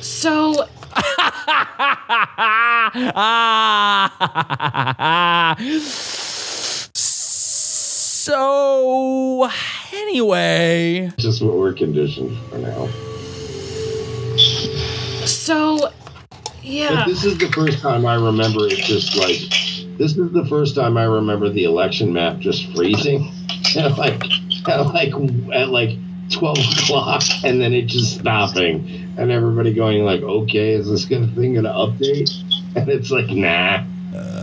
[0.02, 0.68] So
[6.94, 9.49] so
[9.92, 12.86] anyway, Just what we're conditioned for now.
[15.26, 15.91] so
[16.62, 16.97] yeah.
[16.97, 19.39] But this is the first time I remember it just like
[19.99, 23.33] this is the first time I remember the election map just freezing
[23.76, 24.23] at like
[24.68, 25.12] at like
[25.55, 25.91] at like
[26.30, 31.28] twelve o'clock and then it just stopping and everybody going like, okay, is this gonna
[31.28, 32.30] thing gonna update?
[32.76, 33.84] And it's like, nah.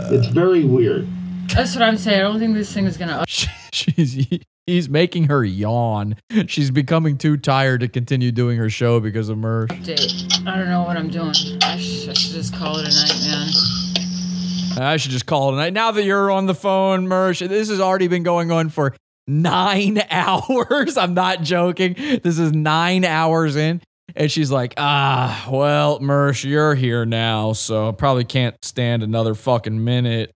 [0.09, 1.07] it's very weird.
[1.49, 2.19] That's what I'm saying.
[2.19, 3.27] I don't think this thing is gonna up-
[3.73, 4.27] she's
[4.65, 6.15] he's making her yawn.
[6.47, 9.67] She's becoming too tired to continue doing her show because of Mersh.
[9.67, 10.47] update.
[10.47, 11.29] I don't know what I'm doing.
[11.61, 14.83] I, sh- I should just call it a night, man.
[14.87, 15.73] I should just call it a night.
[15.73, 18.95] Now that you're on the phone, Mersh, this has already been going on for
[19.27, 20.97] nine hours.
[20.97, 21.93] I'm not joking.
[22.23, 23.81] This is nine hours in.
[24.15, 29.33] And she's like, ah, well, Mersh, you're here now, so I probably can't stand another
[29.33, 30.31] fucking minute.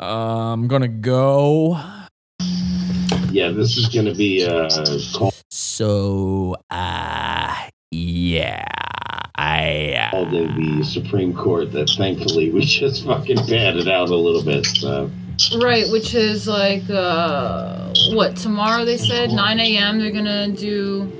[0.00, 1.80] Uh, I'm gonna go.
[3.30, 4.68] Yeah, this is gonna be uh
[5.50, 8.66] So, uh, yeah,
[9.36, 9.94] I.
[9.94, 14.44] Uh, called in the Supreme Court that thankfully we just fucking padded out a little
[14.44, 14.66] bit.
[14.66, 15.10] So
[15.56, 19.98] Right, which is like uh what tomorrow they said 9 a.m.
[19.98, 21.10] They're gonna do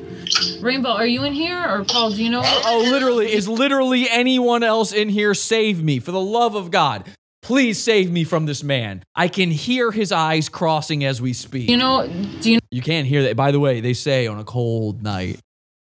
[0.60, 0.90] Rainbow.
[0.90, 2.10] Are you in here or Paul?
[2.10, 2.42] Do you know?
[2.44, 5.98] Oh, literally, is literally anyone else in here save me?
[5.98, 7.10] For the love of God,
[7.42, 9.02] please save me from this man.
[9.14, 11.68] I can hear his eyes crossing as we speak.
[11.68, 12.06] You know?
[12.40, 12.58] Do you?
[12.70, 13.36] You can't hear that.
[13.36, 15.40] By the way, they say on a cold night,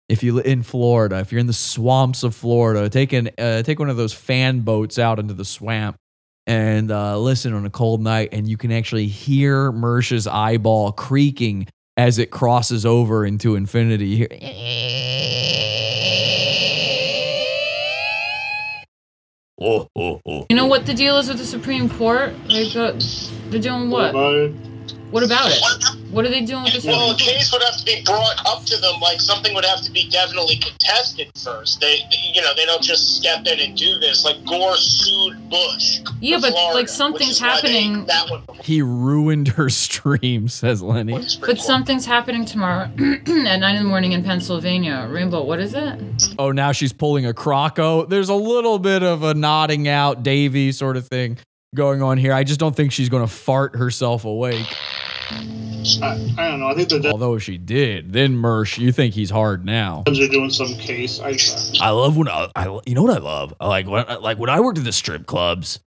[0.10, 3.80] if you in Florida, if you're in the swamps of Florida, take an uh, take
[3.80, 5.96] one of those fan boats out into the swamp
[6.48, 11.68] and uh, listen on a cold night, and you can actually hear Mersh's eyeball creaking
[11.98, 14.28] as it crosses over into infinity.
[19.64, 20.46] Oh, oh, oh.
[20.50, 22.34] You know what the deal is with the Supreme Court?
[22.48, 22.94] Like, uh,
[23.50, 24.16] they're doing what?
[25.12, 25.62] What about it?
[26.12, 26.86] What are they doing with this?
[26.86, 29.00] Well, a case would have to be brought up to them.
[29.02, 31.80] Like something would have to be definitely contested first.
[31.82, 34.24] They, they- you know, they don't just step in and do this.
[34.26, 36.00] Like Gore sued Bush.
[36.22, 38.06] Yeah, but Florida, like something's is why they- happening.
[38.06, 38.44] that one.
[38.64, 41.14] He ruined her stream, says Lenny.
[41.42, 45.08] But something's happening tomorrow at nine in the morning in Pennsylvania.
[45.12, 46.34] Rainbow, what is it?
[46.40, 48.08] Oh, now she's pulling a Croco.
[48.08, 51.38] There's a little bit of a nodding out Davy sort of thing
[51.76, 52.34] going on here.
[52.34, 54.68] I just don't think she's going to fart herself awake.
[56.02, 56.68] I, I don't know.
[56.68, 60.04] I think they're Although if she did, then Mersh, you think he's hard now.
[60.06, 61.20] they're doing some case.
[61.20, 61.38] I,
[61.84, 63.54] I love when I, I you know what I love?
[63.60, 65.80] I like when like when I worked at the strip clubs,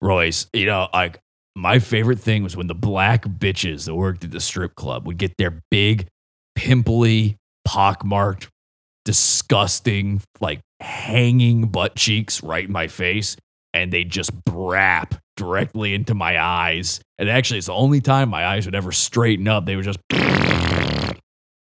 [0.00, 0.46] Royce.
[0.52, 1.20] You know, like
[1.56, 5.18] my favorite thing was when the black bitches that worked at the strip club would
[5.18, 6.06] get their big,
[6.54, 8.48] pimply, pockmarked,
[9.04, 13.36] disgusting, like hanging butt cheeks right in my face,
[13.74, 17.00] and they just brap directly into my eyes.
[17.18, 19.66] And actually, it's the only time my eyes would ever straighten up.
[19.66, 19.98] They would just.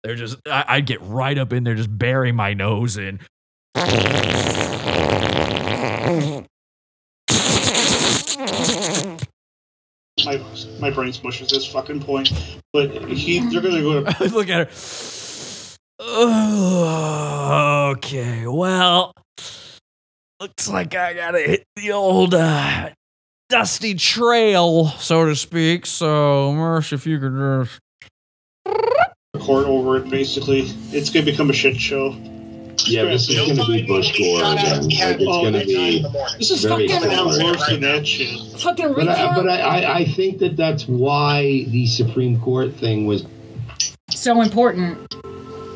[0.03, 3.19] They're just, I- I'd get right up in there, just bury my nose in.
[10.25, 10.41] my
[10.79, 12.31] my brain's mush at this fucking point.
[12.73, 14.73] But he, they're gonna go to Look at her.
[17.97, 19.13] Okay, well,
[20.39, 22.89] looks like I gotta hit the old uh,
[23.49, 25.85] dusty trail, so to speak.
[25.85, 27.79] So, Mersh, if you could just.
[29.43, 30.09] court over it.
[30.09, 32.15] Basically, it's gonna become a shit show.
[32.85, 34.83] Yeah, this is going to be Bush Gore again.
[34.83, 36.05] Like, it's going to be
[36.37, 38.39] This is very fucking worse than that shit.
[38.61, 43.07] Fucking But I, but I, I, I think that that's why the Supreme Court thing
[43.07, 43.25] was
[44.11, 45.09] So important.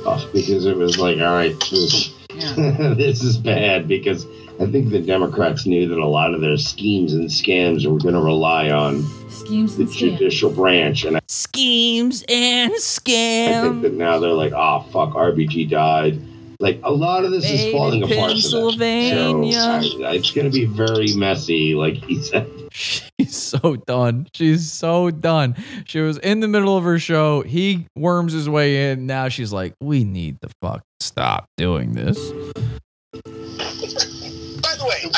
[0.04, 2.14] tough because it was like, all right, this,
[2.56, 4.26] this is bad because
[4.62, 8.14] I think the Democrats knew that a lot of their schemes and scams were going
[8.14, 13.56] to rely on Schemes the judicial branch, and I Schemes and scams.
[13.56, 16.22] I think that now they're like, oh fuck, RBG died.
[16.60, 18.34] Like a lot of this Made is falling apart.
[18.34, 19.82] Pennsylvania.
[19.82, 22.48] So I, it's going to be very messy, like he said.
[22.72, 24.28] She's so done.
[24.36, 25.56] She's so done.
[25.86, 27.42] She was in the middle of her show.
[27.42, 29.08] He worms his way in.
[29.08, 32.32] Now she's like, we need to fuck stop doing this.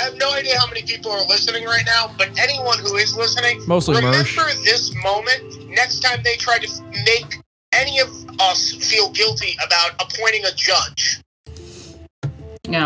[0.03, 2.29] By the way, I have no idea how many people are listening right now, but
[2.37, 4.65] anyone who is listening, Mostly remember Mersh.
[4.65, 7.39] this moment next time they try to make
[7.71, 8.09] any of
[8.39, 11.21] us feel guilty about appointing a judge.
[12.67, 12.85] Yeah.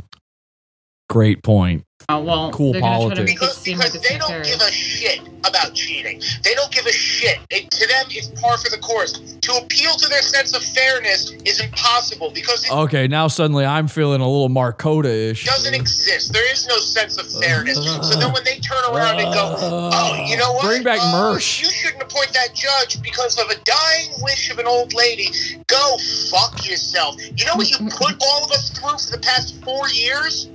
[1.09, 1.83] Great point.
[2.09, 3.65] Oh, well, Cool they're gonna try to politics.
[3.67, 4.47] make it like They don't nefarious.
[4.55, 6.21] give a shit about cheating.
[6.41, 7.37] They don't give a shit.
[7.49, 9.11] It, to them, it's par for the course.
[9.11, 13.89] To appeal to their sense of fairness is impossible because it Okay, now suddenly I'm
[13.89, 15.43] feeling a little Markota ish.
[15.43, 16.31] doesn't exist.
[16.31, 17.75] There is no sense of fairness.
[17.75, 20.63] So then when they turn around and go, oh, you know what?
[20.63, 21.59] Bring back Uh, Mersh.
[21.61, 25.27] You shouldn't appoint that judge because of a dying wish of an old lady.
[25.67, 25.97] Go
[26.31, 27.17] fuck yourself.
[27.35, 30.47] You know what you put all of us through for the past four years?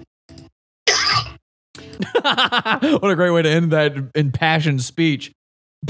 [2.22, 5.32] what a great way to end that impassioned speech.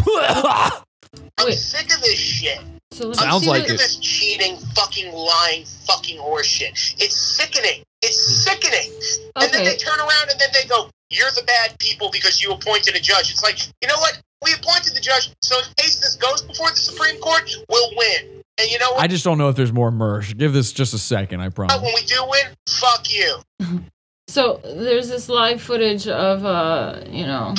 [0.06, 2.60] I'm sick of this shit.
[2.92, 3.78] So I'm Sounds sick like of it.
[3.78, 6.70] this cheating, fucking lying, fucking horseshit.
[7.00, 7.82] It's sickening.
[8.02, 8.92] It's sickening.
[9.36, 12.52] And then they turn around and then they go, "You're the bad people because you
[12.52, 14.20] appointed a judge." It's like, you know what?
[14.42, 18.42] We appointed the judge, so in case this goes before the Supreme Court, we'll win.
[18.58, 19.00] And you know what?
[19.00, 20.36] I just don't know if there's more merch.
[20.36, 21.80] Give this just a second, I promise.
[21.80, 23.36] when we do win, fuck you.
[24.32, 27.54] So there's this live footage of uh, you know,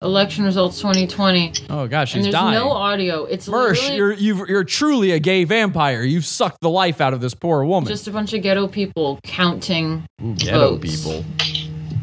[0.00, 1.54] election results 2020.
[1.70, 2.54] Oh gosh, she's and there's dying.
[2.54, 3.24] no audio.
[3.24, 6.02] It's Mersh, literally you're you've, you're truly a gay vampire.
[6.02, 7.88] You've sucked the life out of this poor woman.
[7.88, 11.02] just a bunch of ghetto people counting Ooh, ghetto votes.
[11.02, 11.24] people.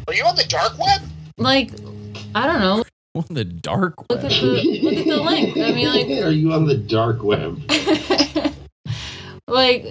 [0.10, 1.02] Are you on the dark web?
[1.38, 1.72] Like,
[2.36, 2.84] I don't know.
[3.16, 5.56] On the dark Look at the look at the link.
[5.56, 7.62] I mean, like, Are you on the dark web?
[9.48, 9.86] like.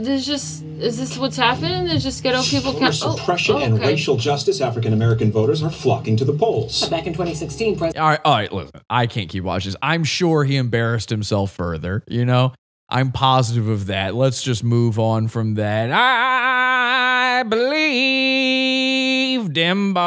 [0.00, 1.84] There's just is this what's happening?
[1.84, 3.02] There's just ghetto people Voter count.
[3.04, 6.88] Oh, suppression and racial justice, African American voters are flocking to the polls.
[6.88, 8.02] Back in 2016, President.
[8.02, 8.50] All right, all right.
[8.50, 9.78] Listen, I can't keep watching this.
[9.82, 12.02] I'm sure he embarrassed himself further.
[12.08, 12.54] You know,
[12.88, 14.14] I'm positive of that.
[14.14, 15.90] Let's just move on from that.
[15.92, 20.00] I believe dim bones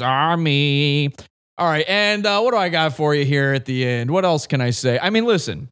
[0.00, 1.10] are me.
[1.58, 4.10] All right, and uh, what do I got for you here at the end?
[4.10, 4.98] What else can I say?
[4.98, 5.68] I mean, listen.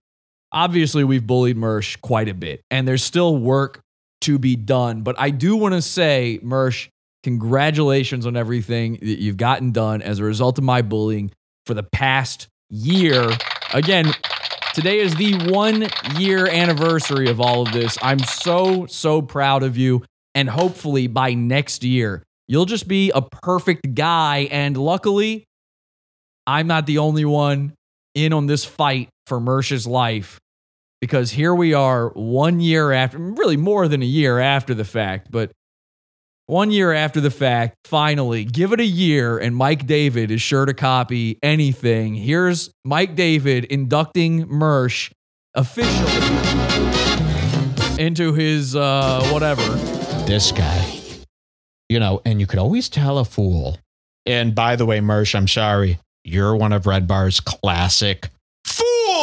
[0.52, 3.80] Obviously, we've bullied Mersh quite a bit, and there's still work
[4.22, 5.02] to be done.
[5.02, 6.88] But I do want to say, Mersh,
[7.22, 11.30] congratulations on everything that you've gotten done as a result of my bullying
[11.66, 13.30] for the past year.
[13.74, 14.06] Again,
[14.74, 17.98] today is the one year anniversary of all of this.
[18.02, 20.02] I'm so, so proud of you.
[20.34, 24.48] And hopefully by next year, you'll just be a perfect guy.
[24.50, 25.44] And luckily,
[26.46, 27.74] I'm not the only one
[28.14, 30.40] in on this fight for Mersh's life
[31.00, 35.30] because here we are one year after, really more than a year after the fact,
[35.30, 35.52] but
[36.46, 40.64] one year after the fact, finally, give it a year, and Mike David is sure
[40.64, 42.14] to copy anything.
[42.14, 45.12] Here's Mike David inducting Mersh
[45.54, 46.10] officially
[48.02, 49.62] into his uh, whatever.
[50.26, 50.94] this guy.
[51.90, 53.78] You know, and you could always tell a fool.
[54.24, 55.98] And by the way, Mersh, I'm sorry.
[56.24, 58.28] You're one of Red Bar's classic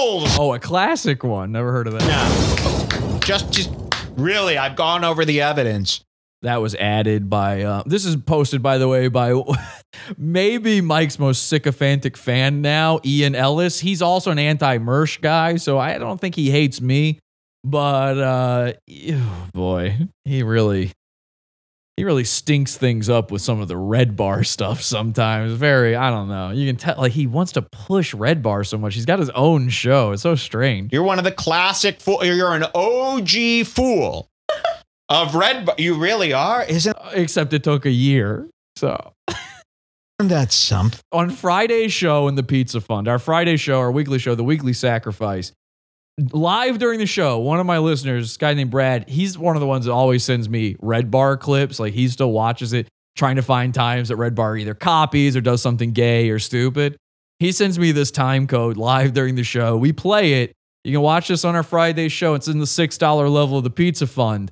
[0.07, 1.51] Oh, a classic one.
[1.51, 2.07] Never heard of that.
[2.07, 3.19] No.
[3.19, 3.71] Just, just
[4.15, 6.01] really, I've gone over the evidence.
[6.43, 7.63] That was added by.
[7.63, 9.33] Uh, this is posted, by the way, by
[10.17, 13.79] maybe Mike's most sycophantic fan now, Ian Ellis.
[13.79, 17.19] He's also an anti-Mersh guy, so I don't think he hates me.
[17.63, 19.21] But uh, ew,
[19.53, 20.91] boy, he really,
[21.97, 24.81] he really stinks things up with some of the Red Bar stuff.
[24.81, 26.51] Sometimes, very, I don't know.
[26.51, 28.95] You can tell, like he wants to push Red Bar so much.
[28.95, 30.11] He's got his own show.
[30.11, 30.91] It's so strange.
[30.91, 32.23] You're one of the classic fool.
[32.23, 34.27] You're an OG fool
[35.09, 35.75] of Red Bar.
[35.77, 36.95] You really are, isn't?
[36.95, 38.49] Uh, except it took a year.
[38.75, 39.13] So
[40.19, 40.99] That's something.
[41.13, 44.73] on Friday's show in the Pizza Fund, our Friday show, our weekly show, the Weekly
[44.73, 45.53] Sacrifice,
[46.19, 49.67] live during the show, one of my listeners, guy named Brad, he's one of the
[49.67, 51.79] ones that always sends me Red Bar clips.
[51.79, 55.41] Like he still watches it, trying to find times that Red Bar either copies or
[55.41, 56.97] does something gay or stupid.
[57.39, 59.75] He sends me this time code live during the show.
[59.75, 60.53] We play it.
[60.85, 62.35] You can watch this on our Friday show.
[62.35, 64.51] It's in the $6 level of the Pizza Fund.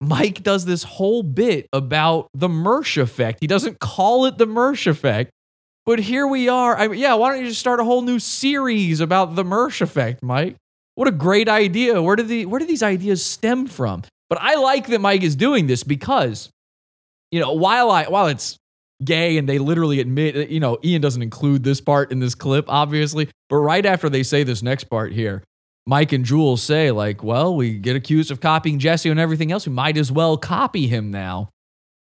[0.00, 3.38] Mike does this whole bit about the Mersh effect.
[3.40, 5.30] He doesn't call it the Mersh effect,
[5.86, 6.76] but here we are.
[6.76, 9.80] I mean, yeah, why don't you just start a whole new series about the Mersh
[9.80, 10.56] effect, Mike?
[10.96, 12.02] What a great idea.
[12.02, 14.02] Where do, the where did these ideas stem from?
[14.28, 16.50] But I like that Mike is doing this because,
[17.30, 18.56] you know, while I while it's
[19.04, 22.64] gay and they literally admit, you know, Ian doesn't include this part in this clip,
[22.68, 25.44] obviously, but right after they say this next part here,
[25.86, 29.66] Mike and Jules say, like, well, we get accused of copying Jesse and everything else.
[29.66, 31.50] We might as well copy him now.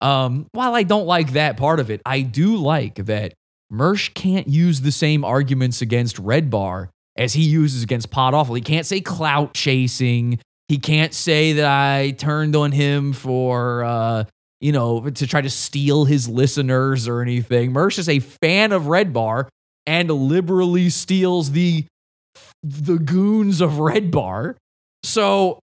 [0.02, 3.32] Um, while I don't like that part of it, I do like that
[3.72, 8.54] Mersh can't use the same arguments against Red Bar as he uses against Pod Awful.
[8.54, 10.38] He can't say clout chasing.
[10.68, 14.24] He can't say that I turned on him for, uh,
[14.60, 17.72] you know, to try to steal his listeners or anything.
[17.72, 19.48] Mersh is a fan of Red Bar
[19.86, 21.84] and liberally steals the
[22.62, 24.56] the goons of Red Bar.
[25.02, 25.58] So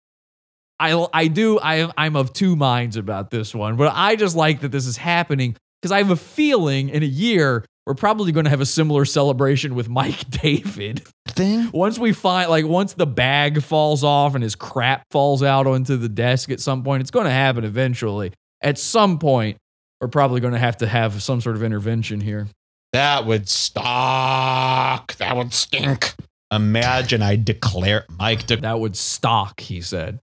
[0.80, 4.60] I I do I I'm of two minds about this one, but I just like
[4.60, 8.44] that this is happening because I have a feeling in a year we're probably going
[8.44, 11.02] to have a similar celebration with Mike David.
[11.26, 15.66] Thing once we find like once the bag falls off and his crap falls out
[15.66, 18.32] onto the desk at some point, it's going to happen eventually.
[18.60, 19.56] At some point,
[20.02, 22.46] we're probably going to have to have some sort of intervention here.
[22.92, 25.14] That would stock.
[25.16, 26.14] That would stink.
[26.52, 30.18] Imagine I declare Mike de- That would stock, he said.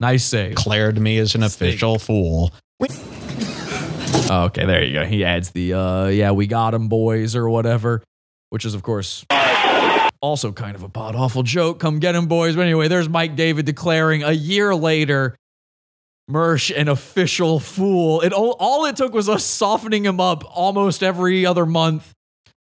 [0.00, 0.56] Nice save.
[0.56, 2.52] declared me as an official fool.
[4.30, 5.04] Oh, okay, there you go.
[5.04, 8.02] He adds the uh yeah, we got him boys or whatever,
[8.50, 9.24] which is of course
[10.20, 11.78] also kind of a pod awful joke.
[11.78, 12.56] Come get him boys.
[12.56, 15.36] But anyway, there's Mike David declaring a year later
[16.30, 18.22] Mersh an official fool.
[18.22, 22.14] It all, all it took was us softening him up almost every other month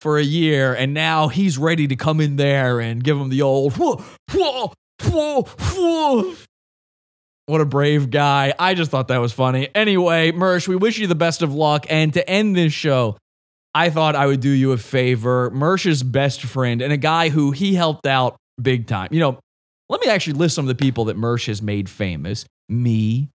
[0.00, 3.42] for a year, and now he's ready to come in there and give him the
[3.42, 4.72] old whoa, whoa,
[5.02, 6.34] whoa, whoa.
[7.46, 8.54] What a brave guy.
[8.58, 9.68] I just thought that was funny.
[9.74, 11.86] Anyway, Mersh, we wish you the best of luck.
[11.90, 13.18] And to end this show,
[13.74, 15.50] I thought I would do you a favor.
[15.50, 19.08] Mersh's best friend and a guy who he helped out big time.
[19.10, 19.38] You know,
[19.90, 22.46] let me actually list some of the people that Mersh has made famous.
[22.70, 23.28] Me,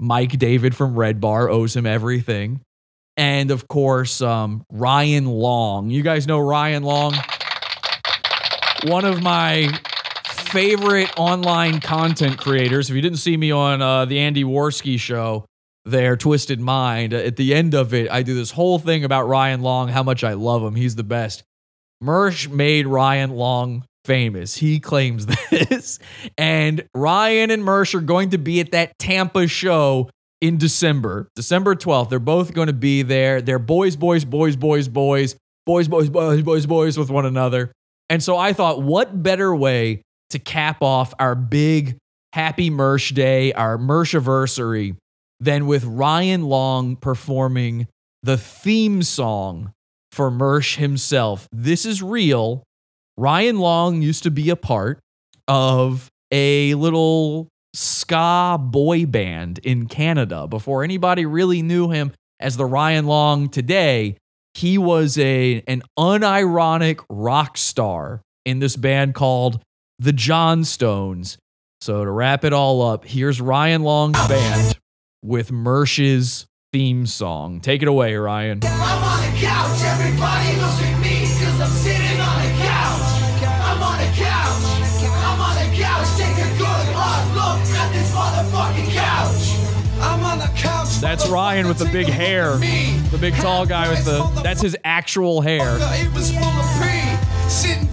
[0.00, 2.60] Mike David from Red Bar owes him everything.
[3.16, 5.90] And of course, um, Ryan Long.
[5.90, 7.14] You guys know Ryan Long?
[8.84, 9.70] One of my
[10.48, 12.88] favorite online content creators.
[12.88, 15.44] If you didn't see me on uh, the Andy Warski show,
[15.84, 19.62] there, Twisted Mind, at the end of it, I do this whole thing about Ryan
[19.62, 20.74] Long, how much I love him.
[20.74, 21.42] He's the best.
[22.02, 24.56] Mersh made Ryan Long famous.
[24.56, 25.98] He claims this.
[26.36, 30.10] And Ryan and Mersh are going to be at that Tampa show
[30.40, 32.10] in December, December 12th.
[32.10, 33.42] They're both going to be there.
[33.42, 35.36] They're boys, boys, boys, boys, boys,
[35.66, 37.72] boys, boys, boys, boys, boys with one another.
[38.08, 41.96] And so I thought, what better way to cap off our big
[42.32, 44.96] happy Mersh day, our Mershiversary,
[45.40, 47.86] than with Ryan Long performing
[48.22, 49.72] the theme song
[50.12, 51.48] for Mersh himself.
[51.52, 52.64] This is real.
[53.16, 54.98] Ryan Long used to be a part
[55.46, 62.64] of a little ska boy band in Canada before anybody really knew him as the
[62.64, 64.16] Ryan Long today.
[64.58, 69.62] he was a an unironic rock star in this band called
[69.98, 71.38] the Johnstones.
[71.80, 74.78] So to wrap it all up, here's Ryan Long's band
[75.22, 77.60] with Mersh's theme song.
[77.60, 78.60] Take it away, Ryan.
[78.64, 83.18] I'm on the couch, everybody looks at me cause I'm sitting on the couch.
[83.42, 84.62] I'm on the couch,
[85.02, 89.54] I'm on the couch, take a good hard look at this motherfucking couch.
[90.00, 90.98] I'm on the couch.
[91.00, 92.56] That's Ryan with the big hair.
[92.56, 95.76] The big tall guy with the that's his actual hair.
[95.80, 97.87] It was full of pee, sitting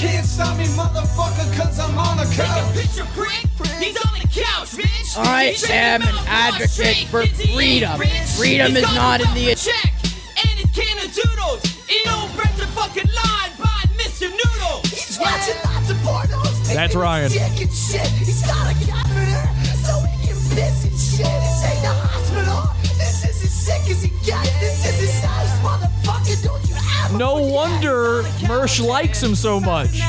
[0.00, 2.72] can't stop me, motherfucker, cause I'm on the couch.
[2.72, 3.76] Take a picture, prick.
[3.76, 5.18] He's on the couch, bitch.
[5.18, 8.00] I am an advocate for freedom.
[8.38, 9.54] Freedom is not in the.
[9.54, 9.92] check
[10.40, 11.60] and it's can of doodles.
[11.92, 14.32] Eat old bread's a fucking line by Mr.
[14.32, 14.80] Noodle.
[14.88, 16.72] He's watching lots of pornos.
[16.72, 17.30] That's Ryan.
[17.30, 18.08] Dick and shit.
[18.24, 19.44] He's got a catheter
[19.84, 21.28] so he can piss and shit.
[21.28, 22.72] This ain't the hospital.
[22.96, 24.48] This is as sick as he gets.
[24.60, 26.40] This is his house, motherfucker.
[26.40, 26.69] Don't you ever
[27.16, 30.00] No wonder Mersh likes him so much.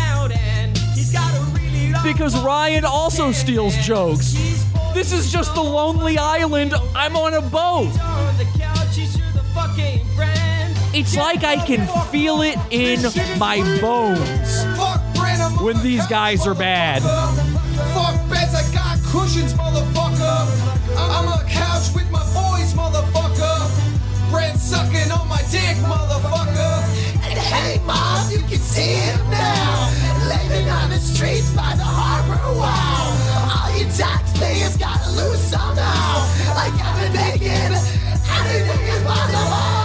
[2.03, 4.33] Because Ryan also steals jokes.
[4.93, 6.73] This is just the lonely island.
[6.95, 7.91] I'm on a boat.
[10.93, 12.99] It's like I can feel it in
[13.39, 14.65] my bones
[15.61, 17.01] when these guys are bad.
[17.93, 20.47] Fuck beds, I got cushions, motherfucker.
[20.97, 23.60] I'm a couch with my boys, motherfucker.
[24.31, 26.75] Brent sucking on my dick, motherfucker.
[27.21, 29.91] And hey, mom, you can see him now.
[30.25, 33.11] Living on the streets by the harbor, wow.
[33.51, 36.23] All you taxpayers gotta lose somehow.
[36.55, 39.80] Like I've been making anything is possible.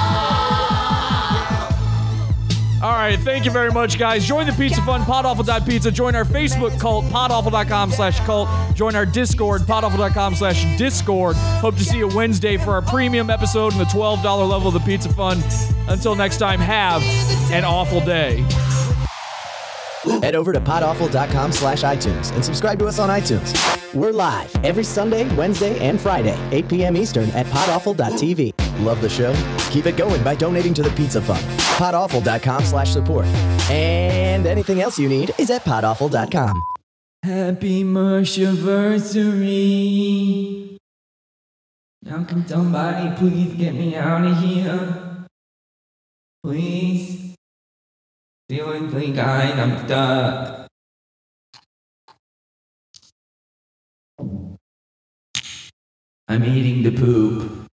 [2.83, 4.27] All right, thank you very much, guys.
[4.27, 5.91] Join the Pizza Fund, podawful.pizza.
[5.91, 8.51] Join our Facebook cult, podawful.com slash cult.
[8.75, 11.37] Join our Discord, podawful.com slash discord.
[11.37, 14.81] Hope to see you Wednesday for our premium episode in the $12 level of the
[14.81, 15.43] Pizza Fund.
[15.89, 17.03] Until next time, have
[17.51, 18.45] an awful day.
[20.21, 23.55] Head over to podawful.com slash iTunes and subscribe to us on iTunes.
[23.95, 26.97] We're live every Sunday, Wednesday, and Friday, 8 p.m.
[26.97, 28.66] Eastern at podawful.tv.
[28.81, 29.35] Love the show?
[29.71, 31.45] Keep it going by donating to the Pizza Fund.
[31.79, 33.27] podawful.com slash support.
[33.71, 36.63] And anything else you need is at podawful.com.
[37.23, 40.77] Happy Mershiversary.
[42.03, 45.27] Now can somebody please get me out of here?
[46.45, 47.35] Please.
[48.49, 50.69] Seriously, guys, I'm stuck.
[56.29, 57.66] I'm eating the poop.